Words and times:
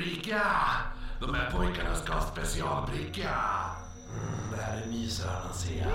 Ulrika! 0.00 0.42
De 1.20 1.34
här 1.34 1.50
pojkarna 1.50 1.94
ska 1.94 2.12
ha 2.12 2.20
specialbricka. 2.20 3.30
Mm, 4.10 4.56
det 4.56 4.62
här 4.62 4.82
är 4.82 4.86
myshörnan 4.86 5.54
ser 5.54 5.78
jag. 5.78 5.88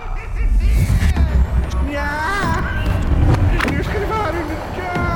Nu 3.71 3.83
ska 3.83 3.99
det 3.99 4.05
vara 4.05 4.29
Ulrika! 4.29 5.14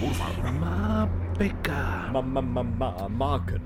Morfar, 0.00 0.52
Mabeka. 0.60 1.72
Mamma, 2.12 2.40
mamma, 2.40 3.08
maken. 3.08 3.60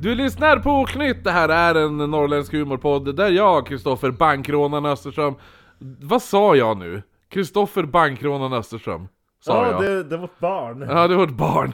Du 0.00 0.14
lyssnar 0.14 0.56
på 0.56 0.70
Oknytt, 0.70 1.24
det 1.24 1.30
här 1.30 1.48
är 1.48 1.74
en 1.74 1.96
norrländsk 1.98 2.52
humorpodd 2.52 3.16
där 3.16 3.28
jag, 3.30 3.66
Kristoffer 3.66 4.10
Bankrånaren 4.10 4.86
Österström 4.86 5.34
Vad 6.00 6.22
sa 6.22 6.56
jag 6.56 6.76
nu? 6.78 7.02
Kristoffer 7.30 7.82
Bankrånaren 7.82 8.52
Österström 8.52 9.08
Sa 9.40 9.66
Ja, 9.66 9.70
jag 9.72 9.82
det, 9.82 10.02
det 10.04 10.16
var 10.16 10.24
ett 10.24 10.38
barn. 10.38 10.86
Ja, 10.88 11.08
det 11.08 11.16
var 11.16 11.24
ett 11.24 11.30
barn 11.30 11.72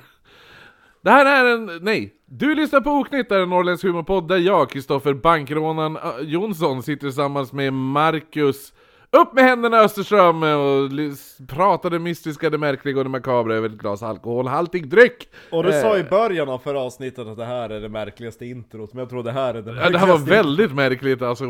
Det 1.02 1.10
här 1.10 1.26
är 1.44 1.54
en, 1.54 1.70
nej 1.84 2.14
Du 2.26 2.54
lyssnar 2.54 2.80
på 2.80 2.90
Oknytt, 2.90 3.28
det 3.28 3.36
är 3.36 3.40
en 3.42 3.50
norrländsk 3.50 3.84
humorpodd 3.84 4.28
där 4.28 4.36
jag, 4.38 4.70
Kristoffer 4.70 5.14
Bankrånaren 5.14 5.96
Ö- 5.96 6.20
Jonsson 6.22 6.82
sitter 6.82 7.00
tillsammans 7.06 7.52
med 7.52 7.72
Marcus 7.72 8.72
upp 9.10 9.32
med 9.32 9.44
händerna 9.44 9.78
Österström 9.80 10.42
och 10.42 10.92
ly- 10.92 11.12
pratade 11.48 11.98
mystiska, 11.98 12.50
det 12.50 12.58
märkliga 12.58 12.98
och 12.98 13.04
det 13.04 13.10
makabra 13.10 13.54
över 13.54 13.68
ett 13.68 13.74
glas 13.78 14.02
alkoholhaltig 14.02 14.88
dryck 14.88 15.28
Och 15.50 15.64
du 15.64 15.72
sa 15.72 15.96
i 15.96 16.00
Eh. 16.00 16.08
början 16.08 16.48
av 16.48 16.58
förra 16.58 16.80
avsnittet 16.80 17.26
att 17.26 17.36
det 17.36 17.44
här 17.44 17.70
är 17.70 17.80
det 17.80 17.88
märkligaste 17.88 18.46
introt, 18.46 18.92
men 18.92 18.98
jag 19.00 19.10
tror 19.10 19.22
det 19.22 19.32
här 19.32 19.54
är 19.54 19.62
det 19.62 19.70
Ja, 19.82 19.90
det 19.90 19.98
här 19.98 20.06
var 20.06 20.18
märkligaste 20.18 20.30
väldigt 20.30 20.74
märkligt 20.74 21.22
alltså. 21.22 21.44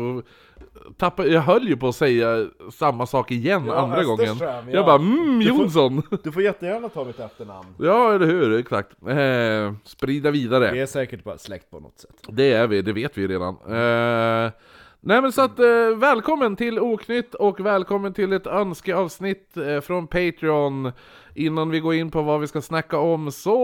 Tappa, 0.97 1.25
jag 1.25 1.41
höll 1.41 1.67
ju 1.67 1.77
på 1.77 1.87
att 1.87 1.95
säga 1.95 2.45
samma 2.73 3.05
sak 3.05 3.31
igen 3.31 3.63
Ja, 3.67 3.75
andra 3.75 4.03
gången. 4.03 4.21
Österström, 4.21 4.69
ja. 4.69 4.73
Jag 4.75 4.85
bara 4.85 4.95
mm, 4.95 5.39
Du 5.39 5.45
får- 5.45 5.57
Jonsson! 5.57 6.01
Du 6.23 6.31
får 6.31 6.41
jättegärna 6.43 6.89
ta 6.89 7.03
mitt 7.05 7.19
efternamn. 7.19 7.67
Ja, 7.79 8.13
eller 8.13 8.25
hur? 8.25 8.59
Exakt. 8.59 8.89
Eh, 9.07 9.73
sprida 9.83 10.31
vidare. 10.31 10.71
Vi 10.71 10.79
är 10.81 10.85
säkert 10.85 11.23
bara 11.23 11.37
släkt 11.37 11.71
på 11.71 11.79
något 11.79 11.99
sätt. 11.99 12.15
Det 12.27 12.53
är 12.53 12.67
vi, 12.67 12.81
det 12.81 12.93
vet 12.93 13.17
vi 13.17 13.27
redan. 13.27 13.55
Eh, 13.67 14.51
nej 14.99 15.21
men 15.21 15.31
så 15.31 15.41
att, 15.41 15.59
eh, 15.59 15.97
välkommen 15.97 16.55
till 16.55 16.79
Oknytt 16.79 17.35
och 17.35 17.59
välkommen 17.59 18.13
till 18.13 18.33
ett 18.33 18.47
önskeavsnitt 18.47 19.57
eh, 19.57 19.81
från 19.81 20.07
Patreon. 20.07 20.91
Innan 21.35 21.69
vi 21.69 21.79
går 21.79 21.93
in 21.93 22.11
på 22.11 22.21
vad 22.21 22.39
vi 22.39 22.47
ska 22.47 22.61
snacka 22.61 22.97
om 22.97 23.31
så 23.31 23.55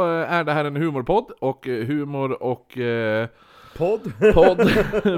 eh, 0.00 0.32
är 0.32 0.44
det 0.44 0.52
här 0.52 0.64
en 0.64 0.76
humorpodd 0.76 1.32
och 1.40 1.68
eh, 1.68 1.86
humor 1.86 2.42
och 2.42 2.78
eh, 2.78 3.28
Podd? 3.76 4.12
Podd, 4.34 4.70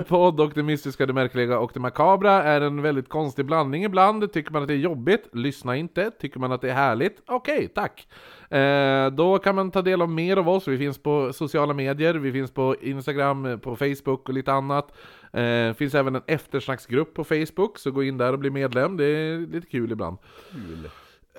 podd 0.09 0.41
och 0.41 0.53
det 0.55 0.63
mystiska, 0.63 1.07
det 1.07 1.13
märkliga 1.13 1.59
och 1.59 1.71
det 1.75 1.81
makabra 1.81 2.43
är 2.43 2.61
en 2.61 2.83
väldigt 2.83 3.09
konstig 3.09 3.47
blandning 3.47 3.85
ibland. 3.85 4.33
Tycker 4.33 4.53
man 4.53 4.63
att 4.63 4.69
det 4.69 4.75
är 4.75 4.79
jobbigt, 4.79 5.29
lyssna 5.33 5.77
inte. 5.77 6.11
Tycker 6.11 6.41
man 6.41 6.53
att 6.53 6.61
det 6.61 6.71
är 6.71 6.75
härligt, 6.75 7.23
okej, 7.27 7.69
tack. 7.75 8.09
Eh, 8.51 9.11
då 9.11 9.39
kan 9.39 9.55
man 9.55 9.71
ta 9.71 9.83
del 9.83 10.03
av 10.03 10.11
mer 10.11 10.37
av 10.37 10.49
oss. 10.49 10.69
Vi 10.69 10.79
finns 10.79 10.99
på 10.99 11.33
sociala 11.33 11.75
medier, 11.75 12.15
vi 12.15 12.33
finns 12.33 12.51
på 12.51 12.77
Instagram, 12.81 13.61
på 13.63 13.77
Facebook 13.77 14.29
och 14.29 14.35
lite 14.35 14.53
annat. 14.53 14.93
Eh, 15.33 15.73
finns 15.73 15.95
även 15.95 16.15
en 16.15 16.23
eftersnacksgrupp 16.27 17.15
på 17.15 17.25
Facebook, 17.25 17.79
så 17.79 17.91
gå 17.91 18.03
in 18.05 18.19
där 18.19 18.33
och 18.33 18.39
bli 18.39 18.51
medlem. 18.51 18.97
Det 18.97 19.05
är 19.05 19.39
lite 19.39 19.67
kul 19.67 19.93
ibland. 19.93 20.19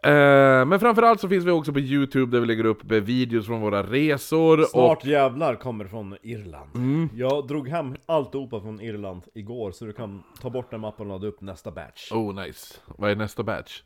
Eh, 0.03 0.65
men 0.65 0.79
framförallt 0.79 1.21
så 1.21 1.29
finns 1.29 1.45
vi 1.45 1.51
också 1.51 1.73
på 1.73 1.79
Youtube 1.79 2.31
där 2.31 2.39
vi 2.39 2.47
lägger 2.47 2.65
upp 2.65 2.83
videos 2.83 3.45
från 3.45 3.61
våra 3.61 3.83
resor. 3.83 4.63
Snart 4.63 5.05
jävlar 5.05 5.55
kommer 5.55 5.85
från 5.85 6.17
Irland. 6.21 6.75
Mm. 6.75 7.09
Jag 7.15 7.47
drog 7.47 7.69
hem 7.69 7.95
alltihopa 8.05 8.61
från 8.61 8.81
Irland 8.81 9.23
igår, 9.33 9.71
så 9.71 9.85
du 9.85 9.93
kan 9.93 10.23
ta 10.41 10.49
bort 10.49 10.71
den 10.71 10.79
mappen 10.79 11.05
och 11.05 11.13
ladda 11.13 11.27
upp 11.27 11.41
nästa 11.41 11.71
batch. 11.71 12.11
Och, 12.11 12.17
oh 12.17 12.45
nice. 12.45 12.75
Vad 12.85 13.11
är 13.11 13.15
nästa 13.15 13.43
batch? 13.43 13.81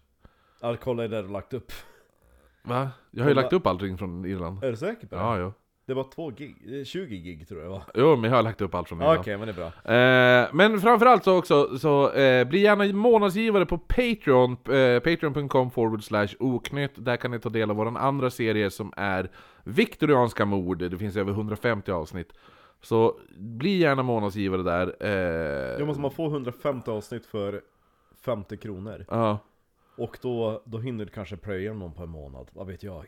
I'll 0.62 0.78
kolla 0.78 1.07
där 1.07 1.24
du 1.24 1.30
lagt 1.30 1.53
upp. 1.53 1.72
Va? 2.69 2.90
Jag 3.12 3.24
har 3.24 3.30
ju 3.30 3.34
Kolla. 3.35 3.41
lagt 3.41 3.53
upp 3.53 3.68
allting 3.68 3.97
från 3.97 4.25
Irland. 4.25 4.63
Är 4.63 4.72
du 4.72 4.78
säker 4.78 5.07
på 5.07 5.16
det? 5.16 5.22
Ja, 5.22 5.38
jo. 5.40 5.53
Det 5.85 5.94
var 5.96 6.06
två 6.16 6.30
gig, 6.30 6.80
eh, 6.80 6.84
20 6.85 7.18
gig 7.18 7.47
tror 7.47 7.62
jag 7.62 7.69
var. 7.69 7.81
Jo, 7.96 8.16
men 8.16 8.30
jag 8.30 8.38
har 8.38 8.44
lagt 8.44 8.62
upp 8.62 8.75
allt 8.75 8.90
från 8.90 9.02
Okej, 9.02 9.34
Irland. 9.34 9.40
men 9.40 9.56
det 9.56 9.62
är 9.62 9.72
bra. 9.84 9.94
Eh, 9.96 10.50
men 10.53 10.81
framförallt 10.81 11.24
så 11.24 11.38
också, 11.38 11.78
så 11.80 12.12
eh, 12.12 12.47
bli 12.47 12.59
gärna 12.59 12.94
månadsgivare 12.94 13.66
på 13.66 13.78
Patreon, 13.78 14.52
eh, 14.52 15.00
patreon.com 15.00 15.72
forward 15.72 16.03
slash 16.03 16.28
oknytt. 16.40 16.91
Där 16.96 17.18
kan 17.18 17.31
ni 17.31 17.40
ta 17.40 17.50
del 17.50 17.69
av 17.69 17.75
vår 17.75 17.97
andra 17.97 18.30
serie 18.30 18.69
som 18.72 18.94
är 18.97 19.30
Viktorianska 19.63 20.46
mord. 20.46 20.78
Det 20.80 20.97
finns 20.97 21.16
över 21.18 21.31
150 21.31 21.91
avsnitt. 21.91 22.34
Så 22.81 23.19
bli 23.38 23.78
gärna 23.78 24.03
månadsgivare 24.03 24.63
där. 24.63 24.96
Eh, 25.00 25.09
Jag 25.80 25.88
måste 25.88 26.01
man 26.01 26.12
få 26.12 26.25
150 26.28 26.91
avsnitt 26.91 27.25
för 27.25 27.62
50 28.25 28.57
kronor. 28.57 29.06
ja. 29.09 29.38
Och 30.00 30.18
då, 30.22 30.62
då 30.66 30.78
hinner 30.78 31.06
du 31.06 31.12
kanske 31.12 31.38
plöja 31.38 31.74
någon 31.74 31.94
på 31.94 32.04
en 32.04 32.10
månad, 32.10 32.48
vad 32.54 32.68
vet 32.68 32.84
jag? 32.84 33.06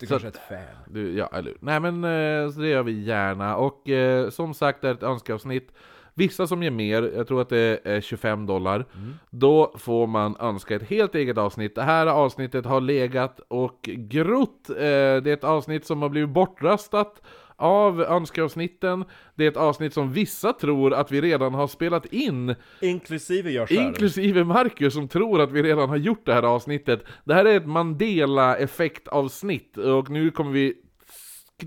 Det 0.00 0.06
kanske 0.06 0.28
är 0.28 0.30
ett 0.30 0.48
fan. 0.48 0.92
Du, 0.92 1.16
ja, 1.16 1.30
eller? 1.32 1.54
Nej 1.60 1.80
men, 1.80 2.04
eh, 2.04 2.50
så 2.50 2.60
det 2.60 2.68
gör 2.68 2.82
vi 2.82 3.02
gärna. 3.02 3.56
Och 3.56 3.88
eh, 3.88 4.30
som 4.30 4.54
sagt, 4.54 4.80
det 4.80 4.88
är 4.88 4.94
ett 4.94 5.02
önskeavsnitt. 5.02 5.72
Vissa 6.14 6.46
som 6.46 6.62
ger 6.62 6.70
mer, 6.70 7.12
jag 7.16 7.28
tror 7.28 7.40
att 7.40 7.48
det 7.48 7.80
är 7.84 8.00
25 8.00 8.46
dollar, 8.46 8.84
då 9.30 9.74
får 9.78 10.06
man 10.06 10.36
önska 10.40 10.76
ett 10.76 10.82
helt 10.82 11.14
eget 11.14 11.38
avsnitt. 11.38 11.74
Det 11.74 11.82
här 11.82 12.06
avsnittet 12.06 12.66
har 12.66 12.80
legat 12.80 13.40
och 13.48 13.78
grott. 13.82 14.70
Eh, 14.70 14.74
det 14.76 15.26
är 15.26 15.26
ett 15.26 15.44
avsnitt 15.44 15.86
som 15.86 16.02
har 16.02 16.08
blivit 16.08 16.30
bortröstat 16.30 17.22
av 17.56 18.02
önskeavsnitten. 18.02 19.04
Det 19.34 19.44
är 19.44 19.48
ett 19.48 19.56
avsnitt 19.56 19.94
som 19.94 20.12
vissa 20.12 20.52
tror 20.52 20.94
att 20.94 21.10
vi 21.10 21.20
redan 21.20 21.54
har 21.54 21.66
spelat 21.66 22.06
in. 22.06 22.54
Inklusive 22.80 23.50
jag 23.50 23.68
själv. 23.68 23.80
Inklusive 23.80 24.44
Marcus 24.44 24.94
som 24.94 25.08
tror 25.08 25.40
att 25.40 25.52
vi 25.52 25.62
redan 25.62 25.88
har 25.88 25.96
gjort 25.96 26.26
det 26.26 26.34
här 26.34 26.42
avsnittet. 26.42 27.04
Det 27.24 27.34
här 27.34 27.44
är 27.44 27.56
ett 27.56 27.66
Mandela-effekt-avsnitt 27.66 29.78
och 29.78 30.10
nu 30.10 30.30
kommer 30.30 30.52
vi 30.52 30.74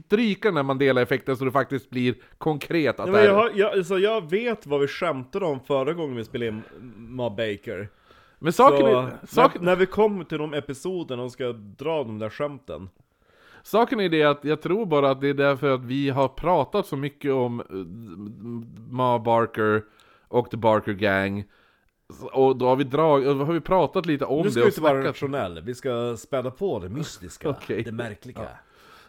stryka 0.06 0.48
den 0.48 0.56
här 0.56 0.64
Mandela-effekten 0.64 1.38
så 1.38 1.46
det 1.46 1.52
faktiskt 1.52 1.90
blir 1.90 2.16
konkret 2.38 3.00
att 3.00 3.08
Ja, 3.08 3.14
det 3.14 3.26
jag, 3.26 3.34
har, 3.34 3.52
jag, 3.56 3.78
alltså 3.78 3.98
jag 3.98 4.30
vet 4.30 4.68
vad 4.68 4.80
vi 4.80 4.88
skämtade 4.88 5.46
om 5.46 5.60
förra 5.60 5.94
gången 5.94 6.16
vi 6.16 6.26
spelade 6.26 6.48
in 6.48 6.62
Ma 6.98 7.30
Baker. 7.30 7.90
Men 8.40 8.54
saken 8.54 8.80
Så, 8.80 9.00
är, 9.00 9.18
saken, 9.28 9.64
när, 9.64 9.72
när 9.72 9.76
vi 9.76 9.86
kommer 9.86 10.24
till 10.24 10.38
de 10.38 10.54
episoderna 10.54 11.24
och 11.24 11.32
ska 11.32 11.54
dra 11.54 12.04
de 12.04 12.20
där 12.20 12.30
skämten. 12.30 12.90
Saken 13.68 14.00
är 14.00 14.10
det 14.10 14.24
att 14.24 14.44
jag 14.46 14.62
tror 14.62 14.86
bara 14.86 15.12
att 15.12 15.22
det 15.22 15.28
är 15.28 15.34
därför 15.34 15.70
att 15.70 15.84
vi 15.84 16.10
har 16.10 16.28
pratat 16.28 16.86
så 16.88 16.96
mycket 16.98 17.32
om 17.34 17.60
eh, 17.60 17.66
Ma 18.92 19.20
Barker 19.20 19.84
och 20.28 20.52
The 20.52 20.58
Barker 20.58 20.94
Gang. 20.94 21.44
Och 22.34 22.58
då 22.58 22.68
har 22.68 22.76
vi 22.76 22.84
då 22.84 22.98
har 23.00 23.54
vi 23.54 23.62
pratat 23.62 24.06
lite 24.06 24.26
om 24.26 24.38
Nu 24.38 24.44
det 24.44 24.52
ska 24.52 24.60
vi 24.60 24.64
och 24.66 24.68
inte 24.68 24.82
vara 24.82 24.94
snackat. 24.94 25.08
rationella, 25.16 25.62
vi 25.62 25.76
ska 25.76 26.18
späda 26.18 26.52
på 26.52 26.80
det 26.80 26.90
mystiska, 26.90 27.50
Okej. 27.50 27.84
det 27.84 27.92
märkliga. 27.92 28.48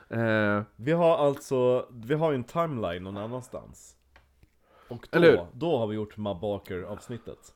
Eh, 0.08 0.62
Vi 0.76 0.92
har 0.92 1.16
alltså, 1.18 1.86
vi 1.90 2.14
har 2.14 2.30
ju 2.30 2.34
en 2.34 2.44
timeline 2.44 3.02
någon 3.04 3.16
annanstans. 3.16 3.94
Och 4.88 5.06
då, 5.10 5.48
då 5.52 5.78
har 5.78 5.86
vi 5.86 5.94
gjort 5.96 6.16
Ma 6.16 6.34
Baker 6.34 6.82
avsnittet. 6.82 7.54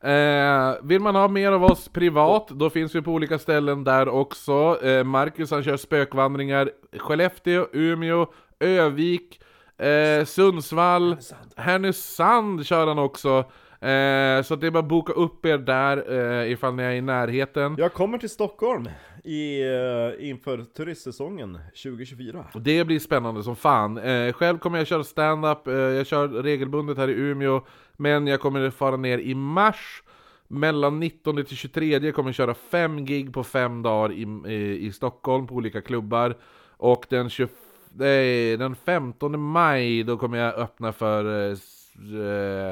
Eh, 0.00 0.74
vill 0.82 1.00
man 1.00 1.14
ha 1.14 1.28
mer 1.28 1.52
av 1.52 1.64
oss 1.64 1.88
privat, 1.88 2.48
då 2.48 2.70
finns 2.70 2.94
vi 2.94 3.02
på 3.02 3.12
olika 3.12 3.38
ställen 3.38 3.84
där 3.84 4.08
också. 4.08 4.78
Eh, 4.82 5.04
Marcus 5.04 5.50
han 5.50 5.62
kör 5.64 5.76
spökvandringar 5.76 6.70
Skellefteå, 6.98 7.66
Umeå, 7.72 8.26
Övik, 8.60 9.40
eh, 9.78 10.24
Sundsvall, 10.24 11.16
Härnösand 11.56 12.66
kör 12.66 12.86
han 12.86 12.98
också. 12.98 13.44
Eh, 13.86 14.42
så 14.42 14.56
det 14.56 14.66
är 14.66 14.70
bara 14.70 14.78
att 14.78 14.88
boka 14.88 15.12
upp 15.12 15.46
er 15.46 15.58
där 15.58 16.12
eh, 16.42 16.52
ifall 16.52 16.74
ni 16.74 16.82
är 16.82 16.90
i 16.92 17.00
närheten. 17.00 17.74
Jag 17.78 17.92
kommer 17.92 18.18
till 18.18 18.30
Stockholm 18.30 18.88
i, 19.24 19.60
eh, 19.62 20.28
inför 20.28 20.64
turistsäsongen 20.76 21.58
2024. 21.82 22.44
Och 22.54 22.60
Det 22.60 22.84
blir 22.84 22.98
spännande 22.98 23.42
som 23.42 23.56
fan. 23.56 23.98
Eh, 23.98 24.32
själv 24.32 24.58
kommer 24.58 24.78
jag 24.78 24.86
köra 24.86 25.04
stand-up, 25.04 25.66
eh, 25.66 25.74
jag 25.74 26.06
kör 26.06 26.28
regelbundet 26.28 26.98
här 26.98 27.08
i 27.08 27.12
Umeå, 27.12 27.60
men 27.96 28.26
jag 28.26 28.40
kommer 28.40 28.70
fara 28.70 28.96
ner 28.96 29.18
i 29.18 29.34
mars. 29.34 30.02
Mellan 30.48 31.00
19 31.00 31.44
till 31.44 31.56
23 31.56 32.12
kommer 32.12 32.28
jag 32.28 32.34
köra 32.34 32.54
fem 32.54 33.04
gig 33.04 33.32
på 33.34 33.44
fem 33.44 33.82
dagar 33.82 34.12
i, 34.12 34.52
i, 34.52 34.86
i 34.86 34.92
Stockholm 34.92 35.46
på 35.46 35.54
olika 35.54 35.80
klubbar. 35.80 36.36
Och 36.76 37.06
den, 37.08 37.30
20, 37.30 37.48
nej, 37.92 38.56
den 38.56 38.74
15 38.74 39.40
maj 39.40 40.02
då 40.02 40.16
kommer 40.16 40.38
jag 40.38 40.54
öppna 40.54 40.92
för 40.92 41.50
eh, 41.50 41.56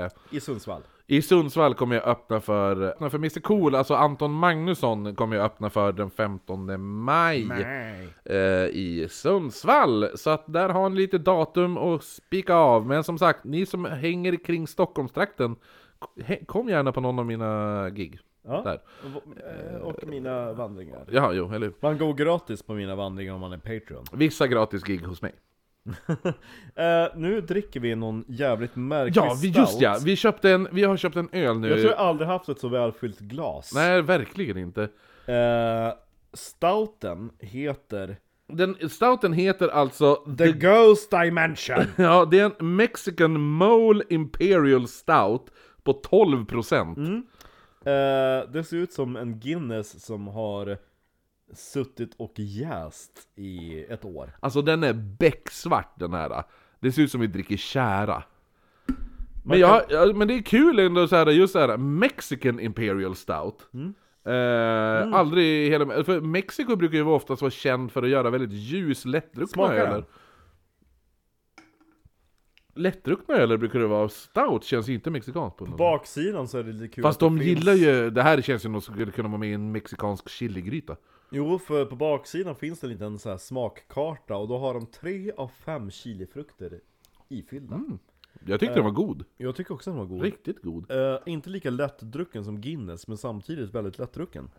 eh, 0.04 0.10
I 0.30 0.40
Sundsvall. 0.40 0.82
I 1.06 1.22
Sundsvall 1.22 1.74
kommer 1.74 1.96
jag 1.96 2.04
öppna 2.04 2.40
för, 2.40 2.82
öppna 2.82 3.10
för 3.10 3.18
Mr 3.18 3.40
Cool, 3.40 3.74
alltså 3.74 3.94
Anton 3.94 4.32
Magnusson 4.32 5.14
kommer 5.14 5.36
jag 5.36 5.44
öppna 5.44 5.70
för 5.70 5.92
den 5.92 6.10
15 6.10 6.80
maj 6.80 7.48
eh, 8.24 8.36
i 8.66 9.06
Sundsvall. 9.10 10.08
Så 10.14 10.30
att 10.30 10.44
där 10.46 10.68
har 10.68 10.88
ni 10.88 10.96
lite 10.96 11.18
datum 11.18 11.76
att 11.78 12.04
spika 12.04 12.54
av. 12.54 12.86
Men 12.86 13.04
som 13.04 13.18
sagt, 13.18 13.44
ni 13.44 13.66
som 13.66 13.84
hänger 13.84 14.44
kring 14.44 14.66
Stockholmstrakten, 14.66 15.56
kom 16.46 16.68
gärna 16.68 16.92
på 16.92 17.00
någon 17.00 17.18
av 17.18 17.26
mina 17.26 17.90
gig. 17.90 18.18
Ja. 18.46 18.62
Där. 18.62 18.80
Och, 19.14 19.38
eh, 19.38 19.80
och 19.80 20.08
mina 20.08 20.52
vandringar. 20.52 21.04
Ja, 21.10 21.32
jo, 21.32 21.52
eller 21.52 21.66
hur? 21.66 21.74
Man 21.80 21.98
går 21.98 22.14
gratis 22.14 22.62
på 22.62 22.74
mina 22.74 22.94
vandringar 22.94 23.34
om 23.34 23.40
man 23.40 23.52
är 23.52 23.58
Patreon. 23.58 24.04
Vissa 24.12 24.46
gratis 24.46 24.82
gig 24.82 25.02
hos 25.02 25.22
mig. 25.22 25.34
Eh, 26.76 27.06
nu 27.16 27.40
dricker 27.40 27.80
vi 27.80 27.94
någon 27.94 28.24
jävligt 28.28 28.76
märklig 28.76 29.22
Ja, 29.22 29.36
vi, 29.42 29.48
just 29.48 29.80
ja! 29.80 29.98
Vi, 30.04 30.16
köpte 30.16 30.50
en, 30.50 30.68
vi 30.72 30.84
har 30.84 30.96
köpt 30.96 31.16
en 31.16 31.28
öl 31.32 31.58
nu. 31.58 31.68
Jag 31.68 31.78
tror 31.78 31.90
jag 31.90 32.00
aldrig 32.00 32.28
haft 32.28 32.48
ett 32.48 32.58
så 32.58 32.68
välfyllt 32.68 33.18
glas. 33.18 33.74
Nej, 33.74 34.02
verkligen 34.02 34.58
inte. 34.58 34.82
Eh, 35.26 35.92
stouten 36.32 37.30
heter 37.40 38.16
Den, 38.48 38.88
stouten 38.90 39.32
heter 39.32 39.68
alltså 39.68 40.14
The 40.38 40.52
Ghost 40.52 41.10
Dimension. 41.10 41.84
Ja, 41.96 42.24
det 42.24 42.40
är 42.40 42.52
en 42.60 42.76
Mexican 42.76 43.40
Mole 43.40 44.04
Imperial 44.08 44.88
Stout 44.88 45.50
på 45.82 45.92
12%. 45.92 46.96
Mm. 46.96 47.22
Eh, 47.84 48.50
det 48.50 48.64
ser 48.64 48.76
ut 48.76 48.92
som 48.92 49.16
en 49.16 49.40
Guinness 49.40 50.04
som 50.04 50.28
har 50.28 50.78
suttit 51.54 52.14
och 52.16 52.32
jäst 52.36 53.28
i 53.36 53.84
ett 53.84 54.04
år. 54.04 54.36
Alltså 54.40 54.62
den 54.62 54.84
är 54.84 54.92
becksvart 54.92 55.98
den 55.98 56.12
här. 56.12 56.42
Det 56.80 56.92
ser 56.92 57.02
ut 57.02 57.10
som 57.10 57.20
vi 57.20 57.26
dricker 57.26 57.56
kära. 57.56 58.22
Men, 59.44 59.58
jag, 59.58 59.82
ja, 59.88 60.12
men 60.14 60.28
det 60.28 60.34
är 60.34 60.42
kul 60.42 60.78
ändå 60.78 61.08
så 61.08 61.16
här, 61.16 61.26
just 61.26 61.52
så 61.52 61.58
här, 61.58 61.76
Mexican 61.76 62.60
Imperial 62.60 63.16
Stout. 63.16 63.68
Mm. 63.74 63.94
Eh, 64.24 65.18
Aldrig 65.18 65.66
i 65.66 65.70
hela... 65.70 66.04
För 66.04 66.20
Mexiko 66.20 66.76
brukar 66.76 66.96
ju 66.96 67.04
oftast 67.04 67.42
vara 67.42 67.50
känd 67.50 67.92
för 67.92 68.02
att 68.02 68.08
göra 68.08 68.30
väldigt 68.30 68.52
ljus, 68.52 69.04
lättdruckna 69.04 69.72
öler. 69.74 70.04
Lättdruckna 72.74 73.34
öler 73.34 73.56
brukar 73.56 73.78
det 73.78 73.86
vara. 73.86 74.08
Stout 74.08 74.64
känns 74.64 74.88
inte 74.88 75.10
mexikanskt 75.10 75.58
på 75.58 75.66
något. 75.66 75.78
Baksidan 75.78 76.48
så 76.48 76.58
är 76.58 76.62
det 76.62 76.72
lite 76.72 76.94
kul 76.94 77.02
Fast 77.02 77.20
de 77.20 77.38
det 77.38 77.44
gillar 77.44 77.72
finns... 77.72 77.86
ju, 77.86 78.10
det 78.10 78.22
här 78.22 78.40
känns 78.40 78.64
ju 78.64 78.68
som 78.68 78.80
skulle 78.80 79.12
kunna 79.12 79.28
vara 79.28 79.38
med 79.38 79.50
i 79.50 79.52
en 79.52 79.72
mexikansk 79.72 80.28
chiligryta. 80.28 80.96
Jo, 81.36 81.58
för 81.58 81.84
på 81.84 81.96
baksidan 81.96 82.56
finns 82.56 82.80
det 82.80 82.86
en 82.86 82.90
liten 82.90 83.18
så 83.18 83.30
här 83.30 83.36
smakkarta 83.36 84.36
och 84.36 84.48
då 84.48 84.58
har 84.58 84.74
de 84.74 84.86
tre 84.86 85.32
av 85.32 85.48
fem 85.48 85.90
chilifrukter 85.90 86.80
ifyllda. 87.28 87.80
Jag 88.46 88.60
tyckte 88.60 88.74
den 88.74 88.84
var 88.84 88.90
god. 88.90 89.24
Jag 89.36 89.56
tycker 89.56 89.74
också 89.74 89.90
den 89.90 89.98
var 89.98 90.06
god. 90.06 90.22
Riktigt 90.22 90.62
god. 90.62 90.90
Eh, 90.90 91.18
inte 91.26 91.50
lika 91.50 91.70
lättdrucken 91.70 92.44
som 92.44 92.60
Guinness, 92.60 93.08
men 93.08 93.18
samtidigt 93.18 93.74
väldigt 93.74 93.98
lättdrucken. 93.98 94.50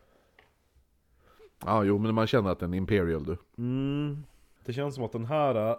Ja, 1.65 1.83
jo, 1.83 1.97
men 1.97 2.15
man 2.15 2.27
känner 2.27 2.49
att 2.49 2.59
den 2.59 2.73
är 2.73 2.77
Imperial 2.77 3.23
du. 3.23 3.37
Mm. 3.57 4.23
Det 4.65 4.73
känns 4.73 4.95
som 4.95 5.03
att 5.03 5.11
den 5.11 5.25
här 5.25 5.69
eh, 5.69 5.77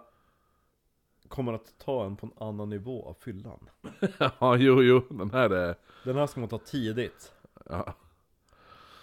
kommer 1.27 1.53
att 1.53 1.77
ta 1.77 2.05
en 2.05 2.15
på 2.15 2.25
en 2.25 2.47
annan 2.47 2.69
nivå 2.69 3.05
av 3.05 3.13
fyllan. 3.13 3.69
ja, 4.39 4.57
jo, 4.57 4.83
jo, 4.83 5.01
den 5.09 5.31
här 5.31 5.49
är... 5.49 5.75
Den 6.03 6.15
här 6.15 6.27
ska 6.27 6.39
man 6.39 6.49
ta 6.49 6.57
tidigt. 6.57 7.33
Ja. 7.69 7.93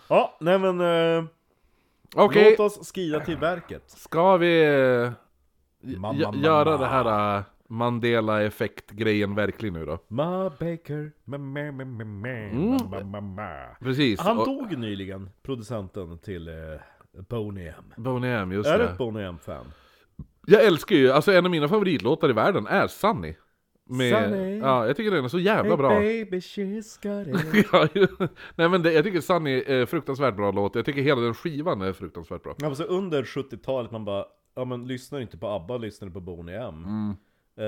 Ja, 0.09 0.37
nej 0.41 0.59
men... 0.59 0.81
Eh, 0.81 1.25
Okej, 2.15 2.55
Låt 2.59 2.61
oss 2.79 2.87
skrida 2.89 3.21
till 3.21 3.37
verket. 3.37 3.83
ska 3.91 4.37
vi 4.37 4.65
eh, 4.65 5.13
Mamma, 5.99 6.19
gö- 6.19 6.25
mamma. 6.25 6.37
göra 6.45 6.77
det 6.77 6.87
här 6.87 7.37
eh, 7.39 7.43
Mandela-effekt-grejen 7.69 9.35
verkligen 9.35 9.75
nu 9.75 9.87
då? 9.87 9.99
Ma 10.09 10.51
Baker, 10.51 11.13
ma, 11.25 11.39
ma, 11.39 11.73
ma, 11.73 11.85
ma, 11.85 12.05
ma, 12.05 12.29
Mm. 12.29 12.71
ma, 12.71 12.79
ma, 12.91 13.03
ma, 13.05 13.21
ma. 13.21 13.77
Precis. 13.81 14.21
Han 14.21 14.39
och- 14.39 14.47
dog 14.47 14.79
nyligen, 14.79 15.31
producenten 15.43 16.19
till 16.19 16.49
eh, 16.49 16.55
Boney 17.29 17.67
M. 17.69 17.75
Boney 17.97 18.31
M, 18.31 18.53
just 18.53 18.69
Är 18.69 18.79
du 18.79 18.85
det. 18.85 18.91
ett 18.91 18.99
Boney 18.99 19.25
M-fan? 19.25 19.67
Jag 20.47 20.65
älskar 20.65 20.97
ju, 20.97 21.11
alltså 21.13 21.33
en 21.33 21.45
av 21.45 21.51
mina 21.51 21.69
favoritlåtar 21.69 22.31
i 22.31 22.33
världen 22.33 22.67
är 22.67 22.87
Sunny. 22.87 23.35
Med, 23.87 24.25
Sunny. 24.25 24.59
Ja, 24.59 24.87
jag 24.87 24.97
tycker 24.97 25.11
den 25.11 25.25
är 25.25 25.29
så 25.29 25.39
jävla 25.39 25.77
bra. 25.77 25.89
baby, 25.89 26.37
she's 26.39 26.99
got 27.03 27.27
it. 27.55 27.67
Ja, 27.73 27.89
ju- 27.95 28.29
Nej 28.55 28.69
men 28.69 28.83
det, 28.83 28.93
jag 28.93 29.05
tycker 29.05 29.21
Sunny 29.21 29.63
är 29.67 29.87
fruktansvärt 29.87 30.37
bra 30.37 30.51
låt, 30.51 30.75
jag 30.75 30.85
tycker 30.85 31.03
hela 31.03 31.21
den 31.21 31.35
skivan 31.35 31.83
är 31.83 31.93
fruktansvärt 31.93 32.43
bra. 32.43 32.55
Ja, 32.59 32.67
men 32.67 32.77
så 32.77 32.85
under 32.85 33.23
70-talet 33.23 33.91
man 33.91 34.05
bara, 34.05 34.25
ja 34.55 34.65
men 34.65 34.87
lyssnar 34.89 35.21
inte 35.21 35.39
på 35.39 35.49
ABBA, 35.49 35.77
lyssnar 35.77 36.09
på 36.11 36.21
Boney 36.21 36.55
M. 36.55 36.85
Mm. 36.85 37.17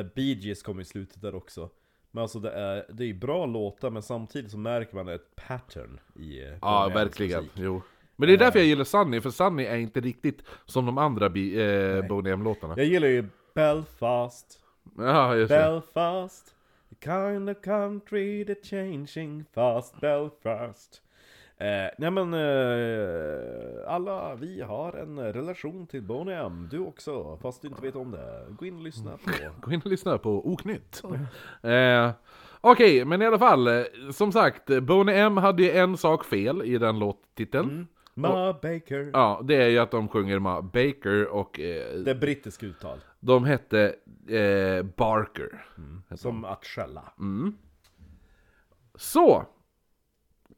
Eh, 0.06 0.12
Bee 0.14 0.32
Gees 0.34 0.62
kom 0.62 0.80
i 0.80 0.84
slutet 0.84 1.22
där 1.22 1.34
också. 1.34 1.70
Men 2.10 2.22
alltså 2.22 2.38
det 2.40 2.50
är, 2.50 2.86
det 2.92 3.04
är 3.04 3.14
bra 3.14 3.46
låtar 3.46 3.90
men 3.90 4.02
samtidigt 4.02 4.50
så 4.50 4.58
märker 4.58 4.94
man 4.96 5.08
ett 5.08 5.36
pattern 5.48 5.98
i 6.18 6.42
eh, 6.42 6.48
Ja, 6.48 6.56
Boney 6.60 6.90
M's 6.90 6.94
verkligen. 6.94 7.42
musik. 7.42 7.52
Jo. 7.56 7.82
Men 8.16 8.28
det 8.28 8.34
är 8.34 8.38
därför 8.38 8.58
jag 8.58 8.68
gillar 8.68 8.84
Sunny, 8.84 9.20
för 9.20 9.30
Sunny 9.30 9.64
är 9.64 9.76
inte 9.76 10.00
riktigt 10.00 10.42
som 10.66 10.86
de 10.86 10.98
andra 10.98 11.26
eh, 11.26 12.06
Boney 12.08 12.32
M-låtarna. 12.32 12.74
Jag 12.76 12.86
gillar 12.86 13.08
ju 13.08 13.24
Belfast, 13.54 14.60
Ja, 14.98 15.34
just 15.36 15.48
det. 15.48 15.58
Belfast 15.58 16.54
The 16.88 16.96
kind 17.10 17.50
of 17.50 17.56
country 17.62 18.44
that's 18.44 18.70
changing 18.70 19.44
fast 19.54 20.00
Belfast 20.00 21.02
eh, 21.58 21.90
Nej 21.98 22.10
men 22.10 22.34
eh, 22.34 23.92
alla 23.92 24.34
vi 24.34 24.62
har 24.62 24.92
en 24.92 25.32
relation 25.32 25.86
till 25.86 26.02
Boney 26.02 26.34
M, 26.34 26.68
du 26.70 26.78
också, 26.78 27.36
fast 27.42 27.62
du 27.62 27.68
inte 27.68 27.82
vet 27.82 27.96
om 27.96 28.10
det. 28.10 28.44
Gå 28.58 28.66
in 28.66 28.76
och 28.76 28.82
lyssna 28.82 29.10
på 29.10 29.30
Gå 29.60 29.72
in 29.72 29.80
och 29.84 29.90
lyssna 29.90 30.18
på 30.18 30.52
Oknytt. 30.52 31.02
eh, 31.62 32.10
Okej, 32.60 33.04
men 33.04 33.22
i 33.22 33.26
alla 33.26 33.38
fall, 33.38 33.66
eh, 33.68 33.82
som 34.12 34.32
sagt, 34.32 34.66
Boney 34.82 35.14
M 35.16 35.36
hade 35.36 35.62
ju 35.62 35.70
en 35.70 35.96
sak 35.96 36.24
fel 36.24 36.62
i 36.62 36.78
den 36.78 36.98
låttiteln. 36.98 37.86
Ma 38.18 38.52
Baker 38.52 39.10
Ja, 39.12 39.40
det 39.44 39.54
är 39.54 39.68
ju 39.68 39.78
att 39.78 39.90
de 39.90 40.08
sjunger 40.08 40.38
Ma 40.38 40.62
Baker 40.62 41.26
och 41.26 41.60
eh, 41.60 41.98
Det 41.98 42.10
är 42.10 42.14
brittiskt 42.14 42.62
uttal, 42.62 42.98
de 43.20 43.44
hette 43.44 43.94
eh, 44.28 44.82
Barker. 44.96 45.66
som 46.14 46.44
att 46.44 46.64
skälla 46.64 47.12
Så! 48.94 49.46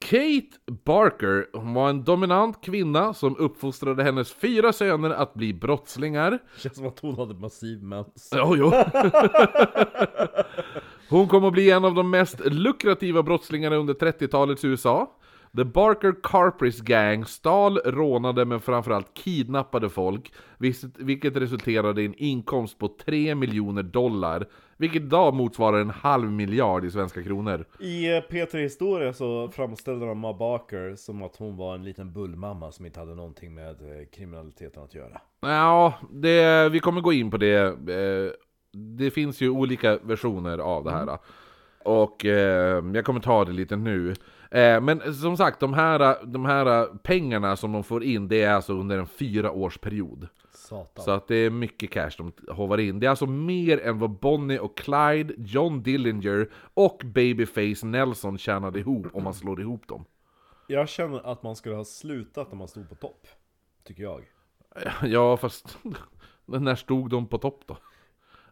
Kate 0.01 0.73
Barker 0.85 1.47
hon 1.53 1.75
var 1.75 1.91
en 1.91 2.05
dominant 2.05 2.61
kvinna 2.61 3.15
som 3.15 3.37
uppfostrade 3.37 4.03
hennes 4.03 4.33
fyra 4.33 4.73
söner 4.73 5.11
att 5.11 5.35
bli 5.35 5.55
brottslingar. 5.55 6.39
Känns 6.57 6.77
som 6.77 6.87
att 6.87 6.99
hon 7.01 7.15
hade 7.17 7.35
massiv 7.35 7.83
mens 7.83 8.31
Jo, 8.35 8.57
jo. 8.57 8.73
Hon 11.11 11.29
kom 11.29 11.45
att 11.45 11.53
bli 11.53 11.71
en 11.71 11.85
av 11.85 11.95
de 11.95 12.11
mest 12.11 12.41
lukrativa 12.45 13.23
brottslingarna 13.23 13.77
under 13.77 13.95
30-talets 13.95 14.65
USA. 14.65 15.18
The 15.57 15.65
Barker 15.65 16.15
Carpris 16.23 16.81
Gang 16.81 17.25
stal, 17.25 17.79
rånade 17.85 18.45
men 18.45 18.61
framförallt 18.61 19.15
kidnappade 19.15 19.89
folk, 19.89 20.33
vilket- 20.59 21.37
resulterade 21.37 22.03
i 22.03 22.07
en 22.07 22.15
inkomst 22.15 22.79
på 22.79 22.89
3 23.05 23.35
miljoner 23.35 23.83
dollar, 23.83 24.47
vilket 24.77 25.03
idag 25.03 25.35
motsvarar 25.35 25.81
en 25.81 25.91
halv 25.91 26.33
miljard 26.33 26.85
i 26.85 26.91
svenska 26.91 27.23
kronor. 27.23 27.65
I 27.81 28.17
eh, 28.17 28.23
P3 28.31 28.57
Historia 28.59 29.13
så 29.13 29.49
framställde 29.49 30.07
de 30.07 30.19
Ma 30.19 30.33
Baker 30.33 30.95
som 30.97 31.23
att 31.23 31.37
hon 31.37 31.57
var 31.57 31.75
en 31.75 31.85
liten 31.85 32.13
bullmamma 32.13 32.73
som 32.73 32.87
inte 32.87 33.01
hade 33.01 33.15
någonting 33.15 33.55
med 33.55 33.71
eh, 33.71 34.07
kriminaliteten 34.17 34.83
att 34.83 34.95
göra 34.95 35.21
Ja, 35.41 35.95
det, 36.11 36.69
vi 36.69 36.81
kommer 36.81 37.01
gå 37.01 37.13
in 37.13 37.31
på 37.31 37.37
det. 37.37 37.57
Eh, 37.93 38.33
Det 38.73 39.11
finns 39.11 39.41
ju 39.41 39.49
olika 39.51 39.99
versioner 40.03 40.59
av 40.59 40.85
det 40.85 40.91
här. 40.91 41.19
Och 41.89 42.25
eh, 42.25 42.85
jag 42.95 43.05
kommer 43.05 43.21
ta 43.21 43.45
det 43.45 43.53
lite 43.53 43.77
nu. 43.77 44.15
Eh, 44.51 44.81
Men 44.81 45.15
som 45.15 45.37
sagt, 45.37 45.61
de 45.61 45.75
här, 45.75 46.27
de 46.27 46.45
här 46.45 46.87
pengarna 47.03 47.57
som 47.57 47.73
de 47.73 47.85
får 47.85 48.05
in, 48.05 48.29
det 48.29 48.43
är 48.43 48.55
alltså 48.55 48.73
under 48.73 48.99
en 48.99 49.07
fyra 49.07 49.53
års 49.53 49.79
period. 49.79 50.29
Satan 50.53 51.05
Så 51.05 51.11
att 51.11 51.29
det 51.29 51.37
är 51.37 51.51
mycket 51.51 51.91
cash 51.91 52.11
de 52.19 52.33
hovar 52.49 52.79
in. 52.79 53.01
Det 53.01 53.07
är 53.07 53.11
alltså 53.11 53.27
mer 53.27 53.81
än 53.81 53.99
vad 53.99 54.11
Bonnie 54.11 54.59
och 54.59 54.77
Clyde, 54.77 55.35
John 55.37 55.83
Dillinger 55.83 56.49
och 56.75 57.03
Babyface 57.05 57.87
Nelson 57.87 58.39
tjänade 58.39 58.79
ihop 58.79 59.07
om 59.13 59.25
man 59.25 59.35
slår 59.35 59.61
ihop 59.61 59.89
dem. 59.89 60.05
Jag 60.67 60.89
känner 60.89 61.33
att 61.33 61.43
man 61.43 61.57
skulle 61.57 61.75
ha 61.75 61.85
slutat 61.85 62.49
när 62.51 62.59
man 62.59 62.69
stod 62.69 62.89
på 62.89 62.95
topp 62.95 63.27
Tycker 63.85 64.03
jag 64.03 64.25
Ja, 65.03 65.37
fast 65.37 65.79
när 66.47 66.75
stod 66.75 67.11
de 67.11 67.27
på 67.27 67.39
topp 67.39 67.63
då? 67.67 67.77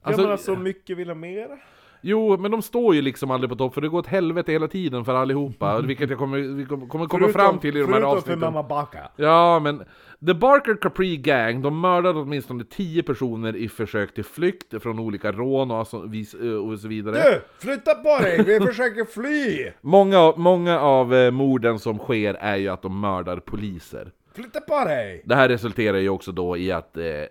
Alltså, 0.02 0.22
ja 0.22 0.26
men 0.26 0.32
alltså 0.32 0.56
mycket 0.56 0.96
vill 0.96 1.08
ha 1.08 1.14
mer 1.14 1.62
Jo, 2.00 2.36
men 2.36 2.50
de 2.50 2.62
står 2.62 2.94
ju 2.94 3.02
liksom 3.02 3.30
aldrig 3.30 3.50
på 3.50 3.56
topp, 3.56 3.74
för 3.74 3.80
det 3.80 3.88
går 3.88 3.98
åt 3.98 4.06
helvete 4.06 4.52
hela 4.52 4.68
tiden 4.68 5.04
för 5.04 5.14
allihopa, 5.14 5.80
vilket 5.80 6.10
jag 6.10 6.18
kommer, 6.18 6.38
vi 6.38 6.64
kommer, 6.64 6.86
kommer 6.86 7.06
komma 7.06 7.28
fram 7.28 7.58
till 7.58 7.76
i 7.76 7.80
de 7.80 7.84
här 7.86 7.92
förutom 7.92 8.10
för 8.10 8.16
avsnitten. 8.16 8.40
mamma 8.40 8.62
Baka 8.62 8.98
Ja, 9.16 9.58
men 9.58 9.82
The 10.26 10.34
Barker 10.34 10.74
Capri 10.74 11.16
Gang, 11.16 11.62
de 11.62 11.80
mördade 11.80 12.20
åtminstone 12.20 12.64
10 12.64 13.02
personer 13.02 13.56
i 13.56 13.68
försök 13.68 14.14
till 14.14 14.24
flykt 14.24 14.82
från 14.82 14.98
olika 14.98 15.32
rån 15.32 15.70
och 15.70 15.86
så, 15.86 16.06
vis- 16.06 16.34
och 16.34 16.78
så 16.78 16.88
vidare. 16.88 17.22
Du! 17.22 17.40
Flytta 17.58 17.94
på 17.94 18.18
dig! 18.22 18.42
Vi 18.42 18.60
försöker 18.66 19.04
fly! 19.04 19.70
Många, 19.80 20.32
många 20.36 20.80
av 20.80 21.14
eh, 21.14 21.30
morden 21.30 21.78
som 21.78 21.98
sker 21.98 22.34
är 22.34 22.56
ju 22.56 22.68
att 22.68 22.82
de 22.82 23.00
mördar 23.00 23.36
poliser. 23.36 24.10
Flytta 24.34 24.60
på 24.60 24.84
dig! 24.84 25.22
Det 25.24 25.34
här 25.34 25.48
resulterar 25.48 25.98
ju 25.98 26.08
också 26.08 26.32
då 26.32 26.56
i 26.56 26.72
att 26.72 26.96
eh, 26.96 27.04
eh, 27.06 27.26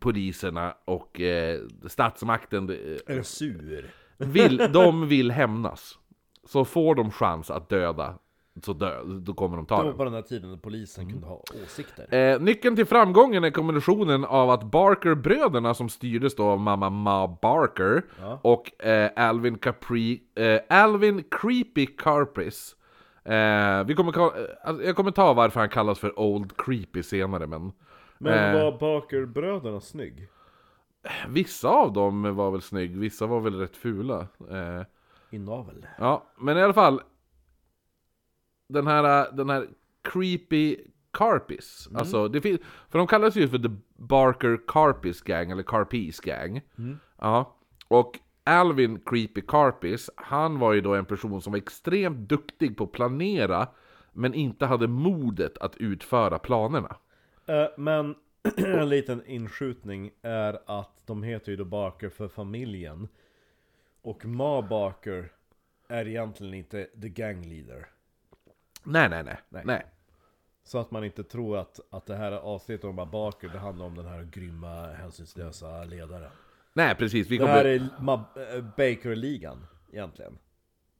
poliserna 0.00 0.74
och 0.84 1.20
eh, 1.20 1.60
statsmakten 1.86 2.70
eh, 2.70 3.16
Är 3.16 3.22
sur? 3.22 3.90
vill, 4.18 4.56
de 4.72 5.08
vill 5.08 5.30
hämnas. 5.30 5.98
Så 6.48 6.64
får 6.64 6.94
de 6.94 7.10
chans 7.10 7.50
att 7.50 7.68
döda, 7.68 8.14
så 8.62 8.72
dö, 8.72 9.02
då 9.04 9.34
kommer 9.34 9.56
de 9.56 9.66
ta 9.66 9.82
Det 9.82 9.88
var 9.90 9.96
på 9.96 10.04
den 10.04 10.14
här 10.14 10.22
tiden 10.22 10.50
när 10.50 10.56
polisen 10.56 11.10
kunde 11.10 11.26
ha 11.26 11.42
åsikter. 11.64 12.14
Eh, 12.14 12.40
nyckeln 12.40 12.76
till 12.76 12.86
framgången 12.86 13.44
är 13.44 13.50
kombinationen 13.50 14.24
av 14.24 14.50
att 14.50 14.62
Barker-bröderna 14.62 15.74
som 15.74 15.88
styrdes 15.88 16.34
då 16.36 16.44
av 16.44 16.60
mamma 16.60 16.90
Ma 16.90 17.38
Barker 17.42 18.02
och 18.42 18.84
eh, 18.84 19.10
Alvin 19.16 19.58
Capri, 19.58 20.22
eh, 20.34 20.60
Alvin 20.68 21.24
Creepy 21.30 21.86
Carpis. 21.86 22.76
Eh, 23.24 23.84
vi 23.84 23.94
kommer, 23.94 24.12
ka- 24.12 24.38
eh, 24.38 24.68
alltså, 24.68 24.84
jag 24.84 24.96
kommer 24.96 25.10
ta 25.10 25.32
varför 25.32 25.60
han 25.60 25.68
kallas 25.68 25.98
för 25.98 26.18
Old 26.20 26.56
Creepy 26.56 27.02
senare 27.02 27.46
men 27.46 27.72
Men 28.22 28.54
eh, 28.54 28.62
var 28.62 28.78
Barker-bröderna 28.78 29.80
snygg? 29.80 30.28
vissa 31.28 31.68
av 31.68 31.92
dem 31.92 32.36
var 32.36 32.50
väl 32.50 32.62
snygg, 32.62 32.96
vissa 32.96 33.26
var 33.26 33.40
väl 33.40 33.54
rätt 33.54 33.76
fula. 33.76 34.20
Eh, 34.50 34.82
Inavel. 35.30 35.86
Ja, 35.98 36.26
men 36.38 36.58
i 36.58 36.62
alla 36.62 36.72
fall. 36.72 37.02
Den 38.68 38.86
här, 38.86 39.32
den 39.32 39.50
här 39.50 39.68
Creepy 40.02 40.76
Carpis. 41.12 41.88
Alltså, 41.94 42.28
det 42.28 42.40
finns, 42.40 42.60
för 42.88 42.98
de 42.98 43.06
kallas 43.06 43.36
ju 43.36 43.48
för 43.48 43.58
The 43.58 43.76
Barker 43.96 44.60
Carpis 44.66 45.22
Gang, 45.22 45.50
eller 45.50 45.62
Carpis 45.62 46.20
Gang. 46.20 46.60
Ja, 47.18 47.56
och 47.88 48.18
Alvin 48.44 49.00
Creepy 49.06 49.40
Carpis, 49.40 50.10
han 50.16 50.58
var 50.58 50.72
ju 50.72 50.80
då 50.80 50.94
en 50.94 51.04
person 51.04 51.42
som 51.42 51.52
var 51.52 51.58
extremt 51.58 52.28
duktig 52.28 52.76
på 52.76 52.84
att 52.84 52.92
planera, 52.92 53.68
men 54.12 54.34
inte 54.34 54.66
hade 54.66 54.88
modet 54.88 55.58
att 55.58 55.76
utföra 55.76 56.38
planerna. 56.38 56.96
Eh, 57.50 57.68
men 57.76 58.14
en 58.56 58.88
liten 58.88 59.26
inskjutning 59.26 60.10
är 60.22 60.58
att 60.66 60.90
de 61.06 61.22
heter 61.22 61.50
ju 61.50 61.56
då 61.56 61.64
Barker 61.64 62.08
för 62.08 62.28
familjen. 62.28 63.08
Och 64.02 64.24
Ma 64.24 64.62
Barker 64.62 65.32
är 65.88 66.08
egentligen 66.08 66.54
inte 66.54 66.84
the 67.02 67.08
gang 67.08 67.42
leader. 67.42 67.86
Nej, 68.84 69.08
nej, 69.08 69.24
nej. 69.24 69.36
Nej. 69.48 69.62
nej. 69.66 69.86
Så 70.62 70.78
att 70.78 70.90
man 70.90 71.04
inte 71.04 71.24
tror 71.24 71.58
att, 71.58 71.80
att 71.90 72.06
det 72.06 72.16
här 72.16 72.32
avsnittet 72.32 72.84
om 72.84 72.94
Ma 72.94 73.06
Barker, 73.06 73.48
det 73.48 73.58
handlar 73.58 73.86
om 73.86 73.94
den 73.94 74.06
här 74.06 74.28
grymma, 74.32 74.86
hänsynslösa 74.86 75.84
ledaren. 75.84 76.30
Nej, 76.72 76.94
precis. 76.94 77.28
Vi 77.28 77.38
Det 77.38 77.46
här 77.46 77.78
kommer... 77.78 77.98
är 77.98 78.02
Ma 78.02 78.24
äh, 78.54 78.64
Baker-ligan, 78.76 79.66
egentligen. 79.92 80.38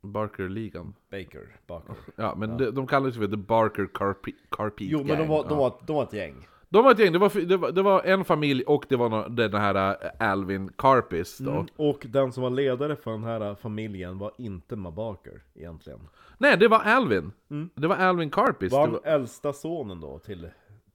Barker-ligan. 0.02 0.94
Baker, 1.10 1.56
Barker. 1.66 1.94
Ja, 2.16 2.34
men 2.36 2.56
De, 2.56 2.70
de 2.70 2.86
kallas 2.86 3.16
ju 3.16 3.20
för 3.20 3.26
The 3.28 3.36
Barker 3.36 3.88
Carpi, 3.94 4.34
Carpis 4.50 4.90
Jo, 4.90 4.98
men 5.04 5.18
de 5.18 5.28
var, 5.28 5.48
de, 5.48 5.58
var, 5.58 5.74
de 5.86 5.96
var 5.96 6.02
ett 6.02 6.12
gäng. 6.12 6.46
De 6.68 6.84
var 6.84 6.90
ett 6.90 6.98
gäng, 6.98 7.12
det 7.12 7.18
var, 7.18 7.46
det 7.46 7.56
var, 7.56 7.72
det 7.72 7.82
var 7.82 8.02
en 8.02 8.24
familj 8.24 8.62
och 8.62 8.84
det 8.88 8.96
var 8.96 9.28
den 9.28 9.54
här 9.54 9.96
äh, 10.20 10.30
Alvin 10.30 10.72
Carpis 10.78 11.38
då. 11.38 11.66
Och 11.76 12.06
den 12.08 12.32
som 12.32 12.42
var 12.42 12.50
ledare 12.50 12.96
för 12.96 13.10
den 13.10 13.24
här 13.24 13.54
familjen 13.54 14.18
var 14.18 14.32
inte 14.38 14.76
Ma 14.76 14.90
Barker, 14.90 15.42
egentligen. 15.54 16.00
Nej, 16.38 16.56
det 16.56 16.68
var 16.68 16.78
Alvin. 16.78 17.32
Det 17.74 17.86
var 17.86 17.96
Alvin 17.96 18.30
Carpis. 18.30 18.72
Var 18.72 18.80
han 18.80 18.92
var, 18.92 19.00
äldsta 19.04 19.52
sonen 19.52 20.00
då 20.00 20.18
till, 20.18 20.48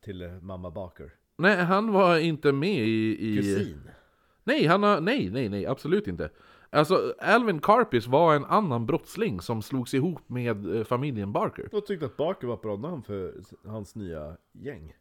till 0.04 0.22
eh, 0.22 0.32
mamma 0.42 0.72
Barker? 0.72 1.12
nej, 1.38 1.58
han 1.58 1.92
var 1.92 2.18
inte 2.18 2.52
med 2.52 2.88
i... 2.88 3.18
i 3.32 3.38
Kusin? 3.38 3.90
nej, 4.44 4.66
han 4.66 4.84
har, 4.84 5.02
nej, 5.02 5.30
nej, 5.30 5.50
nej, 5.50 5.66
absolut 5.66 6.08
inte. 6.08 6.30
Alltså, 6.76 7.14
Alvin 7.20 7.60
Carpis 7.60 8.08
var 8.08 8.36
en 8.36 8.46
annan 8.46 8.86
brottsling 8.86 9.42
som 9.42 9.62
slogs 9.62 9.94
ihop 9.94 10.30
med 10.30 10.76
eh, 10.76 10.84
familjen 10.84 11.32
Barker. 11.32 11.70
Jag 11.72 11.86
tyckte 11.86 12.06
att 12.06 12.18
Barker 12.18 12.48
var 12.48 12.54
ett 12.54 12.62
bra 12.62 12.78
namn 12.78 13.04
för 13.04 13.34
hans 13.66 13.96
nya 13.96 14.38
gäng. 14.52 14.94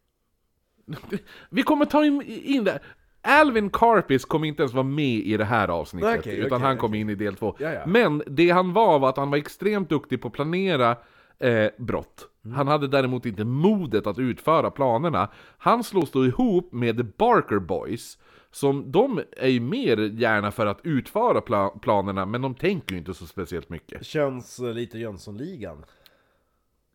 Vi 1.50 1.62
kommer 1.62 1.84
ta 1.84 2.04
in, 2.04 2.22
in 2.22 2.64
det. 2.64 2.80
Alvin 3.22 3.70
Carpis 3.70 4.24
kommer 4.24 4.48
inte 4.48 4.62
ens 4.62 4.74
vara 4.74 4.84
med 4.84 5.14
i 5.14 5.36
det 5.36 5.44
här 5.44 5.68
avsnittet, 5.68 6.18
Okej, 6.18 6.36
utan 6.36 6.56
okej, 6.56 6.66
han 6.66 6.78
kommer 6.78 6.98
in 6.98 7.10
i 7.10 7.14
del 7.14 7.34
två. 7.34 7.56
Ja, 7.58 7.72
ja. 7.72 7.86
Men 7.86 8.22
det 8.26 8.50
han 8.50 8.72
var 8.72 8.98
var 8.98 9.08
att 9.08 9.16
han 9.16 9.30
var 9.30 9.38
extremt 9.38 9.88
duktig 9.88 10.22
på 10.22 10.28
att 10.28 10.34
planera 10.34 10.96
eh, 11.38 11.70
brott. 11.78 12.28
Mm. 12.44 12.56
Han 12.56 12.68
hade 12.68 12.88
däremot 12.88 13.26
inte 13.26 13.44
modet 13.44 14.06
att 14.06 14.18
utföra 14.18 14.70
planerna. 14.70 15.28
Han 15.58 15.84
slås 15.84 16.10
då 16.10 16.26
ihop 16.26 16.72
med 16.72 16.96
The 16.96 17.02
Barker 17.02 17.58
Boys, 17.58 18.18
som 18.54 18.92
de 18.92 19.22
är 19.36 19.48
ju 19.48 19.60
mer 19.60 19.96
gärna 19.96 20.50
för 20.50 20.66
att 20.66 20.80
utföra 20.82 21.40
pla- 21.40 21.78
planerna, 21.78 22.26
men 22.26 22.42
de 22.42 22.54
tänker 22.54 22.92
ju 22.92 22.98
inte 22.98 23.14
så 23.14 23.26
speciellt 23.26 23.68
mycket. 23.68 24.06
Känns 24.06 24.58
eh, 24.58 24.72
lite 24.72 24.98
Jönssonligan. 24.98 25.84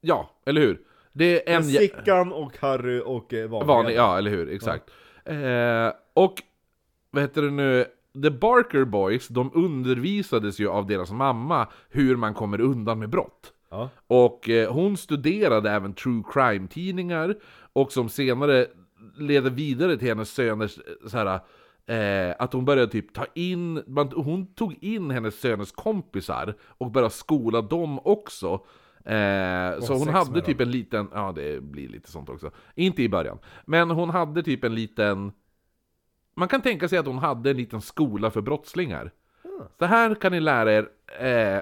Ja, 0.02 0.30
eller 0.46 0.62
hur? 0.62 0.82
Det 1.14 1.50
är 1.50 1.56
en... 1.56 1.64
Sickan 1.64 2.34
och 2.34 2.58
Harry 2.58 3.02
och 3.06 3.34
eh, 3.34 3.50
vanliga. 3.50 3.68
Vanlig, 3.68 3.96
ja, 3.96 4.18
eller 4.18 4.32
hur? 4.32 4.50
Exakt. 4.50 4.90
Eh, 5.26 5.92
och, 6.14 6.34
vad 7.12 7.24
heter 7.24 7.42
det 7.42 7.52
nu? 7.52 7.86
The 8.24 8.30
Barker 8.30 8.84
Boys, 8.84 9.28
de 9.28 9.52
undervisades 9.54 10.60
ju 10.60 10.70
av 10.70 10.88
deras 10.88 11.12
mamma 11.12 11.68
hur 11.90 12.16
man 12.16 12.34
kommer 12.34 12.62
undan 12.62 13.00
med 13.00 13.10
brott. 13.10 13.54
Ja. 13.70 13.90
Och 14.08 14.50
eh, 14.50 14.74
hon 14.74 14.98
studerade 14.98 15.70
även 15.72 15.94
true 15.94 16.24
crime-tidningar, 16.34 17.36
och 17.74 17.92
som 17.92 18.10
senare 18.10 18.68
leder 19.18 19.50
vidare 19.50 19.98
till 19.98 20.08
hennes 20.08 20.30
söners 20.30 20.80
så 21.08 21.18
här, 21.18 21.40
eh, 21.86 22.36
att 22.40 22.54
hon 22.54 22.66
började 22.66 22.92
typ 22.92 23.14
ta 23.14 23.26
in, 23.36 23.84
man, 23.88 24.12
hon 24.16 24.54
tog 24.54 24.84
in 24.84 25.12
hennes 25.12 25.40
söners 25.40 25.72
kompisar 25.72 26.56
och 26.62 26.92
började 26.92 27.14
skola 27.14 27.62
dem 27.62 28.00
också. 28.04 28.66
Eh, 29.06 29.80
så 29.80 29.94
hon 29.94 30.08
hade 30.08 30.42
typ 30.42 30.62
en 30.62 30.72
liten, 30.72 31.08
ja 31.14 31.32
det 31.36 31.64
blir 31.64 31.90
lite 31.90 32.12
sånt 32.12 32.30
också. 32.30 32.52
Inte 32.76 33.04
i 33.04 33.10
början. 33.10 33.40
Men 33.66 33.90
hon 33.90 34.10
hade 34.10 34.44
typ 34.44 34.64
en 34.64 34.76
liten, 34.76 35.32
man 36.36 36.48
kan 36.48 36.62
tänka 36.62 36.88
sig 36.88 36.98
att 36.98 37.06
hon 37.06 37.18
hade 37.18 37.50
en 37.50 37.58
liten 37.58 37.82
skola 37.82 38.32
för 38.32 38.42
brottslingar. 38.42 39.12
Så 39.80 39.86
här 39.86 40.16
kan 40.16 40.32
ni 40.32 40.40
lära 40.40 40.74
er, 40.74 40.90
eh, 41.26 41.62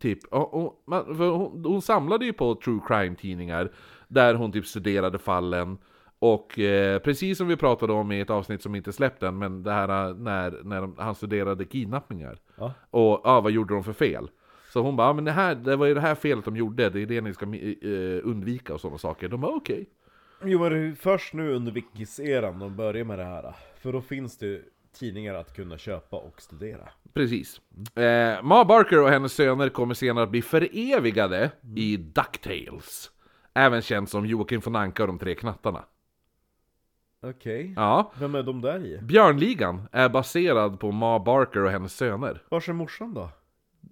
typ, 0.00 0.24
och, 0.24 0.54
och, 0.54 0.82
man, 0.86 1.16
hon, 1.16 1.64
hon 1.64 1.82
samlade 1.82 2.24
ju 2.24 2.32
på 2.32 2.54
true 2.54 2.80
crime-tidningar, 2.86 3.72
där 4.08 4.34
hon 4.34 4.52
typ 4.52 4.66
studerade 4.66 5.18
fallen, 5.18 5.78
och 6.18 6.58
eh, 6.58 6.98
precis 6.98 7.38
som 7.38 7.48
vi 7.48 7.56
pratade 7.56 7.92
om 7.92 8.12
i 8.12 8.20
ett 8.20 8.30
avsnitt 8.30 8.62
som 8.62 8.74
inte 8.74 8.92
släppt 8.92 9.22
än, 9.22 9.38
men 9.38 9.62
det 9.62 9.72
här 9.72 10.08
eh, 10.08 10.16
när, 10.16 10.60
när 10.64 10.80
de, 10.80 10.94
han 10.98 11.14
studerade 11.14 11.64
kidnappningar. 11.64 12.38
Ja. 12.56 12.72
Och 12.90 13.20
ja, 13.24 13.40
vad 13.40 13.52
gjorde 13.52 13.74
de 13.74 13.84
för 13.84 13.92
fel? 13.92 14.28
Så 14.72 14.82
hon 14.82 14.96
bara, 14.96 15.06
ja, 15.06 15.12
men 15.12 15.24
det, 15.24 15.32
här, 15.32 15.54
det 15.54 15.76
var 15.76 15.86
ju 15.86 15.94
det 15.94 16.00
här 16.00 16.14
felet 16.14 16.44
de 16.44 16.56
gjorde, 16.56 16.90
det 16.90 17.02
är 17.02 17.06
det 17.06 17.20
ni 17.20 17.34
ska 17.34 17.44
eh, 17.44 18.20
undvika 18.24 18.74
och 18.74 18.80
sådana 18.80 18.98
saker. 18.98 19.28
De 19.28 19.40
bara 19.40 19.56
okej. 19.56 19.86
Jo, 20.44 20.60
men 20.60 20.72
det 20.72 20.78
är 20.78 20.94
först 20.94 21.34
nu 21.34 21.52
under 21.52 21.72
Wikis-eran 21.72 22.58
de 22.58 22.76
börjar 22.76 23.04
med 23.04 23.18
det 23.18 23.24
här. 23.24 23.54
För 23.80 23.92
då 23.92 24.00
finns 24.00 24.38
det 24.38 24.62
tidningar 24.98 25.34
att 25.34 25.56
kunna 25.56 25.78
köpa 25.78 26.16
och 26.16 26.42
studera. 26.42 26.88
Precis. 27.14 27.60
Eh, 27.94 28.42
Ma 28.42 28.64
Barker 28.64 29.02
och 29.02 29.08
hennes 29.08 29.32
söner 29.32 29.68
kommer 29.68 29.94
senare 29.94 30.24
att 30.24 30.30
bli 30.30 30.42
förevigade 30.42 31.50
i 31.76 31.96
DuckTales. 31.96 33.10
Även 33.54 33.82
känt 33.82 34.10
som 34.10 34.26
Joakim 34.26 34.60
von 34.60 34.76
Anka 34.76 35.02
och 35.02 35.06
de 35.06 35.18
tre 35.18 35.34
knattarna. 35.34 35.84
Okej. 37.22 37.72
Ja. 37.76 38.12
Vem 38.18 38.34
är 38.34 38.42
de 38.42 38.60
där 38.60 38.86
i? 38.86 38.98
Björnligan 39.02 39.88
är 39.92 40.08
baserad 40.08 40.80
på 40.80 40.92
Ma 40.92 41.18
Barker 41.18 41.60
och 41.60 41.70
hennes 41.70 41.96
söner. 41.96 42.42
Vars 42.50 42.68
är 42.68 42.72
morsan 42.72 43.14
då? 43.14 43.30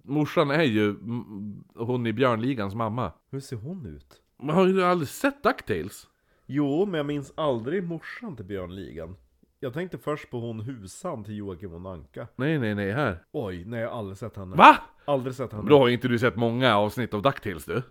Morsan 0.03 0.51
är 0.51 0.63
ju 0.63 0.89
mm, 0.89 1.63
hon 1.75 2.07
i 2.07 2.13
Björnligans 2.13 2.75
mamma. 2.75 3.11
Hur 3.31 3.39
ser 3.39 3.55
hon 3.55 3.85
ut? 3.85 4.21
Men 4.39 4.55
har 4.55 4.65
du 4.65 4.85
aldrig 4.85 5.09
sett 5.09 5.43
DuckTales? 5.43 6.07
Jo, 6.45 6.85
men 6.85 6.97
jag 6.97 7.05
minns 7.05 7.33
aldrig 7.37 7.83
morsan 7.83 8.35
till 8.35 8.45
Björnligan. 8.45 9.15
Jag 9.59 9.73
tänkte 9.73 9.97
först 9.97 10.29
på 10.29 10.39
hon 10.39 10.59
husan 10.59 11.23
till 11.23 11.37
Joakim 11.37 11.71
von 11.71 11.85
Anka. 11.85 12.27
Nej, 12.35 12.59
nej, 12.59 12.75
nej, 12.75 12.91
här. 12.91 13.23
Oj, 13.31 13.65
nej 13.65 13.81
jag 13.81 13.89
har 13.89 13.99
aldrig 13.99 14.17
sett 14.17 14.35
henne. 14.37 14.55
Va? 14.55 14.77
Aldrig 15.05 15.35
sett 15.35 15.51
henne. 15.53 15.69
Då 15.69 15.77
har 15.77 15.89
inte 15.89 16.07
du 16.07 16.19
sett 16.19 16.35
många 16.35 16.77
avsnitt 16.77 17.13
av 17.13 17.21
DuckTales 17.21 17.65
du. 17.65 17.81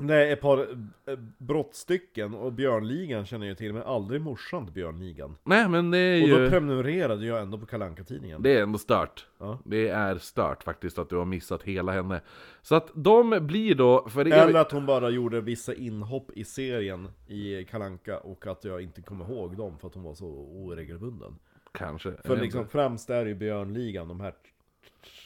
Nej, 0.00 0.32
ett 0.32 0.40
par 0.40 0.58
eh, 1.06 1.18
brottstycken 1.38 2.34
och 2.34 2.52
Björnligan 2.52 3.26
känner 3.26 3.46
jag 3.46 3.58
till, 3.58 3.72
men 3.72 3.82
aldrig 3.82 4.20
morsan 4.20 4.64
till 4.64 4.74
Björnligan. 4.74 5.36
Nej, 5.44 5.68
men 5.68 5.90
det 5.90 5.98
är 5.98 6.22
Och 6.22 6.28
då 6.28 6.44
ju... 6.44 6.50
prenumererade 6.50 7.26
jag 7.26 7.42
ändå 7.42 7.58
på 7.58 7.66
kalanka 7.66 8.04
tidningen 8.04 8.42
Det 8.42 8.58
är 8.58 8.62
ändå 8.62 8.78
stört. 8.78 9.26
Ja. 9.38 9.58
Det 9.64 9.88
är 9.88 10.18
stört 10.18 10.62
faktiskt 10.62 10.98
att 10.98 11.08
du 11.08 11.16
har 11.16 11.24
missat 11.24 11.62
hela 11.62 11.92
henne. 11.92 12.20
Så 12.62 12.74
att 12.74 12.90
de 12.94 13.38
blir 13.40 13.74
då... 13.74 14.08
För 14.08 14.26
Eller 14.26 14.60
att 14.60 14.72
hon 14.72 14.86
bara 14.86 15.10
gjorde 15.10 15.40
vissa 15.40 15.74
inhopp 15.74 16.30
i 16.34 16.44
serien 16.44 17.08
i 17.26 17.64
Kalanka 17.64 18.18
och 18.18 18.46
att 18.46 18.64
jag 18.64 18.82
inte 18.82 19.02
kommer 19.02 19.24
ihåg 19.24 19.56
dem 19.56 19.78
för 19.78 19.88
att 19.88 19.94
hon 19.94 20.02
var 20.02 20.14
så 20.14 20.26
oregelbunden. 20.54 21.38
Kanske. 21.72 22.12
För 22.24 22.36
liksom 22.36 22.68
främst 22.68 23.10
är 23.10 23.24
det 23.24 23.28
ju 23.28 23.34
Björnligan, 23.34 24.08
de 24.08 24.20
här 24.20 24.34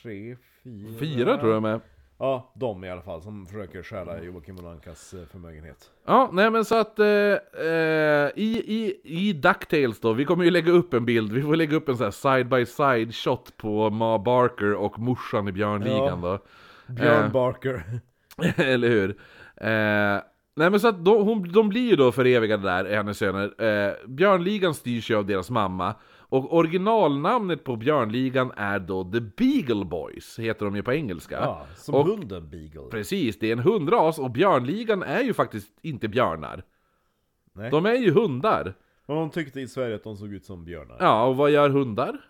tre, 0.02 0.36
fyra... 0.64 0.98
Fyra 0.98 1.38
tror 1.38 1.52
jag 1.52 1.62
med. 1.62 1.80
Ja, 2.22 2.52
de 2.54 2.84
i 2.84 2.90
alla 2.90 3.02
fall, 3.02 3.22
som 3.22 3.46
försöker 3.46 3.82
stjäla 3.82 4.22
Joakim 4.22 4.56
von 4.56 4.66
Ankas 4.66 5.14
eh, 5.14 5.26
förmögenhet. 5.32 5.90
Ja, 6.06 6.30
nej 6.32 6.50
men 6.50 6.64
så 6.64 6.74
att 6.74 6.98
eh, 6.98 7.06
eh, 7.06 8.30
i, 8.36 8.62
i, 8.66 9.00
i 9.04 9.32
DuckTales 9.32 10.00
då, 10.00 10.12
vi 10.12 10.24
kommer 10.24 10.44
ju 10.44 10.50
lägga 10.50 10.72
upp 10.72 10.94
en 10.94 11.04
bild, 11.04 11.32
vi 11.32 11.42
får 11.42 11.56
lägga 11.56 11.76
upp 11.76 11.88
en 11.88 11.96
sån 11.96 12.04
här 12.04 12.10
side 12.10 12.48
by 12.48 12.66
side 12.66 13.14
shot 13.14 13.56
på 13.56 13.90
Ma 13.90 14.18
Barker 14.18 14.74
och 14.74 14.98
morsan 14.98 15.48
i 15.48 15.52
Björnligan 15.52 16.20
då. 16.20 16.38
Björn 16.86 17.24
Eh. 17.24 17.32
Barker. 17.32 17.82
Eller 18.56 18.88
hur? 18.88 19.10
Eh, 19.56 20.22
nej 20.56 20.70
men 20.70 20.80
så 20.80 20.88
att 20.88 21.04
de, 21.04 21.22
hon, 21.22 21.52
de 21.52 21.68
blir 21.68 21.90
ju 21.90 21.96
då 21.96 22.12
förevigade 22.12 22.62
där, 22.62 22.96
hennes 22.96 23.18
söner. 23.18 23.64
Eh, 23.64 23.92
Björnligan 24.08 24.74
styrs 24.74 25.10
ju 25.10 25.16
av 25.16 25.26
deras 25.26 25.50
mamma. 25.50 25.94
Och 26.30 26.56
originalnamnet 26.56 27.64
på 27.64 27.76
björnligan 27.76 28.52
är 28.56 28.78
då 28.78 29.04
The 29.04 29.20
Beagle 29.20 29.84
Boys, 29.84 30.38
heter 30.38 30.64
de 30.64 30.76
ju 30.76 30.82
på 30.82 30.92
engelska. 30.92 31.34
Ja, 31.34 31.66
som 31.76 31.94
och, 31.94 32.06
hunden 32.06 32.50
Beagle. 32.50 32.90
Precis, 32.90 33.38
det 33.38 33.48
är 33.48 33.52
en 33.52 33.58
hundras 33.58 34.18
och 34.18 34.30
björnligan 34.30 35.02
är 35.02 35.22
ju 35.22 35.34
faktiskt 35.34 35.78
inte 35.82 36.08
björnar. 36.08 36.62
Nej. 37.52 37.70
De 37.70 37.86
är 37.86 37.94
ju 37.94 38.12
hundar. 38.12 38.74
Men 39.06 39.16
de 39.16 39.30
tyckte 39.30 39.60
i 39.60 39.68
Sverige 39.68 39.94
att 39.94 40.04
de 40.04 40.16
såg 40.16 40.32
ut 40.32 40.44
som 40.44 40.64
björnar. 40.64 40.96
Ja, 41.00 41.24
och 41.24 41.36
vad 41.36 41.50
gör 41.50 41.68
hundar? 41.68 42.20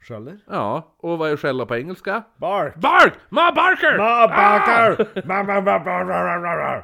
Skäller? 0.00 0.38
Ja, 0.46 0.94
och 0.98 1.18
vad 1.18 1.30
är 1.30 1.36
skälla 1.36 1.66
på 1.66 1.76
engelska? 1.76 2.22
Bark! 2.36 2.74
Bark! 2.76 3.14
Ma 3.28 3.52
Barker! 3.52 3.98
Ma 3.98 4.28
barkar! 4.28 5.22
Ma, 5.26 5.42
ma, 5.42 5.60
ma, 5.60 5.78
ma, 5.78 6.04
ma, 6.04 6.38
ma, 6.38 6.56
ma. 6.56 6.82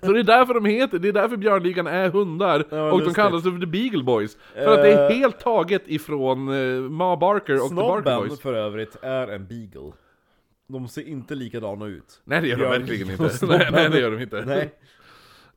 Så 0.00 0.12
det 0.12 0.20
är 0.20 0.24
därför 0.24 0.54
de 0.54 0.64
heter, 0.64 0.98
det 0.98 1.08
är 1.08 1.12
därför 1.12 1.36
björnligan 1.36 1.86
är 1.86 2.08
hundar, 2.08 2.64
Ja, 2.70 2.92
och 2.92 3.00
de 3.04 3.14
kallas 3.14 3.42
för 3.42 3.60
The 3.60 3.66
Beagle 3.66 4.02
Boys. 4.04 4.36
För 4.54 4.66
att 4.78 4.82
det 4.82 4.92
är 4.92 5.10
Eh. 5.10 5.16
helt 5.16 5.38
taget 5.40 5.82
ifrån 5.86 6.48
eh, 6.48 6.80
Ma 6.90 7.16
Barker 7.16 7.54
och 7.62 7.68
The 7.68 7.74
Barker 7.74 8.02
Snobben 8.02 8.28
Boys. 8.28 8.40
för 8.40 8.54
övrigt 8.54 8.96
är 9.02 9.28
en 9.28 9.46
beagle. 9.46 9.92
De 10.68 10.88
ser 10.88 11.08
inte 11.08 11.34
likadana 11.34 11.86
ut. 11.86 12.20
Nej 12.24 12.40
det 12.40 12.48
gör 12.48 12.56
de 12.56 12.62
Björn- 12.62 12.70
verkligen 12.80 13.06
och 13.06 13.24
inte. 13.24 13.36
snobben. 13.36 13.58
Nej, 13.60 13.68
nej 13.72 13.90
det 13.90 14.00
gör 14.00 14.10
de 14.10 14.22
inte. 14.22 14.44
Nej. 14.46 14.72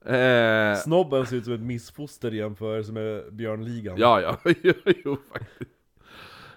Eh, 0.06 0.76
Snobben 0.78 1.26
ser 1.26 1.36
ut 1.36 1.44
som 1.44 1.54
ett 1.54 1.60
missfoster 1.62 2.34
i 2.34 2.38
jämförelse 2.38 2.92
med 2.92 3.34
björnligan. 3.34 3.96
ja, 3.98 4.22
ja, 4.22 4.38
jo, 4.64 4.74
jo 5.06 5.18
faktiskt. 5.34 5.72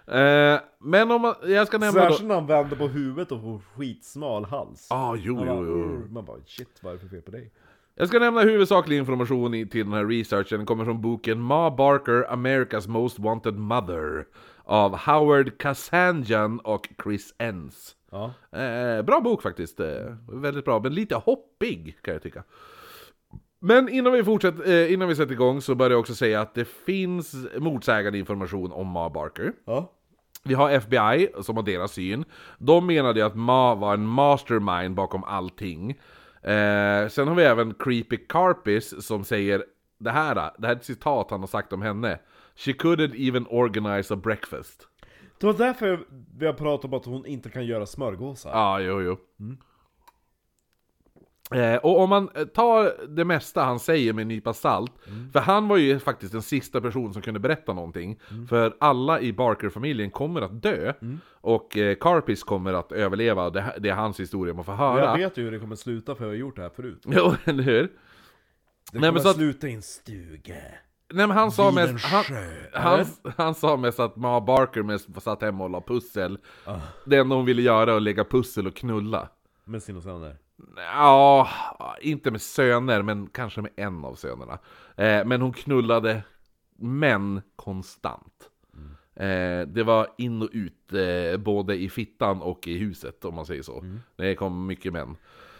Eh, 0.06 0.60
men 0.78 1.10
om 1.10 1.22
man, 1.22 1.34
jag 1.44 1.66
ska 1.66 1.78
nämna 1.78 2.00
då... 2.00 2.06
Särskilt 2.06 2.28
när 2.28 2.34
han 2.34 2.46
vänder 2.46 2.76
på 2.76 2.88
huvudet 2.88 3.32
och 3.32 3.40
får 3.40 3.60
skitsmal 3.76 4.44
hals. 4.44 4.86
Ah, 4.90 5.16
jo, 5.18 5.34
Man 5.34 5.46
jo, 5.46 5.54
bara, 5.54 5.66
jo. 5.66 5.72
"Urr." 5.72 6.08
Man 6.10 6.24
bara 6.24 6.36
shit, 6.46 6.78
vad 6.82 6.92
är 6.92 6.96
det 6.96 7.00
för 7.02 7.08
fel 7.08 7.22
på 7.22 7.30
dig? 7.30 7.52
Jag 7.94 8.08
ska 8.08 8.18
nämna 8.18 8.40
huvudsaklig 8.40 8.96
information 8.98 9.54
i, 9.54 9.66
till 9.68 9.84
den 9.84 9.92
här 9.94 10.04
researchen, 10.04 10.58
den 10.58 10.66
kommer 10.66 10.84
från 10.84 11.00
boken 11.00 11.40
Ma 11.40 11.70
Barker, 11.70 12.26
America's 12.30 12.88
Most 12.88 13.18
Wanted 13.18 13.54
Mother 13.54 14.26
av 14.64 14.96
Howard 14.96 15.58
Kazanjian 15.58 16.60
och 16.60 16.88
Chris 17.02 17.34
Enns. 17.38 17.96
Ja. 18.10 18.32
Eh, 18.60 19.02
bra 19.02 19.20
bok 19.20 19.42
faktiskt, 19.42 19.80
eh, 19.80 19.86
väldigt 20.28 20.64
bra, 20.64 20.80
men 20.80 20.94
lite 20.94 21.14
hoppig 21.14 21.98
kan 22.02 22.14
jag 22.14 22.22
tycka. 22.22 22.42
Men 23.58 23.88
innan 23.88 24.12
vi, 24.12 24.24
fortsätter, 24.24 24.68
eh, 24.68 24.92
innan 24.92 25.08
vi 25.08 25.16
sätter 25.16 25.32
igång 25.32 25.60
så 25.60 25.74
bör 25.74 25.90
jag 25.90 26.00
också 26.00 26.14
säga 26.14 26.40
att 26.40 26.54
det 26.54 26.64
finns 26.64 27.34
motsägande 27.58 28.18
information 28.18 28.72
om 28.72 28.86
Ma 28.86 29.10
Barker. 29.10 29.52
Ja. 29.64 29.92
Vi 30.46 30.54
har 30.54 30.70
FBI 30.70 31.28
som 31.42 31.56
har 31.56 31.62
deras 31.62 31.92
syn. 31.92 32.24
De 32.58 32.86
menade 32.86 33.26
att 33.26 33.34
Ma 33.34 33.74
var 33.74 33.94
en 33.94 34.06
mastermind 34.06 34.94
bakom 34.94 35.24
allting. 35.24 35.90
Eh, 36.42 37.08
sen 37.08 37.28
har 37.28 37.34
vi 37.34 37.42
även 37.42 37.74
Creepy 37.74 38.16
Carpis 38.16 39.06
som 39.06 39.24
säger 39.24 39.64
det 39.98 40.10
här, 40.10 40.34
det 40.34 40.66
här 40.66 40.74
är 40.74 40.78
ett 40.78 40.84
citat 40.84 41.30
han 41.30 41.40
har 41.40 41.46
sagt 41.46 41.72
om 41.72 41.82
henne. 41.82 42.18
She 42.56 42.72
couldn't 42.72 43.28
even 43.28 43.46
organize 43.50 44.14
a 44.14 44.16
breakfast. 44.16 44.88
Det 45.40 45.46
var 45.46 45.54
därför 45.54 46.00
vi 46.38 46.46
har 46.46 46.52
pratat 46.52 46.84
om 46.84 46.94
att 46.94 47.04
hon 47.04 47.26
inte 47.26 47.50
kan 47.50 47.66
göra 47.66 47.86
smörgåsar. 47.86 48.50
Ja, 48.50 48.80
jo, 48.80 49.00
jo. 49.02 49.16
Eh, 51.54 51.76
och 51.76 52.00
om 52.00 52.08
man 52.10 52.28
eh, 52.34 52.44
tar 52.44 53.06
det 53.08 53.24
mesta 53.24 53.64
han 53.64 53.80
säger 53.80 54.12
med 54.12 54.22
en 54.22 54.28
nypa 54.28 54.52
salt, 54.52 54.92
för 55.32 55.40
han 55.40 55.68
var 55.68 55.76
ju 55.76 55.98
faktiskt 55.98 56.32
den 56.32 56.42
sista 56.42 56.80
person 56.80 57.12
som 57.12 57.22
kunde 57.22 57.40
berätta 57.40 57.72
någonting. 57.72 58.20
För 58.48 58.76
alla 58.80 59.20
i 59.20 59.32
Barker-familjen 59.32 60.10
kommer 60.10 60.42
att 60.42 60.62
dö, 60.62 60.92
och 61.40 61.76
eh, 61.76 61.94
Carpis 62.00 62.42
kommer 62.44 62.72
att 62.74 62.92
överleva, 62.92 63.50
det, 63.50 63.74
det 63.78 63.88
är 63.88 63.94
hans 63.94 64.20
historia 64.20 64.54
man 64.54 64.64
får 64.64 64.72
höra. 64.72 65.04
Jag 65.04 65.16
vet 65.18 65.36
ju 65.38 65.42
hur 65.44 65.52
det 65.52 65.58
kommer 65.58 65.76
sluta 65.76 66.14
för 66.14 66.24
jag 66.24 66.30
har 66.30 66.36
gjort 66.36 66.56
det 66.56 66.62
här 66.62 66.70
förut. 66.70 67.02
Jo, 67.06 67.34
eller 67.44 67.62
hur? 67.62 67.82
Det 67.82 67.88
Nej, 68.92 69.00
kommer 69.00 69.12
men 69.12 69.22
så 69.22 69.28
att- 69.28 69.36
sluta 69.36 69.68
i 69.68 69.74
en 69.74 69.82
stuga. 69.82 70.54
Nej 71.12 71.26
men 71.26 71.30
han 71.30 71.50
sa 71.52 71.70
mest, 71.70 72.04
han, 72.04 72.24
han, 72.72 73.04
han 73.36 73.54
sa 73.54 73.76
mest 73.76 74.00
att 74.00 74.16
Ma 74.16 74.40
Barker 74.40 74.82
mest 74.82 75.22
satt 75.22 75.42
hemma 75.42 75.64
och 75.64 75.70
la 75.70 75.80
pussel. 75.80 76.38
Ah. 76.64 76.76
Det 77.04 77.16
enda 77.16 77.36
hon 77.36 77.44
ville 77.44 77.62
göra 77.62 77.86
var 77.86 77.96
att 77.96 78.02
lägga 78.02 78.24
pussel 78.24 78.66
och 78.66 78.74
knulla. 78.76 79.28
Med 79.64 79.82
sina 79.82 80.00
söner. 80.00 80.36
Ja, 80.76 81.48
inte 82.00 82.30
med 82.30 82.42
söner, 82.42 83.02
men 83.02 83.26
kanske 83.26 83.62
med 83.62 83.72
en 83.76 84.04
av 84.04 84.14
sönerna. 84.14 84.58
Eh, 84.96 85.24
men 85.24 85.40
hon 85.40 85.52
knullade 85.52 86.22
män 86.76 87.42
konstant. 87.56 88.50
Eh, 89.14 89.68
det 89.68 89.82
var 89.86 90.08
in 90.18 90.42
och 90.42 90.50
ut, 90.52 90.92
eh, 90.92 91.36
både 91.36 91.76
i 91.76 91.88
fittan 91.88 92.42
och 92.42 92.68
i 92.68 92.78
huset 92.78 93.24
om 93.24 93.34
man 93.34 93.46
säger 93.46 93.62
så. 93.62 93.84
Det 94.16 94.34
kom 94.34 94.66
mycket 94.66 94.92
män. 94.92 95.16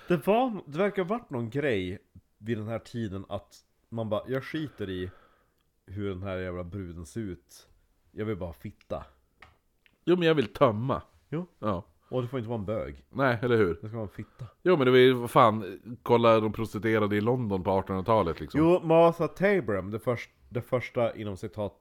Det, 0.09 0.27
var, 0.27 0.63
det 0.67 0.79
verkar 0.79 1.03
ha 1.03 1.09
varit 1.09 1.31
någon 1.31 1.51
grej 1.51 1.99
vid 2.39 2.59
den 2.59 2.69
här 2.69 2.79
tiden 2.79 3.25
att 3.29 3.55
man 3.89 4.09
bara, 4.09 4.23
jag 4.29 4.45
skiter 4.45 4.91
i 4.91 5.11
hur 5.87 6.09
den 6.09 6.23
här 6.23 6.37
jävla 6.37 6.65
bruden 6.65 7.07
ser 7.07 7.21
ut. 7.21 7.69
Jag 8.13 8.25
vill 8.25 8.37
bara 8.37 8.53
fitta. 8.53 9.05
Jo 10.05 10.17
men 10.17 10.29
jag 10.29 10.35
vill 10.35 10.53
tömma. 10.53 11.03
Jo. 11.29 11.47
Ja. 11.59 11.85
Och 12.09 12.23
det 12.23 12.29
får 12.29 12.39
inte 12.39 12.49
vara 12.49 12.59
en 12.59 12.65
bög. 12.65 13.05
Nej, 13.11 13.39
eller 13.43 13.57
hur? 13.57 13.79
Det 13.83 13.89
ska 13.89 13.97
vara 13.97 14.03
en 14.03 14.09
fitta. 14.09 14.45
Jo 14.63 14.77
men 14.77 14.85
det 14.85 14.91
var 14.91 14.99
ju, 14.99 15.13
vad 15.13 15.31
fan, 15.31 15.81
kolla 16.03 16.41
de 16.41 16.53
prostituerade 16.53 17.17
i 17.17 17.21
London 17.21 17.63
på 17.63 17.71
1800-talet 17.71 18.41
liksom. 18.41 18.61
Jo, 18.61 18.81
Martha 18.83 19.29
Tabram, 19.29 19.91
det, 19.91 19.99
först, 19.99 20.31
det 20.49 20.63
första 20.63 21.17
inom 21.17 21.37
citat 21.37 21.73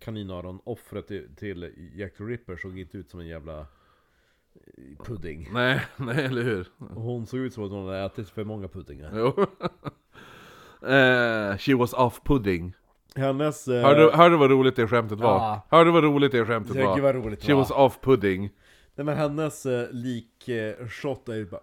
kaninöron 0.00 0.60
offret 0.64 1.06
till, 1.08 1.36
till 1.36 1.90
Jack 1.94 2.16
the 2.16 2.24
Ripper 2.24 2.56
såg 2.56 2.78
inte 2.78 2.96
ut 2.98 3.10
som 3.10 3.20
en 3.20 3.26
jävla 3.26 3.58
eh, 3.60 5.04
pudding. 5.04 5.48
Nej, 5.52 5.80
nej 5.96 6.24
eller 6.24 6.42
hur? 6.42 6.68
Och 6.78 7.02
hon 7.02 7.26
såg 7.26 7.40
ut 7.40 7.54
som 7.54 7.64
att 7.64 7.70
hon 7.70 7.86
hade 7.86 7.98
ätit 7.98 8.30
för 8.30 8.44
många 8.44 8.68
puddingar. 8.68 9.10
Jo. 9.14 9.26
eh, 10.88 11.56
she 11.56 11.74
was 11.74 11.92
off 11.92 12.20
pudding. 12.24 12.74
Hennes... 13.14 13.68
Eh, 13.68 13.82
Hörde, 13.82 14.16
hörde 14.16 14.36
vad 14.36 14.50
roligt 14.50 14.76
det 14.76 14.88
skämtet 14.88 15.18
var? 15.20 15.34
Ja. 15.34 15.66
Hörde 15.70 15.90
vad 15.90 16.04
roligt 16.04 16.32
det 16.32 16.46
skämtet 16.46 16.76
var? 16.76 16.94
gud 16.94 17.02
vad 17.04 17.14
roligt 17.14 17.40
det 17.40 17.46
She 17.46 17.52
var. 17.52 17.60
was 17.60 17.70
off 17.70 18.00
pudding. 18.00 18.50
Nej 18.94 19.04
men 19.04 19.16
hennes 19.16 19.66
eh, 19.66 19.90
lik 19.90 20.48
eh, 20.48 20.88
shot 20.88 21.28
är 21.28 21.34
ju 21.34 21.46
bara 21.46 21.60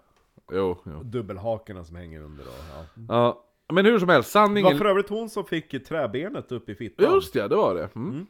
Jo, 0.51 0.77
jo. 0.85 1.03
dubbelhakorna 1.03 1.83
som 1.83 1.95
hänger 1.95 2.21
under 2.21 2.43
då. 2.43 2.51
Ja. 2.73 2.85
Ja. 3.09 3.45
Men 3.73 3.85
hur 3.85 3.99
som 3.99 4.09
helst, 4.09 4.33
Det 4.33 4.39
var 4.39 4.45
sanningen... 4.45 4.77
för 4.77 4.85
övrigt 4.85 5.09
hon 5.09 5.29
som 5.29 5.45
fick 5.45 5.85
träbenet 5.87 6.51
upp 6.51 6.69
i 6.69 6.75
fittan. 6.75 7.13
Just 7.13 7.35
ja, 7.35 7.47
det 7.47 7.55
var 7.55 7.75
det. 7.75 7.95
Mm. 7.95 8.25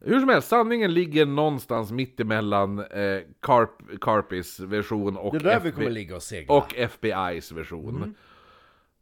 Hur 0.00 0.20
som 0.20 0.28
helst, 0.28 0.48
sanningen 0.48 0.94
ligger 0.94 1.26
någonstans 1.26 1.92
mittemellan 1.92 2.78
eh, 2.78 3.20
Carp, 3.40 3.70
Carpis 4.00 4.60
version 4.60 5.16
och, 5.16 5.32
Det 5.32 5.38
är 5.38 5.54
där 5.54 5.60
vi 5.60 5.72
kommer 5.72 5.90
ligga 5.90 6.16
och 6.16 6.22
segla. 6.22 6.54
och 6.54 6.74
FBI's 6.74 7.54
version. 7.54 8.14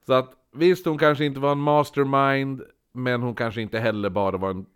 Så 0.06 0.12
att 0.12 0.32
visst, 0.52 0.86
hon 0.86 0.98
kanske 0.98 1.24
inte 1.24 1.40
var 1.40 1.52
en 1.52 1.58
mastermind, 1.58 2.62
men 2.92 3.22
hon 3.22 3.34
kanske 3.34 3.62
inte 3.62 3.78
heller 3.78 4.10
bara 4.10 4.36
var 4.36 4.50
en 4.50 4.66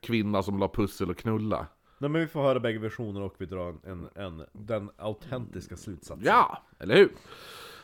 kvinna 0.00 0.42
som 0.42 0.58
la 0.58 0.68
pussel 0.68 1.10
och 1.10 1.16
knulla. 1.16 1.66
Nej 1.98 2.10
men 2.10 2.20
vi 2.20 2.26
får 2.26 2.42
höra 2.42 2.60
bägge 2.60 2.78
versioner 2.78 3.22
och 3.22 3.34
vi 3.38 3.46
drar 3.46 3.68
en, 3.68 3.80
en, 3.84 4.08
en 4.16 4.46
den 4.52 4.90
autentiska 4.96 5.76
slutsatsen. 5.76 6.26
Ja, 6.26 6.62
eller 6.78 6.96
hur? 6.96 7.12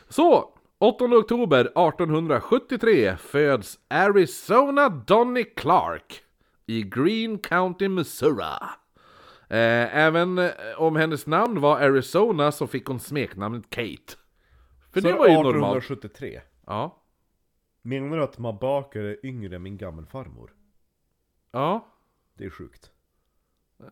Så, 0.09 0.53
8 0.77 1.05
oktober 1.05 1.59
1873 1.59 3.17
föds 3.17 3.79
Arizona 3.87 4.89
Donny 4.89 5.43
Clark 5.43 6.23
i 6.65 6.83
Green 6.83 7.37
County, 7.37 7.87
Missouri. 7.89 8.59
Eh, 9.49 9.95
även 9.97 10.37
eh, 10.37 10.51
om 10.77 10.95
hennes 10.95 11.27
namn 11.27 11.61
var 11.61 11.79
Arizona 11.79 12.51
så 12.51 12.67
fick 12.67 12.85
hon 12.85 12.99
smeknamnet 12.99 13.69
Kate. 13.69 14.13
För 14.93 15.01
Så 15.01 15.07
det 15.07 15.13
var 15.13 15.27
ju 15.27 15.33
normalt. 15.33 15.77
1873. 15.77 16.41
Ja. 16.65 17.01
Menar 17.81 18.17
du 18.17 18.23
att 18.23 18.37
Mabaker 18.37 19.03
är 19.03 19.25
yngre 19.25 19.55
än 19.55 19.63
min 19.63 19.77
gammelfarmor? 19.77 20.53
Ja. 21.51 21.87
Det 22.37 22.45
är 22.45 22.49
sjukt. 22.49 22.91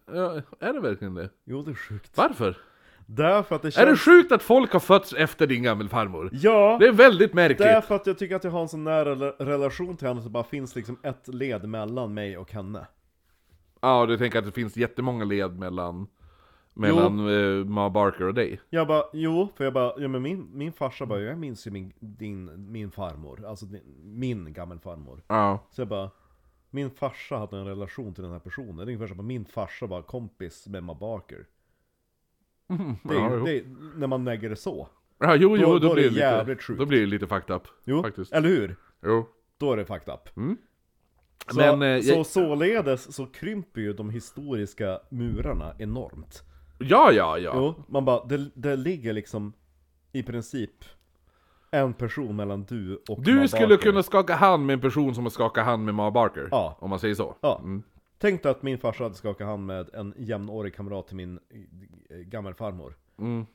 Ja. 0.05 0.41
Är 0.59 0.73
det 0.73 0.79
verkligen 0.79 1.13
det? 1.13 1.29
Jo, 1.45 1.61
det 1.61 1.71
är 1.71 1.75
sjukt. 1.75 2.17
Varför? 2.17 2.57
Därför 3.05 3.55
att 3.55 3.61
det 3.61 3.67
Är 3.67 3.71
känns... 3.71 3.89
det 3.89 4.11
sjukt 4.11 4.31
att 4.31 4.43
folk 4.43 4.73
har 4.73 4.79
fötts 4.79 5.13
efter 5.13 5.47
din 5.47 5.63
gammelfarmor? 5.63 6.29
Ja! 6.33 6.77
Det 6.79 6.87
är 6.87 6.91
väldigt 6.91 7.33
märkligt. 7.33 7.57
Därför 7.59 7.95
att 7.95 8.07
jag 8.07 8.17
tycker 8.17 8.35
att 8.35 8.43
jag 8.43 8.51
har 8.51 8.61
en 8.61 8.67
sån 8.69 8.83
nära 8.83 9.15
rela- 9.15 9.35
relation 9.45 9.97
till 9.97 10.07
henne 10.07 10.21
så 10.21 10.27
det 10.27 10.31
bara 10.31 10.43
finns 10.43 10.75
liksom 10.75 10.97
ett 11.03 11.27
led 11.27 11.69
mellan 11.69 12.13
mig 12.13 12.37
och 12.37 12.51
henne. 12.51 12.87
Ja, 13.81 14.05
du 14.05 14.17
tänker 14.17 14.39
att 14.39 14.45
det 14.45 14.51
finns 14.51 14.77
jättemånga 14.77 15.25
led 15.25 15.59
mellan, 15.59 16.07
mellan 16.73 17.19
eh, 17.59 17.65
Ma 17.65 17.89
Barker 17.89 18.23
och 18.27 18.33
dig? 18.33 18.61
Jag 18.69 18.87
bara, 18.87 19.03
jo, 19.13 19.49
för 19.55 19.63
jag 19.63 19.73
bara, 19.73 19.93
ja 19.97 20.07
men 20.07 20.21
min, 20.21 20.49
min 20.53 20.73
farsa 20.73 21.05
bara, 21.05 21.19
jag 21.19 21.37
minns 21.37 21.67
ju 21.67 21.71
min, 21.71 21.93
din, 21.99 22.71
min 22.71 22.91
farmor, 22.91 23.45
alltså 23.47 23.65
din, 23.65 23.81
min 24.03 24.53
gammelfarmor. 24.53 25.21
Ja. 25.27 25.67
Så 25.71 25.81
jag 25.81 25.87
bara, 25.87 26.09
min 26.73 26.91
farsa 26.91 27.37
hade 27.37 27.57
en 27.57 27.65
relation 27.65 28.13
till 28.13 28.23
den 28.23 28.31
här 28.31 28.39
personen. 28.39 28.75
Det 28.75 28.81
är 28.81 28.85
ungefär 28.85 29.07
som 29.07 29.19
att 29.19 29.25
min 29.25 29.45
farsa 29.45 29.85
var 29.85 30.01
kompis 30.01 30.67
med 30.67 30.83
Mabaker. 30.83 31.45
Det 32.67 33.13
är, 33.13 33.19
ja, 33.19 33.29
jo. 33.37 33.45
det 33.45 33.57
är, 33.57 33.63
när 33.97 34.07
man 34.07 34.25
lägger 34.25 34.49
det 34.49 34.55
så. 34.55 34.87
Ja, 35.19 35.35
jo, 35.35 35.57
jo, 35.57 35.65
Då- 35.67 35.79
då, 35.79 35.87
då 35.87 35.93
blir 35.93 36.09
det 36.09 36.15
jävligt 36.19 36.47
lite, 36.57 36.63
sjukt. 36.63 36.79
då 36.79 36.85
blir 36.85 36.99
det 36.99 37.05
lite 37.05 37.27
fucked 37.27 37.55
up. 37.55 37.63
Jo, 37.85 38.01
Faktiskt. 38.03 38.33
eller 38.33 38.49
hur? 38.49 38.75
Jo. 39.03 39.25
Då 39.57 39.73
är 39.73 39.77
det 39.77 39.85
fucked 39.85 40.13
up. 40.13 40.37
Mm. 40.37 40.57
Så, 41.47 41.57
Men, 41.57 41.81
eh, 41.81 42.01
så 42.01 42.09
jag- 42.13 42.25
således 42.25 43.15
så 43.15 43.25
krymper 43.25 43.81
ju 43.81 43.93
de 43.93 44.09
historiska 44.09 44.99
murarna 45.09 45.75
enormt. 45.79 46.43
Ja, 46.79 47.11
ja, 47.11 47.37
ja. 47.37 47.51
Jo, 47.55 47.83
man 47.87 48.05
bara, 48.05 48.25
det, 48.25 48.49
det 48.53 48.75
ligger 48.75 49.13
liksom 49.13 49.53
i 50.11 50.23
princip 50.23 50.85
en 51.73 51.93
person 51.93 52.35
mellan 52.35 52.63
du 52.63 53.03
och 53.09 53.23
Du 53.23 53.35
Ma 53.39 53.47
skulle 53.47 53.67
Barker. 53.67 53.83
kunna 53.83 54.03
skaka 54.03 54.35
hand 54.35 54.65
med 54.65 54.73
en 54.73 54.81
person 54.81 55.15
som 55.15 55.23
har 55.23 55.29
skakat 55.29 55.65
hand 55.65 55.85
med 55.85 55.95
Ma 55.95 56.11
Barker. 56.11 56.47
Ja. 56.51 56.77
Om 56.79 56.89
man 56.89 56.99
säger 56.99 57.15
så. 57.15 57.35
Ja. 57.41 57.59
Mm. 57.59 57.83
Tänk 58.17 58.43
dig 58.43 58.51
att 58.51 58.63
min 58.63 58.77
farsa 58.77 59.03
hade 59.03 59.15
skakat 59.15 59.47
hand 59.47 59.65
med 59.65 59.89
en 59.93 60.13
jämnårig 60.17 60.75
kamrat 60.75 61.07
till 61.07 61.15
min 61.15 61.39
eh, 62.09 62.17
gammelfarmor. 62.17 62.95
Mm. 63.19 63.45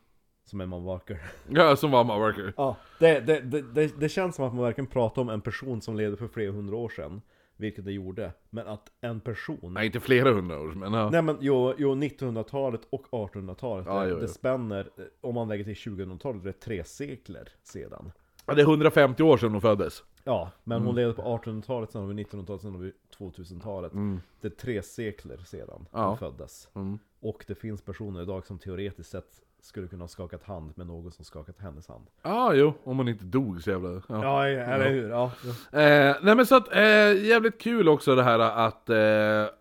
Som 0.45 0.61
är 0.61 0.67
Mom 0.67 0.85
Walker. 0.85 1.19
Ja, 1.49 1.77
som 1.77 1.91
var 1.91 2.05
man 2.05 2.21
worker. 2.21 2.53
Ja, 2.57 2.77
det, 2.99 3.21
det, 3.21 3.41
det, 3.41 3.63
det, 3.63 4.01
det 4.01 4.09
känns 4.09 4.37
som 4.37 4.45
att 4.45 4.55
man 4.55 4.65
verkligen 4.65 4.89
pratar 4.89 5.23
om 5.23 5.29
en 5.29 5.41
person 5.41 5.81
som 5.81 5.97
levde 5.97 6.17
för 6.17 6.29
flera 6.29 6.53
hundra 6.53 6.77
år 6.77 6.89
sedan. 6.89 7.23
Vilket 7.61 7.85
det 7.85 7.93
gjorde. 7.93 8.33
Men 8.51 8.67
att 8.67 8.91
en 9.01 9.21
person... 9.21 9.59
Nej, 9.75 9.87
inte 9.87 10.01
flera 10.01 10.33
hundra 10.33 10.61
år, 10.61 10.69
men 10.73 10.93
ja. 10.93 11.11
Nej 11.11 11.23
men 11.23 11.37
jo, 11.41 11.75
jo 11.79 11.95
1900-talet 11.95 12.81
och 12.91 13.07
1800-talet, 13.11 13.87
Ja, 13.87 14.01
det, 14.01 14.09
jo, 14.09 14.15
jo. 14.15 14.21
det 14.21 14.29
spänner, 14.29 14.89
om 15.21 15.35
man 15.35 15.49
lägger 15.49 15.65
till 15.65 15.75
2000-talet, 15.75 16.43
det 16.43 16.49
är 16.49 16.53
tre 16.53 16.85
sekler 16.85 17.49
sedan. 17.63 18.13
Ja, 18.47 18.55
Det 18.55 18.61
är 18.63 18.67
150 18.67 19.23
år 19.23 19.37
sedan 19.37 19.53
hon 19.53 19.61
föddes. 19.61 20.05
Ja, 20.25 20.51
men 20.65 20.77
Mm. 20.77 20.87
hon 20.87 20.97
levde 20.97 21.15
på 21.15 21.23
1800-talet, 21.23 21.91
sen 21.93 22.01
har 22.01 22.09
vi 22.09 22.15
1900-talet, 22.25 22.63
sen 22.63 22.73
har 22.75 22.81
vi 22.81 22.93
2000-talet. 23.19 23.93
Det 24.41 24.49
är 24.49 24.53
tre 24.53 24.83
sekler 24.83 25.37
sedan 25.37 25.69
Mm. 25.77 25.87
Ja. 25.93 26.09
hon 26.09 26.19
föddes. 26.19 26.69
Mm. 26.75 26.99
Och 27.21 27.45
det 27.49 27.55
finns 27.55 27.83
personer 27.83 28.23
idag 28.23 28.47
som 28.47 28.59
teoretiskt 28.59 29.11
sett 29.11 29.41
skulle 29.61 29.89
kunna 29.89 30.03
ha 30.03 30.09
skakat 30.09 30.43
hand 30.43 30.73
med 30.77 30.87
någon 30.87 31.13
som 31.13 31.25
skakat 31.25 31.59
hennes 31.59 31.89
hand. 31.89 32.07
Ja, 32.23 32.55
jo, 32.55 32.75
om 32.85 32.97
man 32.97 33.09
inte 33.09 33.25
dog 33.25 33.63
så 33.63 33.71
jävla... 33.71 33.89
Ja. 33.89 34.03
Ja, 34.09 34.47
eller 34.47 34.91
hur? 34.91 35.09
Ja. 35.09 35.33
Eh, 35.73 36.17
nej 36.23 36.37
men 36.37 36.47
så 36.47 36.57
att, 36.57 36.73
eh, 36.73 37.27
jävligt 37.27 37.61
kul 37.61 37.89
också 37.89 38.15
det 38.15 38.23
här 38.23 38.39
att 38.39 38.91
eh, 38.91 39.55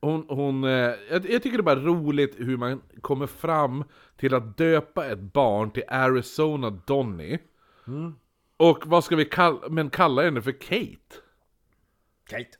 hon, 0.00 0.26
hon 0.28 0.64
eh, 0.64 0.70
jag, 0.70 1.30
jag 1.30 1.42
tycker 1.42 1.50
det 1.50 1.60
är 1.60 1.62
bara 1.62 1.80
roligt 1.80 2.34
hur 2.38 2.56
man 2.56 2.82
kommer 3.00 3.26
fram 3.26 3.84
till 4.16 4.34
att 4.34 4.56
döpa 4.56 5.06
ett 5.06 5.20
barn 5.20 5.70
till 5.70 5.84
Arizona 5.88 6.70
Donny. 6.70 7.38
Och 8.56 8.86
vad 8.86 9.04
ska 9.04 9.16
vi 9.16 9.24
kalla, 9.24 9.68
men 9.68 9.90
kalla 9.90 10.22
henne 10.22 10.42
för 10.42 10.60
Kate? 10.60 11.16
Kate. 12.26 12.58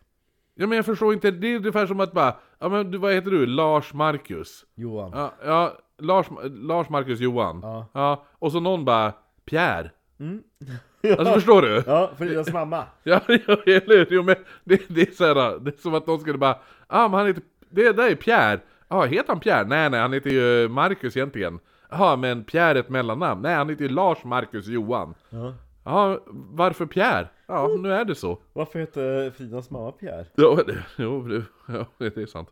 Ja 0.54 0.66
men 0.66 0.76
jag 0.76 0.86
förstår 0.86 1.12
inte, 1.12 1.30
det 1.30 1.46
är 1.46 1.56
ungefär 1.56 1.86
som 1.86 2.00
att 2.00 2.12
bara, 2.12 2.36
ja 2.58 2.68
men 2.68 3.00
vad 3.00 3.14
heter 3.14 3.30
du? 3.30 3.46
Lars 3.46 3.94
Marcus? 3.94 4.64
Johan. 4.74 5.10
Ja, 5.14 5.34
ja 5.44 5.78
Lars, 6.02 6.26
Lars 6.50 6.88
Marcus 6.88 7.20
Johan. 7.20 7.60
Ja. 7.94 8.24
och 8.38 8.52
så 8.52 8.60
någon 8.60 8.84
bara, 8.84 9.12
Pierre. 9.44 9.90
Alltså 11.18 11.34
förstår 11.34 11.62
du? 11.62 11.82
Ja, 11.86 12.10
Fridas 12.18 12.52
mamma. 12.52 12.84
Ja, 13.02 13.20
ja, 13.28 13.56
eller 13.66 13.96
hur? 13.98 14.06
Jo, 14.10 14.22
men 14.22 14.36
det, 14.64 14.82
det 14.88 15.00
är 15.08 15.12
så 15.12 15.24
här, 15.26 15.58
det 15.58 15.70
är 15.78 15.80
som 15.80 15.94
att 15.94 16.06
någon 16.06 16.20
skulle 16.20 16.38
bara, 16.38 16.58
ah, 16.86 17.08
men 17.08 17.18
han 17.18 17.26
heter, 17.26 17.42
det 17.70 17.92
där 17.92 18.10
är 18.10 18.14
Pierre. 18.14 18.60
Ja, 18.88 19.02
heter 19.04 19.28
han 19.28 19.40
Pierre? 19.40 19.64
Nej, 19.64 19.90
nej, 19.90 20.00
han 20.00 20.12
heter 20.12 20.30
ju 20.30 20.68
Marcus 20.68 21.16
egentligen. 21.16 21.58
Jaha, 21.90 22.16
men 22.16 22.44
Pierre 22.44 22.70
är 22.70 22.74
ett 22.74 22.88
mellannamn? 22.88 23.42
Nej, 23.42 23.54
han 23.54 23.68
heter 23.68 23.82
ju 23.82 23.88
Lars 23.88 24.24
Marcus 24.24 24.66
Johan. 24.66 25.14
Ja. 25.30 25.54
Ja, 25.84 26.18
varför 26.52 26.86
Pierre? 26.86 27.28
Ja, 27.46 27.68
nu 27.78 27.92
är 27.92 28.04
det 28.04 28.14
så. 28.14 28.38
Varför 28.52 28.78
heter 28.78 29.30
Fridas 29.30 29.70
mamma 29.70 29.92
Pierre? 29.92 30.26
Ja, 30.34 30.58
det, 30.66 30.84
jo, 30.96 31.22
det, 31.28 31.42
ja, 31.68 31.86
det 31.98 32.16
är 32.16 32.26
sant. 32.26 32.48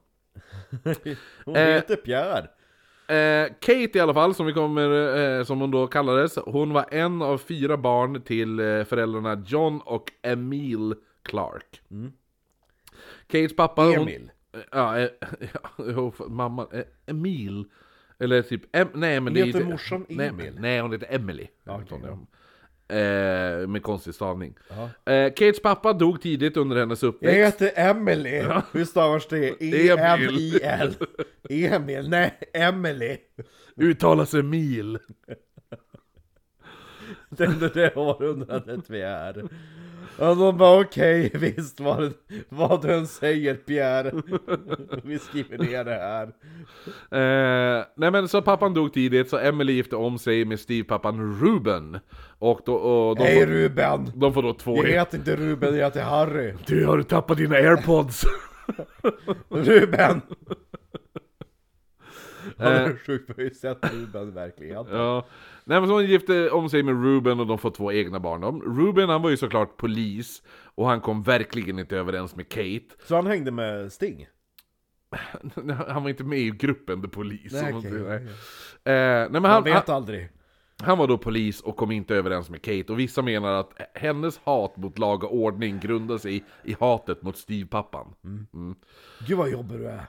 Hon 1.45 1.57
Eh. 1.57 1.67
heter 1.67 1.97
Pierre. 1.97 2.47
Eh, 3.17 3.49
Kate 3.61 3.91
i 3.99 4.01
alla 4.01 4.15
fall, 4.15 4.35
som 4.35 4.47
vi 4.47 4.53
kommer, 4.53 5.17
eh, 5.39 5.45
som 5.45 5.61
hon 5.61 5.71
då 5.71 5.87
kallades, 5.87 6.37
hon 6.45 6.73
var 6.73 6.85
en 6.91 7.23
av 7.23 7.39
fyra 7.39 7.77
barn 7.77 8.23
till 8.23 8.61
eh, 8.61 8.85
föräldrarna 8.85 9.43
John 9.47 9.81
och 9.85 10.13
Emil 10.23 10.95
Clark. 11.23 11.81
Kates 13.27 13.57
pappa... 13.57 13.83
hon- 13.83 13.95
Emil. 13.95 14.31
Ja, 14.73 14.99
eh, 14.99 15.09
ja 15.77 16.13
mamma, 16.29 16.67
eh, 16.73 16.85
Emil. 17.07 17.65
Eller 18.19 18.43
typ, 18.43 18.77
em, 18.77 18.89
nej 18.95 19.21
men 19.21 19.35
det 19.35 19.41
är 19.41 19.47
inte- 19.47 19.65
morsan 19.65 20.07
nej, 20.09 20.29
Emil? 20.29 20.57
Nej, 20.61 20.81
hon 20.81 20.93
heter 20.93 21.15
Emily. 21.15 21.47
okej, 21.67 21.99
Eh, 22.91 23.69
med 23.69 23.83
konstig 23.83 24.15
stavning. 24.15 24.55
Eh, 25.07 25.33
Kates 25.37 25.63
pappa 25.63 25.93
dog 25.93 26.23
tidigt 26.23 26.57
under 26.57 26.77
hennes 26.77 27.03
Jag 27.03 27.09
uppväxt. 27.09 27.61
heter 27.63 27.91
Emily. 27.91 28.43
Hur 28.73 28.85
stavas 28.85 29.29
det? 29.29 29.49
E 29.63 29.87
E-M-I-L. 29.89 30.95
Emil. 31.51 32.09
Nej, 32.09 32.39
Emily. 32.53 33.17
Uttalas 33.77 34.35
Emil. 34.35 34.99
Det 37.31 37.45
är 37.45 37.75
det 37.75 37.95
århundradet 37.97 38.91
vi 38.91 39.01
är. 39.01 39.49
Och 40.19 40.37
de 40.37 40.57
bara 40.57 40.81
okej, 40.81 41.31
visst 41.35 41.81
vad, 41.81 42.13
vad 42.49 42.83
du 42.83 42.95
än 42.95 43.07
säger 43.07 43.55
Pierre. 43.55 44.13
Vi 45.05 45.19
skriver 45.19 45.59
ner 45.59 45.85
det 45.85 45.95
här. 45.95 46.27
Eh, 47.11 47.85
nej 47.97 48.11
men 48.11 48.29
så 48.29 48.43
pappan 48.43 48.75
dog 48.75 48.93
tidigt, 48.93 49.29
så 49.29 49.39
Emily 49.39 49.73
gifte 49.73 49.97
om 49.97 50.19
sig 50.19 50.45
med 50.45 50.61
styvpappan 50.61 51.41
Ruben. 51.41 51.99
Och, 52.39 52.61
då, 52.67 52.75
och 52.75 53.17
de, 53.17 53.23
Hej 53.23 53.41
får, 53.41 53.47
Ruben! 53.47 54.13
de 54.15 54.35
får 54.35 54.43
då 54.43 54.55
två... 54.55 54.77
Jag 54.87 54.93
heter 54.93 55.19
inte 55.19 55.37
Ruben, 55.37 55.77
jag 55.77 55.85
heter 55.85 56.03
Harry. 56.03 56.55
Du, 56.67 56.87
har 56.87 56.97
du 56.97 57.03
tappat 57.03 57.37
dina 57.37 57.57
airpods? 57.57 58.25
Ruben! 59.49 60.21
Han 62.61 62.73
är 62.73 62.97
sjukt, 63.07 63.39
ju 63.39 63.51
sett 63.51 63.93
Ruben 63.95 64.29
i 64.29 64.31
verkligheten. 64.31 64.97
ja. 64.99 65.27
Nej 65.65 65.81
men 65.81 65.89
så 65.89 65.95
hon 65.95 66.07
gifte 66.07 66.51
om 66.51 66.69
sig 66.71 66.83
med 66.83 67.05
Ruben 67.05 67.41
och 67.41 67.47
de 67.47 67.59
får 67.59 67.71
två 67.71 67.93
egna 67.93 68.21
barn. 68.21 68.41
De- 68.41 68.63
Ruben 68.63 69.09
han 69.09 69.23
var 69.23 69.31
ju 69.31 69.37
såklart 69.37 69.77
polis, 69.77 70.43
och 70.75 70.87
han 70.87 71.01
kom 71.01 71.23
verkligen 71.23 71.79
inte 71.79 71.97
överens 71.97 72.37
med 72.37 72.49
Kate. 72.49 72.87
Så 73.07 73.15
han 73.17 73.27
hängde 73.27 73.51
med 73.51 73.93
Sting? 73.93 74.27
Han 75.89 76.03
var 76.03 76.09
inte 76.09 76.25
med 76.25 76.39
i 76.39 76.51
gruppen 76.51 77.03
The 77.03 77.09
Police. 77.09 77.63
Nej, 77.63 77.83
säger. 77.83 78.05
nej. 78.09 78.17
Eh, 78.17 78.23
nej 78.85 79.29
men 79.31 79.43
Man 79.43 79.51
han, 79.51 79.65
vet 79.65 79.87
han, 79.89 79.97
aldrig. 79.97 80.29
han 80.83 80.99
var 80.99 81.07
då 81.07 81.19
polis 81.19 81.61
och 81.61 81.77
kom 81.77 81.91
inte 81.91 82.15
överens 82.15 82.51
med 82.51 82.63
Kate. 82.63 82.93
Och 82.93 82.99
vissa 82.99 83.23
menar 83.23 83.53
att 83.53 83.73
hennes 83.95 84.39
hat 84.39 84.77
mot 84.77 84.99
lag 84.99 85.25
och 85.25 85.35
ordning 85.37 85.81
grundar 85.81 86.19
sig 86.19 86.37
i, 86.37 86.43
i 86.65 86.77
hatet 86.81 87.23
mot 87.23 87.37
styvpappan. 87.37 88.15
Gud 89.27 89.39
vad 89.39 89.51
jobbig 89.51 89.79
du 89.79 89.87
är. 89.89 90.07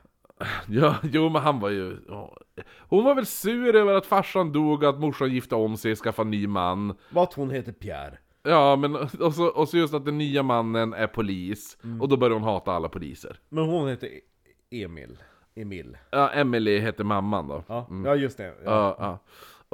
Ja, 0.67 0.95
jo 1.04 1.30
men 1.30 1.41
han 1.41 1.60
var 1.60 1.69
ju... 1.69 1.97
ja. 2.08 2.38
Hon 2.80 3.04
var 3.04 3.15
väl 3.15 3.25
sur 3.25 3.75
över 3.75 3.93
att 3.93 4.06
farsan 4.06 4.51
dog, 4.51 4.86
att 4.86 4.99
morsan 4.99 5.32
gifte 5.32 5.56
om 5.56 5.77
sig, 5.77 5.95
skaffade 5.95 6.30
ny 6.30 6.47
man. 6.47 6.95
Vad 7.10 7.34
hon 7.34 7.49
heter 7.49 7.71
Pierre. 7.71 8.17
Ja, 8.43 8.75
men 8.75 8.95
och 9.19 9.34
så, 9.34 9.45
och 9.47 9.69
så 9.69 9.77
just 9.77 9.93
att 9.93 10.06
den 10.06 10.17
nya 10.17 10.43
mannen 10.43 10.93
är 10.93 11.08
polis, 11.08 11.77
och 12.01 12.10
då 12.10 12.17
börjar 12.17 12.34
hon 12.34 12.43
hata 12.43 12.71
alla 12.71 12.89
poliser. 12.89 13.39
Men 13.49 13.63
hon 13.65 13.88
heter 13.89 14.08
E- 14.08 14.21
Emil. 14.84 15.17
Emil. 15.56 15.97
Ja, 16.12 16.30
Emily 16.30 16.80
heter 16.80 17.04
mamman 17.04 17.47
då. 17.47 17.63
Ja, 17.67 17.88
ja 18.06 18.15
just 18.15 18.38
det. 18.38 18.43
Ja. 18.43 18.54
Ja, 18.65 18.95
ja. 18.99 19.19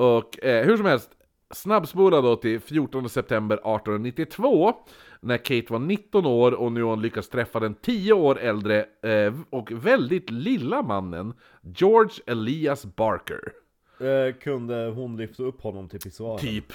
Och 0.04 0.44
eh, 0.44 0.66
hur 0.66 0.78
som 0.78 0.86
helst, 0.86 1.10
snabbspola 1.54 2.22
då 2.22 2.36
till 2.36 2.60
14 2.60 3.10
september 3.10 3.56
1892, 3.56 4.74
när 5.22 5.38
Kate 5.38 5.66
var 5.70 5.80
19 5.80 6.26
år 6.26 6.52
och 6.52 6.72
nu 6.72 6.84
har 6.84 6.90
hon 6.90 7.02
lyckats 7.02 7.30
träffa 7.30 7.60
den 7.60 7.74
10 7.76 8.14
år 8.14 8.40
äldre 8.40 8.86
eh, 9.04 9.34
och 9.50 9.72
väldigt 9.72 10.30
lilla 10.30 10.82
mannen 10.82 11.34
George 11.62 12.14
Elias 12.28 12.86
Barker. 12.96 13.40
Eh, 14.00 14.34
kunde 14.36 14.88
hon 14.96 15.18
lyfta 15.18 15.44
upp 15.44 15.62
honom 15.62 15.90
till 15.90 16.00
pissoaren? 16.00 16.40
Typ, 16.40 16.66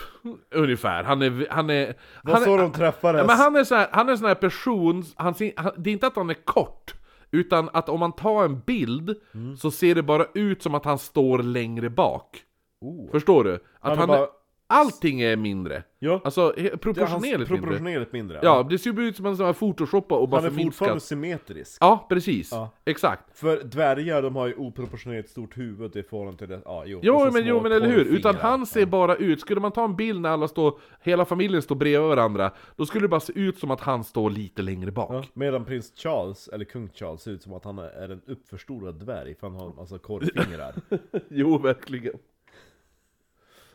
ungefär. 0.55 1.05
Han 1.05 1.23
är... 1.23 1.47
Han 1.51 1.71
är 1.71 1.95
Vad 2.23 2.35
han 2.35 2.45
så 2.45 2.55
är, 2.55 2.59
de 2.59 2.73
träffades? 2.73 3.27
Men 3.27 3.37
han 3.37 3.57
är 3.57 3.65
så 3.65 3.75
här, 3.75 3.89
han 3.93 4.09
är 4.09 4.17
sån 4.17 4.29
här 4.29 4.35
person, 4.35 5.05
han, 5.17 5.35
det 5.77 5.91
är 5.91 5.93
inte 5.93 6.07
att 6.07 6.17
han 6.17 6.31
är 6.31 6.45
kort, 6.45 6.95
utan 7.31 7.69
att 7.73 7.89
om 7.89 8.01
man 8.01 8.13
tar 8.13 8.45
en 8.45 8.61
bild 8.61 9.15
Mm. 9.35 9.57
så 9.57 9.71
ser 9.71 9.95
det 9.95 10.03
bara 10.03 10.27
ut 10.35 10.63
som 10.63 10.75
att 10.75 10.85
han 10.85 10.99
står 10.99 11.39
längre 11.39 11.91
bak. 11.91 12.43
Oh. 12.81 13.11
Förstår 13.11 13.45
du? 13.45 13.55
Att 13.55 13.61
Han 13.81 13.99
han 13.99 14.11
är 14.11 14.17
bara- 14.17 14.29
allting 14.73 15.21
är 15.21 15.37
mindre. 15.37 15.83
Ja. 15.99 16.21
Alltså 16.25 16.55
är 16.57 16.69
hans 16.71 16.81
proportionerligt 16.81 17.23
mindre. 17.39 17.47
proportionerligt 17.47 18.13
mindre. 18.13 18.41
Ja, 18.43 18.67
det 18.71 18.79
ser 18.79 19.01
ut 19.01 19.17
som 19.17 19.27
en 19.27 19.37
sån 19.37 19.47
här 19.47 19.53
photoshoppa 19.53 20.15
och 20.15 20.29
bara 20.29 20.41
Han 20.41 20.45
är 20.45 20.51
fortfarande 20.51 20.73
förminskat. 21.01 21.03
symmetrisk. 21.03 21.79
Ja, 21.81 22.07
precis. 22.09 22.53
Ja. 22.53 22.71
Exakt. 22.85 23.39
För 23.39 23.63
dvärgar, 23.65 24.23
de 24.23 24.37
har 24.37 24.47
ju 24.47 24.55
oproportionerligt 24.55 25.29
stort 25.31 25.59
huvud 25.59 25.97
i 25.97 26.03
förhållande 26.03 26.39
till 26.39 26.49
det. 26.49 26.61
Ja, 26.65 26.83
jo. 26.87 27.01
Jo 27.03 27.31
men, 27.33 27.47
jo 27.47 27.61
men 27.61 27.73
eller 27.73 27.87
hur, 27.89 28.05
utan 28.05 28.37
han 28.37 28.67
ser 28.67 28.87
bara 28.87 29.17
ut, 29.17 29.41
skulle 29.41 29.61
man 29.61 29.73
ta 29.73 29.85
en 29.85 29.97
bild 29.97 30.21
när 30.21 30.29
alla 30.29 30.49
står, 30.49 30.79
hela 31.03 31.25
familjen 31.25 31.63
står 31.63 31.75
bredvid 31.77 32.09
varandra, 32.09 32.51
då 32.77 32.87
skulle 32.87 33.05
det 33.05 33.09
bara 33.09 33.21
se 33.21 33.33
ut 33.39 33.59
som 33.59 33.71
att 33.71 33.81
han 33.81 34.05
står 34.05 34.31
lite 34.31 34.63
längre 34.63 34.91
bak. 34.91 35.11
Ja, 35.13 35.25
medan 35.35 35.65
prins 35.65 35.93
Charles, 35.97 36.49
eller 36.49 36.65
kung 36.65 36.89
Charles, 36.95 37.23
ser 37.23 37.31
ut 37.31 37.43
som 37.43 37.53
att 37.53 37.65
han 37.65 37.79
är 37.79 38.09
en 38.13 38.21
uppförstorad 38.27 38.95
dvärg, 38.95 39.35
för 39.35 39.47
han 39.47 39.57
har 39.57 39.73
alltså 39.81 39.99
korvfingrar. 39.99 40.75
Jo, 41.31 41.59
verkligen. 41.59 42.15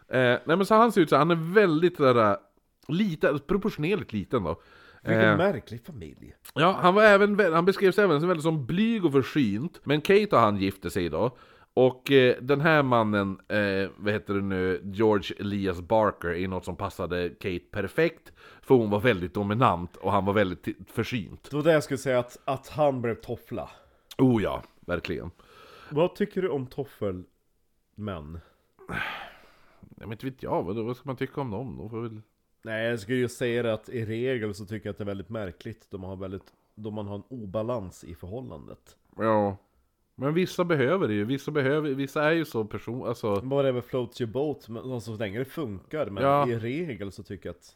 Eh, 0.10 0.20
nej 0.20 0.58
men 0.58 0.66
så 0.66 0.76
han 0.76 0.92
ser 0.92 1.02
ut 1.02 1.10
så, 1.10 1.16
han 1.16 1.32
är 1.32 1.54
väldigt 1.54 1.98
sådär, 1.98 2.38
liten, 2.88 3.40
proportionerligt 3.40 4.14
liten 4.14 4.44
då. 4.44 4.62
Vilken 5.04 5.22
Eh, 5.30 5.38
märklig 5.38 5.86
familj. 5.86 6.36
ja, 6.54 6.78
han 6.82 6.96
var 6.96 7.04
även, 7.04 7.54
han 7.54 7.66
beskrevs 7.66 8.00
även 8.00 8.20
som 8.20 8.28
väldigt 8.28 8.44
som 8.44 8.66
blyg 8.66 9.06
och 9.06 9.12
försynt, 9.12 9.80
men 9.84 10.02
Kate 10.02 10.28
och 10.32 10.40
han 10.42 10.58
gifte 10.58 10.90
sig 10.90 11.10
då. 11.10 11.38
Och 11.74 12.12
eh, 12.12 12.36
den 12.42 12.62
här 12.62 12.84
mannen, 12.84 13.40
eh, 13.48 13.90
vad 13.98 14.14
heter 14.14 14.34
det 14.34 14.42
nu, 14.42 14.82
George 14.84 15.36
Elias 15.40 15.82
Barker, 15.82 16.30
är 16.30 16.48
något 16.48 16.66
som 16.66 16.76
passade 16.76 17.30
Kate 17.30 17.60
perfekt. 17.72 18.32
För 18.62 18.76
hon 18.76 18.90
var 18.90 19.00
väldigt 19.00 19.34
dominant 19.34 19.96
och 19.96 20.12
han 20.12 20.26
var 20.26 20.34
väldigt 20.34 20.68
försynt. 20.88 21.48
Det 21.50 21.56
var 21.56 21.64
det 21.64 21.74
jag 21.74 21.84
skulle 21.84 21.98
säga, 21.98 22.20
att, 22.20 22.38
att 22.46 22.68
han 22.68 23.02
blev 23.02 23.16
toffla. 23.16 23.70
Oh 24.18 24.44
ja, 24.44 24.64
verkligen. 24.80 25.32
Vad 25.90 26.16
tycker 26.16 26.42
du 26.42 26.50
om 26.50 26.68
toffelmän? 26.68 28.40
Ja, 30.00 30.06
men 30.08 30.12
inte 30.12 30.26
vet 30.26 30.44
jag, 30.44 30.64
vad, 30.64 30.86
vad 30.86 30.98
ska 30.98 31.10
man 31.10 31.16
tycka 31.16 31.42
om 31.42 31.52
dem? 31.52 31.78
De 31.78 31.90
får 31.90 32.02
väl... 32.02 32.22
Nej, 32.62 32.86
jag 32.90 33.00
skulle 33.00 33.18
ju 33.18 33.30
säga 33.30 33.64
det 33.64 33.74
att 33.74 33.90
i 33.90 34.06
regel 34.06 34.54
så 34.54 34.66
tycker 34.66 34.88
jag 34.90 34.92
att 34.94 34.98
det 34.98 35.04
är 35.04 35.06
väldigt 35.06 35.30
märkligt. 35.30 35.88
De 35.92 36.04
har 36.04 36.16
väldigt 36.16 36.54
då 36.76 36.92
man 36.92 37.08
har 37.08 37.16
en 37.16 37.24
obalans 37.30 38.04
i 38.04 38.16
förhållandet. 38.16 38.98
Ja. 39.18 39.58
Men 40.16 40.34
vissa 40.34 40.64
behöver 40.64 41.08
det 41.08 41.14
ju, 41.14 41.26
vissa 41.26 41.52
behöver, 41.52 41.90
vissa 41.90 42.24
är 42.24 42.32
ju 42.32 42.46
så 42.46 42.66
person, 42.66 43.08
alltså 43.08 43.36
Whatever 43.36 43.82
floats 43.82 44.22
your 44.22 44.32
boat, 44.32 44.70
men 44.70 44.92
alltså, 44.92 45.12
så 45.12 45.18
länge 45.18 45.40
det 45.40 45.46
funkar. 45.46 46.10
Men 46.10 46.24
Ja. 46.24 46.48
i 46.50 46.60
regel 46.60 47.12
så 47.12 47.24
tycker 47.24 47.50
jag 47.50 47.54
att 47.56 47.76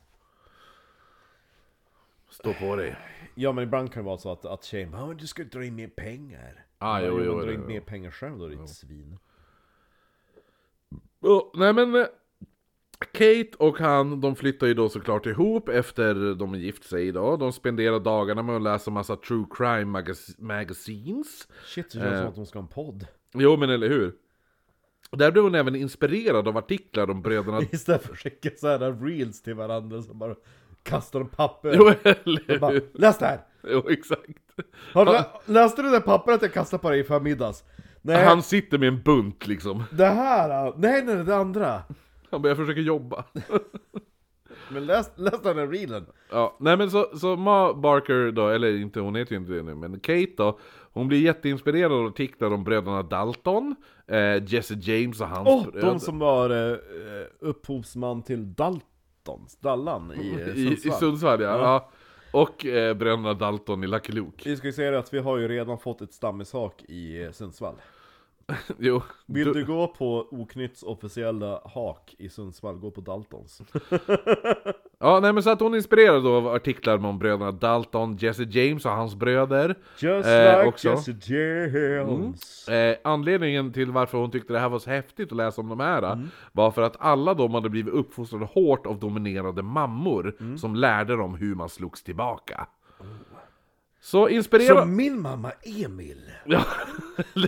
Stå 2.30 2.54
på 2.54 2.76
dig. 2.76 2.96
Ja 3.36 3.52
men 3.52 3.64
ibland 3.64 3.94
kan 3.94 4.04
det 4.04 4.08
vara 4.08 4.18
så 4.18 4.32
att, 4.32 4.46
att 4.46 4.64
tjejen 4.64 4.92
bara 4.92 5.02
"Ja, 5.08 5.14
du 5.14 5.28
ska 5.28 5.44
dra 5.44 5.66
in 5.66 5.76
mer 5.76 5.88
pengar. 5.88 6.66
Ah, 6.78 7.02
jo, 7.02 7.16
men 7.18 7.26
jo, 7.26 7.40
dra 7.40 7.46
jo, 7.46 7.52
in 7.52 7.60
jo. 7.62 7.68
mer 7.68 7.82
pengar 7.82 8.12
själv 8.12 8.40
då 8.40 8.48
ditt 8.48 8.70
svin. 8.70 9.18
Oh, 11.22 11.52
nej 11.54 11.74
men 11.74 11.96
eh, 11.96 12.06
Kate 13.12 13.50
och 13.58 13.80
han, 13.80 14.22
de 14.22 14.36
flyttar 14.36 14.68
ju 14.68 14.74
då 14.74 14.90
såklart 14.90 15.26
ihop 15.26 15.70
efter 15.70 16.36
de 16.36 16.54
är 16.54 16.58
gift 16.58 16.84
sig 16.84 17.12
då. 17.12 17.38
De 17.38 17.52
spenderar 17.54 18.00
dagarna 18.00 18.44
med 18.44 18.56
att 18.56 18.62
läsa 18.62 18.92
massa 18.92 19.16
true 19.16 19.46
crime 19.58 20.00
magas- 20.00 20.36
magazines. 20.42 21.48
Shit, 21.66 21.92
det 21.92 22.00
känns 22.00 22.14
Eh. 22.14 22.20
som 22.20 22.28
att 22.28 22.36
de 22.36 22.46
ska 22.46 22.60
ha 22.60 22.64
en 22.64 22.68
podd. 22.74 23.08
Jo 23.34 23.58
men 23.58 23.70
eller 23.70 23.90
hur? 23.90 24.14
Där 25.12 25.32
blev 25.32 25.44
hon 25.44 25.56
även 25.56 25.76
inspirerad 25.76 26.48
av 26.48 26.58
artiklar 26.58 27.10
om 27.10 27.22
bröderna... 27.22 27.62
Istället 27.72 28.04
för 28.04 28.12
att 28.14 28.18
skicka 28.20 28.50
sådana 28.58 28.90
reels 28.92 29.42
till 29.42 29.54
varandra 29.54 30.02
som 30.02 30.20
bara 30.20 30.36
kastar 30.84 31.20
de 31.20 31.30
papper. 31.30 31.74
jo 31.78 31.88
eller 32.04 32.60
Bara, 32.60 32.72
hur? 32.72 32.90
Läs 32.94 33.18
det 33.18 33.26
här! 33.26 33.40
Jo 33.64 33.90
exakt. 33.90 34.22
Har 34.94 35.06
du, 35.06 35.12
lä- 35.12 35.26
läste 35.46 35.82
du 35.82 35.88
det 35.88 35.94
där 35.96 36.02
pappret 36.02 36.42
jag 36.42 36.54
kastade 36.54 36.82
på 36.82 36.90
dig 36.90 37.04
för 37.04 37.20
middags? 37.20 37.64
Nej, 38.02 38.26
Han 38.26 38.44
sitter 38.44 38.78
med 38.78 38.88
en 38.88 39.02
bunt 39.02 39.48
liksom. 39.48 39.84
det 39.92 40.06
här! 40.06 40.68
äh, 40.68 40.74
Nej, 40.78 41.04
nej, 41.06 41.16
det 41.16 41.36
andra! 41.36 41.82
Han 42.32 42.42
bara, 42.42 42.48
jag 42.48 42.58
försöker 42.58 42.82
jobba. 42.82 43.24
Men 44.70 44.86
läs, 44.86 45.12
läs 45.16 45.42
den 45.42 45.56
där 45.58 45.68
reelen. 45.68 46.06
Ja, 46.32 46.58
nej 46.60 46.78
men 46.78 46.92
så, 46.92 47.18
så 47.18 47.36
Ma 47.36 47.74
Barker 47.74 48.32
då, 48.32 48.48
eller 48.50 48.76
inte, 48.78 49.00
hon 49.00 49.16
heter 49.16 49.32
ju 49.32 49.38
inte 49.42 49.54
det 49.54 49.64
nu, 49.64 49.76
men 49.76 50.00
Kate 50.00 50.32
då, 50.38 50.60
hon 50.94 51.08
blir 51.08 51.22
jätteinspirerad 51.22 51.92
av 51.92 52.06
artiklar 52.06 52.54
om 52.54 52.64
bröderna 52.64 53.04
Dalton, 53.04 53.76
eh, 54.08 54.44
Jesse 54.54 54.74
James 54.82 55.22
och 55.22 55.28
hans 55.28 55.48
Åh, 55.50 55.64
bröder. 55.72 55.88
de 55.88 56.00
som 56.00 56.20
var 56.20 56.72
eh, 56.72 56.78
upphovsman 57.40 58.22
till 58.24 58.54
Daltons, 58.54 59.58
Dallan 59.60 60.14
i 60.22 60.32
eh, 60.42 60.48
I, 60.48 60.52
I 60.52 60.76
Sundsvall. 60.76 61.00
Sundsvall 61.00 61.42
ja. 61.42 61.58
ja. 61.58 61.90
Och 62.34 62.66
eh, 62.66 62.94
bröderna 62.94 63.34
Dalton 63.34 63.84
i 63.84 63.88
Lucky 63.88 64.14
Luke. 64.14 64.50
Vi 64.50 64.58
ska 64.58 64.68
ju 64.68 64.74
säga 64.74 65.00
att 65.00 65.14
vi 65.14 65.20
har 65.20 65.38
ju 65.38 65.48
redan 65.48 65.78
fått 65.80 66.02
ett 66.02 66.14
stammishak 66.14 66.84
i 66.88 67.24
eh, 67.24 67.32
Sundsvall. 67.32 67.76
Jo. 68.80 69.02
Vill 69.26 69.54
du 69.54 69.66
gå 69.66 69.88
på 69.88 70.28
Oknytts 70.32 70.84
officiella 70.84 71.62
hak 71.66 72.16
i 72.18 72.30
Sundsvall, 72.30 72.76
gå 72.76 72.92
på 72.92 73.02
Daltons. 73.02 73.62
Ja, 75.04 75.20
nej 75.20 75.34
men 75.34 75.44
så 75.44 75.50
att 75.50 75.60
hon 75.60 75.76
inspirerad 75.76 76.24
då 76.24 76.36
av 76.36 76.48
artiklar 76.48 77.06
om 77.06 77.20
bröderna 77.20 77.52
Dalton, 77.52 78.18
Jesse 78.18 78.44
James 78.44 78.86
och 78.86 78.92
hans 78.92 79.16
bröder. 79.16 79.76
Just 80.00 80.28
Eh, 80.28 80.58
like 80.58 80.66
också. 80.68 80.90
Jesse 80.90 81.34
James. 81.34 82.68
Eh, 82.70 82.98
anledningen 83.04 83.74
till 83.74 83.92
varför 83.92 84.18
hon 84.18 84.32
tyckte 84.32 84.54
det 84.54 84.60
här 84.60 84.70
var 84.70 84.80
så 84.80 84.90
häftigt 84.90 85.32
att 85.32 85.38
läsa 85.38 85.62
om 85.62 85.70
de 85.70 85.80
här 85.80 86.28
var 86.52 86.72
för 86.72 86.82
att 86.82 86.96
alla 87.00 87.34
de 87.34 87.54
hade 87.54 87.70
blivit 87.70 87.94
uppfostrade 87.94 88.46
hårt 88.46 88.86
av 88.86 89.00
dominerade 89.00 89.62
mammor 89.62 90.58
som 90.58 90.76
lärde 90.76 91.16
dem 91.16 91.36
hur 91.36 91.56
man 91.56 91.70
slogs 91.70 92.04
tillbaka. 92.04 92.68
Så 94.02 94.30
inspirerad... 94.30 94.80
Som 94.80 94.96
min 94.96 95.22
mamma 95.22 95.52
Emil. 95.86 96.32
Ja, 96.46 96.64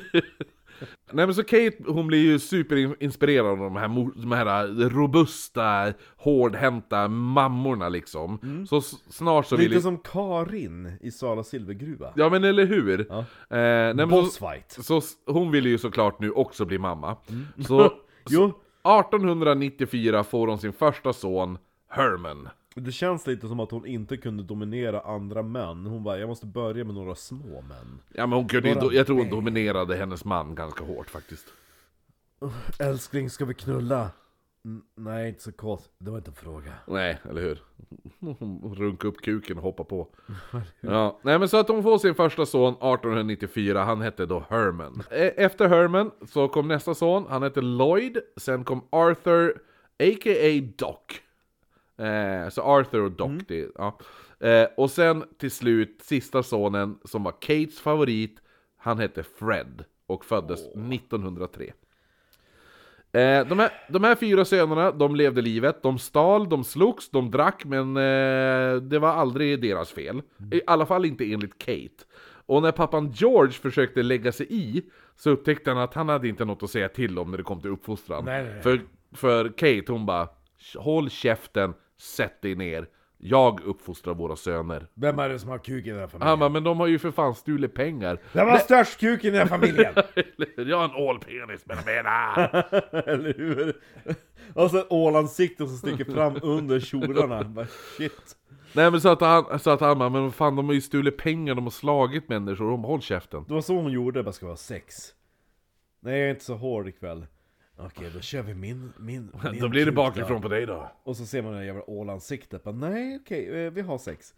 Nej 1.12 1.26
men 1.26 1.36
så 1.36 1.44
Kate, 1.44 1.72
hon 1.88 2.08
blir 2.08 2.20
ju 2.24 2.40
superinspirerad 2.40 3.46
av 3.48 3.58
de 3.58 3.76
här, 3.76 3.88
de 4.22 4.32
här 4.32 4.90
robusta, 4.90 5.94
hårdhänta 6.18 7.08
mammorna 7.08 7.90
liksom. 7.90 8.40
Så 8.70 8.78
s- 8.78 8.94
snart 9.10 9.46
så 9.46 9.56
vill 9.56 9.70
Lite 9.70 9.82
som 9.82 9.98
Karin 9.98 10.92
i 11.02 11.12
Sala 11.12 11.44
silvergruva. 11.44 12.14
Ja 12.16 12.30
men 12.30 12.44
eller 12.44 12.66
hur? 12.66 13.06
Ja. 13.10 13.18
Eh, 13.58 13.94
nej, 13.96 14.06
så, 14.68 15.02
så 15.02 15.02
hon 15.26 15.52
vill 15.52 15.66
ju 15.66 15.78
såklart 15.78 16.20
nu 16.20 16.32
också 16.32 16.66
bli 16.66 16.78
mamma. 16.78 17.18
Så 17.68 17.92
Jo, 18.30 18.46
1894 18.84 20.24
får 20.24 20.48
hon 20.48 20.58
sin 20.58 20.74
första 20.74 21.14
son, 21.14 21.58
Herman. 21.90 22.50
Det 22.76 22.92
känns 22.92 23.28
lite 23.28 23.48
som 23.48 23.60
att 23.60 23.72
hon 23.72 23.86
inte 23.86 24.18
kunde 24.18 24.44
dominera 24.44 25.02
andra 25.02 25.44
män. 25.44 25.86
Hon 25.86 26.04
bara, 26.04 26.20
jag 26.20 26.30
måste 26.30 26.46
börja 26.46 26.84
med 26.84 26.96
några 26.96 27.16
små 27.16 27.62
män. 27.62 28.00
Ja 28.14 28.28
men 28.28 28.38
hon 28.38 28.48
kunde 28.48 28.70
ju, 28.70 28.76
Några 28.76 28.96
jag 28.96 29.06
tror 29.08 29.18
hon 29.18 29.30
dominerade 29.30 29.96
hennes 29.96 30.26
man 30.26 30.56
ganska 30.56 30.84
hårt 30.84 31.10
faktiskt. 31.10 31.46
Älskling, 32.80 33.30
ska 33.30 33.46
vi 33.46 33.54
knulla? 33.54 34.10
N- 34.66 34.82
nej, 34.96 35.30
inte 35.30 35.44
så 35.44 35.52
kort. 35.52 35.82
Det 35.98 36.10
var 36.12 36.18
inte 36.18 36.32
en 36.32 36.36
fråga. 36.36 36.74
Nej, 36.88 37.18
eller 37.30 37.42
hur? 37.42 37.60
Hon 38.20 38.76
runkade 38.78 39.08
upp 39.14 39.22
kuken 39.22 39.58
och 39.58 39.64
hoppade 39.64 39.90
på. 39.90 40.08
Ja, 40.82 41.20
nej 41.22 41.40
men 41.40 41.50
så 41.50 41.58
att 41.58 41.68
hon 41.68 41.84
får 41.84 41.98
sin 41.98 42.16
första 42.16 42.46
son 42.46 42.74
1894, 42.74 43.84
han 43.84 44.02
hette 44.02 44.26
då 44.26 44.46
Herman. 44.50 45.04
E- 45.12 45.34
Efter 45.38 45.68
Herman 45.68 46.12
så 46.30 46.48
kom 46.48 46.68
nästa 46.68 46.94
son, 46.96 47.26
han 47.30 47.44
hette 47.44 47.62
Lloyd, 47.62 48.18
sen 48.38 48.64
kom 48.64 48.82
Arthur, 48.90 49.50
a.k.a. 50.00 50.62
Doc. 50.78 50.98
Eh, 51.98 52.50
så 52.50 52.62
Arthur 52.62 53.02
och 53.02 53.12
Doc, 53.12 53.32
det, 53.48 53.68
ja. 53.76 54.00
Eh, 54.40 54.68
och 54.78 54.92
sen 54.92 55.24
till 55.38 55.52
slut, 55.52 56.02
sista 56.02 56.44
sonen 56.44 57.00
som 57.06 57.24
var 57.24 57.32
Kates 57.32 57.80
favorit, 57.80 58.40
han 58.78 59.00
hette 59.00 59.24
Fred 59.24 59.84
och 60.08 60.26
föddes 60.26 60.60
1903. 60.60 61.74
Eh, 63.12 63.48
de, 63.48 63.60
här, 63.60 63.72
de 63.90 64.04
här 64.04 64.16
fyra 64.16 64.46
sönerna, 64.46 64.92
de 64.92 65.16
levde 65.16 65.42
livet, 65.42 65.84
de 65.84 66.00
stal, 66.00 66.50
de 66.50 66.64
slogs, 66.64 67.10
de 67.10 67.32
drack, 67.32 67.66
men 67.66 67.98
eh, 67.98 68.76
det 68.82 69.00
var 69.00 69.10
aldrig 69.10 69.62
deras 69.62 69.92
fel. 69.92 70.22
I 70.52 70.62
alla 70.68 70.86
fall 70.86 71.06
inte 71.06 71.34
enligt 71.34 71.58
Kate. 71.58 72.06
Och 72.46 72.62
när 72.62 72.72
pappan 72.72 73.12
George 73.12 73.52
försökte 73.54 74.04
lägga 74.04 74.32
sig 74.32 74.48
i, 74.50 74.84
så 75.16 75.30
upptäckte 75.30 75.72
han 75.72 75.80
att 75.80 75.94
han 75.94 76.10
hade 76.10 76.28
inte 76.28 76.46
något 76.46 76.64
att 76.64 76.70
säga 76.70 76.90
till 76.90 77.20
om 77.20 77.32
när 77.32 77.38
det 77.38 77.44
kom 77.44 77.62
till 77.62 77.72
uppfostran. 77.72 78.26
Nej, 78.26 78.44
nej, 78.44 78.54
nej. 78.54 78.62
För, 78.62 78.82
för 79.12 79.50
Kate, 79.50 79.92
hon 79.92 80.06
bara 80.06 80.28
Håll 80.78 81.10
käften, 81.10 81.74
sätt 81.98 82.42
dig 82.42 82.56
ner. 82.56 82.88
Jag 83.18 83.62
uppfostrar 83.62 84.14
våra 84.14 84.36
söner. 84.36 84.88
Vem 84.94 85.20
är 85.20 85.30
det 85.30 85.40
som 85.40 85.50
har 85.50 85.58
kuk 85.58 85.86
i 85.86 85.90
den 85.90 86.00
här 86.00 86.08
familjen? 86.08 86.30
Han 86.30 86.40
bara, 86.40 86.50
men 86.50 86.64
de 86.64 86.80
har 86.80 86.88
ju 86.88 87.00
för 87.00 87.12
fan 87.12 87.36
stulit 87.36 87.74
pengar. 87.74 88.20
Vem 88.34 88.48
har 88.48 88.58
störst 88.58 89.00
kuk 89.00 89.24
i 89.24 89.30
den 89.30 89.40
här 89.40 89.48
familjen? 89.48 89.94
Jag 90.70 90.78
har 90.78 90.86
en 90.86 90.96
ålpenis 90.96 91.66
med 91.66 91.78
mena. 91.86 92.36
Eller 93.12 93.34
hur? 93.34 93.82
Och 94.54 94.72
så 94.72 94.78
ett 94.78 94.88
ålansikte 94.90 95.68
som 95.68 95.78
sticker 95.78 96.06
fram 96.14 96.40
under 96.42 96.80
kjolarna. 96.80 97.44
Bara, 97.56 97.68
Shit. 97.98 98.38
Nej 98.74 98.92
men 98.92 99.02
så 99.02 99.10
att 99.10 99.22
han, 99.22 99.60
så 99.60 99.70
att 99.70 99.82
han 99.82 100.00
bara, 100.00 100.10
men 100.10 100.32
fan 100.32 100.56
de 100.56 100.66
har 100.66 100.74
ju 100.74 100.82
stulit 100.82 101.18
pengar, 101.18 101.56
de 101.56 101.64
har 101.64 101.72
slagit 101.72 102.30
människor, 102.30 102.72
de 102.72 102.84
håll 102.84 103.02
käften. 103.02 103.46
Det 103.48 103.54
var 103.54 103.62
så 103.62 103.76
hon 103.76 103.92
gjorde, 103.92 104.24
bara 104.24 104.32
ska 104.32 104.46
vara 104.46 104.56
sex. 104.56 104.96
Nej, 106.00 106.20
jag 106.20 106.26
är 106.28 106.30
inte 106.32 106.46
så 106.46 106.56
hård 106.56 106.88
ikväll. 106.88 107.26
Okej, 107.78 108.12
då 108.14 108.20
kör 108.20 108.42
vi 108.42 108.54
min, 108.54 108.94
min, 108.98 109.32
min 109.52 109.62
Då 109.62 109.70
blir 109.70 109.86
det 109.86 109.92
bakifrån 109.92 110.42
på 110.42 110.48
dig 110.48 110.66
då. 110.66 110.92
Och 111.04 111.18
så 111.18 111.26
ser 111.26 111.42
man 111.42 111.52
det 111.52 111.58
där 111.58 111.66
jävla 111.66 111.90
ålansiktet. 111.90 112.64
Bara, 112.64 112.76
nej, 112.76 113.20
okej, 113.22 113.66
eh, 113.66 113.72
vi 113.72 113.82
har 113.82 113.98
sex. 113.98 114.34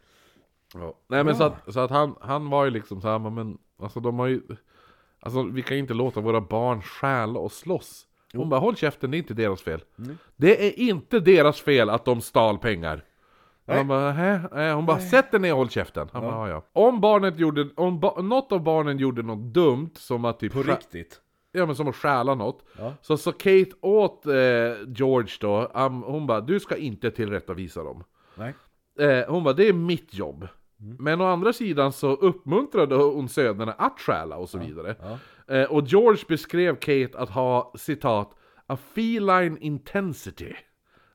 Ja. 0.73 0.93
Nej 1.07 1.23
men 1.23 1.35
så 1.35 1.43
att, 1.43 1.73
så 1.73 1.79
att 1.79 1.91
han, 1.91 2.15
han 2.21 2.49
var 2.49 2.65
ju 2.65 2.71
liksom 2.71 3.01
så 3.01 3.07
här, 3.07 3.19
men 3.19 3.57
alltså 3.79 3.99
de 3.99 4.19
har 4.19 4.27
ju... 4.27 4.41
Alltså 5.19 5.43
vi 5.43 5.61
kan 5.61 5.77
ju 5.77 5.81
inte 5.81 5.93
låta 5.93 6.21
våra 6.21 6.41
barn 6.41 6.81
stjäla 6.81 7.39
och 7.39 7.51
slåss. 7.51 8.07
Hon 8.33 8.49
bara, 8.49 8.59
håll 8.59 8.75
käften, 8.75 9.11
det 9.11 9.17
är 9.17 9.19
inte 9.19 9.33
deras 9.33 9.61
fel. 9.61 9.83
Det 10.35 10.67
är 10.67 10.79
inte 10.79 11.19
deras 11.19 11.61
fel 11.61 11.89
att 11.89 12.05
de 12.05 12.21
stal 12.21 12.57
pengar. 12.57 13.03
Nej. 13.65 13.77
Han 13.77 13.87
bara, 13.87 14.11
Hä? 14.11 14.33
Eh, 14.67 14.75
Hon 14.75 14.85
bara, 14.85 14.99
sätt 14.99 15.31
dig 15.31 15.39
ner 15.39 15.51
och 15.51 15.57
håll 15.57 15.69
käften. 15.69 16.09
Han 16.13 16.21
bara, 16.21 16.49
ja. 16.49 16.63
ja. 16.73 16.81
Om 16.87 17.01
barnet 17.01 17.39
gjorde, 17.39 17.69
om 17.75 17.99
ba, 17.99 18.21
något 18.21 18.51
av 18.51 18.63
barnen 18.63 18.97
gjorde 18.97 19.21
något 19.21 19.53
dumt, 19.53 19.91
som 19.93 20.25
att 20.25 20.39
typ 20.39 20.53
På 20.53 20.63
riktigt. 20.63 21.21
Ja 21.55 21.65
men 21.65 21.75
som 21.75 21.87
att 21.87 21.95
stjäla 21.95 22.35
något. 22.35 22.65
Ja. 22.77 22.93
Så 23.01 23.17
sa 23.17 23.31
Kate 23.31 23.71
åt 23.81 24.25
eh, 24.25 24.33
George 24.87 25.31
då, 25.39 25.71
um, 25.75 26.03
hon 26.03 26.27
bara 26.27 26.41
du 26.41 26.59
ska 26.59 26.75
inte 26.75 27.11
tillrättavisa 27.11 27.83
dem. 27.83 28.03
Nej. 28.35 28.53
Eh, 28.99 29.27
hon 29.27 29.43
bara 29.43 29.53
det 29.53 29.67
är 29.67 29.73
mitt 29.73 30.13
jobb. 30.13 30.47
Men 30.77 31.21
å 31.21 31.25
andra 31.25 31.53
sidan 31.53 31.93
så 31.93 32.07
uppmuntrade 32.07 32.95
hon 32.95 33.29
sönerna 33.29 33.71
att 33.71 33.99
stjäla 33.99 34.37
och 34.37 34.49
så 34.49 34.57
vidare. 34.57 34.95
Eh, 35.47 35.63
och 35.63 35.87
George 35.87 36.23
beskrev 36.27 36.75
Kate 36.75 37.11
att 37.17 37.29
ha 37.29 37.73
citat 37.77 38.35
A 38.67 38.77
feline 38.93 39.57
intensity 39.57 40.53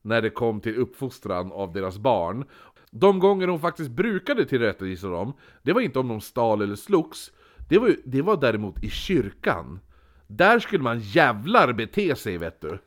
när 0.02 0.22
det 0.22 0.30
kom 0.30 0.60
till 0.60 0.76
uppfostran 0.76 1.52
av 1.52 1.72
deras 1.72 1.98
barn. 1.98 2.44
De 2.90 3.18
gånger 3.18 3.48
hon 3.48 3.60
faktiskt 3.60 3.90
brukade 3.90 4.44
tillrättavisa 4.44 5.08
dem, 5.08 5.32
det 5.62 5.72
var 5.72 5.80
inte 5.80 5.98
om 5.98 6.08
de 6.08 6.20
stal 6.20 6.62
eller 6.62 6.76
slogs, 6.76 7.32
det 7.68 7.78
var, 7.78 7.96
det 8.04 8.22
var 8.22 8.36
däremot 8.36 8.84
i 8.84 8.90
kyrkan. 8.90 9.80
Där 10.30 10.58
skulle 10.58 10.82
man 10.82 11.00
jävlar 11.00 11.72
bete 11.72 12.16
sig 12.16 12.38
vet 12.38 12.60
du. 12.60 12.78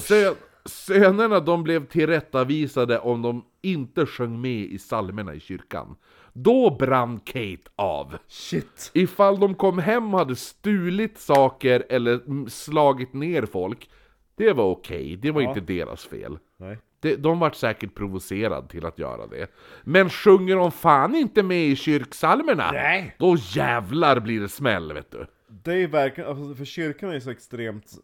Sö 0.00 0.34
sönerna 0.64 1.40
de 1.40 1.62
blev 1.62 1.86
tillrättavisade 1.86 2.98
om 2.98 3.22
de 3.22 3.44
inte 3.62 4.06
sjöng 4.06 4.40
med 4.40 4.60
i 4.60 4.78
psalmerna 4.78 5.34
i 5.34 5.40
kyrkan. 5.40 5.96
Då 6.32 6.76
brann 6.78 7.20
Kate 7.24 7.70
av. 7.76 8.16
Shit. 8.28 8.90
Ifall 8.94 9.40
de 9.40 9.54
kom 9.54 9.78
hem 9.78 10.14
och 10.14 10.18
hade 10.20 10.36
stulit 10.36 11.18
saker 11.18 11.84
eller 11.88 12.48
slagit 12.48 13.12
ner 13.14 13.46
folk, 13.46 13.90
det 14.36 14.52
var 14.52 14.64
okej, 14.64 15.16
det 15.16 15.30
var 15.30 15.42
Ja. 15.42 15.48
inte 15.48 15.60
deras 15.60 16.04
fel. 16.06 16.38
Nej. 16.56 16.78
Det, 17.00 17.16
de 17.16 17.38
vart 17.38 17.54
säkert 17.54 17.94
provocerade 17.94 18.68
till 18.68 18.86
att 18.86 18.98
göra 18.98 19.26
det. 19.26 19.46
Men 19.84 20.10
sjunger 20.10 20.56
de 20.56 20.72
fan 20.72 21.14
inte 21.14 21.42
med 21.42 21.66
i 21.66 21.76
kyrksalmerna, 21.76 22.70
Nej. 22.72 23.16
då 23.18 23.36
jävlar 23.38 24.20
blir 24.20 24.40
det 24.40 24.48
smäll 24.48 24.92
vet 24.92 25.10
du. 25.10 25.26
Det 25.62 25.74
är 25.74 25.86
verkligen, 25.86 26.30
alltså, 26.30 26.54
för 26.54 26.64
kyrkan 26.64 27.10
är 27.10 27.20
så 27.20 27.30
extremt 27.30 27.98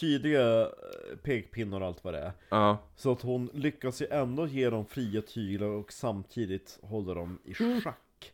tydliga 0.00 0.60
eh, 0.62 0.68
pekpinnar 1.22 1.80
och 1.80 1.86
allt 1.86 2.04
vad 2.04 2.14
det 2.14 2.20
är. 2.20 2.32
Ja. 2.48 2.78
Så 2.96 3.12
att 3.12 3.22
hon 3.22 3.50
lyckas 3.52 4.02
ju 4.02 4.06
ändå 4.10 4.46
ge 4.46 4.70
dem 4.70 4.86
fria 4.86 5.22
tyglar 5.22 5.68
och 5.68 5.92
samtidigt 5.92 6.78
hålla 6.82 7.14
dem 7.14 7.38
i 7.44 7.54
schack. 7.54 8.32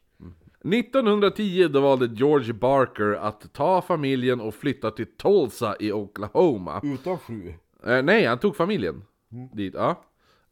1910 0.65 1.69
då 1.69 1.81
valde 1.81 2.07
George 2.07 2.53
Barker 2.53 3.13
att 3.13 3.53
ta 3.53 3.83
familjen 3.83 4.41
och 4.41 4.55
flytta 4.55 4.91
till 4.91 5.07
Tulsa 5.07 5.77
i 5.81 5.93
Oklahoma. 5.93 6.81
Utan 6.85 7.19
sju. 7.19 7.55
Eh, 7.87 8.03
nej, 8.03 8.27
han 8.27 8.39
tog 8.39 8.57
familjen 8.57 9.05
dit, 9.53 9.75
ja. 9.75 10.05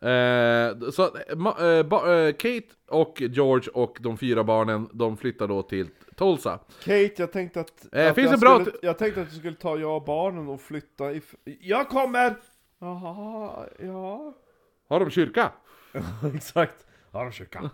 Eh, 0.03 0.91
så 0.91 1.03
eh, 1.17 1.69
eh, 1.69 1.83
ba- 1.87 2.13
eh, 2.13 2.33
Kate 2.33 2.67
och 2.89 3.21
George 3.21 3.71
och 3.75 3.97
de 4.01 4.19
fyra 4.19 4.45
barnen, 4.45 4.89
de 4.93 5.17
flyttar 5.17 5.49
då 5.49 5.63
till 5.63 5.89
Tulsa. 6.17 6.59
Kate, 6.85 7.13
jag 7.17 7.33
tänkte 7.33 7.61
att... 7.61 7.87
Eh, 7.95 8.09
att 8.09 8.15
finns 8.15 8.31
jag 8.31 8.41
bra 8.41 8.61
skulle, 8.61 8.77
Jag 8.83 8.99
tänkte 8.99 9.23
att 9.23 9.31
du 9.31 9.37
skulle 9.37 9.57
ta 9.57 9.79
jag 9.79 9.97
och 9.97 10.05
barnen 10.05 10.49
och 10.49 10.61
flytta 10.61 11.13
if... 11.13 11.35
Jag 11.61 11.89
kommer! 11.89 12.37
Jaha, 12.79 13.67
ja... 13.79 14.35
Har 14.89 15.01
de 15.01 15.11
kyrka? 15.11 15.53
Exakt. 16.35 16.87
Ja, 17.13 17.23
de 17.25 17.33
kyrkan. 17.33 17.69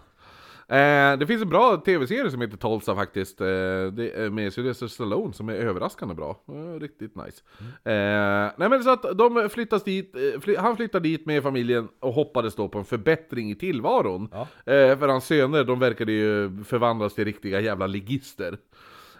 Eh, 0.69 1.19
det 1.19 1.27
finns 1.27 1.43
en 1.43 1.49
bra 1.49 1.77
tv-serie 1.77 2.31
som 2.31 2.41
heter 2.41 2.57
Tulsa 2.57 2.95
faktiskt, 2.95 3.41
eh, 3.41 3.47
det 3.93 4.11
är 4.15 4.31
med 4.31 4.53
Sylvester 4.53 4.87
Stallone 4.87 5.33
som 5.33 5.49
är 5.49 5.55
överraskande 5.55 6.15
bra. 6.15 6.41
Eh, 6.49 6.81
riktigt 6.81 7.17
nice. 7.17 7.43
Eh, 7.85 8.53
nej 8.57 8.69
men 8.69 8.83
så 8.83 8.91
att 8.91 9.19
de 9.19 9.49
flyttas 9.51 9.85
dit, 9.85 10.15
eh, 10.17 10.41
fly, 10.41 10.57
han 10.57 10.77
flyttar 10.77 11.01
dit 11.01 11.27
med 11.27 11.43
familjen 11.43 11.89
och 12.01 12.13
hoppades 12.13 12.55
då 12.55 12.69
på 12.69 12.79
en 12.79 12.85
förbättring 12.85 13.51
i 13.51 13.55
tillvaron. 13.55 14.29
Ja. 14.33 14.73
Eh, 14.73 14.99
för 14.99 15.09
hans 15.09 15.27
söner, 15.27 15.65
de 15.65 15.79
verkade 15.79 16.13
ju 16.13 16.65
förvandlas 16.65 17.15
till 17.15 17.25
riktiga 17.25 17.61
jävla 17.61 17.87
ligister. 17.87 18.59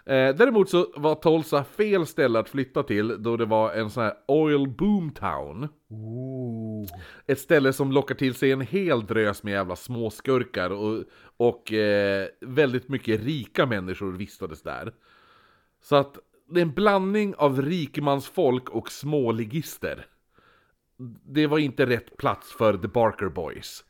Eh, 0.07 0.35
däremot 0.35 0.69
så 0.69 0.87
var 0.95 1.15
Tulsa 1.15 1.63
fel 1.63 2.05
ställe 2.05 2.39
att 2.39 2.49
flytta 2.49 2.83
till 2.83 3.23
då 3.23 3.37
det 3.37 3.45
var 3.45 3.73
en 3.73 3.89
sån 3.89 4.03
här 4.03 4.13
oil 4.27 4.67
boom 4.67 5.11
town. 5.11 5.67
Ett 7.25 7.39
ställe 7.39 7.73
som 7.73 7.91
lockar 7.91 8.15
till 8.15 8.33
sig 8.33 8.51
en 8.51 8.61
hel 8.61 9.05
drös 9.05 9.43
med 9.43 9.51
jävla 9.51 9.75
småskurkar 9.75 10.69
och, 10.69 11.03
och 11.37 11.73
eh, 11.73 12.27
väldigt 12.41 12.89
mycket 12.89 13.23
rika 13.23 13.65
människor 13.65 14.11
vistades 14.11 14.61
där. 14.61 14.93
Så 15.81 15.95
att 15.95 16.17
det 16.49 16.59
är 16.59 16.65
en 16.65 16.73
blandning 16.73 17.35
av 17.35 17.61
rikemansfolk 17.61 18.69
och 18.69 18.91
småligister. 18.91 20.05
Det 21.23 21.47
var 21.47 21.57
inte 21.57 21.85
rätt 21.85 22.17
plats 22.17 22.51
för 22.57 22.77
The 22.77 22.87
Barker 22.87 23.29
Boys. 23.29 23.83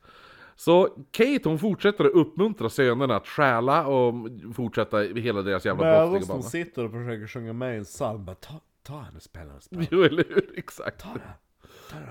Så 0.60 0.90
Kate 1.12 1.50
hon 1.50 1.60
fortsätter 1.60 2.06
att 2.06 2.12
uppmuntra 2.12 2.70
sönerna 2.70 3.16
att 3.16 3.28
stjäla 3.28 3.88
och 3.88 4.14
fortsätta 4.56 5.00
hela 5.00 5.42
deras 5.42 5.66
jävla 5.66 5.84
Medan 5.84 6.10
brottsliga 6.10 6.34
de 6.34 6.40
bana. 6.40 6.50
sitter 6.50 6.86
och 6.86 6.92
försöker 6.92 7.28
sjunga 7.28 7.54
med 7.54 7.74
i 7.76 7.78
en 7.78 7.84
psalm, 7.84 8.26
bara 8.26 8.36
ta, 8.36 8.54
ta 8.84 9.00
henne, 9.00 9.20
spela 9.20 9.46
henne, 9.46 9.62
spela 9.62 9.84
Jo, 9.92 10.04
eller 10.04 10.26
hur? 10.30 10.54
Exakt. 10.58 11.02
Ta 11.02 11.10
det. 11.14 11.20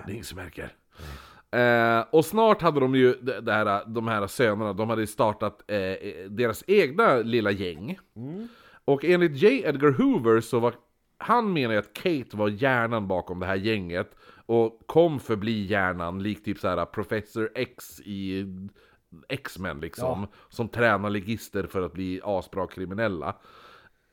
Det 0.06 0.10
är 0.10 0.12
ingen 0.12 0.24
som 0.24 0.36
märker. 0.38 0.72
Eh, 1.50 2.04
och 2.10 2.24
snart 2.24 2.62
hade 2.62 2.80
de 2.80 2.94
ju, 2.94 3.14
det 3.14 3.40
det 3.40 3.52
här, 3.52 3.84
de 3.86 4.08
här 4.08 4.26
sönerna, 4.26 4.72
de 4.72 4.90
hade 4.90 5.06
startat 5.06 5.64
eh, 5.70 5.76
deras 6.30 6.64
egna 6.66 7.16
lilla 7.16 7.50
gäng. 7.50 7.98
Och 8.84 9.04
enligt 9.04 9.36
J. 9.36 9.62
Edgar 9.66 9.90
Hoover 9.90 10.40
så 10.40 10.58
var, 10.60 10.74
han 11.18 11.52
menar 11.52 11.72
ju 11.74 11.78
att 11.78 11.92
Kate 11.92 12.36
var 12.36 12.48
hjärnan 12.48 13.08
bakom 13.08 13.40
det 13.40 13.46
här 13.46 13.54
gänget. 13.56 14.16
Och 14.46 14.82
kom 14.86 15.20
förbli 15.20 15.66
hjärnan, 15.66 16.22
likt 16.22 16.44
typ 16.44 16.58
så 16.58 16.68
här 16.68 16.84
Professor 16.84 17.50
X 17.54 18.00
i 18.00 18.46
X-Men 19.28 19.80
liksom. 19.80 20.26
Som 20.48 20.68
tränar 20.68 21.10
ligister 21.10 21.66
för 21.66 21.82
att 21.82 21.92
bli 21.92 22.20
asbra 22.24 22.66
kriminella. 22.66 23.36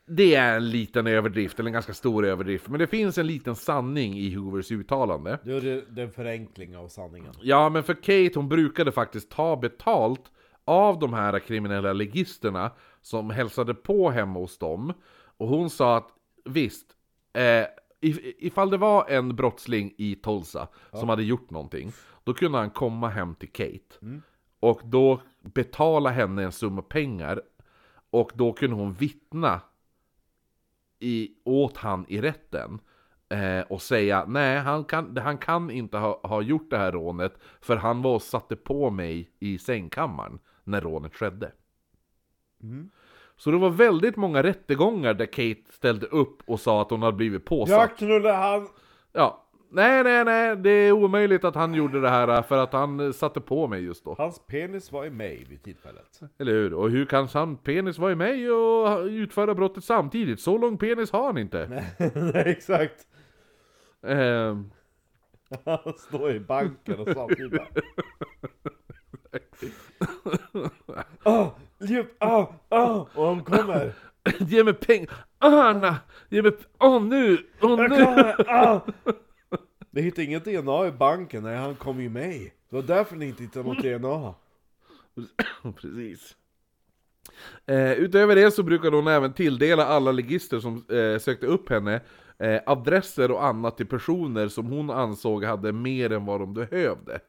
Det 0.05 0.35
är 0.35 0.55
en 0.55 0.69
liten 0.69 1.07
överdrift, 1.07 1.59
eller 1.59 1.69
en 1.69 1.73
ganska 1.73 1.93
stor 1.93 2.25
överdrift, 2.25 2.69
men 2.69 2.79
det 2.79 2.87
finns 2.87 3.17
en 3.17 3.27
liten 3.27 3.55
sanning 3.55 4.17
i 4.17 4.35
Hoovers 4.35 4.71
uttalande. 4.71 5.39
Det 5.43 5.51
är 5.51 5.99
en 5.99 6.11
förenkling 6.11 6.77
av 6.77 6.87
sanningen. 6.87 7.31
Ja, 7.41 7.69
men 7.69 7.83
för 7.83 7.93
Kate, 7.93 8.31
hon 8.35 8.49
brukade 8.49 8.91
faktiskt 8.91 9.31
ta 9.31 9.55
betalt 9.55 10.31
av 10.65 10.99
de 10.99 11.13
här 11.13 11.39
kriminella 11.39 11.93
legisterna 11.93 12.71
som 13.01 13.29
hälsade 13.29 13.73
på 13.73 14.09
hemma 14.09 14.39
hos 14.39 14.57
dem. 14.57 14.93
Och 15.37 15.47
hon 15.47 15.69
sa 15.69 15.97
att 15.97 16.09
visst, 16.45 16.87
eh, 17.33 17.65
ifall 18.37 18.69
det 18.69 18.77
var 18.77 19.09
en 19.09 19.35
brottsling 19.35 19.93
i 19.97 20.15
Tulsa 20.15 20.67
som 20.91 21.09
hade 21.09 21.23
gjort 21.23 21.49
någonting, 21.49 21.91
då 22.23 22.33
kunde 22.33 22.57
han 22.57 22.69
komma 22.69 23.09
hem 23.09 23.35
till 23.35 23.51
Kate. 23.51 23.95
Och 24.59 24.81
då 24.83 25.21
betala 25.41 26.09
henne 26.09 26.43
en 26.43 26.51
summa 26.51 26.81
pengar. 26.81 27.41
Och 28.09 28.31
då 28.33 28.53
kunde 28.53 28.75
hon 28.75 28.93
vittna 28.93 29.61
i, 30.99 31.29
åt 31.43 31.77
han 31.77 32.05
i 32.07 32.21
rätten. 32.21 32.79
Eh, 33.29 33.61
och 33.61 33.81
säga 33.81 34.25
nej, 34.27 34.59
han 34.59 34.83
kan, 34.85 35.17
han 35.17 35.37
kan 35.37 35.71
inte 35.71 35.97
ha, 35.97 36.19
ha 36.23 36.41
gjort 36.41 36.69
det 36.69 36.77
här 36.77 36.91
rånet 36.91 37.33
för 37.61 37.75
han 37.75 38.01
var 38.01 38.15
och 38.15 38.21
satte 38.21 38.55
på 38.55 38.89
mig 38.89 39.31
i 39.39 39.57
sängkammaren 39.57 40.39
när 40.63 40.81
rånet 40.81 41.15
skedde. 41.15 41.51
Så 43.43 43.51
det 43.51 43.57
var 43.57 43.69
väldigt 43.69 44.15
många 44.15 44.43
rättegångar 44.43 45.13
där 45.13 45.25
Kate 45.25 45.73
ställde 45.73 46.05
upp 46.05 46.37
och 46.45 46.59
sa 46.59 46.81
att 46.81 46.89
hon 46.89 47.01
hade 47.01 47.17
blivit 47.17 47.45
påsatt. 47.45 47.79
Jag 47.79 47.97
knullade 47.97 48.35
han! 48.35 48.67
Ja, 49.13 49.43
nej, 49.69 50.03
nej, 50.03 50.25
nej, 50.25 50.55
det 50.55 50.69
är 50.69 50.91
omöjligt 50.91 51.43
att 51.43 51.55
han 51.55 51.73
gjorde 51.73 52.01
det 52.01 52.09
här 52.09 52.41
för 52.41 52.57
att 52.57 52.73
han 52.73 52.99
eh, 52.99 53.11
satte 53.11 53.41
på 53.41 53.67
mig 53.67 53.83
just 53.83 54.03
då. 54.05 54.15
Hans 54.17 54.39
penis 54.47 54.91
var 54.91 55.05
i 55.05 55.09
mig 55.09 55.45
vid 55.49 55.63
tillfället. 55.63 56.19
Eller 56.39 56.51
hur? 56.51 56.73
Och 56.73 56.89
hur 56.89 57.05
kan 57.05 57.27
han 57.33 57.57
penis 57.57 57.97
vara 57.97 58.11
i 58.11 58.15
mig 58.15 58.51
och 58.51 59.05
utföra 59.05 59.55
brottet 59.55 59.83
samtidigt? 59.83 60.39
Så 60.39 60.57
lång 60.57 60.77
penis 60.77 61.11
har 61.11 61.25
han 61.25 61.37
inte. 61.37 61.83
Nej, 62.15 62.43
exakt. 62.45 63.07
Ehm, 64.07 64.71
Han 65.65 65.93
står 65.97 66.31
i 66.31 66.39
banken 66.39 66.99
och 66.99 67.09
samtidigt 67.13 67.51
bara... 67.51 67.67
Åh, 71.23 71.47
djup, 71.85 72.17
åh, 72.19 72.51
åh! 72.69 73.07
Och 73.15 73.27
han 73.27 73.43
kommer! 73.43 73.93
ge 74.39 74.63
mig 74.63 74.73
pengar! 74.87 75.09
Anna! 75.39 75.97
Ge 76.29 76.41
mig... 76.41 76.51
Åh 76.79 77.03
nu! 77.03 77.37
Åh 77.61 77.77
nu! 77.77 77.87
Det 79.91 80.01
hittade 80.01 80.23
inget 80.23 80.45
DNA 80.45 80.87
i 80.87 80.91
banken, 80.91 81.43
nej 81.43 81.57
han 81.57 81.75
kom 81.75 82.01
ju 82.01 82.09
med. 82.09 82.49
Det 82.69 82.75
var 82.75 82.83
därför 82.83 83.15
ni 83.15 83.25
inte 83.25 83.43
hittade 83.43 83.69
något 83.69 83.83
DNA. 83.83 84.33
Precis. 85.81 86.35
Eh, 87.65 87.91
utöver 87.91 88.35
det 88.35 88.51
så 88.51 88.63
brukade 88.63 88.95
hon 88.95 89.07
även 89.07 89.33
tilldela 89.33 89.85
alla 89.85 90.11
legister 90.11 90.59
som 90.59 90.85
eh, 90.89 91.19
sökte 91.19 91.45
upp 91.45 91.69
henne 91.69 92.01
eh, 92.39 92.61
adresser 92.65 93.31
och 93.31 93.45
annat 93.45 93.77
till 93.77 93.87
personer 93.87 94.47
som 94.47 94.65
hon 94.65 94.89
ansåg 94.89 95.43
hade 95.43 95.71
mer 95.71 96.11
än 96.11 96.25
vad 96.25 96.39
de 96.39 96.53
behövde. 96.53 97.19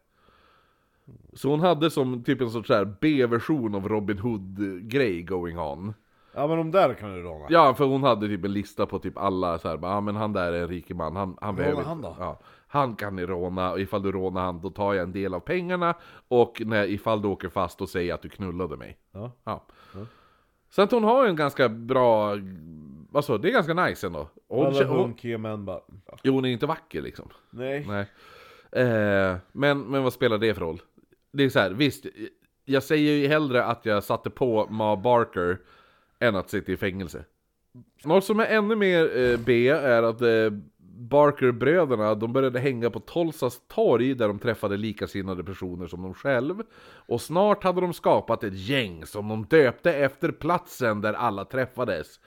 Så 1.33 1.51
hon 1.51 1.61
hade 1.61 1.91
som 1.91 2.25
typ 2.25 2.41
en 2.41 2.51
sorts 2.51 2.69
här 2.69 2.97
B-version 3.01 3.75
av 3.75 3.89
Robin 3.89 4.19
Hood-grej 4.19 5.23
going 5.23 5.59
on. 5.59 5.95
Ja 6.35 6.47
men 6.47 6.57
de 6.57 6.71
där 6.71 6.95
kan 6.95 7.15
du 7.15 7.23
råna. 7.23 7.47
Ja, 7.49 7.75
för 7.75 7.85
hon 7.85 8.03
hade 8.03 8.29
typ 8.29 8.45
en 8.45 8.53
lista 8.53 8.87
på 8.87 8.99
typ 8.99 9.19
alla 9.19 9.59
så 9.59 9.69
här, 9.69 9.79
ja 9.83 10.01
men 10.01 10.17
han 10.17 10.33
där 10.33 10.53
är 10.53 10.63
en 10.63 10.69
rik 10.69 10.91
man, 10.91 11.17
han, 11.17 11.37
han 11.41 11.57
behöver... 11.57 11.83
han 11.83 12.01
då? 12.03 12.17
Ja, 12.19 12.41
han 12.67 12.97
kan 12.97 13.17
ni 13.17 13.27
råna, 13.27 13.73
och 13.73 13.81
ifall 13.81 14.03
du 14.03 14.13
rånar 14.13 14.45
han 14.45 14.61
då 14.61 14.71
tar 14.71 14.95
jag 14.95 15.03
en 15.03 15.13
del 15.13 15.35
av 15.35 15.41
pengarna, 15.41 15.95
och 16.29 16.63
när, 16.65 16.87
ifall 16.87 17.23
du 17.23 17.29
åker 17.29 17.49
fast 17.49 17.79
då 17.79 17.87
säger 17.87 18.09
jag 18.09 18.15
att 18.15 18.23
du 18.23 18.29
knullade 18.29 18.77
mig. 18.77 18.99
Ja. 19.13 19.33
Ja. 19.45 19.65
Så 20.71 20.83
att 20.83 20.91
hon 20.91 21.05
har 21.05 21.27
en 21.27 21.37
ganska 21.37 21.69
bra, 21.69 22.37
alltså 23.15 23.39
det 23.39 23.49
är 23.49 23.53
ganska 23.53 23.75
nice 23.75 24.07
ändå. 24.07 24.29
Hon, 24.49 24.67
Alla 24.67 24.85
hon, 24.85 24.99
hunkiga 24.99 25.39
män 25.39 25.65
bara... 25.65 25.81
jo, 26.23 26.35
hon 26.35 26.45
är 26.45 26.49
inte 26.49 26.67
vacker 26.67 27.03
liksom. 27.03 27.29
Nej. 27.51 27.87
Nej. 27.89 28.07
Eh, 28.85 29.37
men, 29.53 29.81
men 29.81 30.03
vad 30.03 30.13
spelar 30.13 30.39
det 30.39 30.55
för 30.55 30.61
roll? 30.61 30.83
Det 31.35 31.45
är 31.45 31.49
så 31.49 31.59
här, 31.59 31.71
visst, 31.71 32.07
jag 32.65 32.83
säger 32.83 33.13
ju 33.13 33.29
hellre 33.29 33.65
att 33.65 33.87
jag 33.87 34.05
satte 34.05 34.31
på 34.31 34.67
Ma 34.71 34.97
Barker 34.97 35.59
än 36.19 36.37
att 36.37 36.51
sitta 36.51 36.73
i 36.73 36.77
fängelse. 36.77 37.25
Något 38.05 38.25
som 38.25 38.41
är 38.41 38.47
ännu 38.47 38.77
mer 38.77 39.17
eh, 39.17 39.39
B 39.39 39.69
är 39.69 40.03
att 40.03 40.21
eh, 40.21 40.59
Barker-bröderna, 40.97 42.15
de 42.15 42.33
började 42.33 42.61
hänga 42.61 42.91
på 42.91 43.01
Tolsas 43.01 43.61
torg 43.69 44.15
där 44.15 44.29
de 44.29 44.39
träffade 44.39 44.77
likasinnade 44.77 45.45
personer 45.45 45.87
som 45.87 46.03
de 46.03 46.15
själv. 46.15 46.63
Och 47.07 47.21
snart 47.21 47.65
hade 47.65 47.81
de 47.81 47.93
skapat 47.93 48.45
ett 48.45 48.55
gäng 48.55 49.07
som 49.07 49.29
de 49.29 49.45
döpte 49.45 49.93
efter 49.93 50.33
platsen 50.33 51.01
där 51.01 51.13
alla 51.13 51.45
träffades. 51.45 52.21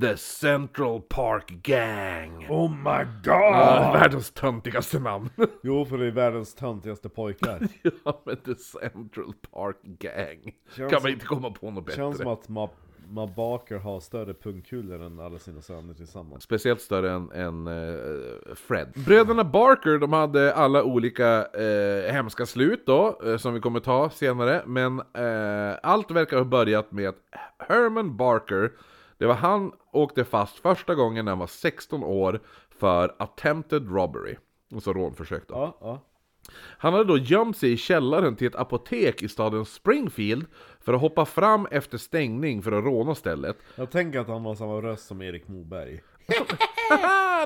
The 0.00 0.16
Central 0.16 1.00
Park 1.00 1.48
Gang. 1.62 2.46
Oh 2.50 2.70
my 2.70 3.04
god! 3.24 3.54
Ja, 3.54 3.90
världens 3.94 4.30
töntigaste 4.30 4.98
namn. 4.98 5.30
Jo, 5.62 5.84
för 5.84 5.98
det 5.98 6.06
är 6.06 6.10
världens 6.10 6.54
töntigaste 6.54 7.08
pojkar. 7.08 7.68
ja, 8.04 8.22
men 8.24 8.36
The 8.36 8.54
Central 8.54 9.32
Park 9.52 9.76
Gang. 9.82 10.54
Känns 10.76 10.92
kan 10.92 11.02
man 11.02 11.10
inte 11.10 11.26
komma 11.26 11.50
på 11.50 11.70
något 11.70 11.86
bättre. 11.86 11.96
Känns 11.96 12.18
som 12.18 12.26
att 12.26 12.48
Ma 12.48 12.68
Ma 13.08 13.26
Barker 13.26 13.78
har 13.78 14.00
större 14.00 14.34
pungkulor 14.34 15.02
än 15.02 15.20
alla 15.20 15.38
sina 15.38 15.60
söner 15.60 15.94
tillsammans. 15.94 16.42
Speciellt 16.42 16.80
större 16.80 17.10
än, 17.12 17.30
än 17.32 17.66
eh, 17.66 18.54
Fred. 18.54 18.92
Bröderna 19.06 19.44
Barker, 19.44 19.98
de 19.98 20.12
hade 20.12 20.54
alla 20.54 20.82
olika 20.82 21.46
eh, 21.46 22.12
hemska 22.12 22.46
slut 22.46 22.86
då, 22.86 23.20
eh, 23.24 23.36
som 23.36 23.54
vi 23.54 23.60
kommer 23.60 23.80
ta 23.80 24.10
senare. 24.10 24.62
Men 24.66 24.98
eh, 24.98 25.78
allt 25.82 26.10
verkar 26.10 26.36
ha 26.36 26.44
börjat 26.44 26.92
med 26.92 27.08
att 27.08 27.18
Herman 27.58 28.16
Barker, 28.16 28.70
det 29.18 29.26
var 29.26 29.34
han 29.34 29.72
åkte 29.92 30.24
fast 30.24 30.58
första 30.58 30.94
gången 30.94 31.24
när 31.24 31.32
han 31.32 31.38
var 31.38 31.46
16 31.46 32.04
år 32.04 32.40
för 32.78 33.14
attempted 33.18 33.90
robbery. 33.92 34.36
Alltså 34.74 34.92
rånförsök 34.92 35.48
då. 35.48 35.54
Ja, 35.54 35.78
ja. 35.80 36.00
Han 36.56 36.92
hade 36.92 37.04
då 37.04 37.18
gömt 37.18 37.56
sig 37.56 37.72
i 37.72 37.76
källaren 37.76 38.36
till 38.36 38.46
ett 38.46 38.54
apotek 38.54 39.22
i 39.22 39.28
staden 39.28 39.64
Springfield 39.64 40.46
för 40.80 40.92
att 40.92 41.00
hoppa 41.00 41.24
fram 41.24 41.66
efter 41.70 41.98
stängning 41.98 42.62
för 42.62 42.72
att 42.72 42.84
råna 42.84 43.14
stället. 43.14 43.56
Jag 43.74 43.90
tänker 43.90 44.20
att 44.20 44.28
han 44.28 44.44
har 44.44 44.54
samma 44.54 44.82
röst 44.82 45.06
som 45.06 45.22
Erik 45.22 45.48
Moberg. 45.48 46.00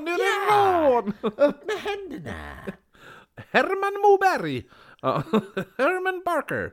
Nu 0.03 0.11
är 0.11 0.19
det 0.19 0.91
rån! 0.91 1.13
Upp 1.23 1.67
med 1.67 1.77
händerna! 1.77 2.73
Herman 3.51 4.01
Moberg! 4.03 4.65
Herman 5.79 6.23
Barker. 6.25 6.73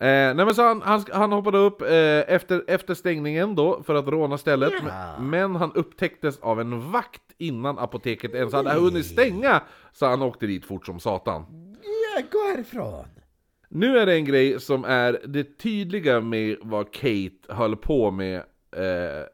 Eh, 0.00 0.06
nej 0.06 0.34
men 0.34 0.54
så 0.54 0.62
han, 0.62 0.82
han, 0.82 1.04
han 1.12 1.32
hoppade 1.32 1.58
upp 1.58 1.82
eh, 1.82 2.34
efter, 2.34 2.64
efter 2.66 2.94
stängningen 2.94 3.54
då 3.54 3.82
för 3.82 3.94
att 3.94 4.06
råna 4.08 4.38
stället. 4.38 4.72
Men, 4.82 5.30
men 5.30 5.56
han 5.56 5.72
upptäcktes 5.72 6.38
av 6.38 6.60
en 6.60 6.90
vakt 6.90 7.22
innan 7.38 7.78
apoteket 7.78 8.34
ens 8.34 8.52
hade 8.52 8.70
hunnit 8.70 9.06
stänga. 9.06 9.62
Så 9.92 10.06
han 10.06 10.22
åkte 10.22 10.46
dit 10.46 10.64
fort 10.64 10.86
som 10.86 11.00
satan. 11.00 11.44
Ja, 11.82 12.22
gå 12.32 12.38
härifrån! 12.38 13.04
Nu 13.68 13.98
är 13.98 14.06
det 14.06 14.14
en 14.14 14.24
grej 14.24 14.60
som 14.60 14.84
är 14.84 15.20
det 15.24 15.58
tydliga 15.58 16.20
med 16.20 16.56
vad 16.62 16.92
Kate 16.92 17.54
höll 17.54 17.76
på 17.76 18.10
med 18.10 18.36
eh, 18.76 19.26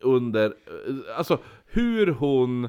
under, 0.00 0.46
eh, 0.46 1.18
alltså 1.18 1.38
hur 1.66 2.06
hon 2.06 2.68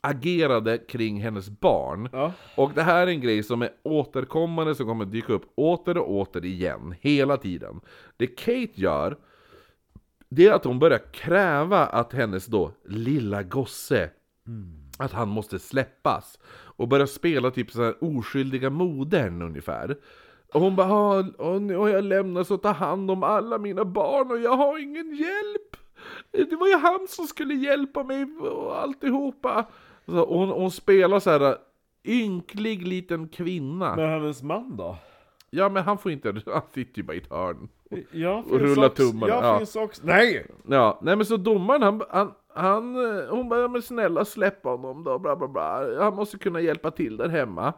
agerade 0.00 0.78
kring 0.78 1.20
hennes 1.20 1.50
barn. 1.50 2.08
Ja. 2.12 2.32
Och 2.56 2.72
det 2.74 2.82
här 2.82 3.06
är 3.06 3.10
en 3.10 3.20
grej 3.20 3.42
som 3.42 3.62
är 3.62 3.70
återkommande, 3.82 4.74
som 4.74 4.86
kommer 4.86 5.04
dyka 5.04 5.32
upp 5.32 5.52
åter 5.54 5.98
och 5.98 6.10
åter 6.10 6.44
igen, 6.44 6.94
hela 7.00 7.36
tiden. 7.36 7.80
Det 8.16 8.26
Kate 8.26 8.70
gör, 8.74 9.16
det 10.28 10.46
är 10.46 10.52
att 10.52 10.64
hon 10.64 10.78
börjar 10.78 11.12
kräva 11.12 11.86
att 11.86 12.12
hennes 12.12 12.46
då 12.46 12.72
lilla 12.84 13.42
gosse, 13.42 14.10
att 14.98 15.12
han 15.12 15.28
måste 15.28 15.58
släppas. 15.58 16.38
Och 16.76 16.88
börjar 16.88 17.06
spela 17.06 17.50
typ 17.50 17.70
så 17.70 17.84
här 17.84 18.04
oskyldiga 18.04 18.70
modern 18.70 19.42
ungefär. 19.42 19.96
Och 20.52 20.60
hon 20.60 20.76
bara, 20.76 20.92
"Ah, 20.92 21.24
och 21.38 21.62
nu 21.62 21.76
har 21.76 21.88
jag 21.88 22.04
lämnats 22.04 22.50
och 22.50 22.62
ta 22.62 22.72
hand 22.72 23.10
om 23.10 23.22
alla 23.22 23.58
mina 23.58 23.84
barn 23.84 24.30
och 24.30 24.40
jag 24.40 24.56
har 24.56 24.78
ingen 24.78 25.14
hjälp. 25.14 25.76
Det 26.50 26.56
var 26.56 26.66
ju 26.68 26.76
han 26.76 27.06
som 27.08 27.26
skulle 27.26 27.54
hjälpa 27.54 28.04
mig 28.04 28.24
och 28.40 28.82
alltihopa. 28.82 29.66
Så 30.10 30.24
hon, 30.26 30.48
hon 30.48 30.70
spelar 30.70 31.20
så 31.20 31.30
här 31.30 31.56
ynklig 32.04 32.86
liten 32.86 33.28
kvinna. 33.28 33.96
Men 33.96 34.08
hennes 34.08 34.42
man 34.42 34.76
då? 34.76 34.96
Ja 35.50 35.68
men 35.68 35.82
han 35.82 35.98
får 35.98 36.12
inte, 36.12 36.28
han 36.46 36.62
sitter 36.74 36.98
ju 36.98 37.02
bara 37.02 37.14
i 37.14 37.18
ett 37.18 37.30
hörn. 37.30 37.68
Ja, 38.12 38.44
Och 38.50 38.60
rulla 38.60 38.86
också, 38.86 39.02
tummarna, 39.10 39.32
Ja, 39.34 39.46
ja. 39.46 39.58
finns 39.58 39.76
också. 39.76 40.02
Nej! 40.04 40.46
Ja, 40.68 40.98
nej 41.02 41.16
men 41.16 41.26
så 41.26 41.36
domaren 41.36 41.82
han, 41.82 42.02
han, 42.10 42.32
han 42.54 42.96
eh, 43.18 43.24
hon 43.30 43.48
bara, 43.48 43.60
"Ja, 43.60 43.68
men 43.68 43.82
snälla 43.82 44.24
släpp 44.24 44.64
honom 44.64 45.04
då, 45.04 45.18
bla 45.18 45.36
bla 45.36 45.48
bla. 45.48 45.86
Han 46.04 46.14
måste 46.14 46.38
kunna 46.38 46.60
hjälpa 46.60 46.90
till 46.90 47.16
där 47.16 47.28
hemma. 47.28 47.72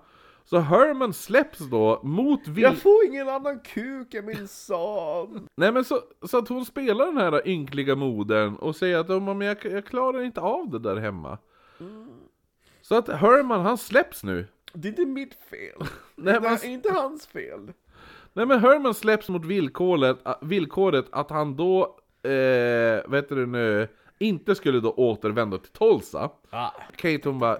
Så 0.45 0.59
Herman 0.59 1.13
släpps 1.13 1.59
då 1.59 2.01
mot 2.03 2.49
vil... 2.49 2.63
Jag 2.63 2.79
får 2.79 3.05
ingen 3.07 3.29
annan 3.29 3.61
kuk 3.61 4.15
än 4.15 4.25
min 4.27 4.49
son! 4.49 5.49
Nej 5.57 5.73
men 5.73 5.85
så, 5.85 5.99
så 6.27 6.39
att 6.39 6.49
hon 6.49 6.65
spelar 6.65 7.07
den 7.07 7.17
här 7.17 7.49
ynkliga 7.49 7.97
modern 7.97 8.57
och 8.57 8.77
säger 8.77 8.99
att 8.99 9.09
"Ja, 9.09 9.21
men 9.21 9.41
jag, 9.41 9.57
jag 9.65 9.87
klarar 9.87 10.23
inte 10.23 10.41
av 10.41 10.71
det 10.71 10.79
där 10.79 10.97
hemma. 10.97 11.39
Så 12.93 12.99
att 12.99 13.09
Herman 13.09 13.61
han 13.61 13.79
släpps 13.79 14.25
nu. 14.25 14.47
Det 14.73 14.89
är 14.89 14.91
inte 14.91 15.05
mitt 15.05 15.35
fel. 15.35 15.89
Nej, 16.17 16.35
det 16.35 16.41
men, 16.41 16.53
är 16.53 16.65
inte 16.65 16.93
hans 16.93 17.27
fel. 17.27 17.73
nej 18.33 18.47
men 18.47 18.61
Herman 18.61 18.95
släpps 18.95 19.29
mot 19.29 19.45
villkoret, 19.45 20.27
äh, 20.27 20.35
villkoret 20.41 21.07
att 21.13 21.31
han 21.31 21.57
då, 21.57 21.83
eh, 22.23 23.11
vet 23.11 23.29
du 23.29 23.47
nu, 23.47 23.89
inte 24.19 24.55
skulle 24.55 24.81
då 24.81 24.93
återvända 24.93 25.59
till 25.59 25.73
Tulsa. 25.73 26.31
Ah. 26.51 26.71
Kate 26.97 27.21
hon 27.25 27.39
bara, 27.39 27.59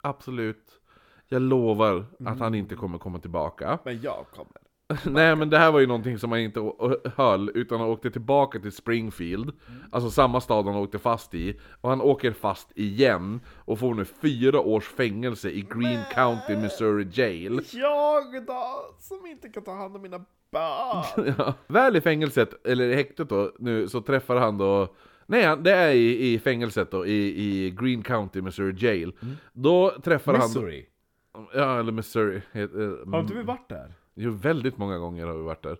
absolut, 0.00 0.80
jag 1.28 1.42
lovar 1.42 2.06
att 2.26 2.38
han 2.38 2.54
inte 2.54 2.74
kommer 2.74 2.98
komma 2.98 3.18
tillbaka. 3.18 3.78
Men 3.84 4.00
jag 4.00 4.26
kommer. 4.30 4.69
Nej 5.04 5.36
men 5.36 5.50
det 5.50 5.58
här 5.58 5.72
var 5.72 5.80
ju 5.80 5.86
någonting 5.86 6.18
som 6.18 6.30
han 6.32 6.40
inte 6.40 6.72
höll, 7.16 7.50
utan 7.54 7.80
han 7.80 7.88
åkte 7.88 8.10
tillbaka 8.10 8.58
till 8.58 8.72
Springfield, 8.72 9.52
alltså 9.92 10.10
samma 10.10 10.40
stad 10.40 10.64
han 10.66 10.74
åkte 10.74 10.98
fast 10.98 11.34
i, 11.34 11.60
och 11.80 11.90
han 11.90 12.00
åker 12.00 12.32
fast 12.32 12.72
igen, 12.74 13.40
och 13.64 13.78
får 13.78 13.94
nu 13.94 14.04
fyra 14.04 14.60
års 14.60 14.88
fängelse 14.88 15.50
i 15.50 15.60
Green 15.60 16.00
County, 16.14 16.56
Missouri 16.56 17.08
Jail. 17.12 17.60
Jag 17.72 18.46
då, 18.46 18.94
som 18.98 19.26
inte 19.26 19.48
kan 19.48 19.62
ta 19.62 19.74
hand 19.74 19.96
om 19.96 20.02
mina 20.02 20.24
barn. 20.52 21.34
Ja. 21.38 21.54
Väl 21.66 21.96
i 21.96 22.00
fängelset, 22.00 22.66
eller 22.66 22.88
i 22.88 22.94
häktet 22.94 23.28
då, 23.28 23.52
nu, 23.58 23.88
så 23.88 24.00
träffar 24.00 24.36
han 24.36 24.58
då 24.58 24.88
Nej, 25.26 25.56
det 25.60 25.72
är 25.72 25.90
i, 25.92 26.32
i 26.34 26.38
fängelset 26.38 26.90
då, 26.90 27.06
i, 27.06 27.42
i 27.66 27.70
Green 27.70 28.02
County, 28.02 28.42
Missouri 28.42 28.74
Jail. 28.78 29.12
Då 29.52 29.90
träffar 29.90 30.32
Missouri. 30.32 30.86
han... 31.34 31.46
Ja, 31.54 31.78
eller 31.78 31.92
Missouri. 31.92 32.42
eh, 32.52 32.68
Har 33.12 33.20
inte 33.20 33.34
vi 33.34 33.42
varit 33.42 33.68
där? 33.68 33.92
Jo, 34.22 34.30
väldigt 34.30 34.76
många 34.78 34.98
gånger 34.98 35.26
har 35.26 35.34
vi 35.34 35.42
varit 35.42 35.62
där. 35.62 35.78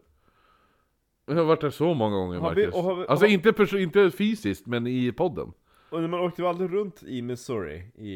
Vi 1.26 1.34
har 1.34 1.44
varit 1.44 1.60
där 1.60 1.70
så 1.70 1.94
många 1.94 2.16
gånger, 2.16 2.34
vi- 2.34 2.40
Marcus. 2.42 2.74
och 2.74 2.82
har 2.82 2.94
vi- 2.94 3.06
alltså 3.06 3.26
har- 3.26 3.30
inte, 3.32 3.78
inte 3.78 4.10
fysiskt, 4.10 4.66
men 4.66 4.86
i 4.86 5.12
podden. 5.12 5.52
Och 5.90 6.00
man 6.02 6.14
åkte 6.20 6.42
ju 6.42 6.48
aldrig 6.48 6.72
runt 6.72 7.02
i 7.02 7.22
Missouri, 7.22 7.76
i, 7.94 8.10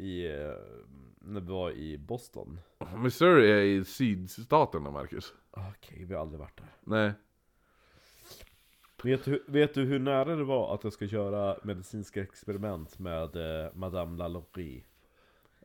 i, 0.00 0.26
eh, 0.26 0.50
när 1.20 1.40
vi 1.40 1.46
var 1.52 1.70
i 1.70 1.98
Boston. 1.98 2.60
Missouri 2.96 3.50
är 3.50 3.60
i 3.62 3.84
sydstaterna, 3.84 4.90
Marcus. 4.90 5.34
Okej, 5.50 6.04
vi 6.04 6.14
har 6.14 6.20
aldrig 6.20 6.40
varit 6.40 6.56
där. 6.58 6.68
Nej. 6.84 7.12
Vet 9.02 9.24
du, 9.24 9.44
vet 9.46 9.74
du 9.74 9.82
hur 9.84 9.98
nära 9.98 10.36
det 10.36 10.44
var 10.44 10.74
att 10.74 10.84
jag 10.84 10.92
ska 10.92 11.04
göra 11.04 11.56
medicinska 11.62 12.22
experiment 12.22 12.98
med 12.98 13.36
eh, 13.36 13.68
Madame 13.74 14.18
Lalaurie? 14.18 14.82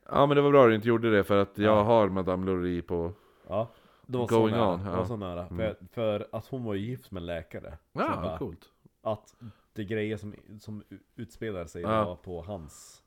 Ja, 0.08 0.26
men 0.26 0.36
det 0.36 0.42
var 0.42 0.50
bra 0.50 0.64
att 0.64 0.70
du 0.70 0.74
inte 0.74 0.88
gjorde 0.88 1.10
det, 1.10 1.24
för 1.24 1.36
att 1.42 1.58
jag 1.58 1.84
har 1.84 2.08
Madame 2.08 2.46
Lurie 2.46 2.82
på... 2.82 3.12
Ja, 3.48 3.68
det 4.06 4.18
var 4.18 4.28
Going 4.28 4.54
så 4.54 4.56
nära. 4.60 4.72
on, 4.74 4.84
det 4.84 4.90
ja. 4.90 4.96
var 4.96 5.04
så 5.04 5.16
nära. 5.16 5.48
För, 5.48 5.76
för 5.92 6.26
att 6.32 6.46
hon 6.46 6.64
var 6.64 6.74
ju 6.74 6.80
gift 6.86 7.10
med 7.10 7.20
en 7.20 7.26
läkare. 7.26 7.70
Så 7.92 8.00
Ja, 8.00 8.20
bara, 8.22 8.38
coolt. 8.38 8.64
Att 9.02 9.34
det 9.72 9.84
grejer 9.84 10.16
som, 10.16 10.34
som 10.60 10.82
utspelar 11.16 11.66
sig 11.66 11.82
Ja. 11.82 12.18
på 12.24 12.42
hans 12.42 13.02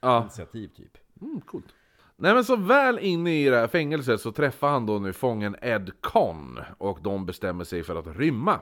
Ja, 0.00 0.20
initiativ 0.22 0.68
typ. 0.68 0.98
mm, 1.20 1.40
coolt. 1.40 1.74
Nej 2.16 2.34
men 2.34 2.44
så 2.44 2.56
väl 2.56 2.98
inne 2.98 3.40
i 3.42 3.48
det 3.50 3.56
här 3.56 3.68
fängelset 3.68 4.20
så 4.20 4.32
träffar 4.32 4.68
han 4.70 4.86
då 4.86 4.98
nu 4.98 5.12
fången 5.12 5.56
Ed 5.62 5.90
Con 6.00 6.60
och 6.78 6.98
de 7.02 7.26
bestämmer 7.26 7.64
sig 7.64 7.82
för 7.82 7.96
att 7.96 8.06
rymma. 8.16 8.60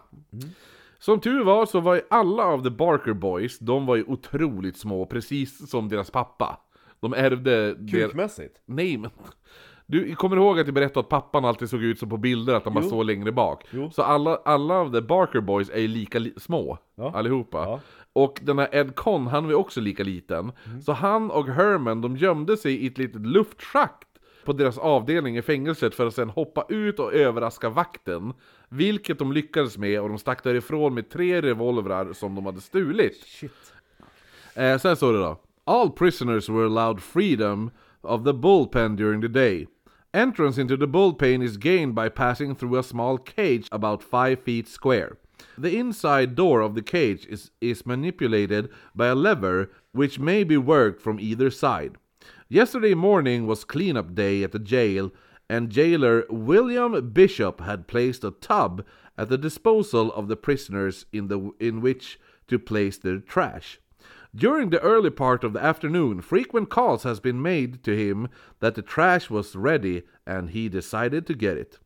Som 0.98 1.20
tur 1.20 1.44
var 1.44 1.66
så 1.66 1.80
var 1.80 1.94
ju 1.94 2.00
alla 2.10 2.42
av 2.44 2.62
the 2.62 2.70
Barker 2.70 3.12
Boys, 3.12 3.58
de 3.58 3.86
var 3.86 3.96
ju 3.96 4.04
otroligt 4.04 4.76
små, 4.76 5.06
precis 5.06 5.70
som 5.70 5.88
deras 5.88 6.10
pappa. 6.10 6.60
De 7.00 7.14
ärvde... 7.14 7.76
Kukmässigt? 7.92 8.60
Nej 8.64 8.96
men... 8.96 9.10
Du 9.90 10.14
kommer 10.14 10.36
ihåg 10.36 10.60
att 10.60 10.66
jag 10.66 10.74
berättade 10.74 11.00
att 11.00 11.08
pappan 11.08 11.44
alltid 11.44 11.70
såg 11.70 11.82
ut 11.82 11.98
som 11.98 12.08
på 12.10 12.16
bilder, 12.16 12.54
att 12.54 12.64
de 12.64 12.74
bara 12.74 12.84
stod 12.84 13.06
längre 13.06 13.32
bak? 13.32 13.64
Jo. 13.70 13.90
Så 13.90 14.02
alla, 14.02 14.36
alla 14.44 14.74
av 14.74 14.92
the 14.92 15.00
Barker 15.00 15.40
Boys 15.40 15.70
är 15.70 15.80
ju 15.80 15.88
lika 15.88 16.18
li- 16.18 16.34
små, 16.36 16.78
Ja. 16.94 17.12
allihopa. 17.14 17.58
Ja. 17.58 17.80
Och 18.12 18.40
den 18.42 18.58
här 18.58 18.68
Ed 18.72 18.94
Con, 18.94 19.26
han 19.26 19.44
var 19.44 19.50
ju 19.50 19.56
också 19.56 19.80
lika 19.80 20.02
liten. 20.02 20.52
Så 20.84 20.92
han 20.92 21.30
och 21.30 21.46
Herman, 21.48 22.00
de 22.00 22.16
gömde 22.16 22.56
sig 22.56 22.72
i 22.76 22.86
ett 22.86 22.98
litet 22.98 23.26
luftschakt 23.26 24.08
på 24.44 24.52
deras 24.52 24.78
avdelning 24.78 25.36
i 25.36 25.42
fängelset 25.42 25.94
för 25.94 26.06
att 26.06 26.14
sen 26.14 26.30
hoppa 26.30 26.64
ut 26.68 26.98
och 26.98 27.12
överraska 27.14 27.68
vakten. 27.68 28.32
Vilket 28.68 29.18
de 29.18 29.32
lyckades 29.32 29.78
med 29.78 30.00
och 30.00 30.08
de 30.08 30.18
stack 30.18 30.44
därifrån 30.44 30.94
med 30.94 31.10
tre 31.10 31.42
revolvrar 31.42 32.12
som 32.12 32.34
de 32.34 32.46
hade 32.46 32.60
stulit. 32.60 33.16
Shit. 33.26 33.72
Eh, 34.54 34.78
sen 34.78 34.96
står 34.96 35.12
det 35.12 35.18
då. 35.18 35.40
All 35.64 35.90
prisoners 35.90 36.48
were 36.48 36.64
allowed 36.66 37.00
freedom 37.02 37.70
of 38.00 38.24
the 38.24 38.32
bullpen 38.32 38.96
during 38.96 39.20
the 39.22 39.28
day. 39.28 39.66
Entrance 40.14 40.56
into 40.56 40.74
the 40.74 40.88
bullpen 40.88 41.42
is 41.42 41.58
gained 41.58 41.94
by 41.94 42.08
passing 42.08 42.54
through 42.54 42.78
a 42.78 42.82
small 42.82 43.18
cage 43.18 43.68
about 43.70 44.02
5 44.02 44.40
feet 44.42 44.66
square. 44.66 45.18
The 45.58 45.76
inside 45.76 46.34
door 46.34 46.62
of 46.62 46.74
the 46.74 46.82
cage 46.82 47.26
is, 47.26 47.50
is 47.60 47.84
manipulated 47.84 48.70
by 48.94 49.08
a 49.08 49.14
lever 49.14 49.70
which 49.92 50.18
may 50.18 50.44
be 50.44 50.56
worked 50.56 51.02
from 51.02 51.20
either 51.20 51.50
side. 51.50 51.96
Yesterday 52.48 52.94
morning 52.94 53.46
was 53.46 53.64
cleanup 53.64 54.14
day 54.14 54.42
at 54.42 54.52
the 54.52 54.58
jail, 54.58 55.12
and 55.50 55.68
jailer 55.68 56.24
William 56.30 57.10
Bishop 57.10 57.60
had 57.60 57.86
placed 57.86 58.24
a 58.24 58.30
tub 58.30 58.86
at 59.18 59.28
the 59.28 59.38
disposal 59.38 60.10
of 60.14 60.28
the 60.28 60.36
prisoners 60.36 61.04
in, 61.12 61.28
the, 61.28 61.52
in 61.60 61.82
which 61.82 62.18
to 62.46 62.58
place 62.58 62.96
their 62.96 63.18
trash. 63.18 63.78
During 64.34 64.70
the 64.70 64.80
early 64.80 65.10
part 65.10 65.42
of 65.42 65.54
the 65.54 65.62
afternoon, 65.62 66.20
frequent 66.20 66.68
calls 66.68 67.02
has 67.02 67.18
been 67.18 67.40
made 67.40 67.82
to 67.84 67.96
him 67.96 68.28
that 68.60 68.74
the 68.74 68.82
trash 68.82 69.30
was 69.30 69.56
ready 69.56 70.02
and 70.26 70.50
he 70.50 70.68
decided 70.68 71.26
to 71.26 71.34
get 71.34 71.56
it. 71.56 71.78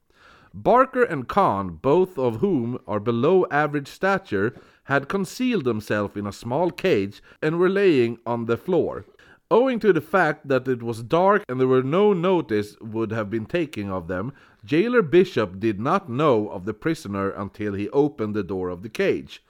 Barker 0.53 1.05
and 1.05 1.29
Khan, 1.29 1.79
both 1.81 2.19
of 2.19 2.41
whom 2.41 2.79
are 2.87 3.01
below 3.01 3.47
average 3.51 3.89
stature, 3.89 4.55
had 4.85 5.09
concealed 5.09 5.65
themselves 5.65 6.17
in 6.17 6.27
a 6.27 6.33
small 6.33 6.71
cage 6.71 7.23
and 7.41 7.59
were 7.59 7.71
laying 7.71 8.19
on 8.27 8.47
the 8.47 8.57
floor. 8.57 9.05
Owing 9.51 9.79
to 9.81 9.93
the 9.93 10.01
fact 10.01 10.49
that 10.49 10.67
it 10.67 10.83
was 10.83 11.03
dark 11.03 11.45
and 11.49 11.61
there 11.61 11.69
were 11.69 11.83
no 11.83 12.13
notice 12.13 12.77
would 12.81 13.13
have 13.13 13.31
been 13.31 13.47
taken 13.47 13.89
of 13.89 14.09
them, 14.09 14.33
jailer 14.65 15.03
Bishop 15.03 15.61
did 15.61 15.79
not 15.79 16.09
know 16.09 16.49
of 16.49 16.65
the 16.65 16.75
prisoner 16.75 17.31
until 17.31 17.75
he 17.75 17.89
opened 17.91 18.35
the 18.35 18.43
door 18.43 18.69
of 18.69 18.83
the 18.83 18.89
cage. 18.89 19.45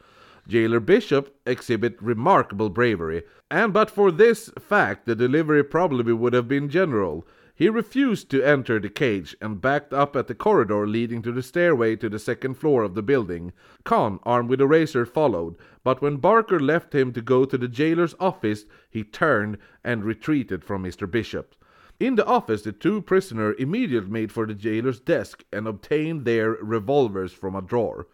Jailer 0.48 0.80
Bishop 0.80 1.36
exhibit 1.46 1.96
remarkable 2.02 2.68
bravery, 2.68 3.22
and 3.48 3.72
but 3.72 3.88
for 3.88 4.10
this 4.10 4.50
fact 4.58 5.06
the 5.06 5.14
delivery 5.14 5.62
probably 5.62 6.12
would 6.12 6.32
have 6.32 6.48
been 6.48 6.68
general. 6.68 7.24
He 7.54 7.68
refused 7.68 8.28
to 8.30 8.42
enter 8.42 8.80
the 8.80 8.88
cage 8.88 9.36
and 9.40 9.60
backed 9.60 9.92
up 9.92 10.16
at 10.16 10.26
the 10.26 10.34
corridor 10.34 10.84
leading 10.84 11.22
to 11.22 11.30
the 11.30 11.44
stairway 11.44 11.94
to 11.94 12.08
the 12.08 12.18
second 12.18 12.54
floor 12.54 12.82
of 12.82 12.94
the 12.94 13.02
building. 13.02 13.52
Khan, 13.84 14.18
armed 14.24 14.50
with 14.50 14.60
a 14.60 14.66
razor, 14.66 15.06
followed, 15.06 15.54
but 15.84 16.02
when 16.02 16.16
Barker 16.16 16.58
left 16.58 16.92
him 16.92 17.12
to 17.12 17.22
go 17.22 17.44
to 17.44 17.56
the 17.56 17.68
jailer's 17.68 18.16
office, 18.18 18.64
he 18.90 19.04
turned 19.04 19.58
and 19.84 20.02
retreated 20.02 20.64
from 20.64 20.82
Mr. 20.82 21.08
Bishop. 21.08 21.54
In 22.00 22.16
the 22.16 22.26
office, 22.26 22.62
the 22.62 22.72
two 22.72 23.00
prisoners 23.00 23.54
immediately 23.60 24.10
made 24.10 24.32
for 24.32 24.44
the 24.44 24.54
jailer's 24.54 24.98
desk 24.98 25.44
and 25.52 25.68
obtained 25.68 26.24
their 26.24 26.50
revolvers 26.50 27.32
from 27.32 27.54
a 27.54 27.62
drawer. 27.62 28.08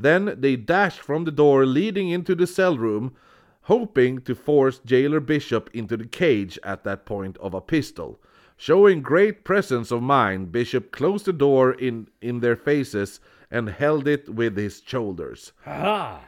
Then 0.00 0.36
they 0.38 0.54
dashed 0.54 1.00
from 1.00 1.24
the 1.24 1.32
door 1.32 1.66
leading 1.66 2.08
into 2.08 2.36
the 2.36 2.46
cell 2.46 2.78
room, 2.78 3.16
hoping 3.62 4.20
to 4.20 4.34
force 4.34 4.78
jailer 4.78 5.18
Bishop 5.18 5.68
into 5.74 5.96
the 5.96 6.06
cage 6.06 6.56
at 6.62 6.84
that 6.84 7.04
point 7.04 7.36
of 7.38 7.52
a 7.52 7.60
pistol. 7.60 8.20
Showing 8.56 9.02
great 9.02 9.42
presence 9.42 9.90
of 9.90 10.02
mind, 10.02 10.52
Bishop 10.52 10.92
closed 10.92 11.24
the 11.26 11.32
door 11.32 11.72
in, 11.72 12.08
in 12.20 12.38
their 12.40 12.56
faces 12.56 13.18
and 13.50 13.68
held 13.68 14.06
it 14.06 14.28
with 14.28 14.56
his 14.56 14.82
shoulders. 14.86 15.52
Haha! 15.64 16.20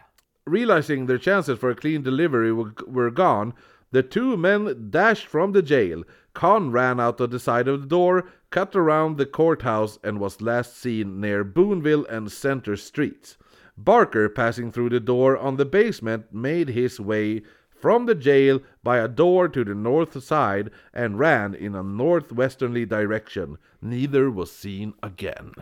Realizing 0.46 1.06
their 1.06 1.18
chances 1.18 1.58
for 1.58 1.70
a 1.70 1.76
clean 1.76 2.02
delivery 2.02 2.52
were, 2.52 2.74
were 2.86 3.10
gone, 3.10 3.54
the 3.92 4.02
two 4.02 4.36
men 4.36 4.90
dashed 4.90 5.26
from 5.26 5.52
the 5.52 5.62
jail. 5.62 6.02
Khan 6.34 6.72
ran 6.72 6.98
out 6.98 7.20
of 7.20 7.30
the 7.30 7.38
side 7.38 7.68
of 7.68 7.82
the 7.82 7.88
door, 7.88 8.26
cut 8.50 8.74
around 8.74 9.16
the 9.16 9.26
courthouse, 9.26 9.98
and 10.02 10.18
was 10.18 10.40
last 10.40 10.76
seen 10.76 11.20
near 11.20 11.44
Boonville 11.44 12.06
and 12.06 12.32
Center 12.32 12.76
Streets. 12.76 13.36
Barker, 13.84 14.28
passing 14.28 14.72
through 14.72 14.90
the 14.90 15.00
door 15.06 15.36
on 15.38 15.56
the 15.56 15.64
basement, 15.64 16.26
made 16.32 16.70
his 16.72 17.00
way 17.00 17.42
from 17.82 18.06
the 18.06 18.14
jail 18.14 18.60
by 18.82 18.98
a 18.98 19.08
door 19.08 19.48
to 19.48 19.64
the 19.64 19.74
north 19.74 20.22
side 20.22 20.70
and 20.92 21.18
ran 21.20 21.54
in 21.54 21.74
a 21.74 21.82
northwesterly 21.82 22.84
direction. 22.86 23.56
Neither 23.78 24.30
was 24.30 24.50
seen 24.50 24.92
again. 25.00 25.54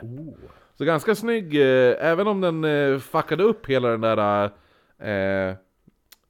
Så 0.78 0.84
ganska 0.84 1.14
snygg, 1.14 1.54
eh, 1.54 1.96
även 2.00 2.26
om 2.26 2.40
den 2.40 2.64
eh, 2.64 2.98
fuckade 2.98 3.42
upp 3.44 3.66
hela 3.66 3.88
den 3.88 4.00
där 4.00 4.44
eh, 4.98 5.54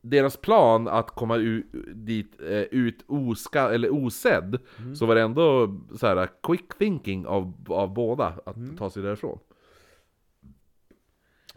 deras 0.02 0.36
plan 0.36 0.88
att 0.88 1.10
komma 1.10 1.36
u- 1.36 1.66
dit 1.94 2.40
eh, 2.40 2.48
ut 2.62 3.04
oska, 3.06 3.70
eller 3.70 3.90
osedd, 3.94 4.58
så 4.94 5.06
var 5.06 5.14
det 5.14 5.20
ändå 5.22 5.74
så 5.98 6.06
här 6.06 6.28
quick 6.42 6.74
thinking 6.78 7.26
av, 7.26 7.52
av 7.68 7.94
båda 7.94 8.26
att 8.46 8.76
ta 8.78 8.90
sig 8.90 9.02
därifrån. 9.02 9.38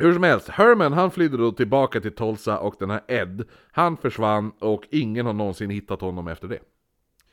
Hur 0.02 0.14
som 0.14 0.24
helst, 0.24 0.50
Herman 0.50 0.94
han 0.94 1.12
flydde 1.12 1.38
då 1.38 1.52
tillbaka 1.52 2.02
till 2.02 2.16
Tulsa 2.16 2.60
och 2.60 2.76
den 2.80 2.90
här 2.90 3.02
Ed, 3.08 3.44
han 3.72 3.98
försvann 3.98 4.52
och 4.60 4.84
ingen 4.92 5.26
har 5.26 5.34
någonsin 5.34 5.70
hittat 5.70 6.02
honom 6.02 6.28
efter 6.28 6.48
det. 6.48 6.60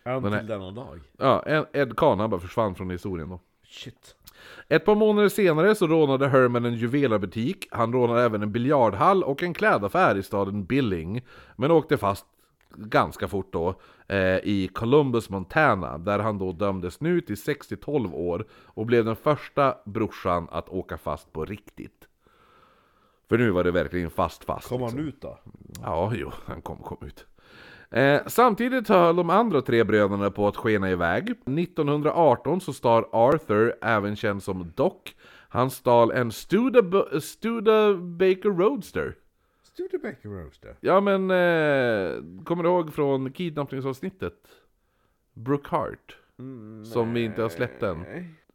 Än 0.04 0.24
här- 0.32 0.38
till 0.38 0.46
denna 0.48 0.70
dag. 0.70 1.00
Ja, 1.18 1.42
Ed- 1.72 1.96
Kahn 1.96 2.20
han 2.20 2.30
bara 2.30 2.40
försvann 2.40 2.74
från 2.74 2.90
historien 2.90 3.28
då. 3.28 3.40
Shit. 3.64 4.14
Ett 4.68 4.84
par 4.84 4.94
månader 4.94 5.28
senare 5.28 5.74
så 5.74 5.86
rånade 5.86 6.28
Herman 6.28 6.64
en 6.64 6.74
juvelerbutik, 6.74 7.68
han 7.70 7.92
rånade 7.92 8.22
även 8.22 8.42
en 8.42 8.52
biljardhall 8.52 9.22
och 9.24 9.42
en 9.42 9.54
klädaffär 9.54 10.16
i 10.16 10.22
staden 10.22 10.64
Billing, 10.64 11.22
men 11.56 11.70
åkte 11.70 11.96
fast 11.96 12.26
ganska 12.76 13.28
fort 13.28 13.52
då 13.52 13.74
eh, 14.08 14.36
i 14.36 14.70
Columbus, 14.74 15.30
Montana, 15.30 15.98
där 15.98 16.18
han 16.18 16.38
då 16.38 16.52
dömdes 16.52 17.00
nu 17.00 17.20
till 17.20 17.34
60-12 17.34 18.12
år 18.14 18.46
och 18.52 18.86
blev 18.86 19.04
den 19.04 19.16
första 19.16 19.74
brorsan 19.84 20.48
att 20.50 20.68
åka 20.68 20.98
fast 20.98 21.32
på 21.32 21.44
riktigt. 21.44 21.97
För 23.28 23.38
nu 23.38 23.50
var 23.50 23.64
det 23.64 23.70
verkligen 23.70 24.10
fast 24.10 24.44
fast. 24.44 24.68
Kom 24.68 24.80
liksom. 24.80 24.98
han 24.98 25.08
ut 25.08 25.20
då? 25.20 25.38
Ja, 25.82 26.12
jo, 26.14 26.30
han 26.46 26.62
kom, 26.62 26.78
kom 26.78 27.06
ut. 27.06 27.26
Eh, 27.90 28.20
samtidigt 28.26 28.88
höll 28.88 29.16
de 29.16 29.30
andra 29.30 29.62
tre 29.62 29.84
bröderna 29.84 30.30
på 30.30 30.48
att 30.48 30.56
skena 30.56 30.90
iväg. 30.90 31.30
1918 31.30 32.60
så 32.60 32.72
stal 32.72 33.04
Arthur, 33.12 33.74
även 33.82 34.16
känd 34.16 34.42
som 34.42 34.72
Doc, 34.76 34.92
han 35.48 35.70
stal 35.70 36.10
en 36.10 36.32
Studa, 36.32 37.20
Studebaker 37.20 38.58
Roadster. 38.58 39.14
Studebaker 39.62 40.28
Roaster. 40.28 40.76
Ja 40.80 41.00
men, 41.00 41.30
eh, 41.30 42.44
kommer 42.44 42.62
du 42.62 42.68
ihåg 42.68 42.94
från 42.94 43.32
kidnappningsavsnittet? 43.32 44.34
Brooke 45.34 45.68
Hart. 45.70 46.16
som 46.84 47.14
vi 47.14 47.24
inte 47.24 47.42
har 47.42 47.48
släppt 47.48 47.82
än. 47.82 48.04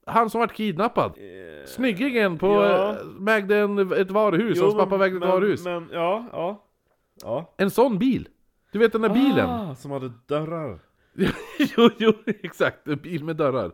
Han 0.05 0.29
som 0.29 0.39
vart 0.41 0.53
kidnappad. 0.53 1.13
Snyggingen 1.65 2.37
på, 2.37 2.47
Ja. 2.47 2.95
ja. 3.25 3.31
ägde 3.35 3.57
en, 3.57 3.93
ett 3.93 4.11
varuhus, 4.11 4.61
hans 4.61 4.75
pappa 4.75 4.97
vägde 4.97 5.15
ett 5.17 5.19
men, 5.19 5.29
varuhus. 5.29 5.65
Men, 5.65 5.89
ja, 5.91 6.25
ja. 6.31 6.63
Ja. 7.21 7.53
En 7.57 7.69
sån 7.71 7.97
bil! 7.99 8.27
Du 8.71 8.79
vet 8.79 8.91
den 8.91 9.01
där 9.01 9.09
bilen? 9.09 9.49
Ah, 9.49 9.75
som 9.75 9.91
hade 9.91 10.11
dörrar. 10.27 10.79
jo, 11.77 11.89
jo, 11.97 12.13
exakt. 12.25 12.87
En 12.87 12.97
bil 12.97 13.23
med 13.23 13.35
dörrar. 13.35 13.71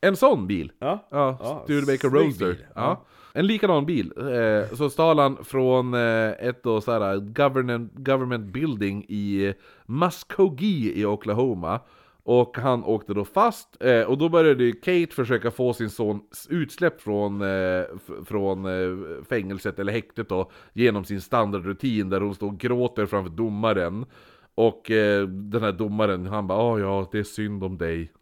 En 0.00 0.16
sån 0.16 0.46
bil. 0.46 0.72
Ja. 0.78 1.06
Ja, 1.10 1.38
Ja, 1.40 1.60
Studebaker 1.64 2.08
Roadster. 2.10 2.56
Ja. 2.60 2.66
Ja. 2.74 3.04
En 3.32 3.46
likadan 3.46 3.86
bil. 3.86 4.12
Eh, 4.16 4.76
så 4.76 4.90
stal 4.90 5.18
han 5.18 5.44
från 5.44 5.94
eh, 5.94 6.30
ett 6.30 6.62
då 6.62 6.80
såhär 6.80 7.16
government, 7.16 7.92
government 7.94 8.46
building 8.52 9.04
i 9.08 9.54
Muskogee 9.86 10.92
i 10.94 11.04
Oklahoma. 11.04 11.80
Och 12.28 12.56
han 12.58 12.84
åkte 12.84 13.14
då 13.14 13.24
fast, 13.24 13.82
eh, 13.82 14.02
och 14.02 14.18
då 14.18 14.28
började 14.28 14.72
Kate 14.72 15.06
försöka 15.14 15.50
få 15.50 15.72
sin 15.72 15.90
son 15.90 16.20
utsläppt 16.48 17.02
från, 17.02 17.42
eh, 17.42 17.82
från 18.24 18.64
eh, 18.66 19.24
fängelset, 19.28 19.78
eller 19.78 19.92
häktet 19.92 20.28
då, 20.28 20.50
genom 20.72 21.04
sin 21.04 21.20
standardrutin 21.20 22.10
där 22.10 22.20
hon 22.20 22.34
står 22.34 22.46
och 22.46 22.58
gråter 22.58 23.06
framför 23.06 23.30
domaren. 23.30 24.06
Och 24.54 24.90
eh, 24.90 25.26
den 25.28 25.62
här 25.62 25.72
domaren, 25.72 26.26
han 26.26 26.46
bara 26.46 26.58
"Ah, 26.58 26.78
ja, 26.78 27.08
det 27.12 27.18
är 27.18 27.22
synd 27.22 27.64
om 27.64 27.78
dig. 27.78 28.12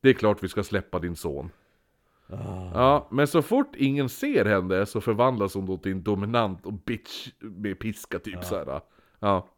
Det 0.00 0.08
är 0.08 0.14
klart 0.14 0.42
vi 0.42 0.48
ska 0.48 0.62
släppa 0.62 0.98
din 0.98 1.16
son. 1.16 1.50
Ja, 2.74 3.08
men 3.10 3.26
så 3.26 3.42
fort 3.42 3.74
ingen 3.76 4.08
ser 4.08 4.44
henne 4.44 4.86
så 4.86 5.00
förvandlas 5.00 5.54
hon 5.54 5.66
då 5.66 5.76
till 5.76 5.92
en 5.92 6.02
dominant 6.02 6.66
och 6.66 6.72
bitch 6.72 7.28
med 7.40 7.78
piska 7.78 8.18
typ 8.18 8.44
såhär. 8.44 8.80
Ja. 9.20 9.48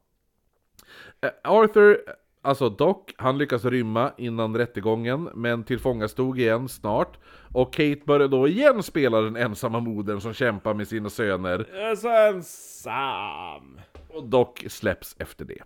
Eh, 1.21 1.31
Arthur, 1.45 2.01
alltså 2.43 2.69
Doc, 2.69 2.97
han 3.17 3.39
lyckas 3.39 3.65
rymma 3.65 4.13
innan 4.17 4.57
rättegången, 4.57 5.29
men 5.35 5.65
tillfångastod 5.65 6.39
igen 6.39 6.69
snart. 6.69 7.19
Och 7.55 7.73
Kate 7.73 8.01
börjar 8.07 8.29
då 8.29 8.49
igen 8.49 8.83
spela 8.83 9.21
den 9.21 9.37
ensamma 9.37 9.81
modern 9.81 10.21
som 10.21 10.33
kämpar 10.33 10.75
med 10.75 10.89
sina 10.89 11.11
söner. 11.11 11.67
Jag 11.73 11.91
är 11.91 11.97
så 11.97 12.09
ensam. 12.09 13.81
Och 14.09 14.25
Doc 14.25 14.49
släpps 14.69 15.17
efter 15.19 15.45
det. 15.45 15.63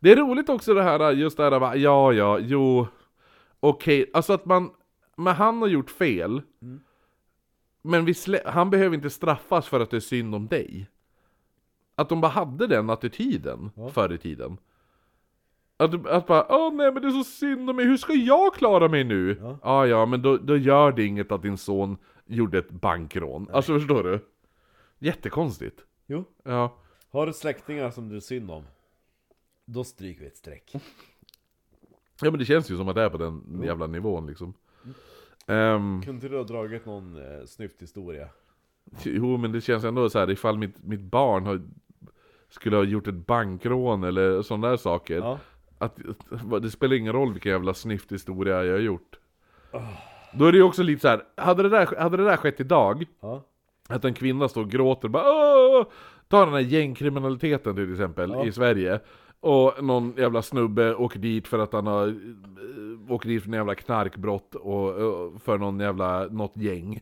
Det 0.00 0.12
är 0.12 0.16
roligt 0.16 0.48
också 0.48 0.74
det 0.74 0.82
här, 0.82 1.12
just 1.12 1.36
det 1.36 1.42
här, 1.42 1.60
bara, 1.60 1.76
ja, 1.76 2.12
ja, 2.12 2.38
jo, 2.38 2.86
okej, 3.60 4.10
alltså 4.14 4.32
att 4.32 4.44
man, 4.44 4.70
men 5.16 5.34
han 5.34 5.60
har 5.60 5.68
gjort 5.68 5.90
fel, 5.90 6.42
men 7.82 8.04
vi 8.04 8.14
han 8.46 8.70
behöver 8.70 8.94
inte 8.94 9.10
straffas 9.10 9.68
för 9.68 9.80
att 9.80 9.90
det 9.90 9.96
är 9.96 10.00
synd 10.00 10.34
om 10.34 10.46
dig. 10.46 10.90
Att 11.94 12.08
de 12.08 12.20
bara 12.20 12.32
hade 12.32 12.66
den 12.66 12.90
attityden 12.90 13.70
förr 13.92 14.12
i 14.12 14.18
tiden. 14.18 14.56
Att, 15.76 16.06
att 16.06 16.26
bara, 16.26 16.46
åh 16.48 16.74
nej 16.74 16.92
men 16.92 17.02
det 17.02 17.08
är 17.08 17.12
så 17.12 17.24
synd 17.24 17.70
om 17.70 17.76
mig, 17.76 17.84
hur 17.84 17.96
ska 17.96 18.12
jag 18.12 18.54
klara 18.54 18.88
mig 18.88 19.04
nu? 19.04 19.38
Ja, 19.40 19.58
ah, 19.62 19.84
ja, 19.84 20.06
men 20.06 20.22
då, 20.22 20.36
då 20.36 20.56
gör 20.56 20.92
det 20.92 21.04
inget 21.04 21.32
att 21.32 21.42
din 21.42 21.58
son 21.58 21.96
gjorde 22.26 22.58
ett 22.58 22.70
bankrån. 22.70 23.48
Alltså 23.52 23.78
förstår 23.78 24.02
du? 24.02 24.18
Jättekonstigt. 24.98 25.84
Jo. 26.06 26.24
Ja. 26.44 26.76
Har 27.10 27.26
du 27.26 27.32
släktingar 27.32 27.90
som 27.90 28.08
du 28.08 28.16
är 28.16 28.20
synd 28.20 28.50
om? 28.50 28.64
Då 29.64 29.84
stryker 29.84 30.20
vi 30.20 30.26
ett 30.26 30.36
streck. 30.36 30.72
Ja 32.20 32.30
men 32.30 32.38
det 32.38 32.44
känns 32.44 32.70
ju 32.70 32.76
som 32.76 32.88
att 32.88 32.94
det 32.94 33.02
är 33.02 33.10
på 33.10 33.18
den 33.18 33.62
jävla 33.64 33.86
nivån 33.86 34.26
liksom. 34.26 34.54
Ehm, 35.46 36.02
Kunde 36.02 36.28
du 36.28 36.36
ha 36.36 36.44
dragit 36.44 36.86
någon 36.86 37.16
eh, 37.16 37.44
snyfthistoria? 37.46 38.28
jo 39.04 39.36
men 39.36 39.52
det 39.52 39.60
känns 39.60 39.84
ändå 39.84 40.10
så 40.10 40.18
här 40.18 40.30
ifall 40.30 40.58
mitt, 40.58 40.84
mitt 40.84 41.00
barn 41.00 41.46
har, 41.46 41.62
skulle 42.48 42.76
ha 42.76 42.84
gjort 42.84 43.06
ett 43.06 43.26
bankrån 43.26 44.04
eller 44.04 44.42
sådana 44.42 44.68
där 44.68 44.76
saker. 44.76 45.16
Ja. 45.16 45.38
Att, 45.78 45.98
det 46.62 46.70
spelar 46.70 46.96
ingen 46.96 47.12
roll 47.12 47.32
vilken 47.32 47.52
jävla 47.52 47.74
snyfthistoria 47.74 48.64
jag 48.64 48.72
har 48.72 48.80
gjort. 48.80 49.18
Då 50.34 50.44
är 50.46 50.52
det 50.52 50.58
ju 50.58 50.64
också 50.64 50.82
lite 50.82 51.00
så 51.00 51.08
här. 51.08 51.22
Hade 51.36 51.62
det 51.62 51.68
där, 51.68 51.96
hade 51.98 52.16
det 52.16 52.24
där 52.24 52.36
skett 52.36 52.60
idag, 52.60 53.04
Ja. 53.20 53.42
att 53.88 54.04
en 54.04 54.14
kvinna 54.14 54.48
står 54.48 54.60
och 54.62 54.70
gråter 54.70 55.08
bara 55.08 55.24
Åh! 55.26 55.86
Ta 56.28 56.44
den 56.44 56.54
här 56.54 56.60
gängkriminaliteten 56.60 57.74
till 57.74 57.92
exempel 57.92 58.30
Ja. 58.30 58.44
i 58.44 58.52
Sverige 58.52 59.00
Och 59.40 59.84
någon 59.84 60.14
jävla 60.16 60.42
snubbe 60.42 60.94
åker 60.94 61.18
dit 61.18 61.48
för 61.48 61.58
att 61.58 61.72
han 61.72 61.86
har 61.86 62.06
eh, 62.08 63.12
åker 63.12 63.28
dit 63.28 63.42
för 63.42 63.48
en 63.50 63.54
jävla 63.54 63.74
knarkbrott 63.74 64.54
och, 64.54 64.90
och 64.94 65.42
för 65.42 65.58
någon 65.58 65.80
jävla, 65.80 66.26
något 66.26 66.56
gäng. 66.56 67.00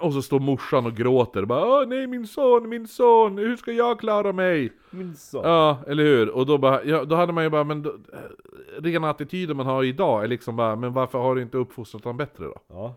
Och 0.00 0.12
så 0.12 0.22
står 0.22 0.40
morsan 0.40 0.86
och 0.86 0.94
gråter 0.94 1.42
och 1.42 1.48
bara 1.48 1.66
Åh 1.66 1.88
nej 1.88 2.06
min 2.06 2.26
son, 2.26 2.68
min 2.68 2.88
son, 2.88 3.38
hur 3.38 3.56
ska 3.56 3.72
jag 3.72 4.00
klara 4.00 4.32
mig? 4.32 4.72
Min 4.90 5.14
son. 5.14 5.42
Ja, 5.44 5.78
eller 5.86 6.04
hur? 6.04 6.28
Och 6.30 6.46
då, 6.46 6.58
bara, 6.58 6.84
ja, 6.84 7.04
då 7.04 7.16
hade 7.16 7.32
man 7.32 7.44
ju 7.44 7.50
bara, 7.50 7.64
men 7.64 7.82
då, 7.82 7.90
eh, 7.90 8.82
rena 8.82 9.10
attityden 9.10 9.56
man 9.56 9.66
har 9.66 9.84
idag 9.84 10.24
är 10.24 10.28
liksom 10.28 10.56
bara, 10.56 10.76
men 10.76 10.92
varför 10.92 11.18
har 11.18 11.34
du 11.34 11.42
inte 11.42 11.58
uppfostrat 11.58 12.04
honom 12.04 12.16
bättre 12.16 12.44
då? 12.44 12.56
Ja. 12.68 12.94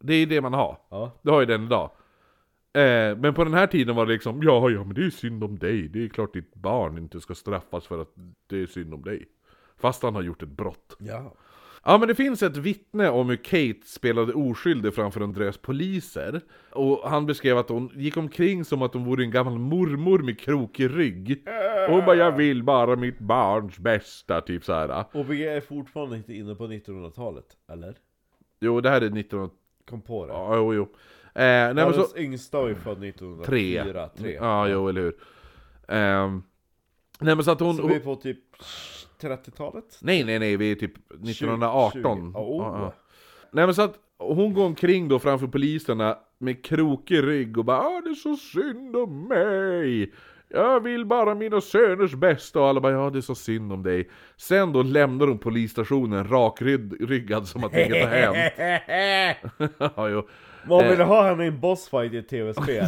Det 0.00 0.14
är 0.14 0.18
ju 0.18 0.26
det 0.26 0.40
man 0.40 0.52
har. 0.52 0.78
Ja. 0.88 1.10
Det 1.22 1.30
har 1.30 1.40
ju 1.40 1.46
den 1.46 1.64
idag. 1.64 1.90
Eh, 2.74 3.16
men 3.16 3.34
på 3.34 3.44
den 3.44 3.54
här 3.54 3.66
tiden 3.66 3.96
var 3.96 4.06
det 4.06 4.12
liksom, 4.12 4.42
ja, 4.42 4.70
ja 4.70 4.84
men 4.84 4.94
det 4.94 5.06
är 5.06 5.10
synd 5.10 5.44
om 5.44 5.58
dig. 5.58 5.88
Det 5.88 6.04
är 6.04 6.08
klart 6.08 6.32
ditt 6.32 6.54
barn 6.54 6.98
inte 6.98 7.20
ska 7.20 7.34
straffas 7.34 7.86
för 7.86 8.02
att 8.02 8.14
det 8.46 8.62
är 8.62 8.66
synd 8.66 8.94
om 8.94 9.02
dig. 9.02 9.28
Fast 9.76 10.02
han 10.02 10.14
har 10.14 10.22
gjort 10.22 10.42
ett 10.42 10.48
brott. 10.48 10.96
Ja. 10.98 11.32
Ja 11.84 11.98
men 11.98 12.08
det 12.08 12.14
finns 12.14 12.42
ett 12.42 12.56
vittne 12.56 13.10
om 13.10 13.28
hur 13.28 13.36
Kate 13.36 13.86
spelade 13.86 14.32
oskyldig 14.32 14.94
framför 14.94 15.20
en 15.20 15.32
drös 15.32 15.58
poliser. 15.58 16.40
Och 16.70 17.10
han 17.10 17.26
beskrev 17.26 17.58
att 17.58 17.68
hon 17.68 17.90
gick 17.94 18.16
omkring 18.16 18.64
som 18.64 18.82
att 18.82 18.94
hon 18.94 19.04
vore 19.04 19.24
en 19.24 19.30
gammal 19.30 19.58
mormor 19.58 20.18
med 20.18 20.40
krokig 20.40 20.96
rygg. 20.96 21.42
Och 21.88 21.94
hon 21.94 22.04
bara 22.04 22.16
'Jag 22.16 22.32
vill 22.32 22.62
bara 22.62 22.96
mitt 22.96 23.18
barns 23.18 23.78
bästa' 23.78 24.40
typ 24.40 24.64
så 24.64 24.72
här. 24.72 25.04
Och 25.12 25.30
vi 25.30 25.46
är 25.46 25.60
fortfarande 25.60 26.16
inte 26.16 26.34
inne 26.34 26.54
på 26.54 26.66
1900-talet, 26.66 27.46
eller? 27.72 27.94
Jo 28.60 28.80
det 28.80 28.90
här 28.90 29.00
är 29.00 29.10
19... 29.10 29.50
Kom 29.90 30.02
på 30.02 30.26
det. 30.26 30.32
Ja, 30.32 30.56
jo, 30.56 30.74
jo. 30.74 30.82
Eh, 30.82 31.42
nej, 31.42 31.74
men 31.74 31.94
så... 31.94 32.06
Yngsta 32.16 32.60
var 32.60 32.68
ju 32.68 32.74
född 32.74 33.04
1904. 33.04 34.08
Tre. 34.08 34.08
Tre. 34.18 34.34
Ja, 34.34 34.68
jo, 34.68 34.88
eller 34.88 35.00
hur. 35.00 35.14
Ehm, 35.88 36.42
nej 37.20 37.34
men 37.34 37.44
så 37.44 37.50
att 37.50 37.60
hon... 37.60 37.76
Så 37.76 37.86
vi 37.86 37.94
är 37.94 38.00
på 38.00 38.16
typ 38.16 38.38
30-talet? 39.22 39.98
nej, 40.00 40.24
nej, 40.24 40.38
nej, 40.38 40.56
vi 40.56 40.70
är 40.70 40.74
typ 40.74 40.96
1918. 40.96 42.32
Ja, 42.34 42.40
oh. 42.40 42.62
Ja, 42.62 42.78
ja. 42.78 42.94
Nej 43.52 43.66
men 43.66 43.74
så 43.74 43.82
att 43.82 43.94
hon 44.18 44.54
går 44.54 44.64
omkring 44.64 45.08
då 45.08 45.18
framför 45.18 45.46
poliserna 45.46 46.18
med 46.38 46.64
krokig 46.64 47.22
rygg 47.22 47.58
och 47.58 47.64
bara 47.64 47.78
ah, 47.78 48.00
det 48.04 48.10
är 48.10 48.14
så 48.14 48.36
synd 48.36 48.96
om 48.96 49.28
mig. 49.28 50.12
Jag 50.48 50.80
vill 50.80 51.06
bara 51.06 51.34
mina 51.34 51.60
söners 51.60 52.14
bästa 52.14 52.60
och 52.60 52.68
alla 52.68 52.80
bara 52.80 52.92
ja 52.92 53.10
det 53.10 53.18
är 53.18 53.20
så 53.20 53.34
synd 53.34 53.72
om 53.72 53.82
dig. 53.82 54.10
Sen 54.36 54.72
då 54.72 54.82
lämnar 54.82 55.26
hon 55.26 55.38
polisstationen 55.38 56.28
rakryggad 56.28 57.48
som 57.48 57.64
att 57.64 57.76
inget 57.76 58.04
har 58.04 58.10
hänt. 58.10 58.52
ja, 59.96 60.08
jo. 60.08 60.28
Man 60.64 60.88
vill 60.88 61.00
ha 61.00 61.28
henne 61.28 61.44
i 61.44 61.46
en 61.46 61.60
bossfight 61.60 62.12
i 62.12 62.18
ett 62.18 62.28
tv-spel. 62.28 62.86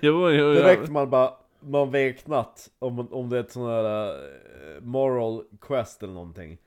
Direkt 0.00 0.88
man 0.90 1.10
bara, 1.10 1.30
man 1.62 1.90
veknat 1.90 2.70
om, 2.78 3.12
om 3.12 3.28
det 3.28 3.36
är 3.36 3.40
ett 3.40 3.52
sånt 3.52 3.68
här 3.68 4.14
uh, 4.14 4.82
moral 4.82 5.44
quest 5.60 6.02
eller 6.02 6.12
någonting. 6.14 6.58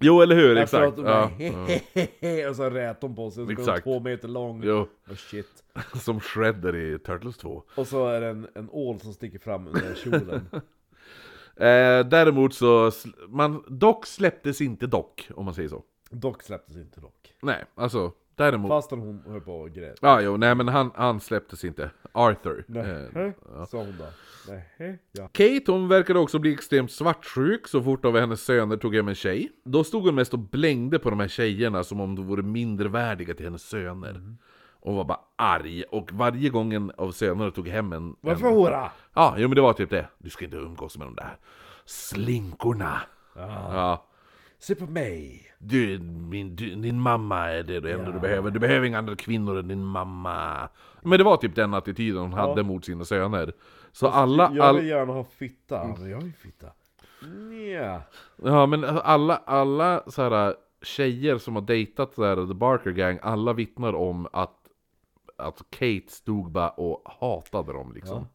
jo, 0.00 0.20
eller 0.20 0.36
hur, 0.36 0.56
Efter 0.56 0.82
exakt. 0.82 0.88
att 0.88 0.96
de 0.96 1.02
bara, 1.02 1.30
ja. 1.38 1.78
hehehe, 1.94 2.48
och 2.48 2.56
så 2.56 2.70
rät 2.70 3.00
de 3.00 3.14
på 3.16 3.30
sig, 3.30 3.42
och 3.42 3.48
så 3.48 3.54
går 3.54 3.72
de 3.72 3.80
två 3.80 4.00
meter 4.00 4.28
lång. 4.28 4.62
Jo, 4.64 4.88
Och 5.10 5.18
shit. 5.18 5.64
som 5.94 6.20
Shredder 6.20 6.76
i 6.76 6.98
Turtles 6.98 7.36
2. 7.36 7.62
Och 7.76 7.86
så 7.86 8.08
är 8.08 8.20
det 8.20 8.26
en, 8.28 8.48
en 8.54 8.68
ål 8.70 9.00
som 9.00 9.12
sticker 9.12 9.38
fram 9.38 9.66
under 9.66 9.94
kjolen. 9.94 10.48
Eh, 11.56 12.06
däremot 12.06 12.54
så, 12.54 12.90
man, 13.28 13.64
dock 13.68 14.06
släpptes 14.06 14.60
inte 14.60 14.86
dock, 14.86 15.28
om 15.34 15.44
man 15.44 15.54
säger 15.54 15.68
så. 15.68 15.82
Dock 16.10 16.42
släpptes 16.42 16.76
inte 16.76 17.00
dock. 17.00 17.32
Nej, 17.42 17.64
alltså, 17.74 18.12
däremot. 18.36 18.70
Fastän 18.70 18.98
hon 18.98 19.22
höll 19.26 19.40
på 19.40 19.52
och 19.56 19.70
grät. 19.70 19.98
Ja, 20.02 20.20
jo, 20.20 20.36
nej 20.36 20.54
men 20.54 20.68
han, 20.68 20.90
han 20.94 21.20
släpptes 21.20 21.64
inte. 21.64 21.90
Arthur. 22.12 22.64
Nej, 22.66 23.10
Eh, 23.56 23.64
sa 23.64 23.78
hon 23.78 23.94
då. 23.98 24.04
Nej, 24.48 24.98
ja. 25.12 25.28
Kate 25.32 25.72
hon 25.72 25.88
verkade 25.88 26.18
också 26.18 26.38
bli 26.38 26.52
extremt 26.52 26.92
svartsjuk 26.92 27.68
så 27.68 27.82
fort 27.82 28.04
av 28.04 28.18
hennes 28.18 28.44
söner 28.44 28.76
tog 28.76 28.94
hem 28.94 29.08
en 29.08 29.14
tjej. 29.14 29.50
Då 29.64 29.84
stod 29.84 30.04
hon 30.04 30.14
mest 30.14 30.32
och 30.32 30.38
blängde 30.38 30.98
på 30.98 31.10
de 31.10 31.20
här 31.20 31.28
tjejerna 31.28 31.84
som 31.84 32.00
om 32.00 32.14
de 32.14 32.26
vore 32.26 32.42
mindrevärdiga 32.42 33.34
till 33.34 33.44
hennes 33.44 33.62
söner. 33.62 34.36
Och 34.80 34.94
var 34.94 35.04
bara 35.04 35.20
arg, 35.36 35.82
och 35.82 36.12
varje 36.12 36.50
gång 36.50 36.72
en 36.72 36.90
av 36.96 37.10
sönerna 37.12 37.50
tog 37.50 37.68
hem 37.68 37.92
en... 37.92 38.16
Varför 38.20 38.46
en... 38.46 38.54
hora? 38.54 38.90
Ja, 39.14 39.34
jo 39.38 39.48
men 39.48 39.56
det 39.56 39.62
var 39.62 39.72
typ 39.72 39.90
det. 39.90 40.08
Du 40.18 40.30
ska 40.30 40.44
inte 40.44 40.56
umgås 40.56 40.98
med 40.98 41.06
de 41.06 41.14
där 41.14 41.36
slinkorna. 41.84 43.00
Ja. 43.34 44.06
Se 44.66 44.74
på 44.74 44.86
mig. 44.86 45.42
Du, 45.58 45.98
min, 45.98 46.56
du, 46.56 46.74
din 46.74 47.00
mamma 47.00 47.50
är 47.50 47.62
det 47.62 47.92
enda 47.92 48.10
du 48.10 48.20
behöver. 48.20 48.50
Du 48.50 48.58
behöver 48.58 48.86
inga 48.86 48.98
andra 48.98 49.16
kvinnor 49.16 49.58
än 49.58 49.68
din 49.68 49.84
mamma. 49.84 50.68
Men 51.02 51.18
det 51.18 51.24
var 51.24 51.36
typ 51.36 51.54
den 51.54 51.74
attityden 51.74 52.20
hon 52.20 52.32
hade 52.32 52.62
mot 52.62 52.84
sina 52.84 53.04
söner. 53.04 53.52
Så 53.92 54.08
alla, 54.08 54.42
Jag 54.42 54.50
vill 54.50 54.62
all, 54.62 54.86
gärna 54.86 55.12
ha 55.12 55.24
fitta. 55.24 55.74
Ja, 55.74 55.96
men 55.98 56.10
jag 56.10 56.16
har 56.16 56.24
ju 56.24 56.32
fitta. 56.32 56.66
Nja. 57.22 58.02
ja 58.36 58.66
men 58.66 58.84
alla, 58.84 59.36
alla 59.36 60.02
så 60.06 60.22
här 60.22 60.54
tjejer 60.82 61.38
som 61.38 61.54
har 61.54 61.62
dejtat 61.62 62.18
här, 62.18 62.46
The 62.46 62.54
Barker 62.54 62.90
Gang, 62.90 63.18
alla 63.22 63.52
vittnar 63.52 63.92
om 63.94 64.28
att, 64.32 64.58
att 65.36 65.62
Kate 65.70 66.08
stod 66.08 66.50
bara 66.50 66.70
och 66.70 67.02
hatade 67.20 67.72
dem 67.72 67.92
liksom. 67.94 68.26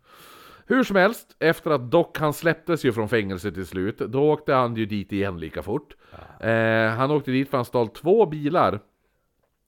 Hur 0.70 0.84
som 0.84 0.96
helst, 0.96 1.36
efter 1.40 1.72
att 1.72 1.92
Doc 1.92 2.08
han 2.18 2.34
släpptes 2.34 2.86
ju 2.86 2.94
från 2.94 3.10
fängelset 3.10 3.54
till 3.54 3.66
slut, 3.66 3.98
då 3.98 4.32
åkte 4.32 4.54
han 4.54 4.76
ju 4.76 4.86
dit 4.86 5.12
igen 5.12 5.40
lika 5.40 5.64
fort. 5.64 5.96
Eh, 6.40 6.98
han 6.98 7.12
åkte 7.12 7.32
dit 7.32 7.50
för 7.50 7.58
han 7.58 7.66
stal 7.66 7.88
två 7.88 8.26
bilar. 8.26 8.80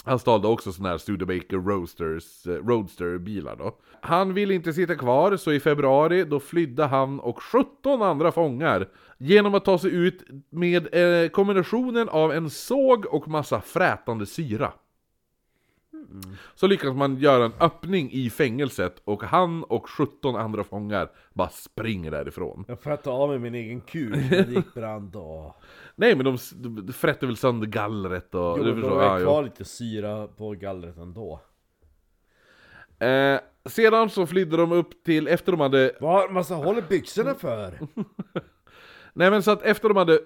Han 0.03 0.19
stal 0.19 0.41
då 0.41 0.49
också 0.49 0.71
sådana 0.71 0.89
här 0.89 0.97
Studebaker 0.97 1.57
Roadsters, 1.57 2.47
eh, 2.47 2.51
Roadster-bilar 2.51 3.55
då. 3.55 3.77
Han 4.01 4.33
ville 4.33 4.53
inte 4.53 4.73
sitta 4.73 4.95
kvar, 4.95 5.37
så 5.37 5.51
i 5.51 5.59
februari 5.59 6.23
då 6.23 6.39
flydde 6.39 6.85
han 6.85 7.19
och 7.19 7.43
17 7.43 8.01
andra 8.01 8.31
fångar 8.31 8.87
genom 9.17 9.55
att 9.55 9.65
ta 9.65 9.77
sig 9.77 9.91
ut 9.91 10.23
med 10.49 10.87
eh, 10.93 11.29
kombinationen 11.29 12.09
av 12.09 12.31
en 12.31 12.49
såg 12.49 13.05
och 13.05 13.27
massa 13.27 13.61
frätande 13.61 14.25
syra. 14.25 14.73
Så 16.55 16.67
lyckas 16.67 16.95
man 16.95 17.17
göra 17.17 17.45
en 17.45 17.53
öppning 17.59 18.11
i 18.11 18.29
fängelset 18.29 19.01
och 19.03 19.23
han 19.23 19.63
och 19.63 19.89
17 19.89 20.35
andra 20.35 20.63
fångar 20.63 21.11
bara 21.33 21.49
springer 21.49 22.11
därifrån. 22.11 22.65
Jag 22.67 22.81
frättade 22.81 23.15
av 23.15 23.29
mig 23.29 23.39
min 23.39 23.55
egen 23.55 23.81
kuk, 23.81 24.15
det 24.29 24.47
gick 24.49 24.73
brand 24.73 25.15
och... 25.15 25.55
Nej 25.95 26.15
men 26.15 26.25
de, 26.25 26.37
de 26.81 26.93
frätte 26.93 27.25
väl 27.25 27.37
sönder 27.37 27.67
gallret 27.67 28.35
och... 28.35 28.59
Jo, 28.59 28.65
ja, 28.67 28.89
var 28.89 29.19
jo. 29.19 29.25
kvar 29.25 29.43
lite 29.43 29.65
syra 29.65 30.27
på 30.27 30.51
gallret 30.51 30.97
ändå. 30.97 31.39
Eh, 32.99 33.39
sedan 33.65 34.09
så 34.09 34.25
flydde 34.25 34.57
de 34.57 34.71
upp 34.71 35.03
till, 35.03 35.27
efter 35.27 35.51
de 35.51 35.61
hade... 35.61 35.91
Vad 35.99 36.31
massa 36.31 36.55
håller 36.55 36.81
byxorna 36.81 37.35
för? 37.35 37.79
Nej 39.13 39.31
men 39.31 39.43
så 39.43 39.51
att 39.51 39.61
efter 39.61 39.87
de 39.87 39.97
hade 39.97 40.19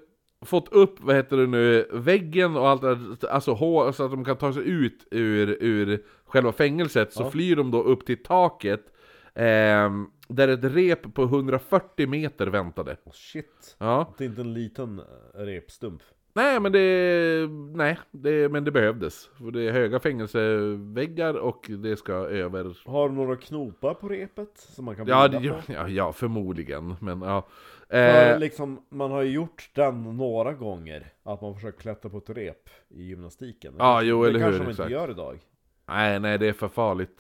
fått 0.46 0.74
upp, 0.74 0.96
vad 1.00 1.16
heter 1.16 1.38
det 1.38 1.48
nu, 1.48 1.88
väggen 1.92 2.56
och 2.58 2.70
allt 2.70 2.82
där, 2.82 3.00
alltså 3.30 3.52
hå- 3.54 3.92
så 3.92 4.06
att 4.06 4.12
de 4.12 4.26
kan 4.26 4.38
ta 4.38 4.54
sig 4.54 4.64
ut 4.70 5.08
ur, 5.12 5.58
ur 5.64 6.04
själva 6.26 6.52
fängelset, 6.52 7.14
så 7.14 7.30
flyr 7.30 7.56
de 7.56 7.72
då 7.72 7.82
upp 7.84 8.06
till 8.06 8.24
taket, 8.24 8.82
ehm, 9.36 10.08
där 10.28 10.48
ett 10.48 10.64
rep 10.64 11.14
på 11.14 11.24
140 11.24 12.08
meter 12.08 12.48
väntade. 12.48 12.98
Oh, 13.04 13.12
shit. 13.14 13.76
Ja. 13.78 14.14
Det 14.18 14.24
är 14.24 14.26
inte 14.26 14.42
en 14.42 14.54
liten 14.54 15.00
eh, 15.00 15.40
repstump. 15.40 16.02
Nej 16.36 16.60
men 16.60 16.72
det, 16.72 17.48
nej, 17.76 18.00
det, 18.12 18.50
men 18.52 18.64
det 18.64 18.72
behövdes. 18.72 19.30
För 19.38 19.52
det 19.52 19.62
är 19.68 19.72
höga 19.72 20.00
fängelseväggar 20.00 21.34
och 21.34 21.66
det 21.70 21.98
ska 21.98 22.14
över... 22.14 22.78
Har 22.90 23.10
du 23.10 23.16
några 23.16 23.36
knopar 23.36 23.94
på 23.94 24.10
repet 24.10 24.50
som 24.58 24.86
man 24.86 24.96
kan 24.96 25.08
Ja, 25.08 25.28
det, 25.28 25.50
på? 25.50 25.56
ja, 25.74 25.88
ja, 25.88 26.14
förmodligen, 26.14 26.96
men 27.02 27.22
ja. 27.22 27.44
Eh, 27.90 28.40
liksom, 28.40 28.86
man 28.90 29.12
har 29.12 29.22
ju 29.22 29.32
gjort 29.32 29.70
den 29.74 30.18
några 30.18 30.54
gånger, 30.54 31.14
att 31.24 31.42
man 31.42 31.56
försöker 31.56 31.80
klättra 31.80 32.10
på 32.10 32.18
ett 32.18 32.30
rep 32.30 32.70
i 32.90 33.04
gymnastiken. 33.04 33.74
Det 33.74 33.84
Ja, 33.84 33.94
kanske- 33.94 34.06
jo, 34.08 34.24
det 34.24 34.30
eller 34.30 34.40
hur, 34.40 34.46
kanske 34.46 34.64
de 34.64 34.70
exakt. 34.70 34.90
inte 34.90 34.94
gör 34.94 35.10
idag. 35.12 35.40
nej, 35.88 36.20
nej, 36.20 36.38
det 36.38 36.48
är 36.48 36.54
för 36.54 36.68
farligt. 36.68 37.18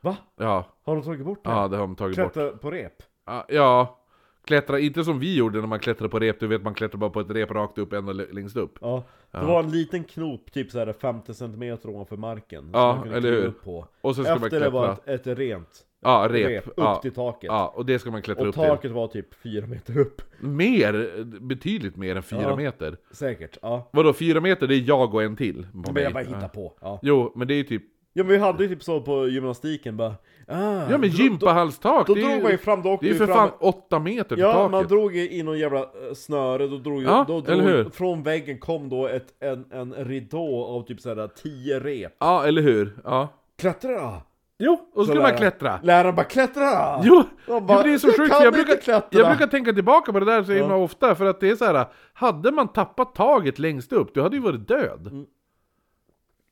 Va? 0.00 0.16
Ja, 0.36 0.64
Har 0.84 0.94
de 0.94 1.04
tagit 1.04 1.26
bort 1.26 1.44
det? 1.44 1.50
ja 1.50 1.68
det 1.68 1.76
har 1.76 1.82
de 1.86 1.96
tagit 1.96 2.16
bort. 2.16 2.32
Klättra 2.32 2.56
på 2.56 2.70
rep? 2.70 3.02
Ja, 3.26 3.44
Ja, 3.48 3.98
klättra, 4.44 4.78
inte 4.78 5.04
som 5.04 5.18
vi 5.18 5.36
gjorde 5.36 5.60
när 5.60 5.66
man 5.66 5.78
klättrade 5.78 6.08
på 6.10 6.18
rep, 6.18 6.40
du 6.40 6.46
vet 6.46 6.62
man 6.62 6.74
klättrar 6.74 6.98
bara 6.98 7.10
på 7.10 7.20
ett 7.20 7.30
rep 7.30 7.50
rakt 7.50 7.78
upp, 7.78 7.92
ända 7.92 8.12
längst 8.12 8.56
upp. 8.56 8.78
Ja. 8.80 9.02
Det 9.30 9.38
var 9.44 9.62
en 9.62 9.70
liten 9.70 10.04
knop, 10.04 10.52
typ 10.52 10.70
såhär 10.70 10.92
50 10.92 11.34
cm 11.34 11.78
ovanför 11.84 12.16
marken. 12.16 12.70
Ja, 12.72 13.04
eller 13.12 13.32
hur? 13.32 13.44
upp 13.44 13.64
på. 13.64 13.86
Och 14.00 14.14
sen 14.16 14.24
ska 14.24 14.34
man 14.34 14.44
Efter 14.44 14.60
det 14.60 14.70
var 14.70 14.94
klättra. 14.94 15.14
ett, 15.14 15.26
ett 15.26 15.38
rent 15.38 15.86
Ja, 16.04 16.26
rep. 16.30 16.48
rep, 16.50 16.66
upp 16.66 16.72
ja, 16.76 16.96
till 17.02 17.12
taket. 17.12 17.48
ja, 17.48 17.72
och 17.76 17.86
det 17.86 17.98
ska 17.98 18.10
man 18.10 18.22
klättra 18.22 18.42
Och 18.42 18.48
upp 18.48 18.54
till. 18.54 18.62
taket 18.62 18.90
var 18.90 19.08
typ 19.08 19.34
4 19.34 19.66
meter 19.66 19.98
upp. 19.98 20.22
Mer, 20.40 21.24
betydligt 21.40 21.96
mer 21.96 22.16
än 22.16 22.22
fyra 22.22 22.42
Ja. 22.42 22.56
meter. 22.56 22.96
Säkert, 23.10 23.58
ja. 23.62 23.88
Vadå, 23.92 24.12
fyra 24.12 24.40
meter 24.40 24.66
det 24.66 24.74
är 24.74 24.84
jag 24.88 25.14
och 25.14 25.22
en 25.22 25.36
till 25.36 25.66
på 25.84 25.92
Men 25.92 26.02
jag 26.02 26.12
bara 26.12 26.22
Ja. 26.24 26.28
hittar 26.36 26.48
på. 26.48 26.72
Ja. 26.80 26.98
Jo, 27.02 27.32
men 27.36 27.48
det 27.48 27.54
är 27.54 27.62
typ... 27.64 27.82
ja 28.12 28.24
men 28.24 28.32
vi 28.32 28.38
hade 28.38 28.62
ju 28.64 28.68
typ 28.68 28.82
så 28.82 29.00
på 29.00 29.28
gymnastiken 29.28 29.96
bara... 29.96 30.14
Ah, 30.48 30.56
Ja 30.90 30.98
men 30.98 31.00
då- 31.00 31.06
gympahalstak! 31.06 32.06
Då, 32.06 32.14
då 32.14 32.20
är 32.20 32.24
drog 32.30 32.42
man 32.42 32.50
ju 32.52 32.58
fram, 32.58 32.82
då 32.82 32.98
Det 33.00 33.06
är 33.06 33.12
ju 33.12 33.18
för 33.18 33.26
fram. 33.26 33.36
fan 33.36 33.50
åtta 33.60 33.98
meter 33.98 34.28
till 34.36 34.38
Ja, 34.38 34.52
taket. 34.52 34.70
man 34.70 34.86
drog 34.86 35.16
ju 35.16 35.30
i 35.30 35.42
någon 35.42 35.58
jävla 35.58 35.78
eh, 35.80 35.86
snöre, 36.14 36.66
då 36.66 36.76
drog 36.78 37.02
Ja, 37.02 37.24
då 37.28 37.40
drog, 37.40 37.48
eller 37.58 37.64
hur? 37.76 37.90
från 37.90 38.22
väggen 38.22 38.58
kom 38.58 38.88
då 38.88 39.06
ett, 39.08 39.26
en, 39.40 39.66
en 39.72 39.94
ridå 39.94 40.64
av 40.64 40.82
typ 40.86 41.00
såhär 41.00 41.28
10 41.42 41.80
rep. 41.80 42.12
Ja, 42.18 42.44
eller 42.46 42.62
hur? 42.62 42.96
Ja. 43.04 43.28
Klättra 43.58 43.90
då! 44.00 44.22
Jo, 44.58 44.72
och 44.94 45.00
så 45.00 45.04
skulle 45.04 45.22
man 45.22 45.36
klättra. 45.36 45.80
Läraren 45.82 46.14
bara 46.14 46.24
klättra! 46.24 47.00
Jo! 47.04 47.22
Bara, 47.46 47.60
jo, 47.68 47.80
det 47.84 47.92
är 47.94 47.98
så 47.98 48.06
"Du 48.06 48.12
sjukt, 48.12 48.30
jag 48.30 48.46
inte 48.46 48.50
brukar, 48.50 48.76
klättra." 48.82 49.20
jag 49.20 49.28
brukar 49.28 49.46
tänka 49.46 49.72
tillbaka 49.72 50.12
på 50.12 50.20
det 50.20 50.26
där 50.26 50.42
så 50.44 50.52
himla 50.52 50.76
ofta, 50.76 51.14
för 51.14 51.26
att 51.26 51.40
det 51.40 51.48
är 51.50 51.56
så 51.56 51.64
här. 51.64 51.86
hade 52.12 52.52
man 52.52 52.68
tappat 52.68 53.14
taget 53.14 53.58
längst 53.58 53.92
upp, 53.92 54.14
du 54.14 54.22
hade 54.22 54.36
ju 54.36 54.42
varit 54.42 54.68
död. 54.68 55.06
Mm. 55.06 55.26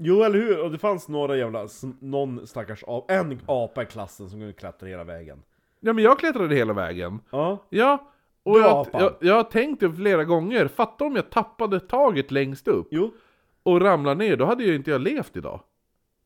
Jo 0.03 0.23
eller 0.23 0.39
hur, 0.39 0.61
och 0.61 0.71
det 0.71 0.79
fanns 0.79 1.09
några 1.09 1.37
jävla, 1.37 1.69
någon 2.01 2.47
stackars 2.47 2.85
ap, 2.87 3.11
en 3.11 3.41
apa 3.47 3.83
i 3.83 3.87
klassen 3.87 4.31
som 4.31 4.39
kunde 4.39 4.53
klättra 4.53 4.89
hela 4.89 5.05
vägen 5.05 5.43
Ja 5.81 5.93
men 5.93 6.05
jag 6.05 6.19
klättrade 6.19 6.55
hela 6.55 6.73
vägen. 6.73 7.21
Ja, 7.31 7.67
Ja, 7.69 8.13
och 8.43 8.59
jag, 8.59 8.87
jag, 8.93 9.15
jag 9.21 9.35
har 9.35 9.45
tänkt 9.45 9.81
det 9.81 9.93
flera 9.93 10.25
gånger, 10.25 10.69
fatta 10.69 11.05
om 11.05 11.17
jag 11.17 11.31
tappade 11.31 11.81
taget 11.81 12.31
längst 12.31 12.69
upp 12.69 12.89
jo 12.91 13.13
och 13.63 13.81
ramlade 13.81 14.25
ner, 14.25 14.37
då 14.37 14.45
hade 14.45 14.65
ju 14.65 14.75
inte 14.75 14.91
jag 14.91 15.01
levt 15.01 15.37
idag. 15.37 15.61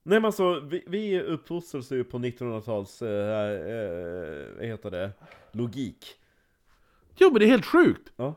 Nej 0.03 0.21
men 0.21 0.25
alltså, 0.25 0.61
vi, 0.61 0.85
vi 0.87 1.21
uppfostrades 1.21 1.93
ju 1.93 2.05
på 2.05 2.19
1900-tals, 2.19 3.03
eh, 3.03 3.09
eh, 3.09 4.57
vad 4.57 4.67
heter 4.67 4.91
det, 4.91 5.11
logik 5.53 6.07
Jo 7.17 7.31
men 7.31 7.39
det 7.39 7.47
är 7.47 7.51
helt 7.51 7.67
sjukt! 7.67 8.13
Ja. 8.17 8.35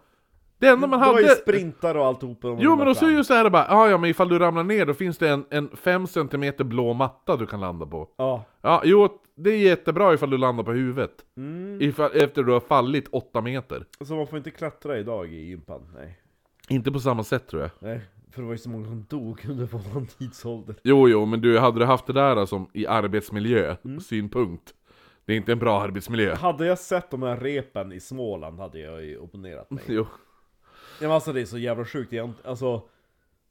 Det 0.59 0.67
enda 0.67 0.87
man 0.87 0.99
Det 0.99 1.05
var 1.05 1.19
ju 1.19 1.25
hade... 1.25 1.35
sprintar 1.35 1.95
och 1.95 2.05
alltihopa 2.05 2.57
Jo 2.59 2.75
men 2.75 2.87
och 2.87 2.97
så 2.97 3.05
är 3.05 3.09
ju 3.11 3.23
så 3.23 3.33
här 3.33 3.49
bara, 3.49 3.65
ah, 3.69 3.89
ja 3.89 3.97
men 3.97 4.09
ifall 4.09 4.29
du 4.29 4.39
ramlar 4.39 4.63
ner 4.63 4.85
då 4.85 4.93
finns 4.93 5.17
det 5.17 5.29
en, 5.29 5.45
en 5.49 5.69
5 5.77 6.07
cm 6.07 6.53
blå 6.57 6.93
matta 6.93 7.35
du 7.37 7.45
kan 7.47 7.59
landa 7.59 7.85
på. 7.85 8.09
Ja, 8.17 8.43
Ja, 8.61 8.81
jo, 8.85 9.09
det 9.35 9.49
är 9.49 9.57
jättebra 9.57 10.13
ifall 10.13 10.29
du 10.29 10.37
landar 10.37 10.63
på 10.63 10.71
huvudet. 10.71 11.11
mm. 11.37 11.81
Ifall, 11.81 12.11
efter 12.13 12.43
du 12.43 12.51
har 12.51 12.59
fallit 12.59 13.07
8 13.11 13.41
meter. 13.41 13.85
så 14.05 14.15
man 14.15 14.27
får 14.27 14.37
inte 14.37 14.51
klättra 14.51 14.97
idag 14.99 15.33
i 15.33 15.35
gympan, 15.49 15.81
nej 15.95 16.19
Inte 16.69 16.91
på 16.91 16.99
samma 16.99 17.23
sätt 17.23 17.47
tror 17.47 17.61
jag. 17.61 17.71
Nej, 17.79 18.01
för 18.31 18.41
det 18.41 18.45
var 18.45 18.53
ju 18.53 18.57
så 18.57 18.69
många 18.69 18.85
som 18.85 19.05
dog 19.09 19.45
under 19.49 19.65
våran 19.65 20.07
tidsålder 20.07 20.75
Jo, 20.83 21.09
jo, 21.09 21.25
men 21.25 21.41
du, 21.41 21.59
hade 21.59 21.79
du 21.79 21.85
haft 21.85 22.07
det 22.07 22.13
där 22.13 22.45
som 22.45 22.69
i 22.73 22.87
arbetsmiljö, 22.87 23.75
Mm. 23.85 23.99
synpunkt. 23.99 24.73
Det 25.25 25.33
är 25.33 25.37
inte 25.37 25.51
en 25.51 25.59
bra 25.59 25.81
arbetsmiljö. 25.81 26.35
Hade 26.35 26.65
jag 26.65 26.79
sett 26.79 27.11
de 27.11 27.23
här 27.23 27.37
repen 27.37 27.91
i 27.91 27.99
Småland 27.99 28.59
hade 28.59 28.79
jag 28.79 29.03
ju 29.05 29.17
opponerat 29.17 29.71
mig 29.71 29.83
Jo. 29.87 30.05
Ja, 30.99 31.07
men 31.07 31.11
alltså 31.11 31.33
det 31.33 31.41
är 31.41 31.45
så 31.45 31.57
jävla 31.57 31.85
sjukt 31.85 32.13
egentligen, 32.13 32.49
alltså 32.49 32.81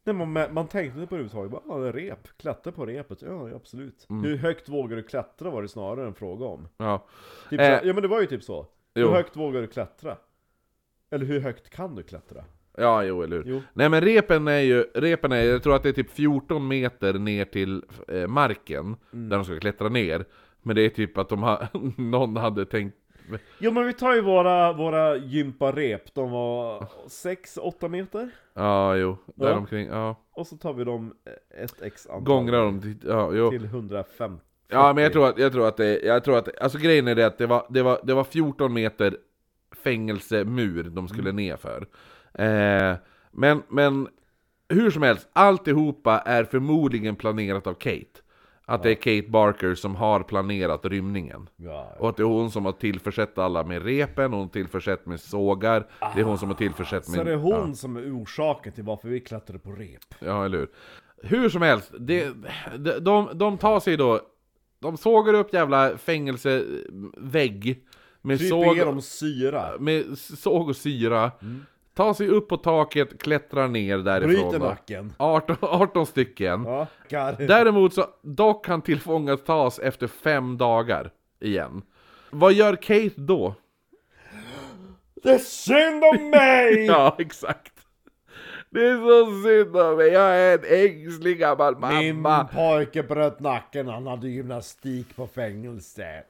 Nej, 0.05 0.15
man, 0.15 0.33
man 0.33 0.69
tänkte 0.69 0.81
inte 1.01 1.07
på 1.09 1.15
det 1.17 1.21
överhuvudtaget, 1.23 1.51
bara 1.51 1.75
ah, 1.75 1.79
det 1.79 1.89
är 1.89 1.93
rep, 1.93 2.29
klättra 2.39 2.73
på 2.73 2.87
repet, 2.87 3.23
ja 3.23 3.49
ja, 3.49 3.57
absolut 3.57 4.07
Mm. 4.11 4.25
Hur 4.25 4.37
högt 4.37 4.69
vågar 4.69 4.97
du 4.97 5.03
klättra 5.03 5.51
var 5.51 5.63
det 5.63 5.69
snarare 5.69 6.07
en 6.07 6.15
fråga 6.15 6.47
om 6.47 6.69
Ja. 6.77 7.07
typ 7.51 7.61
Eh. 7.61 7.67
Ja 7.67 7.93
men 7.93 8.03
det 8.03 8.09
var 8.09 8.21
ju 8.21 8.27
typ 8.27 8.43
så 8.43 8.67
Jo. 8.95 9.07
Hur 9.09 9.15
högt 9.15 9.37
vågar 9.37 9.61
du 9.61 9.67
klättra? 9.67 10.17
Eller 11.11 11.27
hur 11.27 11.41
högt 11.41 11.71
kan 11.71 11.95
du 11.95 12.03
klättra? 12.03 12.45
Ja, 12.79 13.05
jo, 13.05 13.23
eller 13.23 13.37
hur. 13.37 13.45
Jo. 13.47 13.63
Nej 13.73 13.89
men 13.89 14.01
repen 14.01 14.49
är 14.49 14.61
ju, 14.61 14.83
repen 14.95 15.33
är, 15.33 15.43
jag 15.43 15.63
tror 15.63 15.77
att 15.77 15.83
det 15.83 15.89
är 15.89 15.93
typ 15.93 16.11
14 16.11 16.69
meter 16.69 17.15
ner 17.15 17.45
till 17.45 17.83
eh, 18.09 18.27
marken, 18.27 18.97
Mm. 19.13 19.29
där 19.29 19.37
de 19.37 19.45
ska 19.45 19.59
klättra 19.61 19.89
ner. 19.89 20.25
Men 20.63 20.77
det 20.77 20.83
är 20.83 20.89
typ 20.89 21.19
att 21.19 21.29
de 21.29 21.43
har, 21.43 21.69
någon 22.01 22.37
hade 22.37 22.67
tänkt, 22.67 22.97
Jo 23.59 23.71
men 23.73 23.87
vi 23.87 23.93
tar 23.93 24.15
ju 24.15 24.21
våra, 24.21 24.73
våra 24.73 25.17
gymparep, 25.17 26.15
de 26.15 26.31
var 26.31 26.87
6-8 27.09 27.89
meter 27.89 28.31
ja 28.55 28.97
jo, 28.97 29.17
Ja. 29.27 29.33
däromkring, 29.47 29.87
ja. 29.87 30.17
Och 30.33 30.47
så 30.47 30.57
tar 30.57 30.73
vi 30.73 30.85
dem 30.85 31.15
ett 31.63 31.83
x 31.83 32.07
antal 32.07 32.23
Gångrar 32.25 32.63
dem 32.65 32.81
till, 32.81 32.97
ja, 33.09 33.31
jo. 33.33 33.51
till 33.51 33.65
150 33.65 34.43
Ja 34.69 34.93
men 34.93 35.03
jag 35.05 35.13
tror 35.13 35.27
att, 35.29 35.39
jag 35.39 35.53
tror 35.53 35.69
att 35.69 35.77
det, 35.77 36.01
jag 36.01 36.25
tror 36.25 36.39
att, 36.39 36.59
alltså 36.61 36.79
grejen 36.79 37.09
är 37.09 37.15
det 37.15 37.27
att 37.27 37.39
det 37.39 37.47
var, 37.47 37.67
det 37.71 37.83
var, 37.83 38.01
det 38.03 38.15
var 38.15 38.25
14 38.25 38.73
meter 38.73 39.17
fängelsemur 39.85 40.83
de 40.85 41.09
skulle 41.09 41.31
Mm. 41.31 41.37
ner 41.37 41.57
för. 41.57 41.87
Eh, 42.35 42.97
men, 43.31 43.63
men 43.69 44.09
hur 44.69 44.91
som 44.91 45.03
helst, 45.03 45.29
alltihopa 45.33 46.19
är 46.19 46.45
förmodligen 46.45 47.17
planerat 47.17 47.67
av 47.67 47.75
Kate. 47.75 48.21
Att 48.69 48.83
det 48.83 48.91
är 48.91 48.95
Kate 48.95 49.31
Barker 49.31 49.75
som 49.75 49.97
har 49.97 50.21
planerat 50.23 50.85
rymningen. 50.85 51.49
Och 51.99 52.09
att 52.09 52.17
det 52.17 52.23
är 52.23 52.25
hon 52.25 52.51
som 52.51 52.65
har 52.65 52.73
tillförsett 52.73 53.39
alla 53.39 53.65
med 53.65 53.85
repen, 53.85 54.33
hon 54.33 54.41
har 54.43 54.49
tillförsett 54.49 55.07
med 55.07 55.21
sågar, 55.21 55.87
det 56.15 56.21
är 56.21 56.25
hon 56.25 56.39
som 56.39 56.49
har 56.49 56.57
tillförsett 56.57 57.09
med... 57.09 57.17
Så 57.19 57.25
det 57.25 57.33
är 57.33 57.37
hon 57.37 57.69
Ja. 57.69 57.75
som 57.75 57.97
är 57.97 58.23
orsaken 58.23 58.73
till 58.73 58.85
varför 58.85 59.09
vi 59.09 59.21
klättrade 59.21 59.59
på 59.59 59.73
rep 59.73 60.15
Ja, 60.19 60.45
eller 60.45 60.59
hur? 60.59 60.69
Hur 61.23 61.49
som 61.49 61.63
helst, 61.63 61.93
det, 61.99 62.33
de, 62.79 62.91
de, 63.01 63.29
de 63.39 63.59
tar 63.59 63.81
sig 63.81 63.97
då... 63.97 64.21
De 64.79 64.97
sågar 64.97 65.35
upp 65.35 65.53
jävla 65.55 65.99
fängelsevägg 65.99 67.85
med 68.23 68.39
Kryper 68.39 68.65
såg, 68.65 68.77
igenom 68.77 69.03
syra 69.03 69.71
med 69.79 70.19
såg 70.19 70.69
och 70.69 70.77
syra. 70.77 71.33
Tar 71.97 72.15
sig 72.15 72.29
upp 72.29 72.49
på 72.49 72.57
taket, 72.57 73.23
klättrar 73.23 73.69
ner 73.69 73.99
därifrån. 73.99 74.51
Bryter 74.51 74.59
nacken 74.59 75.13
18, 75.17 75.57
18 75.61 76.07
stycken. 76.07 76.65
Ja. 77.09 77.33
Däremot 77.39 77.95
så, 77.95 78.07
dock 78.23 78.67
kan 78.67 78.83
tillfångatas 78.83 79.79
efter 79.79 80.07
fem 80.07 80.59
dagar 80.59 81.11
igen. 81.41 81.83
Vad 82.31 82.53
gör 82.53 82.77
Kate 82.77 83.11
då? 83.17 83.55
Det 85.23 85.31
är 85.31 85.39
synd 85.39 86.05
om 86.05 86.31
mig! 86.31 86.87
Ja, 86.87 87.17
exakt. 87.19 87.73
Det 88.71 88.87
är 88.87 88.97
så 88.97 89.43
synd 89.49 89.77
om 89.77 89.97
mig, 89.97 90.09
jag 90.09 90.37
är 90.39 90.59
en 90.59 90.87
ängslig 90.87 91.39
gammal 91.39 91.77
Min 91.79 92.21
mamma. 92.21 92.45
pojke 92.45 93.03
bröt 93.03 93.41
nacken, 93.41 93.89
han 93.89 94.07
hade 94.07 94.29
gymnastik 94.29 95.17
på 95.17 95.27
fängelset 95.27 96.27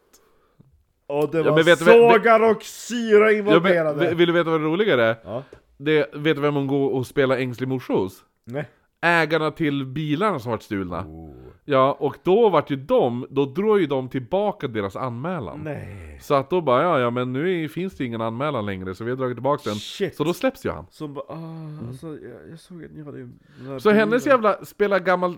Och 1.07 1.31
det 1.31 1.39
Ja, 1.39 1.51
var 1.51 1.63
vet 1.63 1.79
sågar 1.79 2.51
och 2.51 2.63
syra 2.63 3.33
Ja, 3.33 3.39
involverade 3.39 4.05
men, 4.05 4.17
vill 4.17 4.27
du 4.27 4.33
veta 4.33 4.51
vad 4.51 4.61
det 4.61 4.67
roligare 4.67 5.05
är? 5.05 5.17
Ja. 5.25 5.43
Det, 5.79 6.11
vet 6.15 6.37
du 6.37 6.43
vem 6.43 6.55
hon 6.55 6.67
går 6.67 6.91
och 6.91 7.07
spelar 7.07 7.37
ängslig 7.37 7.69
morsa 7.69 7.93
hos? 7.93 8.25
Nej. 8.45 8.69
Ägarna 9.01 9.51
till 9.51 9.87
bilarna 9.87 10.39
som 10.39 10.51
varit 10.51 10.63
stulna. 10.63 11.01
Oh. 11.01 11.31
Ja, 11.65 11.97
och 12.01 12.17
då 12.23 12.49
vart 12.49 12.71
ju 12.71 12.77
de, 12.77 13.27
då 13.31 13.45
drog 13.45 13.81
ju 13.81 13.87
de 13.87 14.09
tillbaka 14.09 14.69
deras 14.69 14.97
anmälan. 14.97 15.61
Nej. 15.65 16.19
Så 16.23 16.35
att 16.35 16.51
då 16.51 16.61
bara, 16.61 16.83
ja 16.83 17.01
ja 17.01 17.11
men 17.11 17.33
nu 17.33 17.65
är, 17.65 17.69
finns 17.69 17.95
det 17.97 18.05
ingen 18.05 18.21
anmälan 18.21 18.67
längre 18.67 18.95
så 18.95 19.05
vi 19.05 19.11
har 19.11 19.17
dragit 19.19 19.37
tillbaka 19.37 19.63
den. 19.71 19.75
Shit. 19.79 20.17
Så 20.17 20.25
då 20.25 20.35
släpps 20.35 20.67
ju 20.67 20.71
han. 20.71 20.87
Som 20.91 21.15
bara, 21.15 21.25
ah, 21.29 21.87
alltså, 21.89 22.07
jag, 22.07 22.51
jag 22.51 22.59
såg 22.61 22.85
att 22.85 22.91
ni 22.95 23.03
hade 23.05 23.19
Mm. 23.19 23.81
Så 23.81 23.89
bilen. 23.89 23.99
hennes 23.99 24.27
jävla 24.27 24.65
spela 24.65 24.99
gammal, 24.99 25.37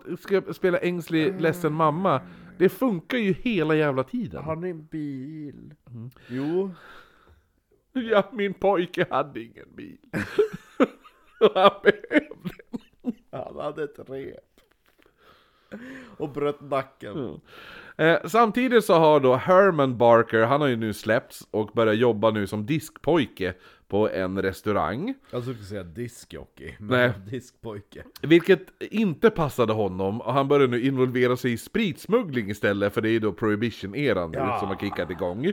spela 0.53 0.79
ängslig 0.79 1.41
ledsen 1.41 1.73
mamma, 1.73 2.21
det 2.59 2.69
funkar 2.69 3.19
ju 3.19 3.33
hela 3.33 3.75
jävla 3.75 4.05
tiden. 4.05 4.45
Har 4.45 4.57
ni 4.57 4.71
en 4.71 4.87
bil? 4.87 5.75
Mm. 5.91 6.11
Jo. 6.29 6.71
Ja, 7.93 8.31
min 8.33 8.55
pojke 8.55 9.07
hade 9.11 9.41
ingen 9.41 9.75
bil. 9.75 9.99
Och 11.41 11.53
han 11.55 11.71
behövde 11.83 12.55
Han 13.31 13.57
hade 13.57 13.85
ett 13.85 13.99
rep. 14.09 14.45
Och 16.17 16.29
bröt 16.29 16.61
nacken. 16.61 17.41
Eh, 17.97 18.19
samtidigt 18.25 18.85
så 18.85 18.95
har 18.95 19.21
då 19.21 19.35
Herman 19.35 19.99
Barker, 19.99 20.43
han 20.43 20.61
har 20.61 20.69
ju 20.69 20.77
nu 20.77 20.93
släppts 20.93 21.49
och 21.51 21.71
börjar 21.75 21.95
jobba 21.95 22.31
nu 22.31 22.47
som 22.47 22.67
diskpojke 22.67 23.55
på 23.89 24.11
en 24.11 24.43
restaurang. 24.43 25.15
Jag 25.31 25.43
skulle 25.43 25.59
säga 25.59 25.83
diskjockey, 25.83 26.75
men 26.79 26.89
Nej. 27.01 27.13
diskpojke. 27.31 28.03
Vilket 28.23 28.61
inte 28.81 29.31
passade 29.31 29.73
honom 29.73 30.21
och 30.21 30.33
han 30.33 30.49
börjar 30.49 30.69
nu 30.69 30.83
involvera 30.87 31.37
sig 31.37 31.53
i 31.53 31.57
spritsmuggling 31.57 32.51
istället 32.51 32.95
för 32.95 33.01
det 33.01 33.09
är 33.09 33.13
ju 33.13 33.19
då 33.19 33.33
prohibition-eran 33.33 34.33
Ja. 34.33 34.59
som 34.61 34.69
har 34.69 34.77
kickat 34.77 35.11
igång. 35.11 35.53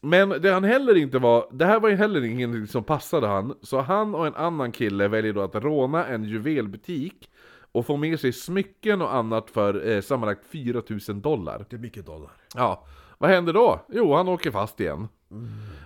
Men 0.00 0.28
det 0.28 0.50
han 0.52 0.64
heller 0.64 0.94
inte 0.96 1.18
var, 1.18 1.48
det 1.52 1.64
här 1.66 1.80
var 1.80 1.88
ju 1.88 1.94
heller 1.96 2.24
ingenting 2.24 2.66
som 2.66 2.84
passade 2.84 3.26
han, 3.26 3.54
så 3.62 3.80
han 3.80 4.14
och 4.14 4.26
en 4.26 4.34
annan 4.34 4.72
kille 4.72 5.08
väljer 5.08 5.32
då 5.32 5.40
att 5.42 5.54
råna 5.54 6.06
en 6.06 6.24
juvelbutik 6.24 7.30
och 7.72 7.86
få 7.86 7.96
med 7.96 8.20
sig 8.20 8.32
smycken 8.32 9.02
och 9.02 9.14
annat 9.14 9.50
för 9.50 9.88
eh, 9.88 10.00
sammanlagt 10.00 10.46
4000 10.46 11.20
dollar. 11.20 11.66
Det 11.70 11.76
är 11.76 11.80
mycket 11.80 12.06
dollar. 12.06 12.30
Ja, 12.54 12.86
vad 13.18 13.30
händer 13.30 13.52
då? 13.52 13.80
Jo, 13.88 14.14
han 14.14 14.28
åker 14.28 14.50
fast 14.50 14.80
igen. 14.80 15.08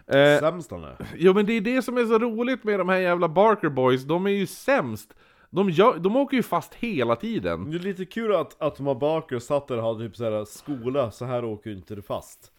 Eh, 0.07 0.41
Sämst 0.41 0.71
han 0.71 0.85
är. 0.85 0.97
jo 1.17 1.35
men 1.35 1.47
det 1.47 1.53
är 1.53 1.61
det 1.61 1.83
som 1.83 1.97
är 1.99 2.05
så 2.05 2.19
roligt 2.19 2.65
med 2.65 2.81
de 2.81 2.89
här 2.89 2.99
jävla 2.99 3.29
Barker 3.29 3.69
Boys, 3.69 4.05
de 4.05 4.27
är 4.27 4.31
ju 4.31 4.47
sämst. 4.47 5.15
De, 5.51 5.71
gör, 5.71 5.99
de 5.99 6.17
åker 6.17 6.37
ju 6.37 6.43
fast 6.43 6.75
hela 6.75 7.17
tiden. 7.17 7.71
Det 7.71 7.77
är 7.77 7.81
lite 7.81 8.05
kul 8.05 8.35
att, 8.35 8.63
att 8.63 8.77
de 8.77 8.87
har 8.87 8.95
Barker 8.95 9.39
satt 9.39 9.69
där 9.69 9.77
och 9.77 9.83
hade 9.83 10.09
typ 10.09 10.17
såhär 10.17 10.45
skola, 10.45 11.11
så 11.11 11.25
här 11.25 11.45
åker 11.45 11.71
ju 11.71 11.77
inte 11.77 11.95
du 11.95 12.03
fast. 12.03 12.53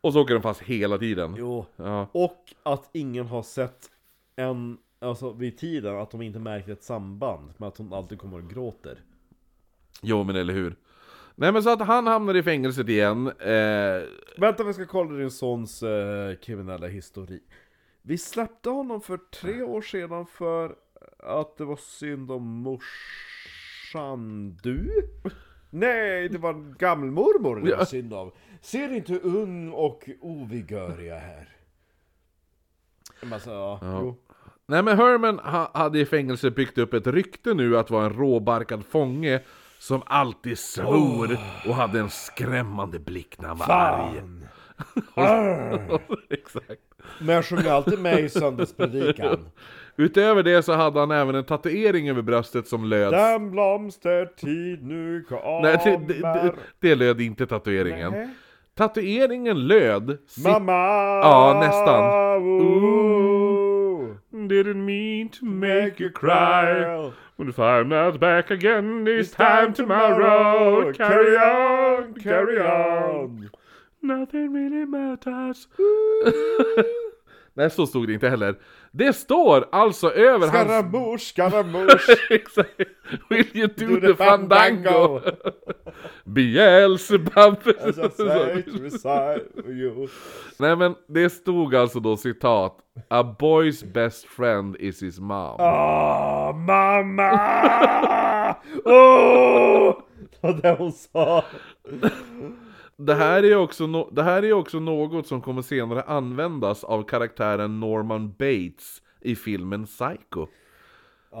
Och 0.00 0.12
så 0.12 0.20
åker 0.22 0.34
de 0.34 0.42
fast 0.42 0.60
hela 0.60 0.98
tiden. 0.98 1.34
Jo. 1.38 1.66
Ja. 1.76 2.08
Och 2.12 2.54
att 2.62 2.90
ingen 2.92 3.26
har 3.26 3.42
sett 3.42 3.90
en, 4.36 4.78
alltså 5.00 5.32
vid 5.32 5.58
tiden, 5.58 5.98
att 5.98 6.10
de 6.10 6.22
inte 6.22 6.38
märkte 6.38 6.72
ett 6.72 6.82
samband 6.82 7.52
med 7.56 7.68
att 7.68 7.76
hon 7.78 7.92
alltid 7.92 8.18
kommer 8.18 8.38
och 8.38 8.50
gråter. 8.50 8.98
Jo 10.02 10.24
men 10.24 10.36
eller 10.36 10.54
hur. 10.54 10.76
Nej 11.34 11.52
men 11.52 11.62
så 11.62 11.70
att 11.70 11.80
han 11.80 12.06
hamnar 12.06 12.34
i 12.36 12.42
fängelset 12.42 12.88
igen. 12.88 13.26
Eh, 13.26 14.02
Vänta 14.38 14.64
vi 14.64 14.72
ska 14.74 14.86
kolla 14.86 15.18
din 15.18 15.30
sons 15.30 15.82
eh, 15.82 16.34
kriminella 16.34 16.86
historik. 16.86 17.42
Vi 18.02 18.18
släppte 18.18 18.70
honom 18.70 19.00
för 19.00 19.16
tre 19.16 19.62
år 19.62 19.82
sedan 19.82 20.26
för 20.26 20.74
att 21.18 21.56
det 21.56 21.64
var 21.64 21.76
synd 21.76 22.30
om 22.30 22.42
morsan 22.46 22.80
du? 24.62 25.08
Nej, 25.70 26.28
det 26.28 26.38
var 26.38 26.74
gammelmormor 26.78 27.56
det 27.56 27.62
var 27.62 27.68
Ja. 27.78 27.86
synd 27.86 28.14
om. 28.14 28.32
Ser 28.60 28.92
inte 28.92 29.12
hur 29.12 29.26
ung 29.26 29.70
och 29.72 30.08
ovigörig 30.20 31.08
jag 31.08 31.16
är? 31.16 31.48
Men 33.22 33.32
Alltså, 33.32 33.50
ja, 33.50 33.78
jo. 33.82 34.16
nej 34.66 34.82
men 34.82 34.96
Herman 34.98 35.38
ha, 35.38 35.70
hade 35.74 35.98
i 36.00 36.06
fängelset 36.06 36.56
byggt 36.56 36.78
upp 36.78 36.94
ett 36.94 37.06
rykte 37.06 37.54
nu 37.54 37.78
att 37.78 37.90
vara 37.90 38.04
en 38.06 38.12
råbarkad 38.12 38.84
fånge 38.86 39.40
Som 39.84 40.02
alltid 40.06 40.58
svor 40.58 41.38
och 41.68 41.74
hade 41.74 42.00
en 42.00 42.10
skrämmande 42.10 42.98
blick 42.98 43.40
när 43.40 43.48
han 43.48 43.58
var 43.58 43.66
arg. 43.66 44.22
Fan! 45.14 45.98
Exakt. 46.30 46.80
Men 47.18 47.34
jag 47.34 47.44
sjunger 47.44 47.70
alltid 47.70 47.98
med 47.98 48.20
i 48.20 48.28
söndagspredikan. 48.28 49.38
Utöver 49.96 50.42
det 50.42 50.62
så 50.62 50.72
hade 50.72 51.00
han 51.00 51.10
även 51.10 51.34
en 51.34 51.44
tatuering 51.44 52.08
över 52.10 52.22
bröstet 52.22 52.68
som 52.68 52.84
löd... 52.84 53.12
Den 53.12 53.50
blomstertid 53.50 54.82
nu 54.82 55.24
kommer. 55.28 55.62
Nej, 55.62 55.80
det, 56.08 56.14
det, 56.14 56.54
det, 56.80 56.94
löd 56.94 57.20
inte 57.20 57.46
tatueringen. 57.46 58.12
Nej. 58.12 58.28
Tatueringen 58.74 59.66
löd... 59.66 60.18
Mamma! 60.44 60.72
Ja, 61.22 61.60
nästan. 61.60 62.02
Ooh. 62.42 63.54
Didn't 64.30 64.84
mean 64.84 65.28
to 65.28 65.44
make 65.44 66.02
you 66.02 66.12
cry 66.12 67.12
When 67.36 67.52
I'm 67.58 67.88
not 67.88 68.20
back 68.20 68.50
again 68.50 69.02
this 69.02 69.32
time 69.32 69.72
tomorrow. 69.74 70.92
Carry 70.92 71.36
on, 71.36 72.14
carry 72.14 72.60
on. 72.60 73.50
Nothing 74.00 74.52
really 74.52 74.84
matters 74.84 75.66
Nej, 77.56 77.70
så 77.70 77.86
stod 77.86 78.06
det 78.06 78.12
inte 78.12 78.28
heller. 78.28 78.54
Det 78.90 79.12
står 79.12 79.68
alltså 79.72 80.10
över 80.10 80.48
hans... 80.48 80.68
Scaramouche, 80.68 81.18
scaramouche. 81.18 82.16
Exakt. 82.30 82.80
Will 83.30 83.46
you 83.54 83.68
do, 83.76 83.86
Do 83.86 84.00
the, 84.00 84.06
the 84.06 84.14
fandango? 84.14 85.20
Beelzebub. 86.24 87.58
Nej 90.58 90.76
men 90.76 90.94
det 91.08 91.30
stod 91.30 91.74
alltså 91.74 92.00
då 92.00 92.16
citat 92.16 92.76
A 93.08 93.36
boy's 93.38 93.92
best 93.92 94.24
friend 94.24 94.76
is 94.76 95.02
his 95.02 95.20
mom. 95.20 95.56
Åh, 95.58 96.56
mamma! 96.56 97.30
Åh! 98.84 99.94
Det 100.30 100.42
var 100.42 100.52
det 100.62 100.76
hon 100.78 100.92
sa. 100.92 101.44
Det 102.96 103.14
här, 103.14 103.42
är 103.42 103.56
också 103.56 103.84
no- 103.84 104.08
det 104.14 104.22
här 104.22 104.42
är 104.44 104.52
också 104.52 104.78
något 104.80 105.26
som 105.26 105.40
kommer 105.40 105.62
senare 105.62 106.02
användas 106.02 106.84
av 106.84 107.02
karaktären 107.02 107.80
Norman 107.80 108.28
Bates 108.38 109.02
i 109.20 109.36
filmen 109.36 109.86
Psycho. 109.86 110.46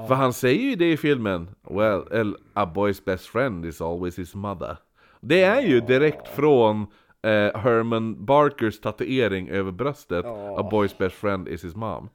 För 0.08 0.14
han 0.14 0.32
säger 0.32 0.62
ju 0.62 0.76
det 0.76 0.92
i 0.92 0.96
filmen, 0.96 1.48
well, 1.70 2.02
el- 2.12 2.36
a 2.52 2.72
boy's 2.74 3.04
best 3.04 3.26
friend 3.26 3.66
is 3.66 3.80
always 3.80 4.18
his 4.18 4.34
mother. 4.34 4.76
Det 5.20 5.42
är 5.42 5.60
ju 5.60 5.80
direkt 5.80 6.28
från 6.28 6.80
eh, 7.22 7.56
Herman 7.56 8.24
Barkers 8.24 8.80
tatuering 8.80 9.48
över 9.48 9.72
bröstet, 9.72 10.24
a 10.26 10.68
boy's 10.72 10.98
best 10.98 11.16
friend 11.16 11.48
is 11.48 11.64
his 11.64 11.76
mom. 11.76 12.08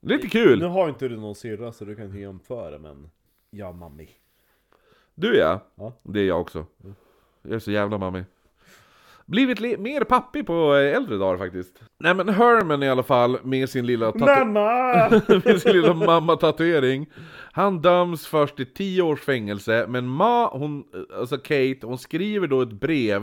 Lite 0.00 0.28
kul! 0.28 0.58
Nu 0.58 0.64
har 0.66 0.88
inte 0.88 1.08
du 1.08 1.16
någon 1.16 1.34
syrra 1.34 1.72
så 1.72 1.84
du 1.84 1.96
kan 1.96 2.04
inte 2.04 2.18
jämföra 2.18 2.78
men... 2.78 3.10
Ja, 3.50 3.72
mammi. 3.72 4.08
Du 5.14 5.36
ja. 5.36 5.60
Ja. 5.74 5.92
Det 6.02 6.20
är 6.20 6.26
jag 6.26 6.40
också. 6.40 6.66
Jag 7.46 7.54
är 7.54 7.58
så 7.58 7.70
jävla 7.70 7.98
mammi. 7.98 8.24
Blivit 9.26 9.60
li- 9.60 9.76
mer 9.76 10.04
pappig 10.04 10.46
på 10.46 10.74
eh, 10.74 10.96
äldre 10.96 11.16
dagar 11.16 11.38
faktiskt. 11.38 11.82
Nej 11.98 12.14
men 12.14 12.28
Herman 12.28 12.82
i 12.82 12.88
alla 12.88 13.02
fall 13.02 13.38
med 13.42 13.68
sin 13.70 13.86
lilla 13.86 14.12
Mamma! 14.14 15.08
med 15.44 15.60
sin 15.62 15.72
lilla 15.72 15.94
mamma-tatuering. 15.94 17.06
Han 17.52 17.82
döms 17.82 18.26
först 18.26 18.56
till 18.56 18.74
10 18.74 19.02
års 19.02 19.20
fängelse, 19.20 19.86
men 19.88 20.06
Ma, 20.06 20.48
hon, 20.52 20.84
alltså 21.18 21.36
Kate, 21.38 21.78
hon 21.82 21.98
skriver 21.98 22.46
då 22.46 22.62
ett 22.62 22.72
brev. 22.72 23.22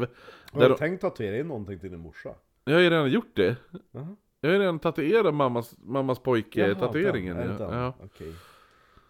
Har 0.52 0.62
du 0.62 0.68
hon, 0.68 0.78
tänkt 0.78 1.02
tatuera 1.02 1.38
in 1.38 1.48
någonting 1.48 1.80
till 1.80 1.92
din 1.92 2.00
morsa? 2.00 2.30
jag 2.66 2.74
har 2.74 2.80
ju 2.82 2.90
redan 2.90 3.10
gjort 3.12 3.32
det. 3.36 3.56
Jaha. 3.92 4.16
Jag 4.42 4.50
har 4.50 4.54
ju 4.54 4.60
redan 4.62 4.80
tatuerat 4.80 5.34
mammas, 5.34 5.74
mammas 5.84 6.20
pojke-tatueringen. 6.20 7.38
Ja. 7.38 7.56
Ja. 7.76 7.94
Okej. 8.04 8.34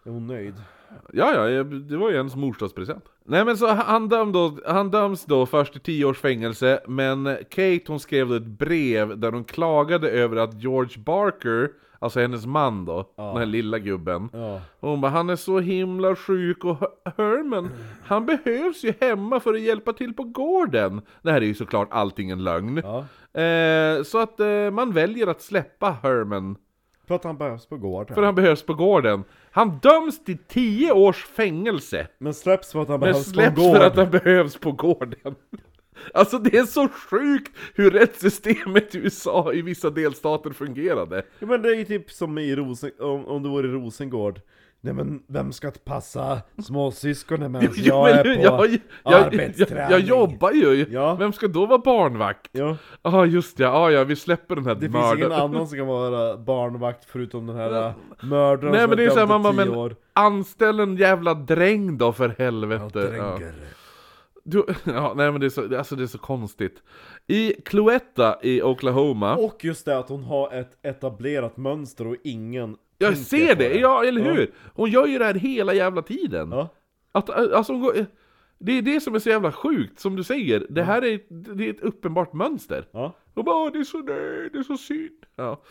Är 0.06 0.10
hon 0.10 0.28
nöjd? 0.28 0.56
Ja, 1.14 1.50
ja, 1.50 1.64
det 1.64 1.98
var 1.98 2.10
ju 2.10 2.16
ens 2.16 2.36
morsdagspresent. 2.36 3.06
Nej 3.26 3.46
men 3.46 3.58
så 3.58 3.68
han, 3.68 4.10
döm 4.10 4.32
då, 4.32 4.58
han 4.68 4.92
döms 4.92 5.26
då 5.26 5.46
först 5.46 5.72
till 5.74 5.82
10 5.82 6.06
års 6.06 6.20
fängelse, 6.20 6.80
men 6.88 7.38
Kate 7.50 7.82
hon 7.88 8.00
skrev 8.00 8.34
ett 8.34 8.46
brev 8.46 9.20
där 9.20 9.32
hon 9.32 9.44
klagade 9.44 10.10
över 10.10 10.38
att 10.38 10.62
George 10.62 11.00
Barker, 11.04 11.70
alltså 12.00 12.20
hennes 12.20 12.46
man 12.46 12.86
då, 12.86 13.10
den 13.16 13.38
här 13.38 13.46
lilla 13.46 13.80
gubben, 13.80 14.30
Ja. 14.34 14.62
hon 14.80 15.02
bara, 15.02 15.12
han 15.12 15.30
är 15.30 15.36
så 15.36 15.60
himla 15.60 16.16
sjuk 16.16 16.66
och 16.66 16.78
Her- 16.80 17.12
Herman, 17.18 17.70
han 18.06 18.26
behövs 18.26 18.84
ju 18.84 18.94
hemma 19.02 19.40
för 19.40 19.54
att 19.54 19.62
hjälpa 19.62 19.94
till 19.94 20.14
på 20.14 20.24
gården. 20.24 21.02
Det 21.22 21.32
här 21.32 21.42
är 21.42 21.46
ju 21.46 21.54
såklart 21.54 21.88
allting 21.92 22.30
en 22.30 22.44
lögn. 22.44 22.82
Ja. 22.84 23.06
Eh, 23.42 24.04
så 24.04 24.20
att 24.20 24.40
eh, 24.40 24.72
man 24.72 24.92
väljer 24.92 25.28
att 25.28 25.42
släppa 25.42 25.98
Herman 26.04 26.56
För 27.08 27.16
att 27.16 27.24
han 27.24 27.38
behövs 27.38 27.66
på 27.66 27.78
gården. 27.78 28.16
för 28.16 28.24
han 28.24 28.36
behövs 28.36 28.64
på 28.66 28.74
gården. 28.74 29.24
Han 29.56 29.80
döms 29.82 30.24
till 30.24 30.38
10 30.38 30.92
års 30.92 31.26
fängelse. 31.26 32.08
Men 32.18 32.34
släpps 32.34 32.72
för 32.72 32.82
att 32.82 32.88
han 32.88 33.00
Men 33.00 33.10
behövs 33.12 33.26
släpps 33.28 33.56
på 33.56 33.62
gården. 33.62 33.80
för 33.80 33.88
att 33.88 33.96
han 33.96 34.10
behövs 34.12 34.58
på 34.58 34.72
gården. 34.72 35.36
Alltså 36.14 36.38
det 36.40 36.58
är 36.58 36.66
så 36.66 36.88
sjukt 36.88 37.52
hur 37.76 37.92
rättssystemet 37.92 38.96
i 38.96 38.98
USA 38.98 39.54
i 39.54 39.62
vissa 39.62 39.90
delstater 39.90 40.50
fungerade. 40.52 41.26
Ja, 41.40 41.48
men 41.48 41.62
det 41.62 41.70
är 41.70 41.76
ju 41.76 41.86
typ 41.86 42.12
som 42.12 42.38
i 42.38 42.56
Rosen... 42.56 42.92
om, 43.00 43.26
om 43.26 43.44
du 43.44 43.50
vore 43.50 43.68
i 43.68 43.72
Rosengård. 43.72 44.42
Nej 44.86 44.94
men 44.94 45.24
vem 45.28 45.52
ska 45.52 45.72
passa 45.86 46.42
småsyskonen 46.64 47.52
medan 47.52 47.70
jag 47.76 48.10
är 48.10 48.24
på 48.24 48.42
jag, 48.42 48.80
jag, 49.04 49.34
jag, 49.34 49.92
jag 49.92 50.00
jobbar 50.00 50.52
ju! 50.52 50.86
Ja. 50.90 51.16
Vem 51.16 51.34
ska 51.34 51.48
då 51.48 51.66
vara 51.66 51.80
barnvakt? 51.80 52.50
Ja, 52.52 52.78
Ja 53.02 53.18
ah, 53.18 53.26
just 53.26 53.58
det, 53.58 53.70
ah, 53.70 53.90
ja 53.90 54.04
vi 54.04 54.16
släpper 54.16 54.56
den 54.56 54.66
här 54.66 54.76
det 54.76 54.82
finns 54.82 54.96
ingen 54.96 55.20
mördaren. 55.20 55.32
annan 55.32 55.68
som 55.68 55.78
kan 55.78 55.88
vara 55.88 56.38
barnvakt 56.38 57.06
förutom 57.06 57.48
den 57.48 57.56
här 57.56 57.88
äh, 57.88 57.94
mördaren 58.22 58.72
Nej 58.72 58.82
som 58.82 58.90
men 58.90 58.98
det 58.98 59.06
är 59.06 59.10
till 59.10 59.26
mamma, 59.26 59.52
men 59.52 59.70
år. 59.70 59.96
anställ 60.14 60.80
en 60.80 60.96
jävla 60.96 61.34
dräng 61.34 61.98
då 61.98 62.14
för 62.14 62.36
helvete. 62.38 63.00
Ja, 63.00 63.10
Dränger. 63.10 63.54
Du, 64.44 64.66
ja, 64.84 65.14
nej 65.16 65.32
men 65.32 65.42
det 65.42 65.48
är, 65.48 65.50
så, 65.50 65.78
alltså 65.78 65.96
det 65.96 66.04
är 66.04 66.08
så 66.08 66.18
konstigt. 66.18 66.84
I 67.28 67.54
Cloetta 67.66 68.38
i 68.42 68.62
Oklahoma, 68.62 69.36
Och 69.36 69.64
just 69.66 69.86
det 69.86 69.98
att 69.98 70.10
hon 70.10 70.24
har 70.24 70.54
ett 70.54 70.78
etablerat 70.86 71.58
mönster 71.58 72.08
och 72.08 72.16
ingen 72.24 72.78
jag 72.98 73.18
ser 73.18 73.56
på 73.56 73.62
det, 73.62 73.80
ja 73.80 74.04
eller 74.06 74.26
Ja. 74.26 74.32
hur? 74.34 74.52
Hon 74.74 74.92
gör 74.92 75.08
ju 75.08 75.18
det 75.18 75.26
här 75.26 75.34
hela 75.34 75.74
jävla 75.74 76.02
tiden. 76.02 76.52
Ja. 76.52 76.70
Att, 77.12 77.30
alltså, 77.30 77.74
hon 77.74 77.82
går, 77.82 78.06
det 78.60 78.72
är 78.78 78.82
det 78.82 79.00
som 79.02 79.16
är 79.16 79.20
så 79.20 79.30
jävla 79.30 79.52
sjukt, 79.52 80.00
som 80.00 80.16
du 80.16 80.24
säger. 80.24 80.66
Det 80.70 80.84
här 80.84 81.06
är, 81.06 81.20
det 81.56 81.66
är 81.66 81.70
ett 81.70 81.82
uppenbart 81.82 82.34
mönster. 82.34 82.86
Ja. 82.92 83.14
Och 83.34 83.44
bara, 83.46 83.56
"Åh, 83.66 83.72
det 83.74 83.80
är 83.80 83.84
så, 83.84 83.98
nej, 83.98 84.50
det 84.54 84.58
är 84.60 84.64
så 84.64 84.78
synd. 84.78 85.26
Ja. 85.36 85.62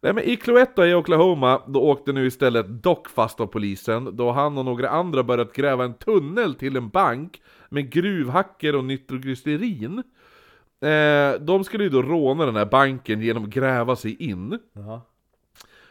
Nej 0.00 0.12
men 0.14 0.24
i 0.24 0.36
Cloetta 0.36 0.86
i 0.88 0.94
Oklahoma, 0.94 1.62
då 1.68 1.80
åkte 1.80 2.12
nu 2.12 2.26
istället 2.26 2.66
Doc 2.82 2.98
fast 3.14 3.40
av 3.40 3.46
polisen, 3.46 4.16
då 4.16 4.30
han 4.30 4.58
och 4.58 4.64
några 4.64 4.88
andra 4.88 5.22
börjat 5.22 5.52
gräva 5.52 5.84
en 5.84 5.94
tunnel 5.94 6.54
till 6.54 6.76
en 6.76 6.88
bank 6.88 7.42
med 7.68 7.90
gruvhacker 7.92 8.76
och 8.76 8.84
nitroglycerin. 8.84 10.02
Eh, 10.80 11.40
de 11.40 11.64
skulle 11.64 11.84
ju 11.84 11.90
då 11.90 12.02
råna 12.02 12.46
den 12.46 12.56
här 12.56 12.66
banken 12.66 13.20
genom 13.20 13.44
att 13.44 13.50
gräva 13.50 13.96
sig 13.96 14.22
in. 14.30 14.58
Jaha. 14.72 15.00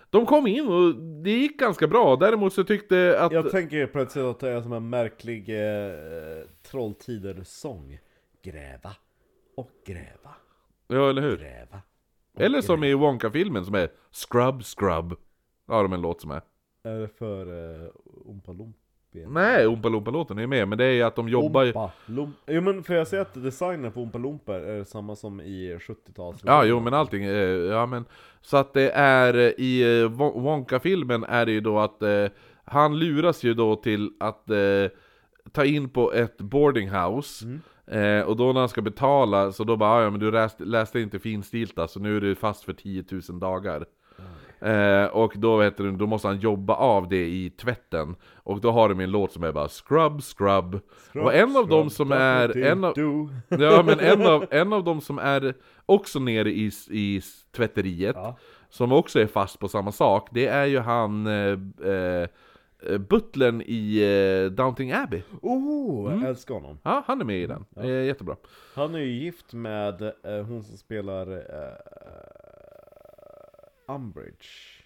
De 0.09 0.25
kom 0.25 0.47
in 0.47 0.67
och 0.67 0.95
det 0.95 1.31
gick 1.31 1.59
ganska 1.59 1.87
bra, 1.87 2.15
däremot 2.15 2.53
så 2.53 2.63
tyckte 2.63 3.19
att... 3.19 3.31
Jag 3.31 3.51
tänker 3.51 3.87
plötsligt 3.87 4.25
att 4.25 4.39
det 4.39 4.49
är 4.49 4.61
som 4.61 4.73
en 4.73 4.89
märklig 4.89 5.49
eh, 5.49 6.43
Trolltider-sång. 6.71 7.99
Gräva 8.43 8.95
och 9.55 9.71
gräva, 9.85 10.35
Ja, 10.87 11.09
eller 11.09 11.21
hur? 11.21 11.37
gräva. 11.37 11.81
Eller 12.39 12.61
som 12.61 12.83
i 12.83 12.93
Wonka-filmen 12.93 13.65
som 13.65 13.75
är 13.75 13.89
Scrub 14.11 14.63
Scrub. 14.63 15.15
Ja, 15.67 15.81
de 15.81 15.93
en 15.93 16.01
låt 16.01 16.21
som 16.21 16.31
är. 16.31 16.41
Är 16.83 16.99
det 16.99 17.07
för 17.07 17.47
uh, 17.47 17.89
Oompa 18.05 18.51
Loompa? 18.51 18.79
Nej, 19.29 19.67
Oompa 19.67 19.89
Loompa-låten 19.89 20.37
är 20.37 20.41
ju 20.41 20.47
med, 20.47 20.67
men 20.67 20.77
det 20.77 20.85
är 20.85 20.91
ju 20.91 21.01
att 21.03 21.15
de 21.15 21.29
jobbar 21.29 21.63
ju... 21.63 21.67
Oompa. 21.73 21.91
Loom- 22.05 22.33
Jo 22.47 22.61
men 22.61 22.83
för 22.83 22.93
jag 22.93 23.07
ser 23.07 23.19
att 23.19 23.33
designen 23.43 23.91
på 23.91 23.99
Oompa 23.99 24.17
Loompa 24.17 24.55
är 24.55 24.83
samma 24.83 25.15
som 25.15 25.41
i 25.41 25.77
70-tals 25.81 26.41
Ja, 26.45 26.65
jo 26.65 26.79
men 26.79 26.93
allting, 26.93 27.23
eh, 27.23 27.31
ja 27.47 27.85
men 27.85 28.05
Så 28.41 28.57
att 28.57 28.73
det 28.73 28.89
är, 28.91 29.33
eh, 29.33 29.43
i 29.57 29.81
eh, 30.01 30.09
Won- 30.09 30.41
Wonka-filmen 30.41 31.23
är 31.23 31.45
det 31.45 31.51
ju 31.51 31.61
då 31.61 31.79
att 31.79 32.01
eh, 32.03 32.25
Han 32.65 32.99
luras 32.99 33.43
ju 33.43 33.53
då 33.53 33.75
till 33.75 34.09
att 34.19 34.49
eh, 34.49 34.57
Ta 35.51 35.65
in 35.65 35.89
på 35.89 36.13
ett 36.13 36.37
boarding 36.37 36.89
house. 36.89 37.45
Eh, 37.91 38.21
Och 38.21 38.35
då 38.37 38.53
när 38.53 38.59
han 38.59 38.69
ska 38.69 38.81
betala 38.81 39.51
så 39.51 39.63
då 39.63 39.75
bara 39.77 39.89
"Ah, 39.91 40.03
ja 40.03 40.09
men 40.09 40.19
du 40.19 40.31
läste, 40.31 40.63
läste 40.65 40.99
inte 40.99 41.19
finstilta 41.19 41.87
så 41.87 41.99
nu 41.99 42.17
är 42.17 42.21
du 42.21 42.35
fast 42.35 42.63
för 42.63 42.73
10 42.73 43.03
000 43.29 43.39
dagar 43.39 43.85
Eh, 44.59 45.05
och 45.05 45.33
då, 45.35 45.57
vet 45.57 45.77
du, 45.77 45.91
då 45.91 46.07
måste 46.07 46.27
han 46.27 46.39
jobba 46.39 46.73
av 46.73 47.09
det 47.09 47.25
i 47.27 47.49
tvätten 47.49 48.15
Och 48.35 48.61
då 48.61 48.71
har 48.71 48.89
de 48.89 48.99
en 48.99 49.11
låt 49.11 49.31
som 49.31 49.43
är 49.43 49.51
bara 49.51 49.67
Scrub, 49.67 50.21
scrub, 50.21 50.79
och 51.13 51.33
en 51.33 51.55
av 51.57 51.67
dem 51.67 51.89
som 51.89 52.11
är 52.11 52.57
en 52.57 52.83
av. 52.83 52.93
Ja 53.49 53.83
men 53.85 53.99
en 53.99 54.27
av, 54.27 54.45
en 54.51 54.73
av 54.73 54.83
dem 54.83 55.01
som 55.01 55.19
är 55.19 55.53
också 55.85 56.19
nere 56.19 56.49
i, 56.51 56.71
i 56.89 57.21
tvätteriet 57.55 58.15
Ja. 58.15 58.37
Som 58.69 58.91
också 58.91 59.19
är 59.19 59.27
fast 59.27 59.59
på 59.59 59.67
samma 59.67 59.91
sak 59.91 60.27
Det 60.31 60.47
är 60.47 60.65
ju 60.65 60.79
han 60.79 61.27
eh, 61.27 61.57
eh, 61.91 62.27
Butlern 63.09 63.61
i 63.65 63.97
eh, 64.45 64.51
Downton 64.51 64.91
Abbey 64.93 65.21
Oh, 65.41 66.07
Mm. 66.07 66.21
jag 66.21 66.29
älskar 66.29 66.53
honom. 66.53 66.79
Ja, 66.83 67.03
han 67.07 67.21
är 67.21 67.25
med 67.25 67.37
i 67.41 67.47
den, 67.47 67.65
eh, 67.77 68.03
jättebra 68.05 68.35
Han 68.75 68.95
är 68.95 68.99
ju 68.99 69.11
gift 69.11 69.53
med 69.53 70.01
eh, 70.01 70.11
hon 70.47 70.63
som 70.63 70.77
spelar 70.77 71.31
uh, 71.31 71.43
Umbridge 73.87 74.83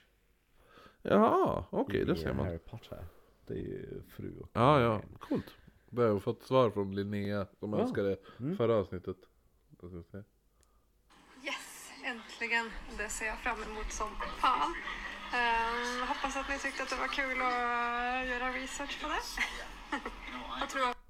Jaha, 1.02 1.64
okej 1.70 2.06
det 2.06 2.14
i 2.14 2.18
ser 2.18 2.34
man 2.34 2.46
Harry 2.46 2.58
Potter. 2.58 3.06
Det 3.48 3.54
är 3.54 3.58
ju 3.58 4.02
fru 4.16 4.40
och 4.40 4.50
Ja, 4.54 4.82
ja, 4.82 5.02
coolt 5.20 5.56
Där 5.90 6.08
har 6.08 6.14
vi 6.14 6.20
fått 6.20 6.44
svar 6.44 6.70
från 6.70 6.96
Linnea 6.96 7.48
som 7.60 7.74
önskade 7.74 8.18
förra 8.58 8.76
avsnittet. 8.76 9.18
Vad 9.70 9.92
jag? 10.12 10.24
Yes, 11.46 11.92
äntligen. 12.04 12.70
Det 12.98 13.10
ser 13.10 13.26
jag 13.26 13.38
fram 13.38 13.64
emot 13.64 13.92
som 13.92 14.10
fan. 14.42 14.74
Ehm, 15.34 16.08
hoppas 16.08 16.38
att 16.38 16.50
ni 16.50 16.60
tyckte 16.60 16.84
att 16.84 16.90
det 16.90 16.96
var 16.96 17.08
kul 17.08 17.42
att 17.42 18.28
göra 18.28 18.52
research 18.52 19.02
på 19.02 19.08
det. 19.08 19.24
jag, 20.60 20.70
tror, 20.70 20.84
jag 20.86 21.01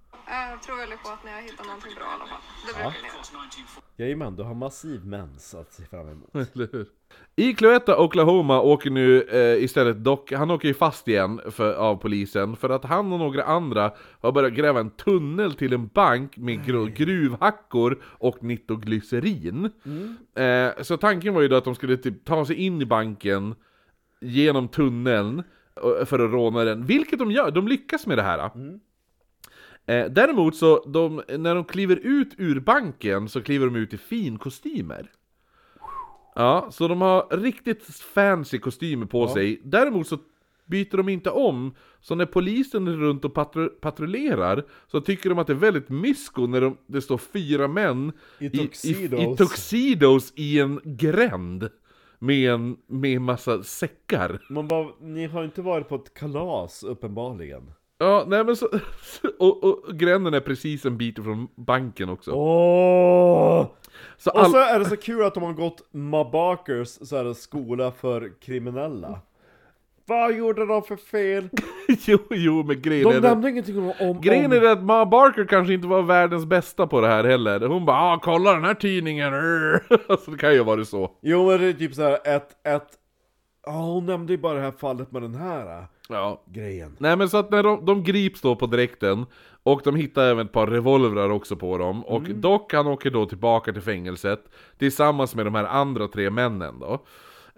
tror 0.65 0.77
väldigt 0.77 1.03
på 1.03 1.09
att 1.09 1.23
ni 1.25 1.32
har 1.32 1.41
hittat 1.41 1.65
någonting 1.65 1.91
bra 1.95 2.03
i 2.05 2.13
alla 2.15 2.25
fall. 2.25 2.39
Det 2.67 2.73
brukar 2.73 2.89
ni 2.89 3.07
göra. 3.07 3.75
Jajamän, 3.97 4.36
du 4.36 4.43
har 4.43 4.53
massiv 4.53 5.05
mens 5.05 5.55
att 5.55 5.73
se 5.73 5.84
fram 5.84 6.07
emot. 6.09 6.29
Eller 6.55 6.69
hur? 6.71 6.86
I 7.36 7.53
Cloetta, 7.53 7.97
Oklahoma 8.03 8.61
åker 8.61 8.89
nu 8.89 9.21
eh, 9.21 9.63
istället 9.63 10.03
Doc, 10.03 10.19
han 10.32 10.51
åker 10.51 10.67
ju 10.67 10.73
fast 10.73 11.07
igen 11.07 11.41
för, 11.51 11.73
av 11.73 11.95
polisen 11.95 12.55
för 12.55 12.69
att 12.69 12.84
han 12.86 13.13
och 13.13 13.19
några 13.19 13.43
andra 13.43 13.91
har 14.21 14.32
börjat 14.32 14.53
gräva 14.53 14.79
en 14.79 14.89
tunnel 14.89 15.53
till 15.53 15.73
en 15.73 15.88
bank 15.88 16.38
med 16.38 16.59
gru- 16.65 16.93
gruvhackor 16.93 18.01
och 18.03 18.43
nitroglycerin. 18.43 19.69
Eh, 20.36 20.84
så 20.84 20.97
tanken 20.97 21.34
var 21.34 21.41
ju 21.41 21.47
då 21.47 21.55
att 21.55 21.63
de 21.65 21.75
skulle 21.75 21.97
typ 21.97 22.25
ta 22.25 22.45
sig 22.45 22.55
in 22.55 22.82
i 22.82 22.86
banken 22.86 23.55
genom 24.21 24.67
tunneln 24.67 25.43
eh, 25.99 26.05
för 26.05 26.19
att 26.19 26.32
råna 26.32 26.63
den, 26.63 26.86
vilket 26.86 27.19
de 27.19 27.32
gör, 27.32 27.51
de 27.51 27.67
lyckas 27.67 28.07
med 28.07 28.17
det 28.17 28.23
här. 28.23 28.49
Eh, 29.86 30.05
däremot 30.05 30.55
så, 30.55 30.84
de, 30.86 31.23
när 31.38 31.55
de 31.55 31.63
kliver 31.65 31.95
ut 31.95 32.34
ur 32.38 32.59
banken 32.59 33.29
så 33.29 33.41
kliver 33.41 33.65
de 33.65 33.75
ut 33.75 33.93
i 33.93 33.97
finkostymer. 33.97 35.11
Ja, 36.36 36.67
så 36.71 36.88
de 36.88 37.01
har 37.01 37.38
riktigt 37.38 37.84
fancy 37.86 38.59
kostymer 38.59 39.05
på 39.05 39.27
sig. 39.27 39.61
Däremot 39.63 40.07
så 40.07 40.17
byter 40.65 40.97
de 40.97 41.09
inte 41.09 41.29
om. 41.29 41.75
Så 42.01 42.15
när 42.15 42.25
polisen 42.25 42.88
är 42.88 42.91
runt 42.91 43.25
och 43.25 43.34
patru 43.34 43.69
patrullerar 43.69 44.65
så 44.88 45.01
tycker 45.01 45.29
de 45.29 45.39
att 45.39 45.47
det 45.47 45.53
är 45.53 45.57
väldigt 45.57 45.89
mysko 45.89 46.47
när 46.47 46.61
de, 46.61 46.77
det 46.88 47.01
står 47.01 47.17
fyra 47.17 47.67
män 47.67 48.11
I 48.39 48.45
i, 48.45 48.47
i, 48.47 48.57
tuxedos. 48.57 49.19
i 49.19 49.38
tuxedos 49.38 50.34
i 50.36 50.59
en 50.59 50.79
gränd. 50.84 51.69
Med 52.19 52.53
en 52.53 52.77
med 52.88 53.21
massa 53.21 53.63
säckar. 53.63 54.41
Man 54.49 54.67
bara, 54.67 54.88
ni 55.01 55.27
har 55.27 55.43
inte 55.43 55.61
varit 55.61 55.89
på 55.89 55.95
ett 55.95 56.13
kalas 56.13 56.84
uppenbarligen. 56.84 57.71
Ja, 58.02 58.24
nej 58.28 58.43
men 58.43 58.56
så... 58.56 58.68
Och, 59.39 59.64
och 59.64 59.97
gränden 59.97 60.34
är 60.34 60.39
precis 60.39 60.86
en 60.86 60.97
bit 60.97 61.16
från 61.24 61.47
banken 61.56 62.10
också. 62.10 62.32
Åh! 62.32 63.66
Så 64.18 64.32
Och 64.32 64.39
all... 64.39 64.52
så 64.52 64.58
är 64.58 64.80
det 64.80 64.86
så 64.86 64.97
kul 64.97 65.24
att 65.24 65.34
de 65.34 65.43
har 65.43 65.54
gått 65.54 65.93
Mabakers 65.93 66.88
så 66.88 67.16
är 67.16 67.24
det 67.24 67.36
skola 67.36 67.91
för 67.91 68.32
kriminella. 68.41 69.20
Vad 70.06 70.36
gjorde 70.38 70.66
de 70.66 70.84
för 70.84 70.95
fel? 70.95 71.49
jo, 72.06 72.18
jo, 72.30 72.64
men 72.64 72.82
grejen 72.82 73.04
De 73.10 73.16
är... 73.16 73.22
det- 73.22 73.30
nämnde 73.30 73.49
ingenting 73.49 73.78
om... 73.80 73.93
om 73.99 74.22
Grejen 74.22 74.52
om... 74.52 74.58
är 74.58 74.66
att 74.66 74.84
Ma 74.84 75.06
Barker 75.06 75.45
kanske 75.45 75.74
inte 75.74 75.88
var 75.88 76.02
världens 76.02 76.45
bästa 76.45 76.88
på 76.88 77.02
det 77.02 77.08
här 77.08 77.24
heller. 77.24 77.60
Hon 77.68 77.86
bara 77.86 77.97
ah, 77.97 78.20
kolla 78.24 78.54
den 78.54 78.64
här 78.66 78.74
tidningen! 78.74 79.34
alltså 80.10 80.32
det 80.32 80.38
kan 80.38 80.52
ju 80.54 80.58
ha 80.58 80.66
varit 80.66 80.88
så. 80.88 81.12
Jo 81.22 81.47
men 81.47 81.60
det 81.60 81.66
är 81.68 81.74
typ 81.74 81.95
såhär 81.95 82.18
ett, 82.24 82.68
ett... 82.68 82.88
Ja 83.66 83.72
hon 83.72 84.06
nämnde 84.06 84.34
ju 84.34 84.38
bara 84.38 84.54
det 84.54 84.62
här 84.62 84.72
fallet 84.72 85.12
med 85.12 85.22
den 85.22 85.36
här 85.36 85.86
Ja. 86.12 86.43
grejen. 86.45 86.95
Nej 86.99 87.16
men 87.18 87.30
så 87.30 87.38
att 87.38 87.51
när 87.51 87.64
de, 87.64 87.86
de 87.86 88.03
grips 88.03 88.41
då 88.41 88.55
på 88.55 88.66
direkten 88.66 89.26
Och 89.64 89.82
de 89.84 89.95
hittar 89.95 90.26
även 90.26 90.45
ett 90.45 90.51
par 90.51 90.68
revolvrar 90.68 91.30
också 91.30 91.55
på 91.55 91.78
dem 91.78 92.05
Och 92.05 92.24
Doc 92.24 92.62
han 92.72 92.88
åker 92.88 93.09
då 93.12 93.26
tillbaka 93.26 93.74
till 93.74 93.82
fängelset 93.82 94.43
Tillsammans 94.80 95.36
med 95.36 95.45
de 95.45 95.55
här 95.55 95.66
andra 95.66 96.07
tre 96.07 96.30
männen 96.30 96.80
då 96.80 96.93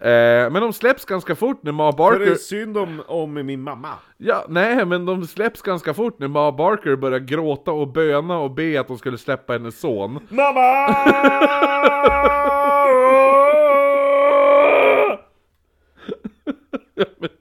eh, 0.08 0.50
Men 0.50 0.54
de 0.54 0.72
släpps 0.72 1.04
ganska 1.04 1.34
fort 1.34 1.62
när 1.62 1.72
Ma 1.72 1.92
För 1.92 2.18
det 2.18 2.24
är 2.24 2.28
Barker 2.28 2.34
synd 2.34 2.76
om, 2.78 3.02
om 3.06 3.34
min 3.46 3.60
mamma. 3.62 3.92
Ja, 4.16 4.44
nej 4.48 4.84
men 4.86 5.06
de 5.06 5.26
släpps 5.26 5.62
ganska 5.62 5.94
fort 5.94 6.18
när 6.18 6.28
Ma 6.28 6.52
Barker 6.52 6.96
börjar 6.96 7.18
gråta 7.18 7.72
och 7.72 7.88
böna 7.92 8.38
och 8.38 8.50
be 8.50 8.80
att 8.80 8.88
de 8.88 8.98
skulle 8.98 9.18
släppa 9.18 9.52
hennes 9.52 9.80
son 9.80 10.18
Mamma! 10.28 10.94
Det 17.20 17.33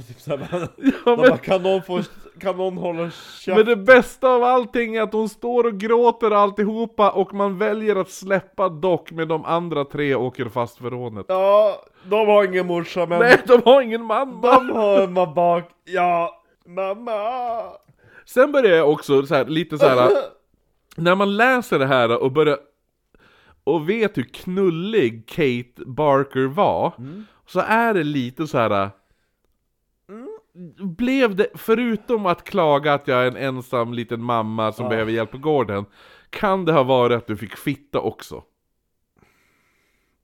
var 0.00 0.08
typ 0.08 0.20
såhär, 0.20 0.68
Ja, 0.76 1.16
men- 1.16 1.16
bara, 1.16 1.36
kan 1.36 1.62
någon 1.62 1.82
få, 1.82 2.02
kan 2.40 2.56
någon 2.56 2.76
hålla 2.76 3.10
käft? 3.10 3.56
Men 3.56 3.66
det 3.66 3.76
bästa 3.76 4.28
av 4.28 4.42
allting 4.44 4.96
är 4.96 5.02
att 5.02 5.12
hon 5.12 5.28
står 5.28 5.64
och 5.64 5.78
gråter 5.80 6.30
alltihopa 6.30 7.10
och 7.10 7.34
man 7.34 7.58
väljer 7.58 7.96
att 7.96 8.10
släppa 8.10 8.68
Doc 8.68 9.00
med 9.10 9.28
de 9.28 9.44
andra 9.44 9.84
tre 9.84 10.14
åker 10.14 10.48
fast 10.48 10.78
för 10.78 10.90
rånet. 10.90 11.26
Ja, 11.28 11.82
de 12.04 12.26
har 12.26 12.44
ingen 12.44 12.66
morsa 12.66 13.06
men 13.06 13.18
Nej, 13.18 13.38
de 13.46 13.60
har 13.64 13.82
ingen 13.82 14.04
mamma! 14.04 14.40
de 14.60 14.70
har 14.70 15.00
en 15.02 15.12
mamma 15.12 15.34
bak. 15.34 15.64
Ja, 15.84 16.42
mamma! 16.66 17.20
Sen 18.24 18.52
börjar 18.52 18.76
jag 18.76 18.90
också 18.90 19.26
så 19.26 19.34
här, 19.34 19.44
lite 19.44 19.78
så 19.78 19.86
här. 19.88 20.10
när 20.96 21.14
man 21.14 21.36
läser 21.36 21.78
det 21.78 21.86
här 21.86 22.22
och 22.22 22.32
börjar 22.32 22.58
och 23.64 23.88
vet 23.88 24.18
hur 24.18 24.22
knullig 24.22 25.26
Kate 25.28 25.84
Barker 25.86 26.46
var, 26.46 26.92
så 27.46 27.60
är 27.60 27.94
det 27.94 28.02
lite 28.02 28.46
så 28.46 28.58
här. 28.58 28.90
Blev 30.78 31.36
det, 31.36 31.46
förutom 31.54 32.26
att 32.26 32.44
klaga 32.44 32.94
att 32.94 33.08
jag 33.08 33.22
är 33.22 33.26
en 33.30 33.36
ensam 33.36 33.92
liten 33.94 34.22
mamma 34.22 34.72
som 34.72 34.88
behöver 34.88 35.12
hjälp 35.12 35.30
på 35.30 35.38
gården, 35.38 35.84
kan 36.30 36.64
det 36.64 36.72
ha 36.72 36.82
varit 36.82 37.16
att 37.16 37.26
du 37.26 37.36
fick 37.36 37.56
fitta 37.56 38.00
också? 38.00 38.42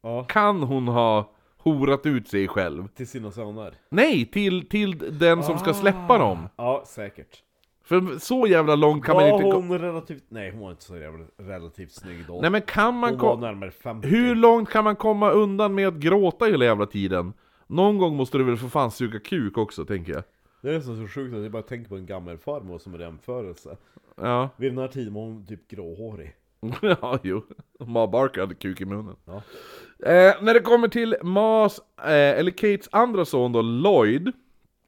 Ja, 0.03 0.25
Kan 0.25 0.63
hon 0.63 0.89
ha 0.89 1.31
horat 1.59 2.07
ut 2.07 2.29
sig 2.29 2.49
själv? 2.49 2.89
till 2.89 3.09
sina 3.09 3.31
söner. 3.31 3.75
Nej, 3.89 4.27
till, 4.27 4.69
till 4.69 5.19
den 5.19 5.43
som 5.43 5.59
ska 5.59 5.75
släppa 5.75 6.19
dem! 6.19 6.49
Ja, 6.57 6.83
säkert. 6.87 7.43
För 7.85 8.19
så 8.19 8.47
jävla 8.47 8.75
långt 8.75 9.05
kan 9.05 9.17
man 9.17 9.25
var 9.25 9.31
inte 9.33 9.45
gå... 9.45 9.53
hon 9.53 9.79
relativt... 9.79 10.25
Nej, 10.29 10.51
hon 10.51 10.61
var 10.61 10.71
inte 10.71 10.85
så 10.85 10.97
jävla 10.97 11.25
relativt 11.39 11.93
snygg 11.93 12.25
då. 12.27 12.41
Nej 12.41 12.51
men 12.51 12.63
kan 12.63 12.95
man 12.95 13.11
hon 13.11 13.19
ko- 13.19 13.27
var 13.27 13.37
närmare 13.37 13.71
50. 13.71 14.09
Hur 14.09 14.35
långt 14.35 14.71
kan 14.71 14.85
man 14.85 14.97
komma 14.97 15.31
undan 15.31 15.75
med 15.75 15.89
att 15.89 15.95
gråta 15.95 16.45
hela 16.45 16.65
jävla 16.65 16.87
tiden? 16.87 17.33
Någon 17.67 17.99
gång 17.99 18.17
måste 18.17 18.39
du 18.39 18.45
väl 18.45 18.57
för 18.57 18.69
fan 18.69 18.91
suga 18.91 19.19
kuk 19.21 19.59
också, 19.59 19.85
tänker 19.85 20.13
jag. 20.13 20.23
Det 20.63 20.75
är 20.75 20.81
så 20.81 21.09
sjukt 21.09 21.35
att 21.35 21.43
jag 21.43 21.53
bara 21.53 21.63
tänker 21.63 21.89
på 21.89 21.97
en 21.97 22.07
gammal 22.07 22.39
farmor 22.39 22.79
som 22.79 22.95
en 22.95 23.01
jämförelse. 23.01 23.77
Ja, 24.17 24.49
Vid 24.57 24.71
den 24.71 24.79
här 24.79 24.89
tiden 24.89 25.15
var 25.15 25.23
hon 25.23 25.47
typ 25.47 25.69
gråhårig. 25.69 26.35
ja 26.83 27.19
jo. 27.23 27.43
Ma 27.79 28.07
Barker 28.07 28.41
hade 28.41 28.55
kuk 28.55 28.81
i 28.81 28.85
munnen. 28.85 29.17
Ja. 29.25 29.43
Eh, 30.11 30.35
när 30.43 30.55
det 30.55 30.61
kommer 30.61 30.89
till 30.89 31.17
Mas, 31.23 31.81
eh, 31.99 32.39
eller 32.39 32.51
Kates 32.51 32.89
andra 32.93 33.25
son 33.25 33.53
då, 33.53 33.63
Lloyd. 33.63 34.33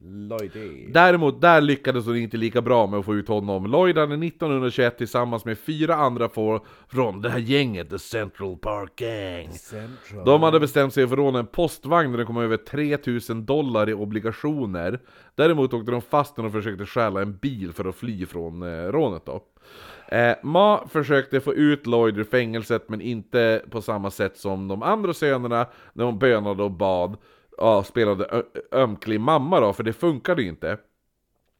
Lloydie. 0.01 0.91
Däremot, 0.93 1.41
där 1.41 1.61
lyckades 1.61 2.07
hon 2.07 2.17
inte 2.17 2.37
lika 2.37 2.63
bra 2.63 2.87
med 2.87 2.99
att 2.99 3.05
få 3.05 3.15
ut 3.15 3.29
honom. 3.29 3.67
Lloyd 3.67 3.99
hade 3.99 4.27
1921 4.27 4.99
tillsammans 4.99 5.45
med 5.45 5.59
fyra 5.59 5.95
andra 5.95 6.29
får 6.29 6.61
från 6.89 7.23
det 7.23 7.31
här 7.31 7.39
gänget, 7.39 7.91
The 7.91 7.99
Central 7.99 8.57
Park 8.57 8.97
Gang. 8.97 9.53
Central. 9.53 10.25
De 10.25 10.43
hade 10.43 10.61
bestämt 10.61 10.95
sig 10.95 11.07
för 11.07 11.15
att 11.15 11.19
råna 11.19 11.39
en 11.39 11.47
postvagn 11.47 12.13
där 12.13 12.19
det 12.19 12.25
kom 12.25 12.37
över 12.37 12.57
3000 12.57 13.45
dollar 13.45 13.89
i 13.89 13.95
obligationer. 13.95 15.01
Däremot 15.35 15.75
åkte 15.75 15.91
de 15.91 16.03
fast 16.03 16.37
när 16.37 16.45
de 16.45 16.53
försökte 16.53 16.87
stjäla 16.87 17.23
en 17.23 17.37
bil 17.37 17.73
för 17.73 17.85
att 17.85 17.97
fly 17.97 18.27
från 18.27 18.63
eh, 18.63 18.93
rånet 18.93 19.27
då. 19.27 19.45
Eh, 20.09 20.37
Ma 20.43 20.89
försökte 20.89 21.41
få 21.41 21.55
ut 21.55 21.87
Lloyd 21.87 22.19
ur 22.19 22.25
fängelset 22.25 22.89
men 22.89 23.01
inte 23.01 23.63
på 23.71 23.83
samma 23.83 24.11
sätt 24.11 24.37
som 24.37 24.69
de 24.69 24.83
andra 24.83 25.15
sönerna 25.15 25.67
när 25.93 26.05
hon 26.05 26.19
bönade 26.19 26.63
och 26.63 26.71
bad. 26.71 27.17
Ja, 27.59 27.85
spelade 27.85 28.43
ömklig 28.73 29.21
mamma 29.21 29.61
då, 29.61 29.73
för 29.73 29.83
det 29.83 29.93
funkade 29.93 30.43
ju 30.43 30.49
inte. 30.49 30.79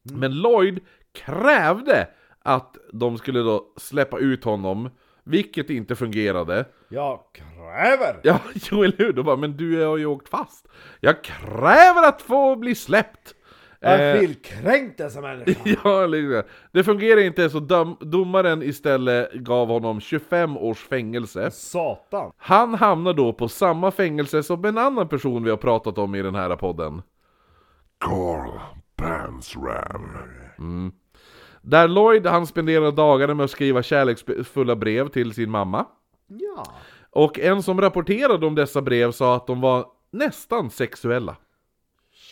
Men 0.03 0.41
Lloyd 0.41 0.79
krävde 1.13 2.07
att 2.39 2.77
de 2.93 3.17
skulle 3.17 3.39
då 3.39 3.73
släppa 3.77 4.19
ut 4.19 4.43
honom, 4.43 4.89
vilket 5.23 5.69
inte 5.69 5.95
fungerade. 5.95 6.65
Jag 6.89 7.19
kräver! 7.33 8.19
Ja, 8.23 8.39
jo 8.53 8.83
eller 8.83 8.97
hur? 8.97 9.13
Då 9.13 9.23
bara, 9.23 9.35
men 9.35 9.57
du 9.57 9.83
har 9.83 9.97
ju 9.97 10.05
åkt 10.05 10.29
fast. 10.29 10.67
Jag 10.99 11.23
kräver 11.23 12.07
att 12.07 12.21
få 12.21 12.55
bli 12.55 12.75
släppt! 12.75 13.35
Jag 13.79 14.15
Eh, 14.15 14.19
vill 14.19 14.35
kränkt 14.35 14.97
dessa 14.97 15.21
människor! 15.21 15.55
ja, 15.83 16.05
liksom. 16.05 16.43
Det 16.71 16.83
fungerar 16.83 17.21
inte 17.21 17.49
så 17.49 17.59
dom, 17.59 17.97
domaren 17.99 18.63
istället 18.63 19.33
gav 19.33 19.67
honom 19.67 20.01
25 20.01 20.57
års 20.57 20.77
fängelse. 20.77 21.51
Satan! 21.51 22.31
Han 22.37 22.73
hamnar 22.73 23.13
då 23.13 23.33
på 23.33 23.47
samma 23.47 23.91
fängelse 23.91 24.43
som 24.43 24.65
en 24.65 24.77
annan 24.77 25.07
person 25.07 25.43
vi 25.43 25.49
har 25.49 25.57
pratat 25.57 25.97
om 25.97 26.15
i 26.15 26.21
den 26.21 26.35
här 26.35 26.55
podden. 26.55 27.01
Carl 27.99 28.59
Pansram. 28.95 30.17
Där 31.61 31.87
Lloyd 31.87 32.27
han 32.27 32.47
spenderar 32.47 32.91
dagarna 32.91 33.33
med 33.33 33.43
att 33.43 33.51
skriva 33.51 33.83
kärleksfulla 33.83 34.75
brev 34.75 35.07
till 35.07 35.33
sin 35.33 35.49
mamma. 35.51 35.85
Ja. 36.27 36.65
Och 37.11 37.39
en 37.39 37.63
som 37.63 37.81
rapporterade 37.81 38.45
om 38.45 38.55
dessa 38.55 38.81
brev 38.81 39.11
sa 39.11 39.35
att 39.35 39.47
de 39.47 39.61
var 39.61 39.85
nästan 40.11 40.69
sexuella. 40.69 41.35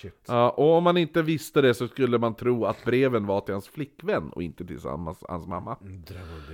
Shit. 0.01 0.25
Ja, 0.27 0.49
och 0.49 0.73
om 0.73 0.83
man 0.83 0.97
inte 0.97 1.21
visste 1.21 1.61
det 1.61 1.73
så 1.73 1.87
skulle 1.87 2.17
man 2.17 2.35
tro 2.35 2.65
att 2.65 2.85
breven 2.85 3.25
var 3.25 3.41
till 3.41 3.53
hans 3.53 3.67
flickvän 3.67 4.29
och 4.29 4.43
inte 4.43 4.65
till 4.65 4.79
hans, 4.83 5.23
hans 5.29 5.47
mamma. 5.47 5.77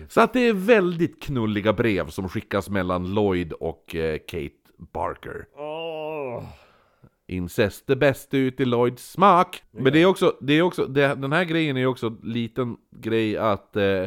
Så 0.08 0.22
att 0.22 0.34
det 0.34 0.40
är 0.40 0.54
väldigt 0.54 1.24
knulliga 1.24 1.74
brev 1.74 2.10
som 2.10 2.30
skickas 2.30 2.70
mellan 2.70 3.14
Lloyd 3.14 3.54
och 3.54 3.96
eh, 3.96 4.18
Kate 4.28 4.50
Barker. 4.78 5.46
Åh. 5.56 6.44
Incest 7.28 7.88
det 7.88 7.96
bästa 7.96 8.38
ut 8.38 8.60
i 8.60 8.66
Lloyds 8.66 9.12
smak. 9.12 9.64
Men 9.72 9.94
det 9.94 10.02
är 10.02 10.06
också, 10.06 10.38
det 10.42 10.54
är 10.54 10.62
också 10.62 10.86
det, 10.86 11.16
den 11.16 11.32
här 11.32 11.44
grejen 11.44 11.78
är 11.78 11.86
också 11.86 12.08
en 12.08 12.20
liten 12.24 12.78
grej 12.92 13.38
att 13.38 13.76
eh, 13.76 14.06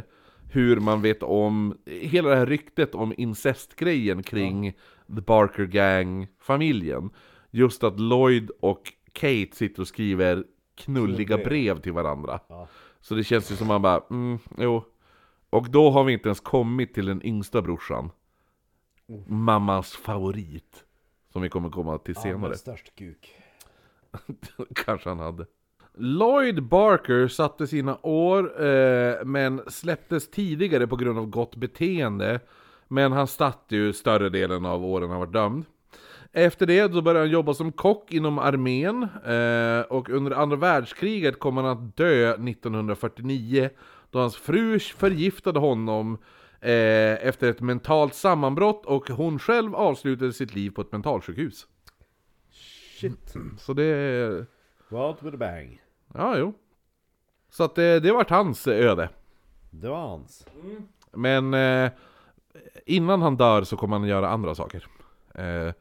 hur 0.51 0.81
man 0.81 1.03
vet 1.03 1.23
om, 1.23 1.79
hela 1.87 2.31
det 2.31 2.37
här 2.37 2.47
ryktet 2.47 2.95
om 2.95 3.15
incestgrejen 3.17 4.23
kring 4.23 4.73
The 5.17 5.21
Barker 5.21 5.65
Gang-familjen. 5.65 7.11
Just 7.51 7.85
att 7.85 8.01
Lloyd 8.01 8.51
och 8.61 8.93
Kate 9.17 9.57
sitter 9.57 9.81
och 9.81 9.89
skriver 9.89 10.45
knulliga 10.75 11.37
brev 11.39 11.81
till 11.81 11.93
varandra. 11.93 12.41
Ja. 12.49 12.69
Så 13.01 13.15
det 13.15 13.25
känns 13.25 13.53
ju 13.53 13.57
som 13.57 13.67
man 13.67 13.83
bara, 13.83 14.03
mm, 14.11 14.39
jo. 14.59 14.85
Och 15.51 15.71
då 15.71 15.91
har 15.91 16.05
vi 16.05 16.13
inte 16.13 16.29
ens 16.29 16.41
kommit 16.41 16.95
till 16.95 17.07
den 17.07 17.27
yngsta 17.27 17.63
brorsan. 17.63 18.11
Mammas 19.27 19.93
favorit. 19.93 20.85
Som 21.33 21.43
vi 21.43 21.49
kommer 21.49 21.71
komma 21.71 21.99
till 21.99 22.15
Ja, 22.17 22.23
senare. 22.23 22.49
med 22.49 22.59
störst 22.59 22.95
kuk. 22.95 23.35
Kanske 24.75 25.09
han 25.09 25.19
hade. 25.19 25.47
Lloyd 25.95 26.63
Barker 26.63 27.29
satte 27.29 27.67
sina 27.67 27.99
år, 28.03 28.65
eh, 28.67 29.25
men 29.25 29.63
släpptes 29.69 30.31
tidigare 30.31 30.87
på 30.87 30.97
grund 30.97 31.19
av 31.19 31.27
gott 31.27 31.57
beteende. 31.57 32.41
Men 32.89 33.13
han 33.13 33.27
satt 33.27 33.65
ju 33.69 33.93
större 33.93 34.29
delen 34.29 34.67
av 34.67 34.85
åren 34.85 35.11
han 35.11 35.19
var 35.19 35.27
dömd. 35.27 35.65
Efter 36.39 36.67
det 36.67 36.89
då 36.89 37.03
började 37.03 37.21
han 37.21 37.31
jobba 37.31 37.55
som 37.55 37.73
kock 37.73 38.13
inom 38.13 38.39
armén, 38.39 39.03
eh, 39.03 39.81
och 39.81 40.11
under 40.11 40.31
andra 40.31 40.57
världskriget 40.57 41.39
kom 41.39 41.57
han 41.57 41.67
att 41.67 41.97
dö 41.97 42.37
1949, 42.37 43.71
då 44.11 44.19
hans 44.19 44.37
fru 44.37 44.79
förgiftade 44.79 45.59
honom 45.59 46.19
eh, 46.61 47.27
efter 47.27 47.51
ett 47.51 47.61
mentalt 47.61 48.15
sammanbrott, 48.15 48.87
och 48.87 49.09
hon 49.09 49.39
själv 49.39 49.75
avslutade 49.75 50.33
sitt 50.33 50.55
liv 50.55 50.71
på 50.71 50.81
ett 50.81 50.93
mentalsjukhus. 50.93 51.67
Shit. 53.01 53.35
Så 53.59 53.73
det... 53.73 54.47
Out 54.91 55.23
with 55.23 55.35
a 55.35 55.39
bang. 55.39 55.83
Ja, 56.15 56.39
jo. 56.39 56.55
Så 57.51 57.65
att 57.65 57.75
det, 57.75 58.01
det 58.01 58.13
vart 58.13 58.31
hans 58.31 58.67
öde. 58.67 59.09
Det 59.71 59.89
var 59.89 60.09
hans. 60.09 60.47
Men 61.13 61.55
eh, 61.55 61.91
innan 62.87 63.23
han 63.23 63.37
dör 63.37 63.63
så 63.63 63.77
kommer 63.77 63.99
han 63.99 64.09
göra 64.09 64.29
andra 64.29 64.55
saker. 64.55 64.87
Eh, 65.35 65.73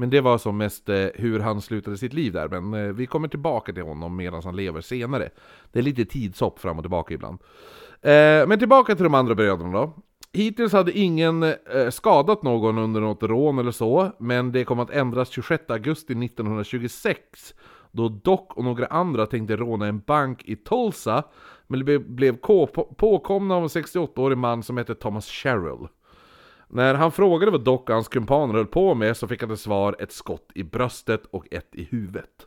men 0.00 0.10
det 0.10 0.20
var 0.20 0.38
som 0.38 0.56
mest 0.56 0.88
eh, 0.88 1.06
hur 1.14 1.40
han 1.40 1.60
slutade 1.60 1.98
sitt 1.98 2.12
liv 2.12 2.32
där. 2.32 2.60
Men 2.60 2.84
eh, 2.84 2.92
vi 2.92 3.06
kommer 3.06 3.28
tillbaka 3.28 3.72
till 3.72 3.82
honom 3.82 4.16
medan 4.16 4.42
han 4.44 4.56
lever 4.56 4.80
senare. 4.80 5.30
Det 5.72 5.78
är 5.78 5.82
lite 5.82 6.04
tidshopp 6.04 6.58
fram 6.58 6.78
och 6.78 6.84
tillbaka 6.84 7.14
ibland. 7.14 7.38
Eh, 8.02 8.46
men 8.46 8.58
tillbaka 8.58 8.94
till 8.94 9.04
de 9.04 9.14
andra 9.14 9.34
bröderna 9.34 9.72
då. 9.72 9.92
Hittills 10.32 10.72
hade 10.72 10.98
ingen 10.98 11.42
eh, 11.42 11.90
skadat 11.90 12.42
någon 12.42 12.78
under 12.78 13.00
något 13.00 13.22
rån 13.22 13.58
eller 13.58 13.70
så, 13.70 14.12
men 14.18 14.52
det 14.52 14.64
kom 14.64 14.80
att 14.80 14.90
ändras 14.90 15.28
26 15.28 15.70
augusti 15.70 16.12
1926 16.12 17.54
då 17.92 18.08
Doc 18.08 18.40
och 18.48 18.64
några 18.64 18.86
andra 18.86 19.26
tänkte 19.26 19.56
råna 19.56 19.86
en 19.86 20.00
bank 20.00 20.42
i 20.44 20.56
Tulsa, 20.56 21.22
men 21.66 21.84
blev, 21.84 22.10
blev 22.10 22.36
påkomna 22.96 23.54
av 23.54 23.62
en 23.62 23.68
68-årig 23.68 24.38
man 24.38 24.62
som 24.62 24.76
hette 24.76 24.94
Thomas 24.94 25.28
Sherrill. 25.28 25.88
När 26.72 26.94
han 26.94 27.12
frågade 27.12 27.52
vad 27.52 27.64
Doc 27.64 27.80
och 27.80 27.90
hans 27.90 28.08
kumpaner 28.08 28.54
höll 28.54 28.66
på 28.66 28.94
med 28.94 29.16
så 29.16 29.28
fick 29.28 29.40
han 29.40 29.50
till 29.50 29.58
svar 29.58 29.96
ett 29.98 30.12
skott 30.12 30.50
i 30.54 30.62
bröstet 30.62 31.26
och 31.30 31.46
ett 31.50 31.68
i 31.72 31.84
huvudet. 31.84 32.46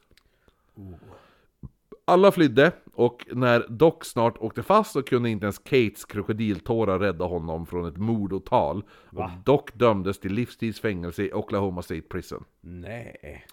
Alla 2.05 2.31
flydde, 2.31 2.71
och 2.93 3.25
när 3.31 3.65
Doc 3.69 3.93
snart 4.01 4.37
åkte 4.37 4.63
fast 4.63 4.91
så 4.91 5.03
kunde 5.03 5.29
inte 5.29 5.45
ens 5.45 5.59
Kates 5.59 6.05
krokodiltårar 6.05 6.99
rädda 6.99 7.25
honom 7.25 7.65
från 7.65 7.85
ett 7.87 7.97
mordåtal. 7.97 8.83
Och 9.09 9.29
Doc 9.45 9.61
dömdes 9.73 10.19
till 10.19 10.33
livstidsfängelse 10.33 11.23
i 11.23 11.33
Oklahoma 11.33 11.81
State 11.81 12.01
Prison. 12.01 12.43
Nej. 12.61 13.45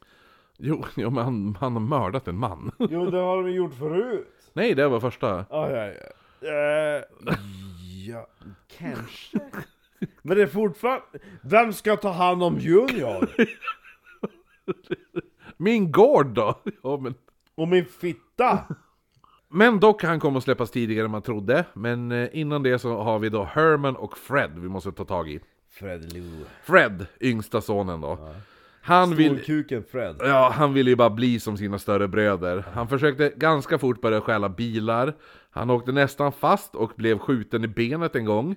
Jo, 0.58 0.84
jo 0.96 1.10
men 1.10 1.24
han, 1.24 1.56
han 1.60 1.72
har 1.72 1.80
mördat 1.80 2.28
en 2.28 2.36
man. 2.36 2.72
Jo, 2.78 3.10
det 3.10 3.18
har 3.18 3.42
de 3.42 3.52
gjort 3.52 3.74
förut. 3.74 4.28
Nej, 4.52 4.74
det 4.74 4.88
var 4.88 5.00
första. 5.00 5.46
Ja, 5.50 5.70
ja, 5.70 5.86
ja. 5.86 6.48
Eh, 6.48 7.04
ja, 8.08 8.26
kanske. 8.78 9.40
Men 10.22 10.36
det 10.36 10.42
är 10.42 10.46
fortfarande... 10.46 11.02
Vem 11.42 11.72
ska 11.72 11.96
ta 11.96 12.10
hand 12.10 12.42
om 12.42 12.58
Junior? 12.58 13.28
Min 15.56 15.92
gård 15.92 16.26
då? 16.26 16.62
Ja, 16.82 16.96
men... 16.96 17.14
Och 17.54 17.68
min 17.68 17.84
fitta? 17.84 18.58
Men 19.48 19.80
dock 19.80 20.02
han 20.02 20.20
kommer 20.20 20.38
att 20.38 20.44
släppas 20.44 20.70
tidigare 20.70 21.04
än 21.04 21.10
man 21.10 21.22
trodde. 21.22 21.64
Men 21.72 22.12
eh, 22.12 22.28
innan 22.32 22.62
det 22.62 22.78
så 22.78 23.02
har 23.02 23.18
vi 23.18 23.28
då 23.28 23.44
Herman 23.44 23.96
och 23.96 24.18
Fred 24.18 24.58
vi 24.58 24.68
måste 24.68 24.92
ta 24.92 25.04
tag 25.04 25.30
i. 25.30 25.40
Fred 25.70 26.12
Lou. 26.12 26.44
Fred, 26.62 27.06
yngsta 27.20 27.60
sonen 27.60 28.00
då. 28.00 28.18
Han 28.82 29.16
vill... 29.16 29.64
Fred. 29.90 30.16
Ja, 30.20 30.52
han 30.54 30.74
ville 30.74 30.90
ju 30.90 30.96
bara 30.96 31.10
bli 31.10 31.40
som 31.40 31.56
sina 31.56 31.78
större 31.78 32.08
bröder. 32.08 32.64
Han 32.74 32.88
försökte 32.88 33.32
ganska 33.36 33.78
fort 33.78 34.00
börja 34.00 34.20
stjäla 34.20 34.48
bilar. 34.48 35.14
Han 35.50 35.70
åkte 35.70 35.92
nästan 35.92 36.32
fast 36.32 36.74
och 36.74 36.92
blev 36.96 37.18
skjuten 37.18 37.64
i 37.64 37.68
benet 37.68 38.16
en 38.16 38.24
gång. 38.24 38.56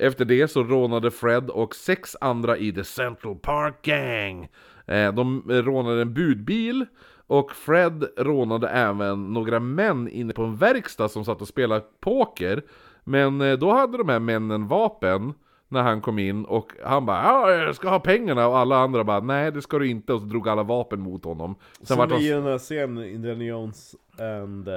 Efter 0.00 0.24
det 0.24 0.48
så 0.48 0.62
rånade 0.62 1.10
Fred 1.10 1.50
och 1.50 1.74
sex 1.74 2.16
andra 2.20 2.56
i 2.56 2.72
The 2.72 2.84
Central 2.84 3.36
Park 3.36 3.82
Gang. 3.82 4.48
Eh, 4.86 5.14
De 5.14 5.42
rånade 5.48 6.02
en 6.02 6.14
budbil 6.14 6.86
och 7.26 7.52
Fred 7.52 8.04
rånade 8.16 8.68
även 8.68 9.32
några 9.32 9.60
män 9.60 10.08
inne 10.08 10.32
på 10.32 10.42
en 10.42 10.56
verkstad 10.56 11.08
som 11.08 11.24
satt 11.24 11.40
och 11.40 11.48
spelade 11.48 11.84
poker. 12.00 12.62
Men 13.04 13.40
eh, 13.40 13.58
då 13.58 13.72
hade 13.72 13.98
de 13.98 14.08
här 14.08 14.18
männen 14.18 14.68
vapen 14.68 15.34
när 15.68 15.82
han 15.82 16.00
kom 16.00 16.18
in 16.18 16.44
och 16.44 16.72
han 16.84 17.06
bara 17.06 17.22
ja, 17.22 17.50
jag 17.50 17.76
ska 17.76 17.88
ha 17.88 18.00
pengarna 18.00 18.48
och 18.48 18.58
alla 18.58 18.76
andra 18.76 19.04
bara 19.04 19.20
nej 19.20 19.52
det 19.52 19.62
ska 19.62 19.78
du 19.78 19.88
inte 19.88 20.12
och 20.12 20.20
så 20.20 20.26
drog 20.26 20.48
alla 20.48 20.62
vapen 20.62 21.00
mot 21.00 21.24
honom. 21.24 21.54
Sen 21.82 21.98
vart 21.98 22.08
Som 22.08 22.16
han... 22.16 22.26
i 22.26 22.30
den 22.30 22.42
här 22.42 22.58
scenen 22.58 23.04
Indiana 23.04 23.44
Jones 23.44 23.94
and... 24.18 24.68
Uh, 24.68 24.74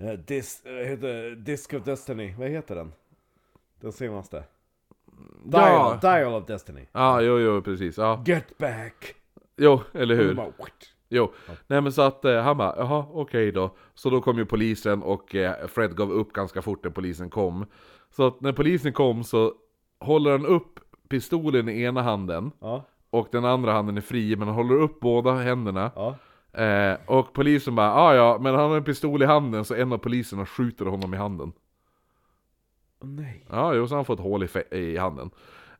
uh, 0.00 0.12
dis, 0.12 0.62
uh, 0.66 0.88
heter 0.88 1.36
Disc 1.36 1.72
of 1.72 1.84
Destiny, 1.84 2.34
vad 2.38 2.48
heter 2.48 2.74
den? 2.74 2.92
Den 3.84 3.92
senaste? 3.92 4.44
Dial, 5.44 5.62
Ja, 5.72 5.98
Dial 6.02 6.34
of 6.34 6.46
Destiny. 6.46 6.86
ja 6.92 7.20
jo, 7.20 7.38
jo 7.38 7.62
precis. 7.62 7.98
Ja. 7.98 8.22
Get 8.26 8.58
back! 8.58 9.14
Jo, 9.56 9.80
eller 9.92 10.14
hur? 10.14 10.34
bara? 10.34 10.46
Jo, 11.08 11.32
nej 11.66 11.80
men 11.80 11.92
så 11.92 12.02
att 12.02 12.24
eh, 12.24 12.42
han 12.42 12.56
bara, 12.56 12.74
jaha 12.76 13.06
okej 13.12 13.52
då. 13.52 13.76
Så 13.94 14.10
då 14.10 14.20
kom 14.20 14.38
ju 14.38 14.46
polisen 14.46 15.02
och 15.02 15.34
eh, 15.34 15.66
Fred 15.66 15.96
gav 15.96 16.12
upp 16.12 16.32
ganska 16.32 16.62
fort 16.62 16.84
när 16.84 16.90
polisen 16.90 17.30
kom. 17.30 17.66
Så 18.10 18.26
att 18.26 18.40
när 18.40 18.52
polisen 18.52 18.92
kom 18.92 19.24
så 19.24 19.52
håller 20.00 20.30
han 20.30 20.46
upp 20.46 20.80
pistolen 21.08 21.68
i 21.68 21.82
ena 21.82 22.02
handen 22.02 22.50
Ja, 22.60 22.84
och 23.10 23.28
den 23.32 23.44
andra 23.44 23.72
handen 23.72 23.96
är 23.96 24.00
fri, 24.00 24.36
men 24.36 24.48
han 24.48 24.56
håller 24.56 24.74
upp 24.74 25.00
båda 25.00 25.32
händerna. 25.34 25.90
ja. 25.96 26.16
Eh, 26.62 26.96
och 27.06 27.32
polisen 27.32 27.74
bara, 27.74 27.94
ah, 27.94 28.14
ja 28.14 28.38
men 28.40 28.54
han 28.54 28.70
har 28.70 28.76
en 28.76 28.84
pistol 28.84 29.22
i 29.22 29.26
handen 29.26 29.64
så 29.64 29.74
en 29.74 29.92
av 29.92 29.98
poliserna 29.98 30.46
skjuter 30.46 30.84
honom 30.86 31.14
i 31.14 31.16
handen. 31.16 31.52
Nej. 33.04 33.44
Ja, 33.50 33.74
jo, 33.74 33.88
så 33.88 33.94
han 33.94 34.04
fått 34.04 34.20
hål 34.20 34.44
i, 34.44 34.76
i 34.76 34.96
handen. 34.96 35.30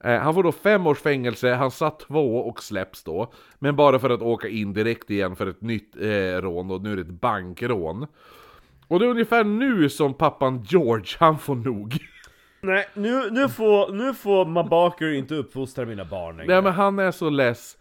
Eh, 0.04 0.18
han 0.18 0.34
får 0.34 0.42
då 0.42 0.52
fem 0.52 0.86
års 0.86 0.98
fängelse, 0.98 1.54
han 1.54 1.70
satt 1.70 1.98
två 2.00 2.36
och 2.36 2.62
släpps 2.62 3.04
då. 3.04 3.32
Men 3.58 3.76
bara 3.76 3.98
för 3.98 4.10
att 4.10 4.22
åka 4.22 4.48
in 4.48 4.72
direkt 4.72 5.10
igen 5.10 5.36
för 5.36 5.46
ett 5.46 5.60
nytt 5.60 5.96
eh, 5.96 6.40
rån, 6.40 6.70
och 6.70 6.82
nu 6.82 6.92
är 6.92 6.96
det 6.96 7.02
ett 7.02 7.20
bankrån. 7.20 8.06
Och 8.88 8.98
det 8.98 9.06
är 9.06 9.10
ungefär 9.10 9.44
nu 9.44 9.88
som 9.88 10.14
pappan 10.14 10.62
George, 10.68 11.16
han 11.18 11.38
får 11.38 11.54
nog. 11.54 11.96
Nej, 12.60 12.86
nu, 12.94 13.30
nu 13.30 13.48
får, 13.48 13.92
nu 13.92 14.14
får 14.14 14.46
Mabaker 14.46 15.12
inte 15.12 15.34
uppfostra 15.34 15.84
mina 15.84 16.04
barn 16.04 16.36
längre. 16.36 16.52
Nej 16.52 16.62
men 16.62 16.72
han 16.72 16.98
är 16.98 17.10
så 17.10 17.30
less. 17.30 17.76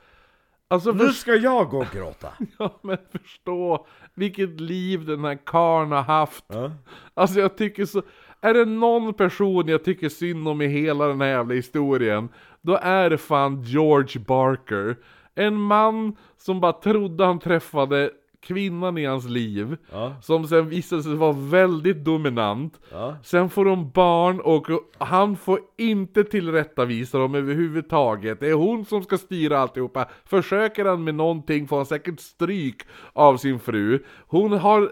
Alltså 0.67 0.91
Nu 0.91 1.09
ska 1.09 1.35
jag 1.35 1.69
gå 1.69 1.77
och 1.77 1.91
gråta. 1.93 2.27
ja, 2.59 2.79
men 2.81 2.97
förstå 3.11 3.87
vilket 4.13 4.61
liv 4.61 5.05
den 5.05 5.25
här 5.25 5.37
karln 5.45 5.91
har 5.91 6.01
haft. 6.01 6.45
Ja. 6.47 6.71
Alltså 7.13 7.39
jag 7.39 7.57
tycker 7.57 7.85
så... 7.85 8.01
Är 8.43 8.53
det 8.53 8.65
någon 8.65 9.13
person 9.13 9.67
jag 9.67 9.83
tycker 9.83 10.09
synd 10.09 10.47
om 10.47 10.61
i 10.61 10.67
hela 10.67 11.07
den 11.07 11.21
här 11.21 11.27
jävla 11.27 11.53
historien, 11.53 12.29
då 12.61 12.79
är 12.81 13.09
det 13.09 13.17
fan 13.17 13.61
George 13.61 14.21
Barker. 14.27 14.95
En 15.35 15.55
man 15.55 16.15
som 16.37 16.59
bara 16.59 16.73
trodde 16.73 17.25
han 17.25 17.39
träffade 17.39 18.11
kvinnan 18.41 18.97
i 18.97 19.05
hans 19.05 19.29
liv, 19.29 19.77
Ja. 19.91 20.15
som 20.21 20.47
sen 20.47 20.69
visade 20.69 21.03
sig 21.03 21.15
vara 21.15 21.31
väldigt 21.31 22.05
dominant. 22.05 22.79
Ja. 22.91 23.17
Sen 23.23 23.49
får 23.49 23.65
de 23.65 23.89
barn 23.91 24.39
och 24.39 24.67
han 24.97 25.37
får 25.37 25.59
inte 25.77 26.23
tillrättavisa 26.23 27.17
dem 27.17 27.35
överhuvudtaget. 27.35 28.39
Det 28.39 28.49
är 28.49 28.53
hon 28.53 28.85
som 28.85 29.03
ska 29.03 29.17
styra 29.17 29.59
alltihopa. 29.59 30.07
Försöker 30.25 30.85
han 30.85 31.03
med 31.03 31.15
någonting 31.15 31.67
får 31.67 31.77
han 31.77 31.85
säkert 31.85 32.19
stryk 32.19 32.81
av 33.13 33.37
sin 33.37 33.59
fru. 33.59 34.03
Hon 34.27 34.51
har 34.51 34.91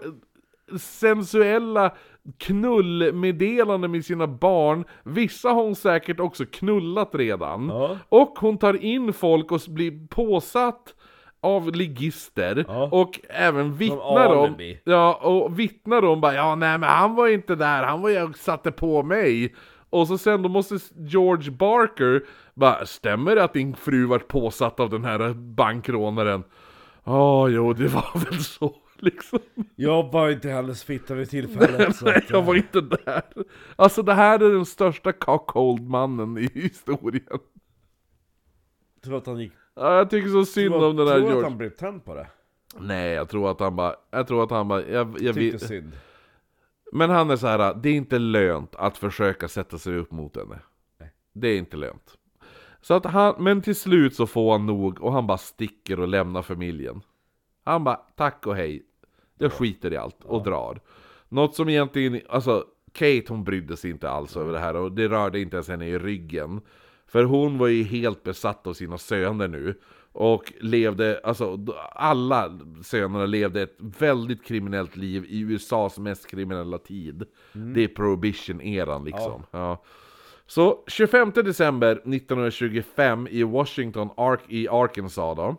sensuella 0.78 1.90
knullmeddelanden 2.38 3.90
med 3.90 4.04
sina 4.04 4.26
barn. 4.26 4.84
Vissa 5.02 5.48
har 5.48 5.62
hon 5.62 5.74
säkert 5.76 6.20
också 6.20 6.44
knullat 6.52 7.10
redan. 7.14 7.68
Ja. 7.68 7.96
Och 8.08 8.38
hon 8.38 8.58
tar 8.58 8.84
in 8.84 9.12
folk 9.12 9.52
och 9.52 9.60
blir 9.68 10.06
påsatt 10.08 10.94
av 11.40 11.72
ligister 11.72 12.64
Ja. 12.68 12.88
och 12.92 13.20
även 13.28 13.74
vittnar 13.74 14.34
om... 14.34 14.54
Ja, 14.84 15.14
och 15.14 15.58
vittnar 15.58 16.04
om 16.04 16.20
bara 16.20 16.34
ja 16.34 16.54
nej 16.54 16.78
men 16.78 16.88
han 16.88 17.14
var 17.14 17.28
inte 17.28 17.54
där, 17.54 17.82
han 17.82 18.02
var 18.02 18.28
och 18.30 18.36
satte 18.36 18.72
på 18.72 19.02
mig. 19.02 19.54
Och 19.90 20.08
så 20.08 20.18
sen 20.18 20.42
då 20.42 20.48
måste 20.48 20.78
George 20.96 21.50
Barker 21.50 22.22
bara 22.54 22.86
stämmer 22.86 23.34
det 23.36 23.44
att 23.44 23.52
din 23.52 23.74
fru 23.76 24.06
vart 24.06 24.28
påsatt 24.28 24.80
av 24.80 24.90
den 24.90 25.04
här 25.04 25.34
bankrånaren? 25.34 26.44
Ja, 27.04 27.48
jo, 27.48 27.72
det 27.72 27.88
var 27.88 28.18
väl 28.30 28.38
så 28.38 28.74
liksom. 29.02 29.38
Jag 29.76 30.12
var 30.12 30.30
inte 30.30 30.48
hennes 30.48 30.84
fitta 30.84 31.14
vid 31.14 31.30
tillfället 31.30 31.96
så 31.96 32.04
Nej, 32.04 32.16
att, 32.16 32.30
jag 32.30 32.42
var 32.42 32.54
inte 32.54 32.80
där. 32.80 33.22
Alltså 33.76 34.02
det 34.02 34.14
här 34.14 34.40
är 34.40 34.52
den 34.52 34.66
största 34.66 35.12
cockhold-mannen 35.12 36.38
i 36.38 36.50
historien. 36.54 37.38
tror 39.04 39.16
att 39.16 39.26
han 39.26 39.40
gick... 39.40 39.52
Ja, 39.74 39.96
jag 39.96 40.10
tycker 40.10 40.28
så 40.28 40.44
synd 40.44 40.72
Tror, 40.74 40.88
om 40.88 40.96
den 40.96 41.06
här 41.08 41.14
tror 41.14 41.24
att 41.26 41.30
George. 41.32 41.48
han 41.48 41.58
blev 41.58 41.70
tänd 41.70 42.04
på 42.04 42.14
det? 42.14 42.26
Nej, 42.80 43.10
jag 43.12 43.28
tror 43.28 43.50
att 43.50 43.60
han 43.60 43.76
bara, 43.76 43.94
jag 44.10 44.26
tror 44.26 44.44
att 44.44 44.50
han 44.50 44.68
bara, 44.68 44.86
jag, 44.88 45.08
jag 45.08 45.34
Tyckte 45.34 45.40
vill... 45.40 45.60
synd. 45.60 45.92
Men 46.92 47.10
han 47.10 47.30
är 47.30 47.36
så 47.36 47.46
här, 47.46 47.74
det 47.74 47.88
är 47.88 47.94
inte 47.94 48.18
lönt 48.18 48.74
att 48.76 48.98
försöka 48.98 49.48
sätta 49.48 49.78
sig 49.78 49.96
upp 49.96 50.10
mot 50.10 50.36
henne. 50.36 50.58
Nej. 51.00 51.12
Det 51.32 51.48
är 51.48 51.58
inte 51.58 51.76
lönt. 51.76 52.18
Så 52.80 52.94
att 52.94 53.04
han, 53.04 53.34
men 53.38 53.62
till 53.62 53.76
slut 53.76 54.14
så 54.16 54.26
får 54.26 54.52
han 54.52 54.66
nog 54.66 55.00
och 55.00 55.12
han 55.12 55.26
bara 55.26 55.38
sticker 55.38 56.00
och 56.00 56.08
lämnar 56.08 56.42
familjen. 56.42 57.02
Han 57.64 57.84
bara, 57.84 57.96
tack 57.96 58.46
och 58.46 58.56
hej. 58.56 58.82
Jag 59.42 59.52
skiter 59.52 59.92
i 59.92 59.96
allt 59.96 60.24
och 60.24 60.44
drar. 60.44 60.80
Något 61.28 61.54
som 61.54 61.68
egentligen, 61.68 62.20
alltså 62.28 62.64
Kate 62.92 63.24
hon 63.28 63.44
brydde 63.44 63.76
sig 63.76 63.90
inte 63.90 64.10
alls 64.10 64.36
över 64.36 64.52
det 64.52 64.58
här 64.58 64.76
och 64.76 64.92
det 64.92 65.08
rörde 65.08 65.40
inte 65.40 65.56
ens 65.56 65.68
henne 65.68 65.86
i 65.86 65.98
ryggen. 65.98 66.60
För 67.06 67.24
hon 67.24 67.58
var 67.58 67.68
ju 67.68 67.82
helt 67.82 68.22
besatt 68.22 68.66
av 68.66 68.72
sina 68.72 68.98
söner 68.98 69.48
nu. 69.48 69.74
Och 70.14 70.52
levde, 70.60 71.20
alltså 71.24 71.66
alla 71.92 72.58
sönerna 72.82 73.26
levde 73.26 73.62
ett 73.62 73.76
väldigt 73.78 74.44
kriminellt 74.44 74.96
liv 74.96 75.24
i 75.28 75.40
USAs 75.40 75.98
mest 75.98 76.26
kriminella 76.26 76.78
tid. 76.78 77.24
Det 77.52 77.84
är 77.84 77.88
prohibition-eran 77.88 79.04
liksom. 79.04 79.42
Ja. 79.50 79.84
Så 80.46 80.84
25 80.86 81.30
december 81.34 81.92
1925 81.92 83.28
i 83.30 83.42
Washington 83.42 84.10
Ark 84.16 84.40
i 84.48 84.68
Arkansas 84.68 85.36
då. 85.36 85.56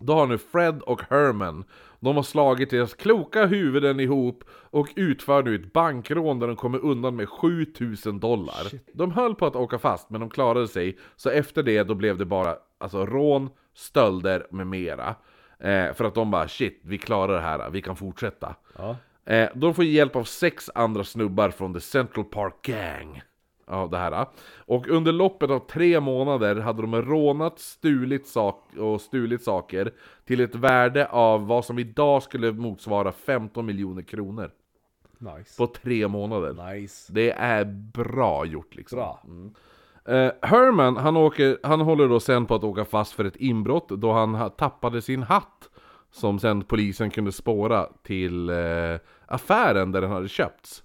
Då 0.00 0.12
har 0.12 0.26
nu 0.26 0.38
Fred 0.38 0.82
och 0.82 1.02
Herman, 1.10 1.64
de 2.00 2.16
har 2.16 2.22
slagit 2.22 2.70
deras 2.70 2.94
kloka 2.94 3.46
huvuden 3.46 4.00
ihop 4.00 4.44
och 4.50 4.88
utför 4.96 5.42
nu 5.42 5.54
ett 5.54 5.72
bankrån 5.72 6.38
där 6.38 6.46
de 6.46 6.56
kommer 6.56 6.78
undan 6.78 7.16
med 7.16 7.28
7000 7.28 8.20
dollar. 8.20 8.66
De 8.92 9.12
höll 9.12 9.34
på 9.34 9.46
att 9.46 9.56
åka 9.56 9.78
fast 9.78 10.10
men 10.10 10.20
de 10.20 10.30
klarade 10.30 10.68
sig, 10.68 10.98
så 11.16 11.30
efter 11.30 11.62
det 11.62 11.82
då 11.82 11.94
blev 11.94 12.18
det 12.18 12.24
bara 12.24 12.56
alltså 12.78 13.06
rån, 13.06 13.50
stölder 13.74 14.46
med 14.50 14.66
mera. 14.66 15.14
Eh, 15.58 15.94
för 15.94 16.04
att 16.04 16.14
de 16.14 16.30
bara 16.30 16.48
shit, 16.48 16.80
vi 16.82 16.98
klarar 16.98 17.34
det 17.34 17.40
här, 17.40 17.70
vi 17.70 17.82
kan 17.82 17.96
fortsätta. 17.96 18.54
Ja. 18.78 18.96
Eh, 19.24 19.48
de 19.54 19.74
får 19.74 19.84
hjälp 19.84 20.16
av 20.16 20.24
sex 20.24 20.70
andra 20.74 21.04
snubbar 21.04 21.50
från 21.50 21.74
The 21.74 21.80
Central 21.80 22.24
Park 22.24 22.54
Gang. 22.62 23.22
Av 23.68 23.90
det 23.90 23.98
här. 23.98 24.26
Och 24.56 24.88
under 24.88 25.12
loppet 25.12 25.50
av 25.50 25.58
tre 25.58 26.00
månader 26.00 26.56
hade 26.56 26.82
de 26.82 27.02
rånat, 27.02 27.58
stulit 27.58 28.26
sak 28.26 28.64
och 28.78 29.00
stulit 29.00 29.42
saker 29.42 29.92
till 30.24 30.40
ett 30.40 30.54
värde 30.54 31.06
av 31.06 31.46
vad 31.46 31.64
som 31.64 31.78
idag 31.78 32.22
skulle 32.22 32.52
motsvara 32.52 33.12
15 33.12 33.66
miljoner 33.66 34.02
kronor. 34.02 34.50
Nice. 35.18 35.58
På 35.58 35.66
tre 35.66 36.08
månader. 36.08 36.72
Nice. 36.72 37.12
Det 37.12 37.30
är 37.30 37.64
bra 37.92 38.44
gjort 38.44 38.74
liksom. 38.74 38.98
Bra. 38.98 39.20
Eh, 40.14 40.32
Herman, 40.42 40.96
han, 40.96 41.16
åker, 41.16 41.58
han 41.62 41.80
håller 41.80 42.08
då 42.08 42.20
sen 42.20 42.46
på 42.46 42.54
att 42.54 42.64
åka 42.64 42.84
fast 42.84 43.12
för 43.12 43.24
ett 43.24 43.36
inbrott 43.36 43.88
då 43.88 44.12
han 44.12 44.34
ha- 44.34 44.48
tappade 44.48 45.02
sin 45.02 45.22
hatt. 45.22 45.68
Som 46.10 46.38
sen 46.38 46.62
polisen 46.62 47.10
kunde 47.10 47.32
spåra 47.32 47.86
till 48.02 48.48
eh, 48.50 48.56
affären 49.26 49.92
där 49.92 50.00
den 50.00 50.10
hade 50.10 50.28
köpts. 50.28 50.82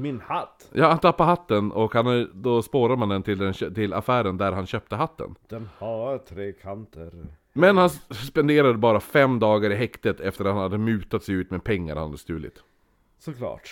Min 0.00 0.20
hatt. 0.20 0.68
Ja, 0.72 0.88
han 0.88 0.98
tappade 0.98 1.30
hatten 1.30 1.72
och 1.72 1.94
han, 1.94 2.06
har- 2.06 2.30
då 2.34 2.62
spårar 2.62 2.96
man 2.96 3.08
den 3.08 3.22
till, 3.22 3.38
den 3.38 3.54
till 3.54 3.92
affären 3.94 4.36
där 4.36 4.52
han 4.52 4.66
köpte 4.66 4.96
hatten. 4.96 5.34
Den 5.48 5.68
har 5.78 6.18
tre 6.18 6.52
kanter. 6.52 7.12
Men 7.52 7.76
han 7.76 7.90
spenderade 8.10 8.74
bara 8.78 9.00
fem 9.00 9.38
dagar 9.38 9.70
i 9.70 9.74
häktet 9.74 10.20
efter 10.20 10.44
att 10.44 10.52
han 10.54 10.62
hade 10.62 10.78
mutat 10.78 11.22
sig 11.24 11.34
ut 11.34 11.50
med 11.50 11.64
pengar 11.64 11.96
han 11.96 12.04
hade 12.04 12.18
stulit. 12.18 12.62
Såklart. 13.18 13.70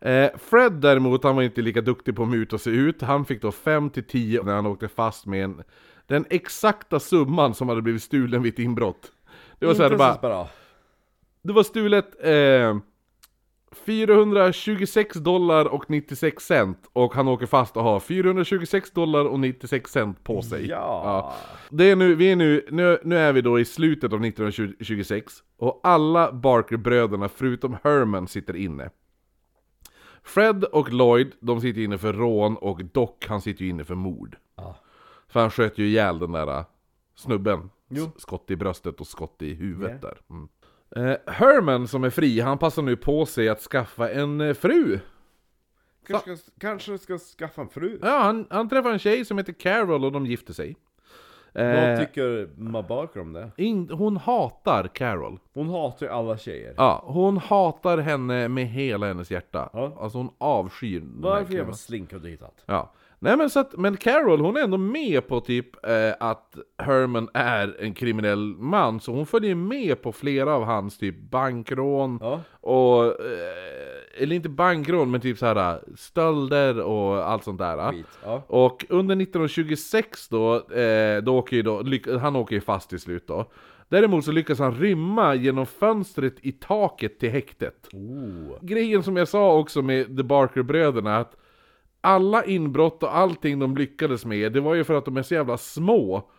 Eh, 0.00 0.30
Fred 0.38 0.72
däremot, 0.72 1.24
han 1.24 1.36
var 1.36 1.42
inte 1.42 1.62
lika 1.62 1.80
duktig 1.80 2.16
på 2.16 2.22
att 2.22 2.28
muta 2.28 2.58
sig 2.58 2.76
ut. 2.76 3.02
Han 3.02 3.24
fick 3.24 3.42
då 3.42 3.50
5-10 3.50 4.44
när 4.44 4.54
han 4.54 4.66
åkte 4.66 4.88
fast 4.88 5.26
med 5.26 5.44
en, 5.44 5.62
den 6.06 6.24
exakta 6.30 7.00
summan 7.00 7.54
som 7.54 7.68
hade 7.68 7.82
blivit 7.82 8.02
stulen 8.02 8.42
vid 8.42 8.52
ett 8.52 8.58
inbrott. 8.58 9.12
Det 9.58 9.66
var 9.66 9.74
så 9.74 9.82
här, 9.82 9.88
det, 9.90 9.94
Inte 9.94 10.04
bara, 10.04 10.14
så 10.14 10.20
bra. 10.20 10.48
det 11.42 11.52
var 11.52 11.62
stulet 11.62 12.06
eh, 12.24 12.78
426 13.72 15.16
dollar 15.16 15.64
och 15.64 15.90
96 15.90 16.46
cent 16.46 16.88
och 16.92 17.14
han 17.14 17.28
åker 17.28 17.46
fast 17.46 17.76
och 17.76 17.82
har 17.82 18.00
426 18.00 18.90
dollar 18.90 19.24
och 19.24 19.40
96 19.40 19.90
cent 19.90 20.24
på 20.24 20.42
sig. 20.42 20.66
Ja. 20.68 21.34
Det 21.70 21.90
är 21.90 21.96
nu, 21.96 22.14
vi 22.14 22.32
är 22.32 22.36
nu, 22.36 22.66
nu, 22.70 22.98
nu 23.04 23.16
är 23.18 23.32
vi 23.32 23.40
då 23.40 23.60
i 23.60 23.64
slutet 23.64 24.12
av 24.12 24.24
1926 24.24 25.32
och 25.58 25.80
alla 25.82 26.32
Barker-bröderna 26.32 27.28
förutom 27.28 27.76
Herman 27.84 28.28
sitter 28.28 28.56
inne. 28.56 28.90
Fred 30.22 30.64
och 30.64 30.92
Lloyd, 30.92 31.32
de 31.40 31.60
sitter 31.60 31.80
inne 31.80 31.98
för 31.98 32.12
rån 32.12 32.56
och 32.56 32.84
Doc, 32.84 33.10
han 33.28 33.40
sitter 33.40 33.64
ju 33.64 33.70
inne 33.70 33.84
för 33.84 33.94
mord. 33.94 34.36
Ja. 34.56 34.76
För 35.28 35.40
han 35.40 35.50
sköt 35.50 35.78
ju 35.78 35.86
ihjäl 35.86 36.18
den 36.18 36.32
där 36.32 36.58
äh, 36.58 36.64
snubben. 37.14 37.70
Jo. 37.90 38.10
Skott 38.16 38.50
i 38.50 38.56
bröstet 38.56 39.00
och 39.00 39.06
skott 39.06 39.42
i 39.42 39.54
huvudet 39.54 39.98
Ja. 40.02 40.08
där. 40.08 40.18
Mm. 40.30 40.48
Eh, 40.96 41.14
Herman 41.26 41.88
som 41.88 42.04
är 42.04 42.10
fri, 42.10 42.40
han 42.40 42.58
passar 42.58 42.82
nu 42.82 42.96
på 42.96 43.26
sig 43.26 43.48
att 43.48 43.60
skaffa 43.60 44.10
en 44.10 44.40
eh, 44.40 44.54
fru. 44.54 44.98
Kanske, 46.06 46.36
ska, 46.36 46.50
kanske 46.60 46.98
ska 46.98 47.18
skaffa 47.18 47.62
en 47.62 47.68
fru. 47.68 47.98
Ja, 48.02 48.18
han, 48.18 48.46
han 48.50 48.68
träffar 48.68 48.90
en 48.90 48.98
tjej 48.98 49.24
som 49.24 49.38
heter 49.38 49.52
Carol 49.52 50.04
och 50.04 50.12
de 50.12 50.26
gifter 50.26 50.52
sig. 50.52 50.76
Vad 51.52 51.64
Eh, 51.64 51.98
tycker 51.98 52.48
Ma 52.56 52.82
Barker 52.82 53.20
om 53.20 53.32
det? 53.32 53.50
in, 53.56 53.88
hon 53.92 54.16
hatar 54.16 54.88
Carol. 54.94 55.38
Hon 55.54 55.68
hatar 55.68 56.06
ju 56.06 56.12
alla 56.12 56.38
tjejer. 56.38 56.74
Ja, 56.76 57.02
hon 57.06 57.36
hatar 57.38 57.98
henne 57.98 58.48
med 58.48 58.66
hela 58.66 59.06
hennes 59.06 59.30
hjärta. 59.30 59.70
Ja. 59.72 59.96
Alltså 60.00 60.18
hon 60.18 60.30
avskyr 60.38 61.00
den 61.00 61.08
här 61.14 61.30
Varför 61.30 61.44
kvinnan. 61.44 61.58
jävla 61.60 61.74
slink 61.74 62.12
har 62.12 62.18
du 62.18 62.28
hittat? 62.28 62.62
Ja. 62.66 62.92
Nej 63.20 63.36
men 63.36 63.50
så 63.50 63.60
att, 63.60 63.76
men 63.76 63.96
Carol 63.96 64.40
hon 64.40 64.56
är 64.56 64.60
ändå 64.60 64.78
med 64.78 65.28
på 65.28 65.40
typ 65.40 65.86
eh, 65.86 66.12
att 66.20 66.54
Herman 66.78 67.28
är 67.34 67.76
en 67.80 67.94
kriminell 67.94 68.38
man, 68.58 69.00
så 69.00 69.12
hon 69.12 69.26
följer 69.26 69.54
med 69.54 70.02
på 70.02 70.12
flera 70.12 70.54
av 70.54 70.64
hans 70.64 70.98
typ 70.98 71.30
bankrån 71.30 72.18
Ja. 72.22 72.40
och, 72.60 73.04
eh, 73.04 74.22
eller 74.22 74.36
inte 74.36 74.48
bankrån 74.48 75.10
men 75.10 75.20
typ 75.20 75.38
så 75.38 75.46
här 75.46 75.80
stölder 75.96 76.80
och 76.80 77.30
allt 77.30 77.44
sånt 77.44 77.58
där. 77.58 77.92
Skit. 77.92 78.06
Ja. 78.24 78.42
Och 78.46 78.86
under 78.88 79.16
1926 79.16 80.28
då, 80.28 80.54
eh, 80.70 81.22
då 81.22 81.38
åker 81.38 81.56
ju 81.56 81.62
då, 81.62 81.82
han 82.18 82.36
åker 82.36 82.54
ju 82.54 82.60
fast 82.60 82.90
till 82.90 83.00
slut 83.00 83.26
då. 83.28 83.50
Däremot 83.88 84.24
så 84.24 84.32
lyckas 84.32 84.58
han 84.58 84.74
rymma 84.74 85.34
genom 85.34 85.66
fönstret 85.66 86.34
i 86.42 86.52
taket 86.52 87.18
till 87.18 87.30
häktet. 87.30 87.88
Oh. 87.92 88.58
Grejen 88.64 89.02
som 89.02 89.16
jag 89.16 89.28
sa 89.28 89.58
också 89.58 89.82
med 89.82 90.16
The 90.16 90.22
Barker-bröderna, 90.22 91.16
att 91.16 91.36
alla 92.00 92.44
inbrott 92.44 93.02
och 93.02 93.16
allting 93.16 93.58
de 93.58 93.76
lyckades 93.76 94.24
med, 94.24 94.52
det 94.52 94.60
var 94.60 94.74
ju 94.74 94.84
för 94.84 94.94
att 94.94 95.04
de 95.04 95.16
är 95.16 95.22
så 95.22 95.34
jävla 95.34 95.58
små. 95.58 96.30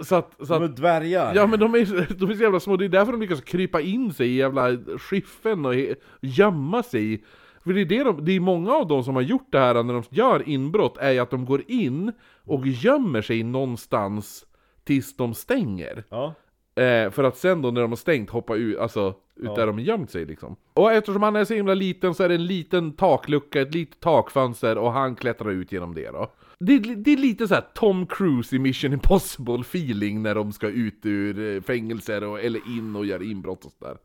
Så 0.00 0.14
att, 0.14 0.34
så 0.38 0.44
De 0.44 0.62
är 0.62 0.66
att 0.66 0.76
dvärgar. 0.76 1.34
Ja 1.34 1.46
men 1.46 1.60
de 1.60 1.74
är, 1.74 2.14
de 2.18 2.30
är 2.30 2.34
så 2.34 2.42
jävla 2.42 2.60
små, 2.60 2.76
det 2.76 2.84
är 2.84 2.88
därför 2.88 3.12
de 3.12 3.20
lyckas 3.20 3.40
krypa 3.40 3.80
in 3.80 4.12
sig 4.12 4.28
i 4.28 4.36
jävla 4.36 4.76
skiffen 4.98 5.66
och 5.66 5.74
gömma 6.20 6.82
sig. 6.82 7.24
För 7.64 7.72
det 7.72 7.80
är, 7.80 7.84
det, 7.84 8.04
de, 8.04 8.24
det 8.24 8.32
är 8.32 8.40
många 8.40 8.72
av 8.72 8.88
dem 8.88 9.04
som 9.04 9.14
har 9.14 9.22
gjort 9.22 9.52
det 9.52 9.58
här 9.58 9.82
när 9.82 9.94
de 9.94 10.02
gör 10.10 10.48
inbrott, 10.48 10.96
är 10.98 11.10
ju 11.10 11.18
att 11.18 11.30
de 11.30 11.44
går 11.44 11.62
in 11.66 12.12
och 12.44 12.66
gömmer 12.66 13.22
sig 13.22 13.42
någonstans 13.42 14.46
tills 14.84 15.16
de 15.16 15.34
stänger. 15.34 16.04
Ja. 16.08 16.34
Eh, 16.80 17.10
för 17.10 17.24
att 17.24 17.36
sen 17.36 17.62
då 17.62 17.70
när 17.70 17.80
de 17.80 17.90
har 17.90 17.96
stängt 17.96 18.30
hoppa 18.30 18.56
ut, 18.56 18.78
alltså 18.78 19.14
ut 19.36 19.54
där 19.56 19.66
de 19.66 19.72
har 19.76 19.80
gömt 19.82 20.10
sig 20.10 20.24
liksom. 20.24 20.56
Och 20.74 20.92
eftersom 20.92 21.22
han 21.22 21.36
är 21.36 21.44
så 21.44 21.54
himla 21.54 21.74
liten 21.74 22.14
så 22.14 22.22
är 22.22 22.28
det 22.28 22.34
en 22.34 22.46
liten 22.46 22.92
taklucka, 22.92 23.60
ett 23.60 23.74
litet 23.74 24.00
takfönster 24.00 24.78
och 24.78 24.92
han 24.92 25.16
klättrar 25.16 25.50
ut 25.50 25.72
genom 25.72 25.94
det 25.94 26.10
då. 26.10 26.32
Det, 26.58 26.72
är- 26.74 26.96
det 26.96 27.12
är 27.12 27.16
lite 27.16 27.48
så 27.48 27.54
här 27.54 27.64
Tom 27.74 28.06
Cruise 28.06 28.56
i 28.56 28.58
Mission 28.58 28.92
Impossible 28.92 29.60
feeling 29.60 30.22
när 30.22 30.34
de 30.34 30.52
ska 30.52 30.68
ut 30.68 31.00
ur 31.06 31.56
eh, 31.56 31.62
fängelser 31.62 32.24
och, 32.24 32.40
eller 32.40 32.60
in 32.76 32.96
och 32.96 33.06
göra 33.06 33.22
inbrott 33.22 33.64
och 33.64 33.72
sådär. 33.72 33.96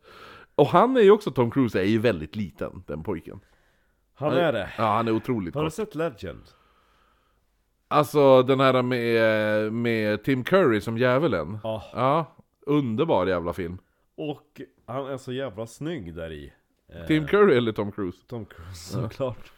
Och 0.55 0.67
han 0.67 0.97
är 0.97 1.01
ju 1.01 1.11
också, 1.11 1.31
Tom 1.31 1.51
Cruise 1.51 1.79
är 1.79 1.83
ju 1.85 1.97
väldigt 1.99 2.35
liten, 2.35 2.83
den 2.87 3.03
pojken. 3.03 3.39
Han 4.15 4.33
är 4.33 4.53
det. 4.53 4.69
Ja, 4.77 4.83
han 4.95 5.07
är 5.07 5.11
otroligt 5.11 5.55
Har 5.55 5.63
du 5.63 5.69
sett 5.69 5.95
Legend? 5.95 6.41
Alltså 7.87 8.43
den 8.43 8.59
här 8.59 8.81
med, 8.81 9.73
med 9.73 10.23
Tim 10.23 10.43
Curry 10.43 10.81
som 10.81 10.97
djävulen. 10.97 11.59
Ja. 11.63 11.83
Ja, 11.93 12.34
underbar 12.65 13.27
jävla 13.27 13.53
film. 13.53 13.77
Och 14.15 14.61
han 14.85 15.05
är 15.07 15.17
så 15.17 15.33
jävla 15.33 15.67
snygg 15.67 16.15
där 16.15 16.31
i. 16.31 16.53
Eh, 16.87 17.05
Tim 17.05 17.27
Curry 17.27 17.57
eller 17.57 17.71
Tom 17.71 17.91
Cruise? 17.91 18.23
Tom 18.27 18.45
Cruise 18.45 18.93
såklart. 18.93 19.51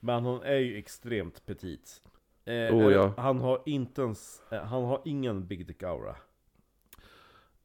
Men 0.00 0.24
han 0.24 0.42
är 0.42 0.58
ju 0.58 0.78
extremt 0.78 1.46
petit. 1.46 2.02
Eh, 2.44 2.52
Oh, 2.52 2.84
eller, 2.84 2.90
ja. 2.90 3.12
Han 3.16 3.40
har 3.40 3.62
inte 3.66 4.02
ens, 4.02 4.42
eh, 4.50 4.62
han 4.62 4.84
har 4.84 5.02
ingen 5.04 5.46
Big 5.46 5.66
Dick 5.66 5.82
Aura. 5.82 6.16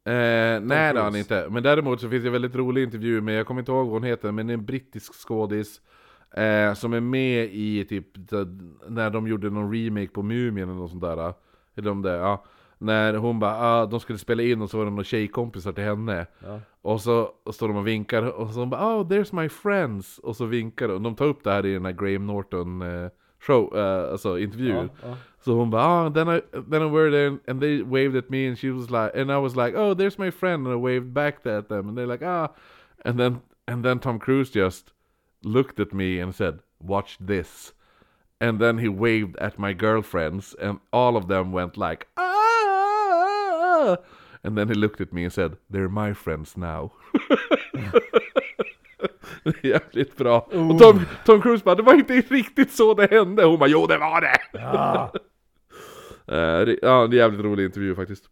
Eh, 0.06 0.60
nej 0.60 0.92
det 0.92 0.98
har 0.98 1.04
han 1.04 1.16
inte. 1.16 1.48
Men 1.50 1.62
däremot 1.62 2.00
så 2.00 2.10
finns 2.10 2.22
det 2.22 2.28
en 2.28 2.32
väldigt 2.32 2.54
rolig 2.54 2.82
intervju 2.82 3.20
med, 3.20 3.38
jag 3.38 3.46
kommer 3.46 3.60
inte 3.60 3.72
ihåg 3.72 3.86
vad 3.86 3.94
hon 3.94 4.02
heter, 4.02 4.32
men 4.32 4.46
det 4.46 4.52
är 4.52 4.58
en 4.58 4.64
brittisk 4.64 5.14
skådis. 5.28 5.80
Eh, 6.30 6.74
som 6.74 6.92
är 6.92 7.00
med 7.00 7.44
i 7.52 7.84
typ, 7.84 8.06
när 8.88 9.10
de 9.10 9.26
gjorde 9.26 9.50
någon 9.50 9.74
remake 9.74 10.08
på 10.08 10.22
Mumien 10.22 10.68
eller 10.68 10.78
något 10.78 10.90
sånt 10.90 11.02
där. 11.02 11.34
Eller 11.74 11.90
om 11.90 12.02
det, 12.02 12.10
ja. 12.16 12.44
När 12.78 13.14
hon 13.14 13.38
bara, 13.38 13.56
ah, 13.56 13.86
de 13.86 14.00
skulle 14.00 14.18
spela 14.18 14.42
in 14.42 14.62
och 14.62 14.70
så 14.70 14.78
var 14.78 14.84
det 14.84 14.90
några 14.90 15.04
tjejkompisar 15.04 15.72
till 15.72 15.84
henne. 15.84 16.26
Ja. 16.38 16.60
Och 16.82 17.00
så 17.00 17.30
och 17.44 17.54
står 17.54 17.68
de 17.68 17.76
och 17.76 17.86
vinkar 17.86 18.22
och 18.22 18.50
så 18.50 18.60
hon 18.60 18.70
bara 18.70 18.96
oh 18.96 19.08
there's 19.08 19.42
my 19.42 19.48
friends 19.48 20.18
och 20.18 20.36
så 20.36 20.44
vinkar 20.44 20.88
de. 20.88 21.02
De 21.02 21.14
tar 21.14 21.26
upp 21.26 21.44
det 21.44 21.50
här 21.50 21.66
i 21.66 21.72
den 21.72 21.84
här 21.84 21.92
Graham 21.92 22.26
Norton 22.26 22.82
eh, 22.82 23.08
show, 23.46 23.76
eh, 23.76 24.12
alltså 24.12 24.38
intervjun. 24.38 24.90
Ja, 25.02 25.08
ja. 25.08 25.16
Så 25.40 25.54
hon 25.54 25.70
bara 25.70 25.82
ah 25.82 26.10
then 26.10 26.28
I, 26.28 26.40
then 26.70 26.82
I 26.82 26.90
were 26.90 27.10
there 27.10 27.38
and 27.48 27.60
they 27.60 27.82
waved 27.82 28.16
at 28.16 28.30
me 28.30 28.48
and 28.48 28.58
she 28.58 28.70
was 28.70 28.90
like 28.90 29.20
and 29.20 29.30
I 29.30 29.36
was 29.36 29.56
like 29.56 29.76
oh 29.76 29.94
there's 29.94 30.18
my 30.18 30.30
friend 30.30 30.66
and 30.66 30.74
I 30.74 30.78
waved 30.78 31.12
back 31.12 31.46
at 31.46 31.68
them 31.68 31.88
and 31.88 31.98
they're 31.98 32.12
like 32.12 32.26
ah 32.26 32.48
and 33.04 33.18
then 33.18 33.40
and 33.68 33.84
then 33.84 33.98
Tom 33.98 34.18
Cruise 34.18 34.50
just 34.50 34.92
looked 35.42 35.80
at 35.80 35.92
me 35.92 36.18
and 36.22 36.34
said 36.34 36.60
watch 36.80 37.18
this 37.20 37.74
and 38.40 38.58
then 38.58 38.78
he 38.78 38.88
waved 38.88 39.36
at 39.36 39.58
my 39.58 39.74
girlfriends 39.74 40.54
and 40.54 40.78
all 40.90 41.16
of 41.16 41.28
them 41.28 41.52
went 41.52 41.76
like 41.76 42.06
ah 42.16 42.33
and 44.42 44.56
then 44.56 44.68
he 44.68 44.74
looked 44.74 45.00
at 45.00 45.12
me 45.12 45.22
and 45.24 45.32
said 45.32 45.52
they're 45.72 46.06
my 46.08 46.14
friends 46.14 46.56
now 46.56 46.90
Jävligt 49.62 50.16
bra. 50.16 50.38
Och 50.38 50.78
Tom, 50.78 51.00
Tom 51.24 51.42
Cruise 51.42 51.64
bara, 51.64 51.74
det 51.74 51.82
var 51.82 51.94
inte 51.94 52.12
riktigt 52.20 52.72
så 52.72 52.94
det 52.94 53.10
hände. 53.10 53.44
Hon 53.44 53.58
bara, 53.58 53.68
jo 53.68 53.86
det 53.86 53.98
var 53.98 54.20
det! 54.20 54.38
Eh, 56.26 56.64
det- 56.66 56.78
ja, 56.82 56.88
det 56.92 56.92
är 56.92 57.04
en 57.04 57.12
jävligt 57.12 57.40
rolig 57.40 57.64
intervju 57.64 57.94
faktiskt. 57.94 58.24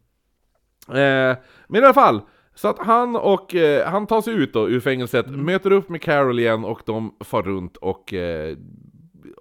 Eh, 0.88 1.36
men 1.68 1.74
i 1.74 1.78
alla 1.78 1.94
fall, 1.94 2.20
så 2.54 2.68
att 2.68 2.78
han 2.78 3.16
och 3.16 3.54
eh, 3.54 3.86
han 3.90 4.06
tar 4.06 4.20
sig 4.22 4.34
ut 4.34 4.52
då 4.52 4.68
ur 4.68 4.80
fängelset, 4.80 5.30
möter 5.30 5.70
upp 5.72 5.88
med 5.88 6.02
Carol 6.02 6.38
igen 6.38 6.64
och 6.64 6.82
de 6.86 7.16
far 7.24 7.42
runt 7.42 7.76
och 7.76 8.14
eh, 8.14 8.56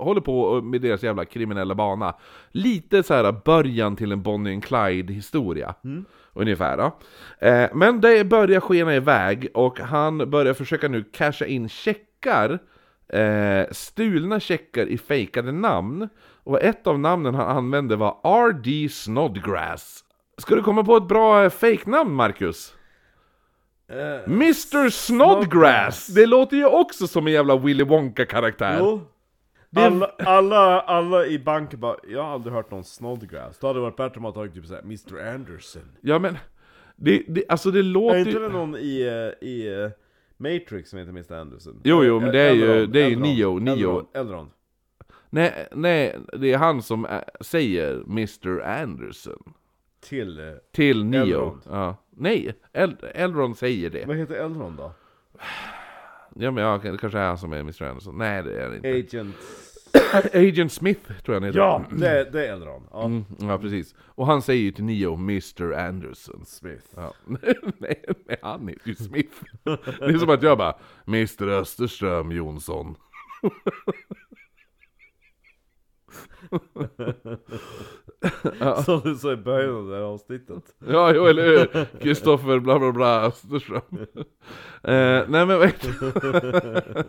håller 0.03 0.21
på 0.21 0.61
med 0.61 0.81
deras 0.81 1.03
jävla 1.03 1.25
kriminella 1.25 1.75
bana. 1.75 2.15
Lite 2.51 3.03
så 3.03 3.13
här 3.13 3.31
början 3.45 3.95
till 3.95 4.11
en 4.11 4.21
Bonnie 4.21 4.53
and 4.53 4.63
Clyde 4.63 5.13
historia. 5.13 5.75
Ungefär 6.33 6.77
då. 6.77 6.97
Eh, 7.47 7.69
men 7.73 8.01
det 8.01 8.23
börjar 8.23 8.59
skena 8.59 8.95
iväg 8.95 9.47
och 9.53 9.79
han 9.79 10.29
börjar 10.29 10.53
försöka 10.53 10.87
nu 10.87 11.03
casha 11.03 11.45
in 11.45 11.69
checkar 11.69 12.59
eh, 13.13 13.65
stulna 13.71 14.39
checkar 14.39 14.85
i 14.85 14.97
fejkade 14.97 15.51
namn. 15.51 16.09
Och 16.43 16.61
ett 16.61 16.87
av 16.87 16.99
namnen 16.99 17.35
han 17.35 17.57
använde 17.57 17.95
var 17.95 18.17
R.D. 18.23 18.89
Snodgrass. 18.89 20.03
Ska 20.37 20.55
du 20.55 20.63
komma 20.63 20.83
på 20.83 20.97
ett 20.97 21.07
bra 21.07 21.43
eh, 21.43 21.49
fake-namn, 21.49 22.13
Marcus? 22.13 22.75
Eh, 23.89 24.31
Mr 24.33 24.89
Snodgrass! 24.89 24.95
Snodgrass. 24.95 26.07
Det 26.07 26.25
låter 26.25 26.57
ju 26.57 26.65
också 26.65 27.07
som 27.07 27.27
en 27.27 27.33
jävla 27.33 27.57
Willy 27.57 27.83
Wonka-karaktär. 27.83 28.77
Jo. 28.79 29.01
Alla, 29.75 30.05
alla, 30.17 30.79
alla 30.81 31.25
i 31.25 31.39
banken 31.39 31.79
bara, 31.79 31.95
jag 32.07 32.23
har 32.23 32.29
aldrig 32.33 32.53
hört 32.53 32.71
någon 32.71 32.83
Snodgrass. 32.83 33.59
Då 33.59 33.67
hade 33.67 33.79
det 33.79 33.83
varit 33.83 33.95
bättre 33.95 34.15
om 34.15 34.21
man 34.23 34.33
tagit 34.33 34.53
typ 34.53 34.65
såhär 34.65 34.81
Mr 34.81 35.33
Anderson. 35.35 35.81
Ja 36.01 36.19
men, 36.19 36.37
det, 36.95 37.23
det, 37.27 37.43
alltså 37.49 37.71
det 37.71 37.81
låter 37.83 38.15
Är 38.15 38.19
inte 38.27 38.39
det 38.39 38.49
någon 38.49 38.75
i, 38.75 38.99
i 39.41 39.81
eh, 39.83 39.89
Matrix 40.37 40.89
som 40.89 40.99
heter 40.99 41.09
Mr 41.11 41.33
Anderson? 41.33 41.81
Jo, 41.83 42.03
jo, 42.03 42.19
men 42.19 42.31
det 42.31 42.39
är 42.39 42.53
ju- 42.53 42.85
det 42.87 43.01
är 43.01 43.09
ju 43.09 43.15
Neo, 43.15 43.59
Neo. 43.59 43.75
Elrond, 43.75 44.07
Elrond. 44.13 44.49
Nej, 45.29 45.67
nej, 45.71 46.19
det 46.33 46.53
är 46.53 46.57
han 46.57 46.81
som 46.81 47.07
säger 47.41 47.93
Mr 48.07 48.61
Anderson. 48.61 49.53
Till, 49.99 50.39
eh, 50.39 50.45
Till 50.71 51.05
Neo. 51.05 51.23
Elrond. 51.23 51.61
Ja. 51.69 51.95
Nej, 52.09 52.53
El 52.73 52.95
Elrond 53.13 53.57
säger 53.57 53.89
det. 53.89 54.05
vad 54.07 54.15
heter 54.17 54.35
Elrond 54.35 54.77
då? 54.77 54.91
Ja 56.35 56.51
men 56.51 56.63
ja, 56.63 56.79
det 56.83 56.97
kanske 56.97 57.19
är 57.19 57.27
han 57.27 57.37
som 57.37 57.53
är 57.53 57.59
Mr 57.59 57.83
Anderson. 57.83 58.17
Nej 58.17 58.43
det 58.43 58.61
är 58.63 58.69
det 58.69 58.75
inte. 58.75 58.89
Agent... 59.17 59.35
Agent 60.33 60.71
Smith 60.71 61.01
tror 61.05 61.19
jag 61.35 61.41
han 61.41 61.43
heter. 61.43 61.59
Ja, 61.59 61.85
det, 61.91 62.07
är- 62.09 62.31
det 62.31 62.47
är 62.47 62.53
Elrond. 62.53 62.85
Ja. 62.91 63.05
Mm, 63.05 63.23
ja 63.39 63.57
precis. 63.57 63.95
Och 63.99 64.25
han 64.25 64.41
säger 64.41 64.61
ju 64.63 64.71
till 64.71 64.83
Neo 64.83 65.13
Mr 65.15 65.73
Anderson. 65.73 66.45
Smith. 66.45 66.85
Ja. 66.95 67.13
nej, 67.77 68.03
nej, 68.27 68.37
han 68.41 68.67
heter 68.67 68.87
ju 68.89 68.95
Smith. 68.95 69.35
Det 69.63 70.05
är 70.05 70.17
som 70.17 70.29
att 70.29 70.43
jag 70.43 70.57
bara 70.57 70.75
Mr 71.07 71.47
Österström 71.49 72.31
Jonsson. 72.31 72.95
Som 78.85 79.01
du 79.03 79.15
sa 79.15 79.31
i 79.31 79.35
början 79.35 79.75
av 79.75 79.87
det 79.87 79.95
här 79.95 80.03
avsnittet. 80.03 80.63
Ja, 80.87 81.13
jo 81.13 81.25
eller 81.25 81.43
hur? 81.43 81.85
Kristoffer 82.01 82.59
bla 82.59 82.79
bla 82.79 82.91
bla 82.91 83.21
Österström. 83.25 83.81
eh, 84.83 85.23
nej 85.27 85.45
men 85.45 85.47
vad 85.47 85.71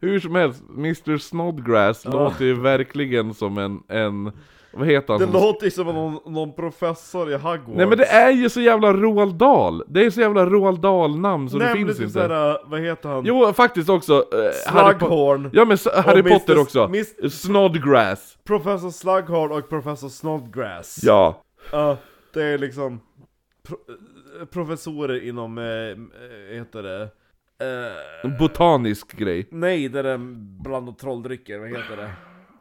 Hur 0.00 0.20
som 0.20 0.34
helst, 0.34 0.62
Mr 0.76 1.18
Snodgrass 1.18 2.04
låter 2.04 2.44
ju 2.44 2.54
verkligen 2.54 3.34
som 3.34 3.58
en, 3.58 3.82
en 3.88 4.32
vad 4.72 4.88
heter 4.88 5.12
han? 5.12 5.20
Det 5.20 5.32
låter 5.32 5.64
ju 5.64 5.70
som 5.70 5.86
någon, 5.86 6.32
någon 6.32 6.52
professor 6.52 7.30
i 7.30 7.34
Hogwarts. 7.34 7.76
Nej 7.76 7.86
men 7.86 7.98
det 7.98 8.04
är 8.06 8.30
ju 8.30 8.48
så 8.48 8.60
jävla 8.60 8.92
Roald 8.92 9.34
Dahl! 9.34 9.82
Det 9.88 10.04
är 10.04 10.10
så 10.10 10.20
jävla 10.20 10.46
Roald 10.46 10.80
Dahl-namn 10.80 11.50
så 11.50 11.56
Nej, 11.58 11.66
det 11.66 11.74
men 11.74 11.86
finns 11.86 11.98
är 11.98 12.02
inte. 12.02 12.12
Såhär, 12.12 12.58
vad 12.64 12.80
heter 12.80 13.08
han? 13.08 13.24
Jo, 13.26 13.52
faktiskt 13.52 13.88
också. 13.88 14.12
Eh, 14.14 14.70
Slughorn. 14.72 15.50
Ja 15.52 15.64
men 15.64 15.78
Harry 16.04 16.20
Och 16.20 16.28
Potter 16.28 16.52
Mr. 16.52 16.62
också. 16.62 16.84
Mr. 16.84 17.28
Snodgrass. 17.28 18.38
Professor 18.44 18.90
Slughorn 18.90 19.52
och 19.52 19.68
Professor 19.68 20.08
Snodgrass. 20.08 21.00
Ja. 21.02 21.42
Ja, 21.72 21.96
det 22.34 22.42
är 22.42 22.58
liksom 22.58 23.00
pro 23.62 23.76
eh, 24.40 24.44
professorer 24.46 25.28
inom, 25.28 25.58
eh, 25.58 25.64
eh, 25.64 26.56
heter 26.58 26.82
det? 26.82 27.08
Eh, 27.62 28.38
botanisk 28.38 29.16
grej. 29.16 29.46
nej, 29.50 29.88
det 29.88 30.10
är 30.10 30.18
bland 30.62 30.98
trolldrycker, 30.98 31.58
vad 31.58 31.68
heter 31.68 31.96
det? 31.96 32.10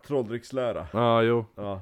Trolldryckslära. 0.08 0.88
Ja, 0.94 1.22
jo. 1.22 1.46
Ja. 1.56 1.82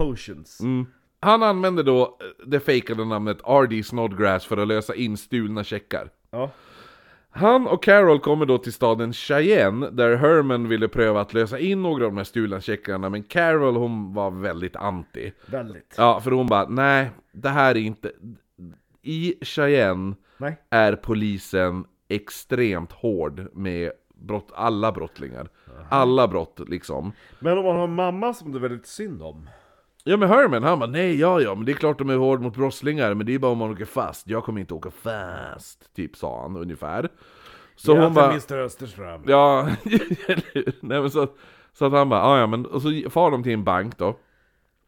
Potions. 0.00 0.60
Mm. 0.60 0.86
Han 1.20 1.42
använder 1.42 1.82
då 1.82 2.18
det 2.46 2.60
fejkade 2.60 3.04
namnet 3.04 3.38
R.D. 3.44 3.82
Snodgrass 3.82 4.46
för 4.46 4.56
att 4.56 4.68
lösa 4.68 4.94
in 4.94 5.16
stulna 5.16 5.64
checkar. 5.64 6.10
Ja. 6.30 6.50
Han 7.30 7.66
och 7.66 7.82
Carol 7.82 8.20
kommer 8.20 8.46
då 8.46 8.58
till 8.58 8.72
staden 8.72 9.12
Cheyenne, 9.12 9.90
där 9.90 10.16
Herman 10.16 10.68
ville 10.68 10.88
pröva 10.88 11.20
att 11.20 11.34
lösa 11.34 11.58
in 11.58 11.82
några 11.82 12.04
av 12.04 12.10
de 12.10 12.16
här 12.16 12.24
stulna 12.24 12.60
checkarna, 12.60 13.08
men 13.08 13.22
Carol 13.22 13.76
hon 13.76 14.14
var 14.14 14.30
väldigt 14.30 14.76
anti. 14.76 15.32
Väldigt. 15.46 15.94
Ja, 15.98 16.20
för 16.20 16.30
hon 16.30 16.46
bara, 16.46 16.68
nej, 16.68 17.10
det 17.32 17.48
här 17.48 17.70
är 17.70 17.80
inte... 17.80 18.12
I 19.02 19.34
Cheyenne 19.44 20.14
Nej. 20.38 20.56
är 20.70 20.96
polisen 20.96 21.84
extremt 22.08 22.92
hård 22.92 23.46
med 23.52 23.92
brott, 24.14 24.48
alla 24.54 24.92
brottslingar. 24.92 25.48
Alla 25.88 26.28
brott 26.28 26.60
liksom. 26.68 27.12
Men 27.38 27.58
om 27.58 27.64
man 27.64 27.76
har 27.76 27.84
en 27.84 27.94
mamma 27.94 28.34
som 28.34 28.52
det 28.52 28.58
är 28.58 28.60
väldigt 28.60 28.86
synd 28.86 29.22
om. 29.22 29.48
Ja 30.04 30.16
men 30.16 30.28
Herman 30.28 30.62
han 30.62 30.78
bara 30.78 30.90
nej 30.90 31.20
ja 31.20 31.40
ja 31.40 31.54
men 31.54 31.64
det 31.66 31.72
är 31.72 31.76
klart 31.76 31.98
de 31.98 32.10
är 32.10 32.16
hård 32.16 32.40
mot 32.40 32.54
brottslingar 32.56 33.14
men 33.14 33.26
det 33.26 33.34
är 33.34 33.38
bara 33.38 33.52
om 33.52 33.58
man 33.58 33.70
åker 33.70 33.84
fast. 33.84 34.28
Jag 34.28 34.44
kommer 34.44 34.60
inte 34.60 34.74
åka 34.74 34.90
fast. 34.90 35.94
Typ 35.94 36.16
sa 36.16 36.42
han 36.42 36.56
ungefär. 36.56 37.08
Så 37.76 37.98
hon 37.98 38.14
bara 38.14 38.30
Mr 38.30 38.58
Österström. 38.58 39.22
ja 39.26 39.68
nej 40.80 41.00
men 41.00 41.10
så, 41.10 41.26
så 41.72 41.84
att 41.84 41.92
han 41.92 42.08
bara 42.08 42.22
"Ah, 42.22 42.38
ja 42.38 42.46
men 42.46 42.66
och 42.66 42.82
så 42.82 43.02
far 43.10 43.30
de 43.30 43.42
till 43.42 43.52
en 43.52 43.64
bank 43.64 43.98
då. 43.98 44.16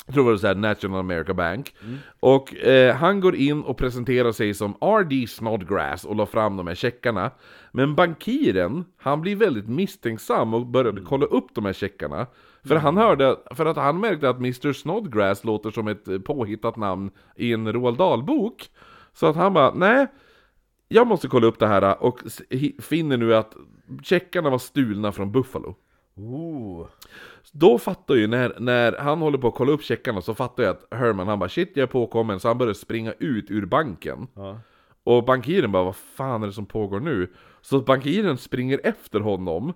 Jag 0.06 0.14
tror 0.14 0.24
det 0.24 0.30
var 0.30 0.38
så 0.38 0.46
här 0.46 0.54
National 0.54 1.00
America 1.00 1.34
Bank. 1.34 1.74
Och 2.20 2.56
eh, 2.56 2.94
han 2.96 3.20
går 3.20 3.34
in 3.36 3.62
och 3.62 3.76
presenterar 3.76 4.32
sig 4.32 4.54
som 4.54 4.70
R.D. 4.80 5.26
Snodgrass 5.28 6.04
och 6.04 6.16
la 6.16 6.26
fram 6.26 6.56
de 6.56 6.66
här 6.66 6.74
checkarna. 6.74 7.30
Men 7.72 7.94
bankiren, 7.94 8.84
han 8.96 9.20
blir 9.20 9.36
väldigt 9.36 9.68
misstänksam 9.68 10.54
och 10.54 10.66
började 10.66 11.00
kolla 11.00 11.26
upp 11.26 11.46
de 11.54 11.64
här 11.64 11.72
checkarna. 11.72 12.26
För 12.66 12.76
han 12.76 12.96
hörde, 12.96 13.36
för 13.50 13.66
att 13.66 13.76
han 13.76 14.00
märkte 14.00 14.28
att 14.28 14.36
Mr. 14.38 14.72
Snodgrass 14.72 15.44
låter 15.44 15.70
som 15.70 15.88
ett 15.88 16.08
eh, 16.08 16.18
påhittat 16.18 16.76
namn 16.76 17.10
i 17.36 17.52
en 17.52 17.72
Roald 17.72 17.98
Dahl-bok. 17.98 18.70
Så 19.12 19.26
att 19.26 19.36
han 19.36 19.52
bara, 19.52 19.74
nej, 19.74 20.06
jag 20.88 21.06
måste 21.06 21.28
kolla 21.28 21.46
upp 21.46 21.58
det 21.58 21.66
här 21.66 22.02
och 22.02 22.18
s- 22.26 22.42
hi- 22.50 22.80
finner 22.82 23.16
nu 23.16 23.34
att 23.34 23.56
checkarna 24.02 24.50
var 24.50 24.58
stulna 24.58 25.12
från 25.12 25.32
Buffalo. 25.32 25.74
Ooh. 26.16 26.86
Då 27.52 27.78
fattar 27.78 28.14
ju, 28.14 28.26
när, 28.26 28.54
när 28.60 28.92
han 28.98 29.18
håller 29.18 29.38
på 29.38 29.48
att 29.48 29.54
kolla 29.54 29.72
upp 29.72 29.82
checkarna 29.82 30.20
så 30.20 30.34
fattar 30.34 30.62
jag 30.62 30.70
att 30.70 30.86
Herman 30.98 31.28
han 31.28 31.38
bara 31.38 31.48
shit 31.48 31.70
jag 31.74 31.82
är 31.82 31.86
påkommen 31.86 32.40
så 32.40 32.48
han 32.48 32.58
börjar 32.58 32.74
springa 32.74 33.12
ut 33.18 33.50
ur 33.50 33.66
banken. 33.66 34.26
Ja. 34.34 34.58
Och 35.04 35.24
bankiren 35.24 35.72
bara 35.72 35.84
vad 35.84 35.96
fan 35.96 36.42
är 36.42 36.46
det 36.46 36.52
som 36.52 36.66
pågår 36.66 37.00
nu? 37.00 37.32
Så 37.60 37.80
bankiren 37.80 38.36
springer 38.38 38.80
efter 38.84 39.20
honom 39.20 39.72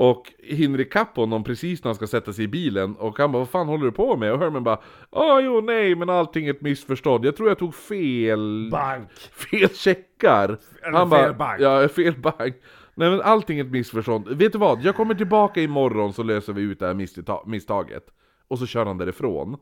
och 0.00 0.32
hinner 0.38 0.80
ikapp 0.80 1.16
honom 1.16 1.44
precis 1.44 1.84
när 1.84 1.88
han 1.88 1.94
ska 1.94 2.06
sätta 2.06 2.32
sig 2.32 2.44
i 2.44 2.48
bilen 2.48 2.96
och 2.96 3.18
han 3.18 3.32
bara 3.32 3.38
vad 3.38 3.48
fan 3.48 3.68
håller 3.68 3.84
du 3.84 3.92
på 3.92 4.16
med? 4.16 4.32
Och 4.32 4.38
Herman 4.38 4.64
bara 4.64 4.80
Åh 5.10 5.40
jo 5.44 5.60
nej 5.60 5.94
men 5.94 6.10
allting 6.10 6.46
är 6.46 6.50
ett 6.50 6.60
missförstånd, 6.60 7.24
jag 7.24 7.36
tror 7.36 7.48
jag 7.48 7.58
tog 7.58 7.74
fel 7.74 8.68
Bank. 8.72 9.10
fel 9.50 9.68
checkar. 9.68 10.58
Eller 10.82 10.98
Han 10.98 11.10
fel 11.10 11.20
bara, 11.20 11.32
bank. 11.32 11.60
Ja, 11.60 11.88
fel 11.88 12.14
bank. 12.18 12.54
Nej 12.94 13.10
men 13.10 13.20
allting 13.20 13.58
är 13.58 13.64
ett 13.64 13.70
missförstånd. 13.70 14.28
Vet 14.28 14.52
du 14.52 14.58
vad? 14.58 14.82
Jag 14.82 14.96
kommer 14.96 15.14
tillbaka 15.14 15.60
imorgon 15.60 16.12
så 16.12 16.22
löser 16.22 16.52
vi 16.52 16.62
ut 16.62 16.78
det 16.78 16.86
här 16.86 16.94
missta- 16.94 17.46
misstaget. 17.46 18.06
Och 18.48 18.58
så 18.58 18.66
kör 18.66 18.86
han 18.86 18.98
därifrån. 18.98 19.56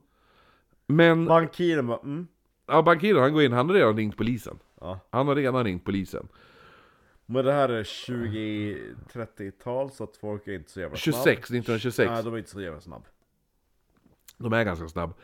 Men, 0.86 1.26
Bankiren 1.26 1.86
bara, 1.86 2.00
mm. 2.04 2.26
ja 2.66 2.82
bankiren 2.82 3.22
han 3.22 3.32
går 3.32 3.42
in, 3.42 3.52
han 3.52 3.68
har 3.68 3.74
redan 3.74 3.96
ringt 3.96 4.16
polisen. 4.16 4.58
Ja. 4.80 5.00
Han 5.10 5.28
har 5.28 5.34
redan 5.34 5.64
ringt 5.64 5.84
polisen. 5.84 6.28
Men 7.30 7.44
det 7.44 7.52
här 7.52 7.68
är 7.68 7.82
20-30-tal 7.82 9.90
så 9.90 10.04
att 10.04 10.16
folk 10.16 10.48
är 10.48 10.52
inte 10.52 10.70
så 10.70 10.80
jävla 10.80 10.96
26, 10.96 11.24
snabb. 11.24 11.32
1926. 11.32 12.10
Nej, 12.10 12.22
de 12.24 12.34
är 12.34 12.38
inte 12.38 12.50
så 12.50 12.60
jävla 12.60 12.80
snabb. 12.80 13.04
De 14.38 14.52
är 14.52 14.64
ganska 14.64 14.88
snabb. 14.88 15.14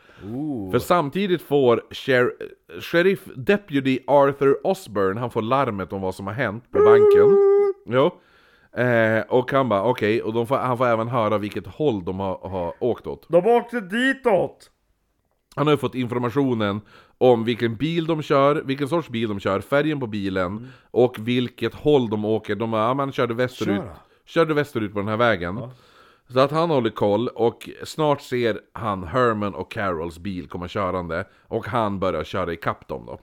För 0.71 0.79
samtidigt 0.79 1.41
får 1.41 1.83
sher 1.91 2.33
Sheriff 2.81 3.25
Deputy 3.35 3.99
Arthur 4.07 4.67
Osborne, 4.67 5.19
han 5.19 5.31
får 5.31 5.41
larmet 5.41 5.93
om 5.93 6.01
vad 6.01 6.15
som 6.15 6.27
har 6.27 6.33
hänt 6.33 6.71
på 6.71 6.77
banken. 6.77 7.37
Jo. 7.85 8.11
Eh, 8.81 9.21
och 9.21 9.51
han 9.51 9.69
bara 9.69 9.83
okej, 9.83 10.21
och 10.21 10.33
de 10.33 10.47
får, 10.47 10.57
han 10.57 10.77
får 10.77 10.85
även 10.85 11.07
höra 11.07 11.37
vilket 11.37 11.67
håll 11.67 12.05
de 12.05 12.19
har, 12.19 12.49
har 12.49 12.73
åkt 12.79 13.07
åt. 13.07 13.25
De 13.29 13.47
åkte 13.47 13.81
ditåt! 13.81 14.71
Han 15.55 15.67
har 15.67 15.73
ju 15.73 15.77
fått 15.77 15.95
informationen 15.95 16.81
om 17.17 17.43
vilken 17.43 17.75
bil 17.75 18.05
de 18.05 18.21
kör, 18.21 18.55
vilken 18.55 18.87
sorts 18.87 19.09
bil 19.09 19.29
de 19.29 19.39
kör, 19.39 19.59
färgen 19.59 19.99
på 19.99 20.07
bilen 20.07 20.67
och 20.91 21.15
vilket 21.19 21.73
håll 21.75 22.09
de 22.09 22.25
åker. 22.25 22.55
De 22.55 22.71
bara, 22.71 22.81
ja, 22.87 22.93
man 22.93 23.11
körde 23.11 23.33
västerut, 23.33 23.75
Köra. 23.77 23.95
körde 24.25 24.53
västerut 24.53 24.93
på 24.93 24.99
den 24.99 25.07
här 25.07 25.17
vägen. 25.17 25.59
Så 26.29 26.39
att 26.39 26.51
han 26.51 26.69
håller 26.69 26.89
koll 26.89 27.27
och 27.27 27.69
snart 27.83 28.21
ser 28.21 28.59
han 28.73 29.03
Herman 29.03 29.55
och 29.55 29.71
Carols 29.71 30.19
bil 30.19 30.47
komma 30.47 30.67
körande 30.67 31.27
och 31.47 31.67
han 31.67 31.99
börjar 31.99 32.23
köra 32.23 32.53
ikapp 32.53 32.87
dem 32.87 33.05
då. 33.05 33.19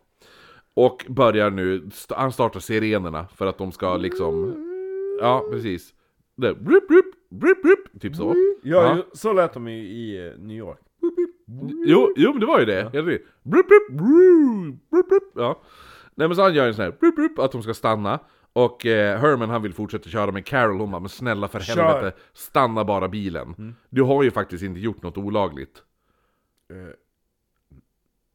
Och 0.74 1.04
börjar 1.08 1.50
nu, 1.50 1.90
han 2.08 2.32
startar 2.32 2.60
sirenerna 2.60 3.26
för 3.36 3.46
att 3.46 3.58
de 3.58 3.72
ska 3.72 3.96
liksom, 3.96 4.54
ja 5.20 5.44
precis. 5.52 5.94
Det, 6.36 6.54
brup, 6.54 6.88
brup, 6.88 7.04
brup, 7.30 7.62
brup, 7.62 8.00
typ 8.00 8.16
så. 8.16 8.34
Ja, 8.62 8.96
ju- 8.96 9.02
så 9.12 9.32
lät 9.32 9.52
de 9.54 9.68
i, 9.68 9.72
i 9.80 10.32
New 10.38 10.56
York. 10.56 10.78
Jo, 11.86 12.12
jo 12.16 12.30
men 12.30 12.40
det 12.40 12.46
var 12.46 12.58
ju 12.60 12.64
det. 12.64 12.90
Ja. 12.92 13.02
Brup, 13.42 13.66
brup, 13.90 15.08
brup. 15.08 15.32
Ja. 15.34 15.62
Nej 16.14 16.28
men 16.28 16.36
så 16.36 16.42
han 16.42 16.54
gör 16.54 16.66
en 16.68 16.74
sån 16.74 16.84
här 16.84 16.92
brup, 17.00 17.16
brup, 17.16 17.38
att 17.38 17.52
de 17.52 17.62
ska 17.62 17.74
stanna. 17.74 18.18
Och 18.52 18.86
eh, 18.86 19.18
Herman 19.20 19.50
han 19.50 19.62
vill 19.62 19.72
fortsätta 19.74 20.08
köra 20.08 20.32
men 20.32 20.42
Carol 20.42 20.80
hon 20.80 20.90
bara 20.90 21.00
men 21.00 21.08
snälla 21.08 21.48
för 21.48 21.60
Kör. 21.60 21.82
helvete 21.82 22.16
Stanna 22.32 22.84
bara 22.84 23.08
bilen. 23.08 23.74
Du 23.90 24.02
har 24.02 24.22
ju 24.22 24.30
faktiskt 24.30 24.64
inte 24.64 24.80
gjort 24.80 25.02
något 25.02 25.18
olagligt. 25.18 25.82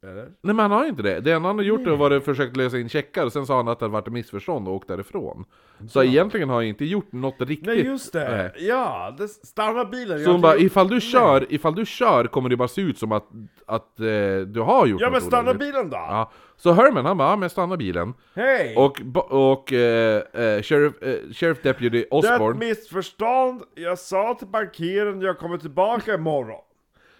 Eller? 0.04 0.24
Nej 0.24 0.56
men 0.56 0.60
han 0.60 0.72
har 0.72 0.84
ju 0.84 0.90
inte 0.90 1.04
det. 1.04 1.20
Det 1.20 1.32
enda 1.32 1.50
han 1.50 1.58
har 1.58 1.64
gjort 1.64 1.88
är 1.88 1.92
var 1.96 2.12
att 2.12 2.26
försökt 2.26 2.58
lösa 2.58 2.80
in 2.80 2.90
checkar 2.90 3.26
och 3.26 3.34
sen 3.34 3.46
sa 3.46 3.58
han 3.58 3.68
att 3.68 3.80
det 3.80 3.88
varit 3.88 4.08
missförstånd 4.08 4.68
och 4.68 4.74
åkt 4.74 4.88
därifrån. 4.88 5.46
Så 5.90 6.04
egentligen 6.04 6.50
har 6.50 6.56
han 6.56 6.66
inte 6.66 6.86
gjort 6.86 7.12
något 7.12 7.42
riktigt. 7.42 7.68
Nej 7.68 7.86
just 7.86 8.14
det! 8.14 8.38
Nej. 8.38 8.68
Ja, 8.68 9.16
det, 9.18 9.28
stanna 9.28 9.86
bilen! 9.86 10.24
Så 10.24 10.32
hon 10.32 10.42
bara, 10.42 10.58
ifall 10.58 10.88
du 10.90 11.02
kör, 11.02 11.46
ifall 11.50 11.76
du 11.76 11.86
kör 11.86 12.26
kommer 12.26 12.50
det 12.50 12.58
bara 12.58 12.68
se 12.68 12.82
ut 12.82 12.98
som 12.98 13.12
att, 13.12 13.28
att 13.66 14.00
eh, 14.00 14.06
du 14.48 14.62
har 14.62 14.88
gjort 14.88 15.02
Ja 15.02 15.08
något 15.08 15.14
men 15.14 15.22
stanna 15.22 15.42
olagligt. 15.42 15.60
bilen 15.74 15.90
då! 15.90 15.98
Ja, 15.98 16.32
så 16.56 16.72
Herman 16.72 17.06
han 17.06 17.18
bara, 17.18 17.30
ja 17.30 17.36
men 17.36 17.50
stanna 17.50 17.78
bilen. 17.78 18.14
Hej! 18.36 18.76
Och, 18.78 19.02
och 19.30 19.74
eh, 19.74 20.22
eh, 20.34 20.62
Sheriff, 20.62 21.02
eh, 21.02 21.32
Sheriff 21.34 21.62
Deputy 21.62 21.90
Det 21.90 21.98
är 21.98 22.02
ett 22.02 22.08
Osborne 22.12 22.60
missförstånd, 22.60 23.62
jag 23.76 24.00
sa 24.00 24.34
till 24.40 24.48
bankiren 24.48 25.22
jag 25.22 25.38
kommer 25.38 25.58
tillbaka 25.58 26.14
imorgon. 26.14 26.62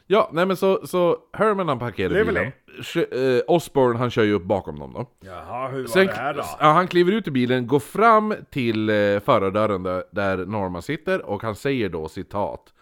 Ja, 0.10 0.30
nej 0.34 0.46
men 0.46 0.58
så, 0.58 0.88
så 0.88 1.18
Herman 1.34 1.68
han 1.68 1.80
parkerar 1.80 2.10
Lever 2.10 2.26
bilen. 2.34 3.38
eh, 3.38 3.42
Osborne 3.48 4.00
han 4.00 4.10
kör 4.10 4.24
ju 4.24 4.34
upp 4.34 4.44
bakom 4.44 4.80
dem 4.80 4.94
då. 4.94 5.06
Jaha, 5.20 5.68
hur 5.68 5.82
var 5.82 5.88
Sen, 5.88 6.08
det 6.08 6.14
här 6.14 6.34
då? 6.34 6.44
ja, 6.60 6.66
han 6.72 6.88
kliver 6.88 7.12
ut 7.12 7.28
ur 7.28 7.32
bilen, 7.32 7.68
går 7.68 7.80
fram 7.80 8.34
till 8.52 8.90
eh, 8.90 8.96
förardörren 9.20 9.84
där, 9.84 10.04
där 10.12 10.38
Norma 10.38 10.82
sitter 10.82 11.26
och 11.26 11.44
han 11.44 11.56
säger 11.56 11.90
då 11.90 12.08
citat. 12.08 12.74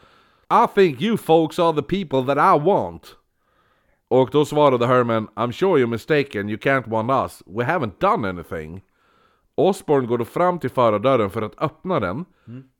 I 0.54 0.68
think 0.76 1.02
you 1.02 1.18
folks 1.18 1.60
are 1.60 1.82
the 1.82 2.06
people 2.06 2.36
that 2.36 2.58
I 2.58 2.66
want. 2.66 3.16
Och 4.08 4.30
då 4.32 4.46
svarade 4.46 4.88
Herman 4.88 5.28
I'm 5.36 5.52
sure 5.52 5.82
you're 5.84 5.88
mistaken, 5.90 6.50
you 6.50 6.58
can't 6.58 6.90
want 6.90 7.12
us. 7.12 7.44
We 7.46 7.64
haven't 7.64 7.94
done 8.00 8.30
anything. 8.30 8.82
Osborne 9.56 10.08
går 10.08 10.18
då 10.18 10.26
fram 10.26 10.60
till 10.60 10.70
förardörren 10.70 11.30
för 11.30 11.42
att 11.42 11.62
öppna 11.64 12.00
den 12.00 12.26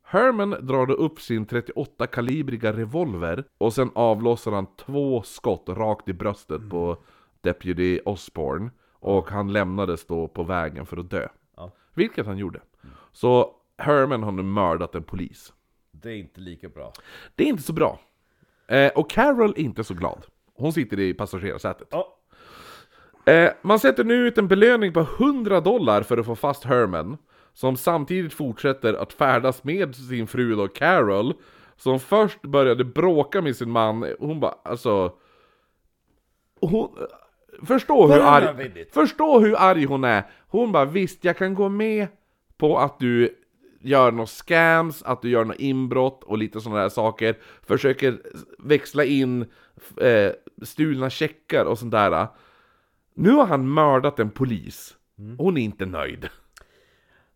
Herman 0.08 0.50
drar 0.50 0.86
då 0.86 0.94
upp 0.94 1.20
sin 1.20 1.46
38-kalibriga 1.46 2.72
revolver 2.72 3.44
och 3.58 3.72
sen 3.72 3.90
avlossar 3.94 4.52
han 4.52 4.66
två 4.76 5.22
skott 5.22 5.68
rakt 5.68 6.08
i 6.08 6.12
bröstet 6.12 6.70
på 6.70 6.96
Deputy 7.40 8.00
Osborne 8.04 8.70
och 8.92 9.30
han 9.30 9.52
lämnades 9.52 10.06
då 10.06 10.28
på 10.28 10.42
vägen 10.42 10.86
för 10.86 10.96
att 10.96 11.10
dö. 11.10 11.28
Ja. 11.56 11.70
Vilket 11.94 12.26
han 12.26 12.38
gjorde. 12.38 12.60
Så 13.12 13.54
Herman 13.78 14.22
har 14.22 14.32
nu 14.32 14.42
mördat 14.42 14.94
en 14.94 15.02
polis. 15.02 15.52
Det 15.90 16.10
är 16.10 16.16
inte 16.16 16.40
lika 16.40 16.68
bra. 16.68 16.92
Det 17.34 17.44
är 17.44 17.48
inte 17.48 17.62
så 17.62 17.72
bra. 17.72 18.00
Eh, 18.66 18.88
och 18.88 19.10
Carol 19.10 19.50
är 19.50 19.58
inte 19.60 19.84
så 19.84 19.94
glad. 19.94 20.26
Hon 20.54 20.72
sitter 20.72 21.00
i 21.00 21.14
passagerarsätet. 21.14 21.88
Ja, 21.90 22.16
Eh, 23.26 23.50
man 23.62 23.78
sätter 23.78 24.04
nu 24.04 24.14
ut 24.14 24.38
en 24.38 24.48
belöning 24.48 24.92
på 24.92 25.00
100 25.00 25.60
dollar 25.60 26.02
för 26.02 26.18
att 26.18 26.26
få 26.26 26.34
fast 26.34 26.64
Herman, 26.64 27.18
som 27.56 27.76
samtidigt 27.76 28.34
fortsätter 28.34 28.94
att 28.94 29.12
färdas 29.12 29.64
med 29.64 29.96
sin 29.96 30.26
fru 30.26 30.56
då, 30.56 30.68
Carol, 30.68 31.34
som 31.76 32.00
först 32.00 32.42
började 32.42 32.84
bråka 32.84 33.42
med 33.42 33.56
sin 33.56 33.70
man, 33.70 34.14
hon 34.18 34.40
bara 34.40 34.54
alltså... 34.64 35.12
Hon, 36.60 36.96
förstå 37.62 38.06
hur 38.06 38.20
arg, 38.20 38.86
förstå 38.92 39.40
hur 39.40 39.54
arg 39.58 39.84
hon 39.84 40.04
är. 40.04 40.22
Hon 40.48 40.72
bara 40.72 40.84
visst, 40.84 41.24
jag 41.24 41.36
kan 41.36 41.54
gå 41.54 41.68
med 41.68 42.08
på 42.56 42.78
att 42.78 42.98
du 42.98 43.38
gör 43.80 44.12
några 44.12 44.26
scams, 44.26 45.02
att 45.02 45.22
du 45.22 45.30
gör 45.30 45.44
några 45.44 45.58
inbrott 45.58 46.24
och 46.24 46.38
lite 46.38 46.60
sådana 46.60 46.82
där 46.82 46.88
saker. 46.88 47.38
Försöker 47.66 48.20
växla 48.58 49.04
in 49.04 49.42
eh, 50.00 50.32
stulna 50.62 51.10
checkar 51.10 51.64
och 51.64 51.78
sånt 51.78 51.92
där. 51.92 52.26
Nu 53.14 53.30
har 53.30 53.46
han 53.46 53.68
mördat 53.68 54.18
en 54.18 54.30
polis. 54.30 54.94
Hon 55.38 55.56
är 55.56 55.62
inte 55.62 55.86
nöjd. 55.86 56.28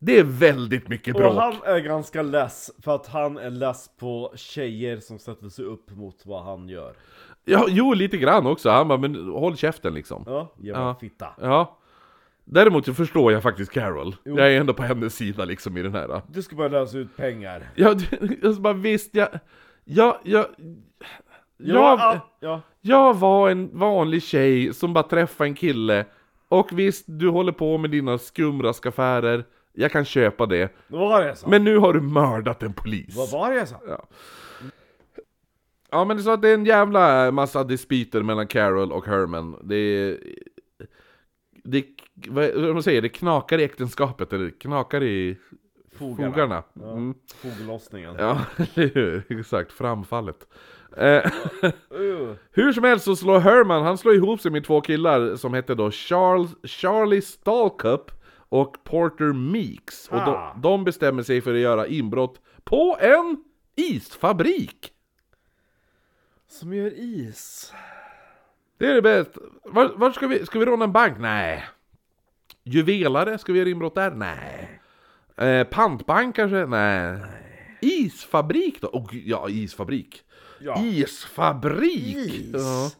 Det 0.03 0.19
är 0.19 0.25
väldigt 0.25 0.89
mycket 0.89 1.15
bråk. 1.17 1.35
och 1.35 1.43
han 1.43 1.55
är 1.65 1.79
ganska 1.79 2.23
less 2.23 2.71
för 2.83 2.95
att 2.95 3.07
han 3.07 3.37
är 3.39 3.51
less 3.51 3.91
på 3.99 4.33
tjejer 4.37 5.01
som 5.01 5.19
sätter 5.19 5.49
sig 5.49 5.65
upp 5.65 5.91
mot 5.91 6.23
vad 6.27 6.45
han 6.45 6.69
gör. 6.69 6.95
Ja, 7.45 7.67
jo, 7.69 7.95
lite 7.95 8.17
grann 8.17 8.47
också. 8.47 8.71
Han 8.71 8.89
bara, 8.89 8.99
men 8.99 9.29
håll 9.29 9.57
käften 9.57 9.95
liksom. 9.95 10.23
Ja, 10.27 10.55
jävla 10.59 10.83
Ja. 10.83 10.97
fitta. 11.01 11.27
Ja. 11.41 11.77
Däremot 12.45 12.87
så 12.87 12.95
förstår 12.95 13.33
jag 13.33 13.43
faktiskt 13.43 13.73
Carol. 13.73 14.17
Jag 14.25 14.39
är 14.55 14.61
ändå 14.61 14.75
på 14.75 14.83
hennes 14.83 15.15
sida 15.15 15.45
liksom 15.45 15.77
i 15.77 15.83
den 15.83 15.95
här. 15.95 16.23
Du 16.29 16.43
ska 16.43 16.57
bara 16.57 16.69
lösa 16.69 16.99
ut 16.99 17.17
pengar. 17.17 17.71
Ja, 17.75 17.95
jag 18.43 18.61
bara 18.61 18.73
visst, 18.73 19.15
jag... 19.15 19.29
Jag, 19.85 20.17
jag, 20.23 20.47
Ja, 21.63 21.75
jag, 21.75 21.99
ja, 21.99 22.21
ja. 22.41 22.61
jag 22.81 23.15
var 23.19 23.51
en 23.51 23.79
vanlig 23.79 24.23
tjej 24.23 24.75
som 24.75 24.93
bara 24.95 25.05
träffade 25.05 25.49
en 25.49 25.55
kille. 25.55 26.05
Och 26.49 26.79
visst, 26.79 27.05
du 27.09 27.29
håller 27.29 27.53
på 27.53 27.79
med 27.79 27.91
dina 27.91 28.19
skumraskaffärer. 28.19 29.45
Jag 29.73 29.93
kan 29.93 30.05
köpa 30.05 30.47
det. 30.47 30.73
Vad 30.89 31.01
var 31.01 31.21
det 31.21 31.27
jag 31.27 31.39
sa? 31.39 31.49
Men 31.49 31.65
nu 31.65 31.77
har 31.79 31.93
du 31.93 32.01
mördat 32.01 32.63
en 32.63 32.73
polis. 32.73 33.17
Vad 33.17 33.31
var 33.31 33.51
det 33.51 33.57
jag 33.57 33.69
sa? 33.69 33.81
Ja. 33.87 34.07
Ja 35.91 36.05
men 36.05 36.17
det 36.17 36.21
är 36.21 36.25
så 36.25 36.31
att 36.31 36.43
det 36.43 36.49
är 36.49 36.55
en 36.55 36.65
jävla 36.65 37.31
massa 37.31 37.65
dispyter 37.65 38.23
mellan 38.23 38.47
Carol 38.47 38.93
och 38.93 39.07
Herman. 39.07 39.57
Det 39.63 39.77
är... 39.77 40.19
Det, 41.65 41.85
vad 42.29 42.55
vad 42.55 42.75
man 42.75 42.83
säger, 42.83 43.03
det 43.03 43.09
knakar 43.09 43.59
i 43.59 43.65
äktenskapet, 43.65 44.33
eller 44.33 44.45
det 44.45 44.51
knakar 44.51 45.03
i 45.03 45.37
Fogarna. 45.99 46.33
fogarna. 46.33 46.63
Ja. 46.73 46.93
Mm. 46.93 47.15
Foglossningen. 47.35 48.15
Ja, 48.19 48.41
eller 48.75 48.95
hur? 48.95 49.39
Exakt, 49.39 49.73
framfallet. 49.73 50.47
Eh, 50.97 51.23
Uh. 51.95 52.33
hur 52.53 52.73
som 52.73 52.85
helst 52.85 53.05
så 53.05 53.17
slår 53.17 53.39
Herman, 53.39 53.83
han 53.83 53.99
slår 53.99 54.15
ihop 54.15 54.41
sig 54.41 54.51
med 54.51 54.65
två 54.65 54.81
killar 54.81 55.37
som 55.37 55.55
heter 55.55 55.75
då 55.75 55.91
Charles, 55.91 56.51
Charlie 56.65 57.23
Stallcup 57.23 58.11
och 58.51 58.85
Porter 58.85 59.33
Meeks. 59.33 60.09
Och 60.09 60.17
de, 60.17 60.31
Ah. 60.35 60.55
de 60.63 60.85
bestämmer 60.85 61.23
sig 61.23 61.41
för 61.41 61.55
att 61.55 61.61
göra 61.61 61.87
inbrott 61.87 62.41
på 62.65 62.97
en 63.01 63.45
isfabrik! 63.77 64.93
Som 66.49 66.73
gör 66.75 66.93
is. 66.97 67.73
Det 68.79 68.87
är 68.87 68.95
det 68.95 69.03
bästa. 69.03 69.41
Var, 69.65 69.89
var 69.97 70.11
ska 70.11 70.27
vi, 70.27 70.47
ska 70.47 70.59
vi 70.59 70.65
råna 70.65 70.85
en 70.85 70.93
bank? 70.93 71.19
Nej. 71.19 71.65
Juvelare, 72.65 73.39
ska 73.39 73.53
vi 73.53 73.59
göra 73.59 73.69
inbrott 73.69 73.95
där? 73.95 74.11
Nej. 74.11 74.81
Eh, 75.37 75.67
pantbank 75.67 76.37
kanske? 76.37 76.67
Nej. 76.67 77.19
Isfabrik 77.81 78.81
då? 78.81 79.09
Gud, 79.11 79.23
ja, 79.27 79.49
isfabrik. 79.49 80.23
Ja. 80.61 80.81
Isfabrik! 80.85 82.17
Is. 82.17 82.53
Ja. 82.53 82.91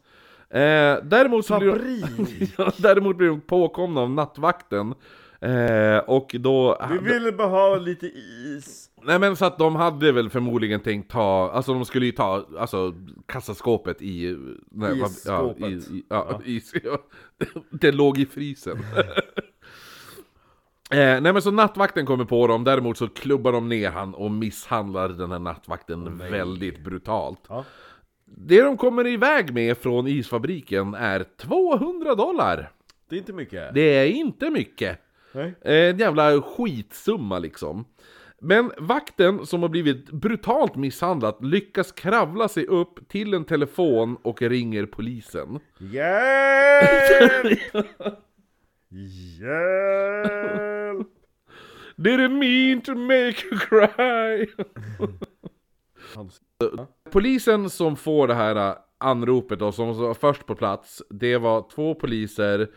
Eh, 0.59 0.99
däremot, 1.03 1.47
så 1.47 1.59
blir 1.59 1.73
de, 1.73 2.47
ja, 2.59 2.73
däremot 2.77 3.17
blir 3.17 3.29
de 3.29 3.41
påkomna 3.41 4.01
av 4.01 4.11
nattvakten. 4.11 4.95
Eh, 5.41 5.99
och 5.99 6.37
då... 6.39 6.87
Vi 6.91 6.99
ville 6.99 7.33
bara 7.33 7.49
ha 7.49 7.77
lite 7.77 8.07
is. 8.07 8.91
Nej 9.03 9.19
men 9.19 9.37
så 9.37 9.45
att 9.45 9.59
de 9.59 9.77
hade 9.77 10.13
väl 10.13 10.31
förmodligen 10.31 10.81
tänkt 10.81 11.11
ta, 11.11 11.51
alltså 11.51 11.75
de 11.75 11.85
skulle 11.85 12.07
ju 12.07 12.13
ta, 12.13 12.47
alltså 12.59 12.95
kassaskåpet 13.27 14.03
i... 14.03 14.37
Nej, 14.71 15.01
Isskåpet. 15.01 15.61
Ja, 15.61 15.69
i, 15.69 15.73
i, 15.73 16.05
ja, 16.09 16.41
is, 16.45 16.73
ja. 16.85 16.99
Det 17.71 17.93
låg 17.93 18.19
i 18.19 18.27
frysen. 18.27 18.79
eh, 20.91 21.21
nej 21.21 21.33
men 21.33 21.43
så 21.43 21.51
nattvakten 21.51 22.07
kommer 22.07 22.25
på 22.25 22.47
dem, 22.47 22.65
däremot 22.65 22.99
så 22.99 23.09
klubbar 23.09 23.53
de 23.53 23.69
ner 23.69 23.91
han 23.91 24.15
och 24.15 24.31
misshandlar 24.31 25.09
den 25.09 25.33
här 25.33 25.39
nattvakten 25.39 26.19
väldigt 26.19 26.85
brutalt. 26.85 27.41
Ja. 27.49 27.65
Det 28.25 28.63
de 28.63 28.77
kommer 28.77 29.07
iväg 29.07 29.55
med 29.55 29.79
från 29.79 30.07
isfabriken 30.07 30.95
är 30.95 31.25
200 31.37 32.15
dollar! 32.15 32.73
Det 33.09 33.17
är 33.17 33.19
inte 33.19 33.33
mycket. 33.33 33.75
Det 33.75 33.97
är 33.97 34.07
inte 34.07 34.51
mycket. 34.51 35.01
Nej. 35.33 35.55
En 35.61 35.99
jävla 35.99 36.43
skitsumma 36.43 37.39
liksom. 37.39 37.85
Men 38.43 38.73
vakten, 38.79 39.47
som 39.47 39.63
har 39.63 39.69
blivit 39.69 40.11
brutalt 40.11 40.77
misshandlad, 40.77 41.45
lyckas 41.45 41.93
kravla 41.93 42.49
sig 42.49 42.67
upp 42.67 43.09
till 43.09 43.35
en 43.35 43.45
telefon 43.45 44.17
och 44.23 44.43
ringer 44.43 44.87
polisen. 44.87 45.61
Hjälp! 45.79 47.59
Hjälp! 49.39 51.09
Didn't 51.97 52.39
mean 52.39 52.81
to 52.81 52.95
make 52.95 53.37
you 53.47 53.59
cry! 53.59 54.47
Polisen 57.11 57.71
som 57.71 57.97
får 57.97 58.29
det 58.29 58.35
här 58.35 58.71
äh, 58.71 58.77
anropet 58.99 59.59
då, 59.59 59.73
som 59.73 59.99
var 59.99 60.15
först 60.15 60.47
på 60.47 60.55
plats, 60.55 61.03
det 61.11 61.37
var 61.39 61.71
två 61.75 61.95
poliser 61.95 62.69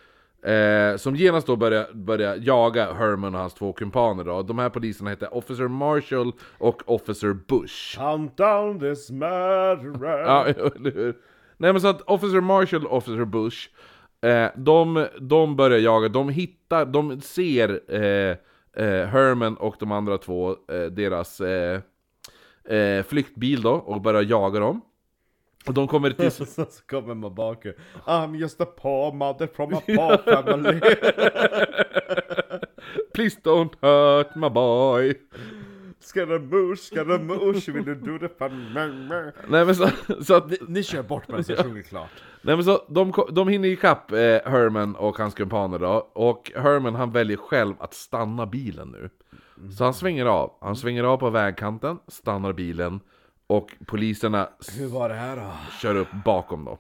eh, 0.44 0.98
som 0.98 1.16
genast 1.16 1.48
då 1.48 1.56
började, 1.56 1.94
började 1.94 2.38
jaga 2.38 2.94
Herman 2.94 3.36
och 3.36 3.42
hans 3.42 3.54
två 3.54 3.74
kumpaner 3.74 4.24
då. 4.24 4.42
De 4.42 4.60
här 4.60 4.70
poliserna 4.70 5.10
hette 5.10 5.28
Officer 5.28 5.68
Marshall 5.68 6.32
och 6.58 6.82
Officer 6.86 7.34
Bush. 7.34 8.00
Hunt 8.00 8.38
down 8.38 8.80
this 8.80 9.12
murderer! 9.12 10.24
Ja, 10.24 10.46
eller 10.76 10.92
hur? 10.92 11.16
Nej 11.58 11.74
men 11.74 11.82
så 11.82 11.88
att 11.88 12.02
Officer 12.02 12.42
Marshall 12.42 12.86
och 12.86 12.98
Officer 12.98 13.26
Bush, 13.26 13.58
eh, 14.22 14.52
de, 14.56 15.08
de 15.20 15.56
börjar 15.56 15.80
jaga, 15.80 16.08
de 16.08 16.30
hittar, 16.30 16.86
de 16.86 17.22
ser 17.22 17.80
eh, 17.88 18.38
eh, 18.86 19.08
Herman 19.08 19.58
och 19.58 19.76
de 19.80 19.92
andra 19.92 20.18
två, 20.18 20.50
eh, 20.52 20.86
deras 20.92 21.42
eh, 21.42 23.04
flyktbil 23.04 23.62
då, 23.62 23.72
och 23.72 24.02
börjar 24.02 24.22
jaga 24.22 24.60
dem. 24.60 24.82
Och 25.68 25.74
de 25.74 25.88
kommer 25.88 26.12
till... 26.12 26.32
Så, 26.48 26.66
kommer 26.90 27.16
man 27.16 27.36
bak 27.36 27.66
I'm 28.06 28.36
just 28.36 28.62
a 28.62 28.66
poor 28.66 29.14
mother 29.14 29.48
from 29.48 29.74
a 29.74 29.82
poor 29.86 30.18
family. 30.18 30.80
Please 33.14 33.38
don't 33.44 33.74
hurt 33.82 34.36
my 34.36 34.50
boy. 34.50 35.14
Scaramouche, 36.00 36.80
scaramouche, 36.80 37.72
vill 37.72 37.86
du 37.86 37.96
do 37.96 38.20
the 38.20 38.30
fun? 38.30 38.74
Nej 39.48 39.66
men 39.66 39.76
så, 39.76 39.90
så 40.22 40.36
att, 40.36 40.50
Ni, 40.50 40.58
ni 40.68 40.84
kör 40.84 41.04
bort 41.04 41.28
med 41.28 41.46
så 41.46 41.52
jag 41.52 41.66
sjunger 41.66 41.82
klart. 41.82 42.10
Nej 42.42 42.56
men 42.56 42.66
så, 42.66 42.86
de, 42.88 43.14
de 43.32 43.48
hinner 43.48 43.70
ikapp 43.70 44.12
eh, 44.12 44.18
Herman 44.46 44.96
och 44.96 45.18
hans 45.18 45.34
kumpaner 45.34 45.80
då, 45.80 46.10
och 46.14 46.52
Herman 46.56 46.96
han 46.96 47.12
väljer 47.12 47.38
själv 47.38 47.76
att 47.80 47.94
stanna 47.94 48.46
bilen 48.46 48.88
nu. 48.88 49.10
Så 49.72 49.84
han 49.84 49.94
svänger 49.94 50.26
av, 50.26 50.52
han 50.62 50.76
svänger 50.76 51.04
av 51.04 51.18
på 51.18 51.30
vägkanten, 51.30 52.00
stannar 52.08 52.54
bilen, 52.54 53.00
och 53.54 53.76
poliserna 53.88 54.50
Hur 54.78 54.88
var 54.88 55.10
det 55.10 55.16
här 55.16 55.36
då? 55.36 55.52
kör 55.82 55.96
upp 55.96 56.08
bakom 56.26 56.66
då. 56.66 56.78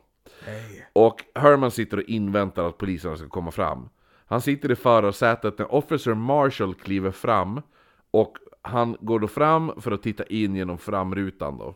Och 0.94 1.24
Herman 1.36 1.72
sitter 1.72 1.98
och 1.98 2.04
inväntar 2.04 2.64
att 2.68 2.78
poliserna 2.78 3.16
ska 3.18 3.28
komma 3.30 3.52
fram. 3.52 3.90
Han 4.26 4.42
sitter 4.42 4.72
i 4.72 4.76
förarsätet 4.76 5.58
när 5.58 5.74
Officer 5.74 6.14
Marshall 6.14 6.74
kliver 6.76 7.12
fram 7.12 7.62
och 8.12 8.38
han 8.62 8.98
går 9.00 9.20
då 9.20 9.28
fram 9.28 9.72
för 9.82 9.92
att 9.92 10.02
titta 10.04 10.24
in 10.24 10.56
genom 10.56 10.78
framrutan 10.78 11.58
då. 11.58 11.76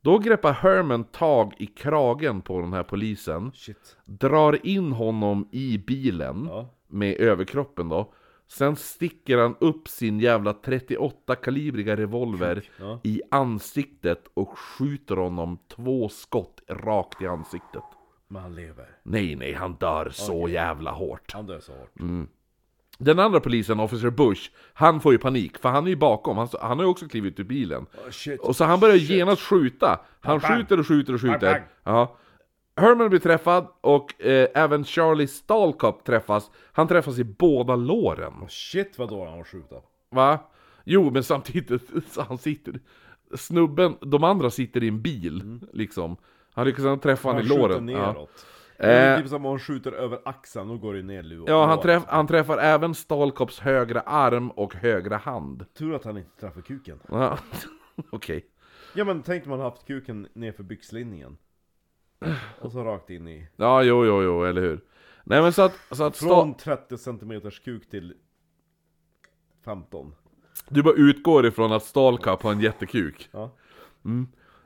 Då 0.00 0.18
greppar 0.18 0.52
Herman 0.52 1.04
tag 1.04 1.54
i 1.58 1.66
kragen 1.66 2.42
på 2.42 2.60
den 2.60 2.72
här 2.72 2.82
polisen, 2.82 3.52
Shit 3.54 3.96
drar 4.04 4.66
in 4.66 4.92
honom 4.92 5.48
i 5.52 5.78
bilen 5.78 6.46
Ja. 6.50 6.68
med 6.86 7.14
överkroppen 7.20 7.88
då. 7.88 8.12
Sen 8.52 8.76
sticker 8.76 9.38
han 9.38 9.56
upp 9.60 9.88
sin 9.88 10.20
jävla 10.20 10.52
38 10.52 11.34
kalibriga 11.34 11.96
revolver 11.96 12.62
Ja. 12.76 13.00
i 13.04 13.22
ansiktet 13.30 14.24
och 14.34 14.58
skjuter 14.58 15.16
honom 15.16 15.58
två 15.68 16.08
skott 16.08 16.60
rakt 16.68 17.22
i 17.22 17.26
ansiktet. 17.26 17.82
Men 18.28 18.42
han 18.42 18.54
lever 18.54 18.86
Nej, 19.02 19.36
nej, 19.36 19.52
han 19.54 19.74
dör 19.74 20.10
så 20.12 20.48
jävla 20.48 20.90
hårt. 20.90 21.32
Han 21.32 21.46
dör 21.46 21.60
så 21.60 21.72
hårt 21.72 21.90
Den 22.98 23.18
andra 23.18 23.40
polisen, 23.40 23.80
Officer 23.80 24.10
Bush, 24.10 24.50
han 24.74 25.00
får 25.00 25.12
ju 25.12 25.18
panik, 25.18 25.58
för 25.58 25.68
han 25.68 25.84
är 25.86 25.90
ju 25.90 25.96
bakom, 25.96 26.36
han, 26.38 26.48
han 26.60 26.78
har 26.78 26.84
ju 26.84 26.90
också 26.90 27.08
klivit 27.08 27.40
ur 27.40 27.44
bilen. 27.44 27.82
oh, 27.82 28.10
shit. 28.10 28.40
Och 28.40 28.56
så 28.56 28.64
han 28.64 28.80
börjar 28.80 28.96
genast 28.96 29.42
skjuta. 29.42 30.00
Han 30.20 30.38
Bang, 30.38 30.42
bang. 30.42 30.58
skjuter 30.60 30.78
och 30.80 30.86
skjuter 30.86 31.14
och 31.14 31.20
skjuter. 31.20 31.52
bang. 31.52 31.62
Ja. 31.84 32.16
Herman 32.76 33.08
blir 33.08 33.20
träffad 33.20 33.66
och 33.80 34.22
eh, 34.22 34.48
även 34.54 34.84
Charlie 34.84 35.26
Stalcop 35.26 36.04
träffas. 36.04 36.50
Han 36.72 36.88
träffas 36.88 37.18
i 37.18 37.24
båda 37.24 37.76
låren. 37.76 38.32
Shit 38.48 38.98
vad 38.98 39.08
dålig 39.08 39.30
han 39.30 39.38
var 39.38 39.44
skjuta 39.44 39.76
Va? 40.10 40.38
Jo, 40.84 41.10
men 41.10 41.24
samtidigt, 41.24 41.90
han 42.28 42.38
sitter... 42.38 42.80
Snubben, 43.34 43.96
de 44.00 44.24
andra 44.24 44.50
sitter 44.50 44.82
i 44.82 44.88
en 44.88 45.02
bil, 45.02 45.60
liksom. 45.72 46.16
Han 46.52 46.66
lyckas 46.66 46.84
ändå 46.84 46.96
träffa 46.96 47.28
han 47.28 47.38
i 47.38 47.42
Mm. 47.42 47.50
Han 47.50 47.58
låren. 47.60 47.88
Ja. 47.88 48.12
neråt 48.12 48.46
Eh. 48.80 48.86
Det 48.86 48.92
är 48.92 49.18
typ 49.20 49.28
som 49.28 49.46
om 49.46 49.50
han 49.50 49.58
skjuter 49.58 49.92
över 49.92 50.20
axeln, 50.24 50.68
då 50.68 50.76
går 50.76 50.94
det 50.94 51.02
ner 51.02 51.22
lu 51.22 51.44
Ja, 51.46 51.66
han, 51.66 51.80
träff, 51.80 52.02
han 52.06 52.26
träffar 52.26 52.58
även 52.58 52.94
Stalcops 52.94 53.60
högra 53.60 54.00
arm 54.00 54.50
och 54.50 54.74
högra 54.74 55.16
hand. 55.16 55.64
Tur 55.74 55.94
att 55.94 56.04
han 56.04 56.18
inte 56.18 56.40
träffar 56.40 56.60
kuken 56.60 57.00
Ja, 57.08 57.38
Okej. 58.10 58.44
Ja 58.94 59.04
men 59.04 59.22
tänk 59.22 59.44
om 59.44 59.50
man 59.50 59.60
haft 59.60 59.86
kuken 59.86 60.28
nerför 60.32 60.62
byxlinningen 60.62 61.36
Och 62.60 62.72
så 62.72 62.84
rakt 62.84 63.10
in 63.10 63.28
i 63.28 63.48
Ja, 63.56 63.82
jo, 63.82 64.04
jo, 64.04 64.22
jo, 64.22 64.44
eller 64.44 64.60
hur? 64.60 64.80
Nej 65.24 65.42
men 65.42 65.52
så 65.52 65.62
att, 65.62 65.78
så 65.90 66.04
att 66.04 66.16
Från 66.16 66.54
30 66.54 66.98
cm 66.98 67.50
kuk 67.64 67.90
till 67.90 68.14
15 69.64 70.14
du 70.68 70.82
bara 70.82 70.94
utgår 70.94 71.46
ifrån 71.46 71.72
att 71.72 71.82
Stalcop 71.82 72.42
har 72.42 72.52
en 72.52 72.60
jättekuk. 72.60 73.28
Ja 73.32 73.50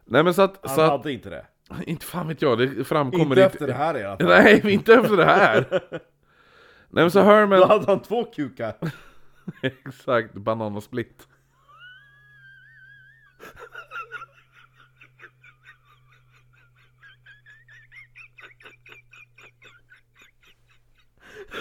Nej 0.05 0.25
men 0.25 0.35
så 0.35 0.43
att, 0.43 0.59
Han 0.63 0.77
så 0.77 0.81
att 0.81 0.91
hade 0.91 1.13
inte 1.13 1.31
det 1.31 1.47
inte 1.87 2.07
fan 2.07 2.29
vet 2.29 2.43
jag, 2.43 2.59
det 2.59 2.85
framkommer 2.85 3.25
Inte 3.25 3.45
efter 3.45 3.67
det 3.67 3.73
här 3.73 3.97
i 3.99 4.05
alla 4.05 4.17
fall 4.19 4.27
Nej, 4.27 4.73
inte 4.73 4.95
efter 4.95 5.17
det 5.17 5.25
här! 5.25 5.67
Nej 5.91 7.05
men 7.05 7.11
så 7.11 7.19
Då 7.23 7.25
Herman, 7.25 7.63
hade 7.69 7.87
han 7.87 8.03
två 8.03 8.25
kukar 8.25 8.75
exakt, 9.63 10.35
bananasplit. 10.35 11.29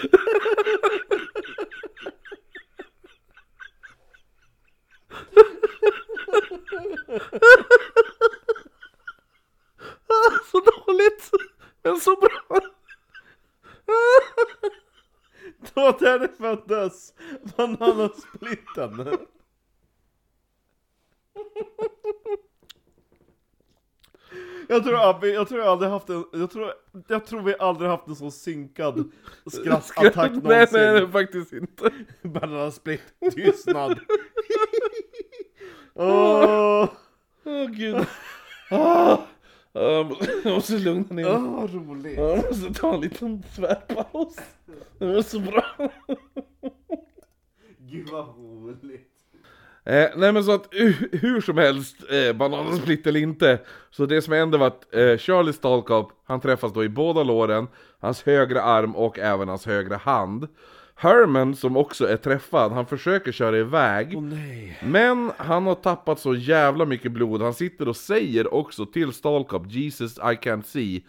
Så 10.50 10.60
dåligt, 10.60 11.30
men 11.82 12.00
så 12.00 12.16
bra! 12.16 12.30
Det 15.60 15.76
var 15.76 15.98
där 15.98 16.18
det 16.18 16.28
föddes! 16.28 17.14
Bananasplitten! 17.56 19.18
Jag 24.68 24.84
tror, 24.84 25.10
Abby, 25.10 25.32
jag 25.32 25.48
tror 25.48 25.60
jag 25.60 25.68
aldrig 25.68 25.90
haft 25.90 26.08
en, 26.10 26.24
jag 26.32 26.50
tror, 26.50 26.72
jag 27.08 27.26
tror 27.26 27.42
vi 27.42 27.54
aldrig 27.58 27.90
haft 27.90 28.08
en 28.08 28.16
så 28.16 28.30
synkad 28.30 29.10
skrattattack 29.50 30.32
nej, 30.32 30.42
nej, 30.42 30.68
nej, 30.72 30.86
någonsin. 30.86 31.12
faktiskt 31.12 31.52
inte. 31.52 31.90
Bananasplit, 32.22 33.02
tystnad! 33.34 33.98
Åh, 35.94 36.88
Åh 37.44 37.66
gud. 37.66 38.06
Ah, 38.70 39.18
jag 39.72 40.16
måste 40.44 40.78
lugna 40.78 41.14
ner 41.14 41.24
mig. 41.24 41.26
åh, 41.26 41.60
vad 41.60 41.74
roligt! 41.74 42.18
Jag 42.18 42.36
måste 42.36 42.80
ta 42.80 42.94
en 42.94 43.00
liten 43.00 43.42
tvärpaus. 43.42 44.36
Det 44.98 45.06
var 45.06 45.22
så 45.22 45.40
bra. 45.40 45.64
Gud 47.78 48.08
vad 48.08 48.26
roligt! 48.28 49.13
Eh, 49.86 50.08
nej 50.16 50.32
men 50.32 50.44
så 50.44 50.52
att 50.52 50.72
hu- 50.72 51.18
hur 51.18 51.40
som 51.40 51.58
helst, 51.58 51.96
eh, 52.10 52.36
banansplit 52.36 53.06
eller 53.06 53.20
inte, 53.20 53.58
så 53.90 54.06
det 54.06 54.22
som 54.22 54.32
hände 54.32 54.58
var 54.58 54.66
att 54.66 54.94
eh, 54.94 55.16
Charlie 55.16 55.52
Stalcop, 55.52 56.12
han 56.26 56.40
träffas 56.40 56.72
då 56.72 56.84
i 56.84 56.88
båda 56.88 57.22
låren, 57.22 57.66
hans 58.00 58.22
högra 58.22 58.62
arm 58.62 58.96
och 58.96 59.18
även 59.18 59.48
hans 59.48 59.66
högra 59.66 59.96
hand. 59.96 60.48
Herman, 60.96 61.56
som 61.56 61.76
också 61.76 62.08
är 62.08 62.16
träffad, 62.16 62.72
han 62.72 62.86
försöker 62.86 63.32
köra 63.32 63.58
iväg, 63.58 64.22
nej! 64.22 64.78
men 64.84 65.30
han 65.36 65.66
har 65.66 65.74
tappat 65.74 66.20
så 66.20 66.34
jävla 66.34 66.84
mycket 66.84 67.12
blod, 67.12 67.42
han 67.42 67.54
sitter 67.54 67.88
och 67.88 67.96
säger 67.96 68.54
också 68.54 68.86
till 68.86 69.12
Stalcop, 69.12 69.62
Jesus 69.70 70.18
I 70.18 70.20
can't 70.20 70.62
see, 70.62 71.04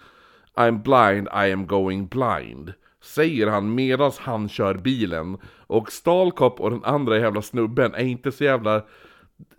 I'm 0.56 0.82
blind, 0.84 1.28
I 1.28 1.52
am 1.54 1.68
going 1.68 2.08
blind. 2.08 2.74
Säger 3.06 3.48
han 3.48 3.76
medan 3.76 4.12
han 4.20 4.50
kör 4.50 4.74
bilen. 4.74 5.38
Och 5.68 5.92
Stalcop 5.92 6.60
och 6.60 6.72
den 6.72 6.84
andra 6.84 7.18
jävla 7.20 7.42
snubben 7.42 7.94
är 7.94 8.04
inte 8.04 8.32
så 8.32 8.44
jävla... 8.44 8.82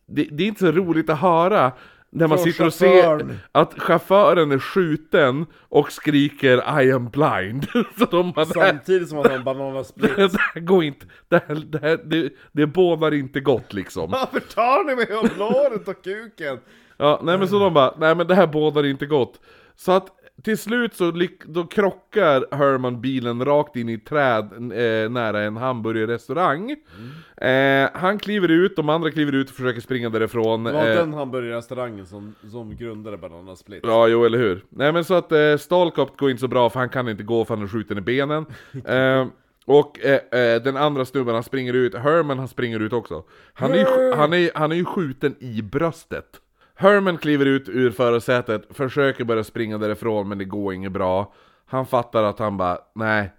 Det, 0.06 0.24
det 0.30 0.42
är 0.44 0.48
inte 0.48 0.60
så 0.60 0.72
roligt 0.72 1.10
att 1.10 1.18
höra 1.20 1.72
när 2.10 2.26
man 2.28 2.38
Från 2.38 2.44
sitter 2.52 2.66
och 2.66 2.74
ser 2.74 3.02
chauffören. 3.02 3.38
att 3.52 3.74
chauffören 3.80 4.52
är 4.52 4.58
skjuten 4.58 5.46
och 5.68 5.92
skriker 5.92 6.82
I 6.82 6.92
am 6.92 7.08
blind. 7.08 7.66
så 7.98 8.04
de 8.04 8.32
bara, 8.32 8.46
Samtidigt 8.46 9.08
som 9.08 9.18
han 9.18 9.26
har 9.26 9.38
en 9.38 9.44
bananasplit. 9.44 10.16
det 10.16 10.40
här 10.54 10.60
går 10.60 10.84
inte, 10.84 11.06
det 11.28 11.44
här, 11.48 11.54
det, 11.54 11.78
här, 11.82 12.00
det, 12.04 12.32
det 12.52 12.66
bådar 12.66 13.14
inte 13.14 13.40
gott 13.40 13.72
liksom. 13.72 14.10
Varför 14.12 14.40
tar 14.40 14.84
ni 14.84 14.96
mig 14.96 15.16
om 15.16 15.28
låret 15.38 15.88
och 15.88 16.04
kuken? 16.04 16.58
Ja, 16.96 17.20
nej 17.22 17.38
men 17.38 17.48
så 17.48 17.58
de 17.58 17.74
bara, 17.74 17.94
nej 17.98 18.14
men 18.14 18.26
det 18.26 18.34
här 18.34 18.46
bådar 18.46 18.86
inte 18.86 19.06
gott. 19.06 19.40
Så 19.76 19.92
att 19.92 20.06
till 20.46 20.58
slut 20.58 20.94
så 20.94 21.12
då 21.44 21.66
krockar 21.66 22.56
Herman 22.56 23.00
bilen 23.00 23.44
rakt 23.44 23.76
in 23.76 23.88
i 23.88 23.94
ett 23.94 24.04
träd 24.04 24.52
eh, 24.52 25.10
nära 25.10 25.42
en 25.42 25.56
hamburgerrestaurang. 25.56 26.76
Eh, 27.36 27.88
han 27.94 28.18
kliver 28.18 28.50
ut, 28.50 28.76
de 28.76 28.88
andra 28.88 29.10
kliver 29.10 29.32
ut 29.32 29.48
och 29.50 29.56
försöker 29.56 29.80
springa 29.80 30.08
därifrån. 30.08 30.64
Det 30.64 30.72
var 30.72 30.88
eh, 30.88 30.94
den 30.94 31.14
hamburgerrestaurangen 31.14 32.06
som, 32.06 32.34
som 32.50 32.76
grundade 32.76 33.16
Banana 33.16 33.56
Split. 33.56 33.80
Ja, 33.82 34.08
jo 34.08 34.24
eller 34.24 34.38
hur. 34.38 34.64
Nej 34.68 34.92
men 34.92 35.04
så 35.04 35.14
att 35.14 35.32
eh, 35.32 35.56
Stalkop 35.56 36.16
går 36.16 36.30
inte 36.30 36.40
så 36.40 36.48
bra 36.48 36.70
för 36.70 36.80
han 36.80 36.88
kan 36.88 37.08
inte 37.08 37.22
gå 37.22 37.44
för 37.44 37.54
han 37.56 37.64
är 37.64 37.68
skjuten 37.68 37.98
i 37.98 38.00
benen. 38.00 38.46
eh, 38.84 39.26
och 39.64 40.04
eh, 40.04 40.40
eh, 40.40 40.62
den 40.62 40.76
andra 40.76 41.04
snubben 41.04 41.34
han 41.34 41.42
springer 41.42 41.72
ut, 41.72 41.94
Herman 41.94 42.38
han 42.38 42.48
springer 42.48 42.80
ut 42.80 42.92
också. 42.92 43.24
Han 43.52 43.70
är, 43.70 43.76
ju 43.76 44.14
han 44.14 44.32
är, 44.32 44.50
han 44.54 44.72
är 44.72 44.76
ju 44.76 44.84
skjuten 44.84 45.36
i 45.40 45.62
bröstet. 45.62 46.40
Herman 46.78 47.18
kliver 47.18 47.46
ut 47.46 47.68
ur 47.68 47.90
förarsätet, 47.90 48.76
försöker 48.76 49.24
börja 49.24 49.44
springa 49.44 49.78
därifrån 49.78 50.28
men 50.28 50.38
det 50.38 50.44
går 50.44 50.74
inget 50.74 50.92
bra. 50.92 51.34
Han 51.66 51.86
fattar 51.86 52.22
att 52.22 52.38
han 52.38 52.56
bara, 52.56 52.78
nej. 52.94 53.32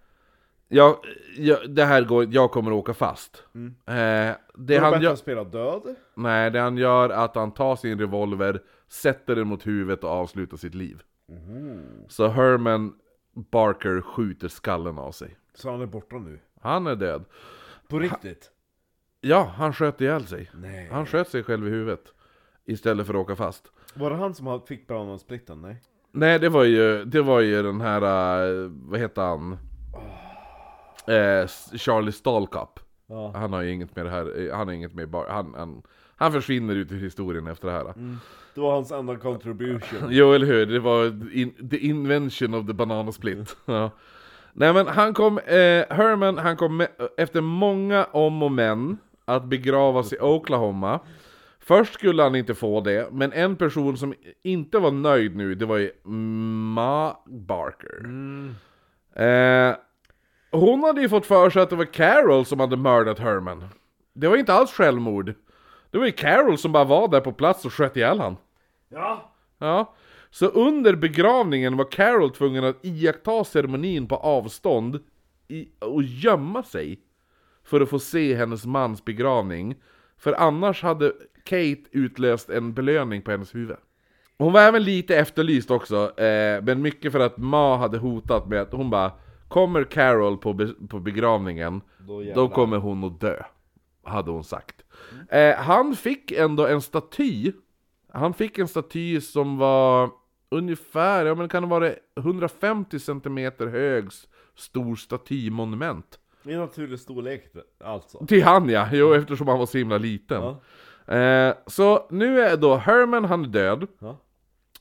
Jag, 0.67 0.95
jag, 1.37 1.69
det 1.69 1.85
här 1.85 2.01
går, 2.01 2.27
jag 2.29 2.51
kommer 2.51 2.71
åka 2.71 2.93
fast. 2.93 3.43
Eh, 3.85 4.35
det 4.55 4.77
han 4.77 5.01
gör, 5.01 5.15
spela 5.15 5.43
död. 5.43 5.95
Nej, 6.15 6.51
det 6.51 6.59
han 6.59 6.77
gör 6.77 7.09
är 7.09 7.25
att 7.25 7.35
han 7.35 7.51
tar 7.51 7.75
sin 7.75 7.99
revolver, 7.99 8.61
sätter 8.87 9.35
den 9.35 9.47
mot 9.47 9.67
huvudet 9.67 10.03
och 10.03 10.09
avslutar 10.09 10.57
sitt 10.57 10.75
liv. 10.75 11.01
Så 12.07 12.27
Herman 12.27 12.93
Barker 13.33 14.01
skjuter 14.01 14.47
skallen 14.47 14.97
av 14.97 15.11
sig. 15.11 15.37
Så 15.53 15.71
han 15.71 15.81
är 15.81 15.85
borta 15.85 16.15
nu. 16.15 16.39
Han 16.61 16.87
är 16.87 16.95
död. 16.95 17.25
På 17.87 17.99
riktigt? 17.99 18.51
Ja, 19.21 19.51
han 19.57 19.73
sköt 19.73 20.01
ihjäl 20.01 20.25
sig. 20.25 20.51
Nej. 20.53 20.89
Han 20.91 21.05
sköt 21.05 21.29
sig 21.29 21.43
själv 21.43 21.67
i 21.67 21.69
huvudet. 21.69 22.13
Istället 22.67 23.07
för 23.07 23.13
att 23.13 23.19
åka 23.19 23.35
fast. 23.35 23.71
Var 23.93 24.09
det 24.09 24.15
han 24.15 24.33
som 24.35 24.61
fick 24.67 24.87
Banana 24.87 25.17
Splitten? 25.17 25.61
Nej. 25.61 25.81
Nej, 26.11 26.39
det 26.39 26.49
var 26.49 26.63
ju, 26.63 27.05
det 27.05 27.21
var 27.21 27.39
ju 27.39 27.63
den 27.63 27.81
här, 27.81 28.01
eh, 28.01 28.71
vad 28.71 28.99
heter 28.99 29.21
han? 29.21 29.57
Eh, 31.07 31.47
Charlie 31.77 32.11
Stalkop. 32.11 32.79
Ja. 33.07 33.31
Han 33.35 33.53
har 33.53 33.61
ju 33.61 33.71
inget 33.71 33.95
med 33.95 34.05
det 34.05 34.09
här, 34.09 34.51
han 34.53 34.67
har 34.67 34.73
inget 34.73 34.93
med 34.93 35.15
han, 35.29 35.53
han, 35.57 35.81
han 36.15 36.31
försvinner 36.31 36.75
ut 36.75 36.91
ur 36.91 36.99
historien 36.99 37.47
efter 37.47 37.67
det 37.67 37.73
här. 37.73 37.93
Det 38.55 38.61
var 38.61 38.71
hans 38.71 38.91
enda 38.91 39.15
contribution. 39.15 39.99
Jo, 40.09 40.33
eller 40.33 40.45
hur? 40.45 40.65
Det 40.65 40.79
var 40.79 41.05
in, 41.33 41.69
the 41.69 41.77
invention 41.77 42.53
of 42.53 42.67
the 42.67 42.73
banana 42.73 43.11
split. 43.11 43.57
Ja. 43.65 43.91
Nej 44.53 44.73
men 44.73 44.87
han 44.87 45.13
kom, 45.13 45.37
eh, 45.37 45.85
Herman, 45.89 46.37
han 46.37 46.57
kom 46.57 46.77
med, 46.77 46.87
efter 47.17 47.41
många 47.41 48.05
om 48.11 48.43
och 48.43 48.51
men 48.51 48.97
att 49.25 49.43
begravas 49.43 50.13
i 50.13 50.19
Oklahoma. 50.19 50.99
Först 51.67 51.93
skulle 51.93 52.23
han 52.23 52.35
inte 52.35 52.55
få 52.55 52.81
det, 52.81 53.09
men 53.11 53.33
en 53.33 53.55
person 53.55 53.97
som 53.97 54.13
inte 54.43 54.79
var 54.79 54.91
nöjd 54.91 55.35
nu, 55.35 55.55
det 55.55 55.65
var 55.65 55.77
ju 55.77 55.91
Ma 56.03 57.17
Barker. 57.25 58.05
Eh, 59.15 59.75
hon 60.51 60.83
hade 60.83 61.01
ju 61.01 61.09
fått 61.09 61.25
för 61.25 61.49
sig 61.49 61.61
att 61.61 61.69
det 61.69 61.75
var 61.75 61.85
Carol 61.85 62.45
som 62.45 62.59
hade 62.59 62.77
mördat 62.77 63.19
Herman. 63.19 63.65
Det 64.13 64.27
var 64.27 64.37
inte 64.37 64.53
alls 64.53 64.71
självmord. 64.71 65.33
Det 65.91 65.97
var 65.97 66.05
ju 66.05 66.11
Carol 66.11 66.57
som 66.57 66.71
bara 66.71 66.83
var 66.83 67.07
där 67.07 67.21
på 67.21 67.31
plats 67.31 67.65
och 67.65 67.73
sköt 67.73 67.97
ihjäl 67.97 68.19
han. 68.19 68.37
Ja! 68.89 69.31
Ja. 69.57 69.95
Så 70.29 70.45
under 70.45 70.95
begravningen 70.95 71.77
var 71.77 71.91
Carol 71.91 72.31
tvungen 72.31 72.63
att 72.63 72.85
iaktta 72.85 73.43
ceremonin 73.43 74.07
på 74.07 74.15
avstånd 74.15 74.99
i, 75.47 75.67
och 75.79 76.03
gömma 76.03 76.63
sig 76.63 76.99
för 77.63 77.81
att 77.81 77.89
få 77.89 77.99
se 77.99 78.35
hennes 78.35 78.65
mans 78.65 79.05
begravning. 79.05 79.75
För 80.17 80.33
annars 80.33 80.83
hade 80.83 81.13
Kate 81.43 81.83
utlöst 81.91 82.49
en 82.49 82.73
belöning 82.73 83.21
på 83.21 83.31
hennes 83.31 83.55
huvud. 83.55 83.77
Hon 84.37 84.53
var 84.53 84.61
även 84.61 84.83
lite 84.83 85.15
efterlyst 85.15 85.71
också, 85.71 86.19
eh, 86.19 86.63
men 86.63 86.81
mycket 86.81 87.11
för 87.11 87.19
att 87.19 87.37
Ma 87.37 87.77
hade 87.77 87.97
hotat 87.97 88.47
med 88.47 88.61
att 88.61 88.71
hon 88.71 88.89
bara 88.89 89.11
Kommer 89.47 89.83
Carol 89.83 90.37
på, 90.37 90.53
be 90.53 90.73
på 90.89 90.99
begravningen, 90.99 91.81
Då 92.07 92.23
då 92.35 92.49
kommer 92.49 92.77
hon 92.77 93.03
att 93.03 93.19
dö. 93.19 93.43
Hade 94.03 94.31
hon 94.31 94.43
sagt. 94.43 94.83
Eh, 95.29 95.55
han 95.55 95.95
fick 95.95 96.31
ändå 96.31 96.67
en 96.67 96.81
staty. 96.81 97.51
Han 98.13 98.33
fick 98.33 98.57
en 98.57 98.67
staty 98.67 99.21
som 99.21 99.57
var 99.57 100.09
ungefär, 100.49 101.25
ja 101.25 101.35
men 101.35 101.49
kan 101.49 101.63
det 101.63 101.69
vara 101.69 101.91
150 102.19 102.99
cm 102.99 103.51
hög 103.59 104.09
stor 104.55 104.95
statymonument. 104.95 106.19
I 106.43 106.55
naturlig 106.55 106.99
storlek 106.99 107.43
alltså. 107.83 108.25
Till 108.25 108.43
han 108.43 108.69
ja, 108.69 108.87
jo 108.91 109.13
eftersom 109.13 109.47
han 109.47 109.59
var 109.59 109.65
så 109.65 109.77
himla 109.77 109.97
liten. 109.97 110.41
Ja. 111.05 111.15
Eh, 111.15 111.55
så 111.67 112.07
nu 112.09 112.41
är 112.41 112.57
då 112.57 112.75
Herman, 112.75 113.25
han 113.25 113.43
är 113.43 113.47
död. 113.47 113.87
Ja. 113.99 114.17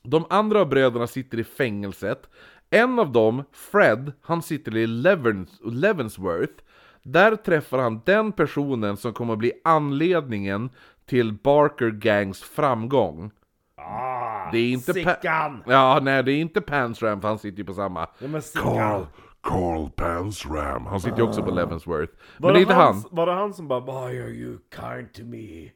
De 0.03 0.25
andra 0.29 0.65
bröderna 0.65 1.07
sitter 1.07 1.37
i 1.39 1.43
fängelset. 1.43 2.29
En 2.69 2.99
av 2.99 3.11
dem, 3.11 3.43
Fred, 3.51 4.11
han 4.21 4.41
sitter 4.41 4.77
i 4.77 4.87
Levens, 4.87 5.59
Levensworth. 5.63 6.63
Där 7.03 7.35
träffar 7.35 7.77
han 7.77 8.01
den 8.05 8.31
personen 8.31 8.97
som 8.97 9.13
kommer 9.13 9.33
att 9.33 9.39
bli 9.39 9.51
anledningen 9.63 10.69
till 11.05 11.33
Barker 11.33 11.89
Gangs 11.89 12.41
framgång. 12.41 13.31
Ah, 13.75 14.51
Det 14.51 14.57
är 14.57 14.71
inte 14.71 14.93
Sickan! 14.93 15.63
Ja, 15.67 15.99
nej 16.01 16.23
det 16.23 16.31
är 16.31 16.37
inte 16.37 16.61
Pansram 16.61 17.21
för 17.21 17.27
han 17.27 17.39
sitter 17.39 17.57
ju 17.57 17.63
på 17.65 17.73
samma. 17.73 18.07
Ja 18.19 18.27
men 18.27 18.41
Carl! 18.55 19.05
Carl 19.47 19.89
Pansram. 19.89 20.85
Han 20.85 20.99
sitter 21.01 21.17
ju 21.17 21.23
också 21.23 21.43
på 21.43 21.51
Levensworth. 21.51 22.13
Men 22.37 22.43
Var 22.47 22.53
det 22.53 22.59
är 22.59 22.61
inte 22.61 22.73
han. 22.73 23.03
Var 23.11 23.25
det 23.25 23.33
han 23.33 23.53
som 23.53 23.67
bara 23.67 23.79
Why 23.79 24.21
are 24.21 24.29
you 24.29 24.57
kind 24.75 25.13
to 25.13 25.21
me? 25.23 25.69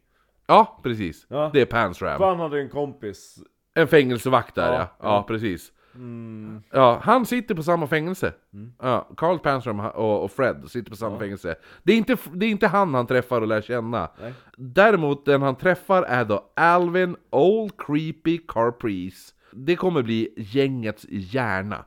Ja, 0.47 0.79
precis. 0.83 1.25
Ja. 1.29 1.49
Det 1.53 1.61
är 1.61 1.65
Pansram. 1.65 2.17
För 2.17 2.27
han 2.27 2.39
hade 2.39 2.61
en 2.61 2.69
kompis. 2.69 3.39
En 3.73 3.87
fängelsevakt 3.87 4.55
där 4.55 4.67
ja. 4.73 4.73
Ja, 4.79 4.87
Ja, 4.99 5.15
ja. 5.15 5.23
precis. 5.27 5.71
Ja, 6.71 6.99
han 7.03 7.25
sitter 7.25 7.55
på 7.55 7.63
samma 7.63 7.87
fängelse. 7.87 8.33
Ja, 8.81 9.09
Carl 9.17 9.39
Panstrom 9.39 9.79
och, 9.79 10.23
och 10.23 10.31
Fred 10.31 10.63
sitter 10.67 10.89
på 10.91 10.97
samma 10.97 11.19
fängelse. 11.19 11.55
Det 11.83 11.93
är, 11.93 11.97
inte, 11.97 12.17
det 12.33 12.45
är 12.45 12.49
inte 12.49 12.67
han 12.67 12.93
han 12.93 13.07
träffar 13.07 13.41
och 13.41 13.47
lär 13.47 13.61
känna. 13.61 14.09
Nej. 14.21 14.33
Däremot 14.57 15.25
den 15.25 15.41
han 15.41 15.55
träffar 15.55 16.03
är 16.03 16.25
då 16.25 16.51
Alvin 16.55 17.15
Old 17.29 17.71
Creepy 17.77 18.37
Carprice. 18.47 19.33
Det 19.53 19.75
kommer 19.75 20.01
bli 20.01 20.33
gängets 20.37 21.05
hjärna. 21.09 21.85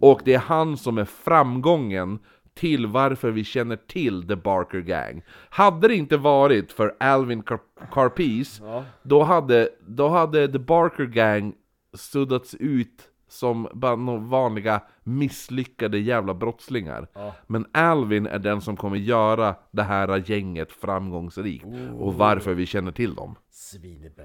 Och 0.00 0.20
det 0.24 0.34
är 0.34 0.38
han 0.38 0.76
som 0.76 0.98
är 0.98 1.04
framgången 1.04 2.18
till 2.54 2.86
varför 2.86 3.30
vi 3.30 3.44
känner 3.44 3.76
till 3.76 4.28
The 4.28 4.36
Barker 4.36 4.80
Gang. 4.80 5.22
Hade 5.50 5.88
det 5.88 5.94
inte 5.94 6.16
varit 6.16 6.72
för 6.72 6.94
Alvin 7.00 7.42
Car- 7.42 7.60
Carpice, 7.92 8.60
Ja. 8.64 8.84
då, 9.02 9.22
hade, 9.22 9.68
då 9.86 10.08
hade 10.08 10.48
The 10.52 10.58
Barker 10.58 11.04
Gang 11.06 11.52
suddats 11.94 12.54
ut 12.54 13.08
som 13.28 13.68
bara 13.74 13.96
några 13.96 14.18
vanliga 14.20 14.80
misslyckade 15.04 15.98
jävla 15.98 16.34
brottslingar. 16.34 17.08
Ja. 17.14 17.34
Men 17.46 17.66
Alvin 17.72 18.26
är 18.26 18.38
den 18.38 18.60
som 18.60 18.76
kommer 18.76 18.96
göra 18.96 19.54
det 19.70 19.82
här 19.82 20.30
gänget 20.30 20.72
framgångsrikt. 20.72 21.64
Och 21.98 22.14
varför 22.14 22.54
vi 22.54 22.66
känner 22.66 22.92
till 22.92 23.14
dem. 23.14 23.34
Svinebra. 23.50 24.24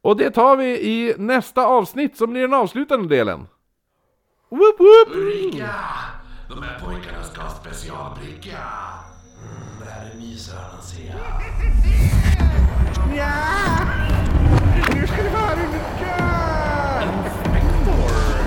Och 0.00 0.16
det 0.16 0.30
tar 0.30 0.56
vi 0.56 0.64
i 0.80 1.14
nästa 1.18 1.66
avsnitt 1.66 2.16
som 2.16 2.30
blir 2.30 2.42
den 2.42 2.54
avslutande 2.54 3.16
delen. 3.16 3.46
Woop 4.50 4.78
woop! 4.78 5.08
Bricka! 5.12 5.74
De 6.48 6.62
här 6.62 6.80
pojkarna 6.80 7.22
ska 7.22 7.40
ha 7.40 7.50
specialbricka. 7.50 8.58
Mm, 9.42 9.78
det 9.84 9.90
här 9.90 10.10
är 10.10 10.14
myshörnan 10.14 10.82
ser 10.82 11.06
jag. 11.06 11.16
Ja! 13.16 13.32
Nu 14.94 15.06
ska 15.06 15.16
ni 15.22 15.30
få 15.30 15.36
höra 15.36 15.56
hur 15.56 15.72
det 15.72 15.78
går! 16.00 17.02
Inspektor! 17.24 18.38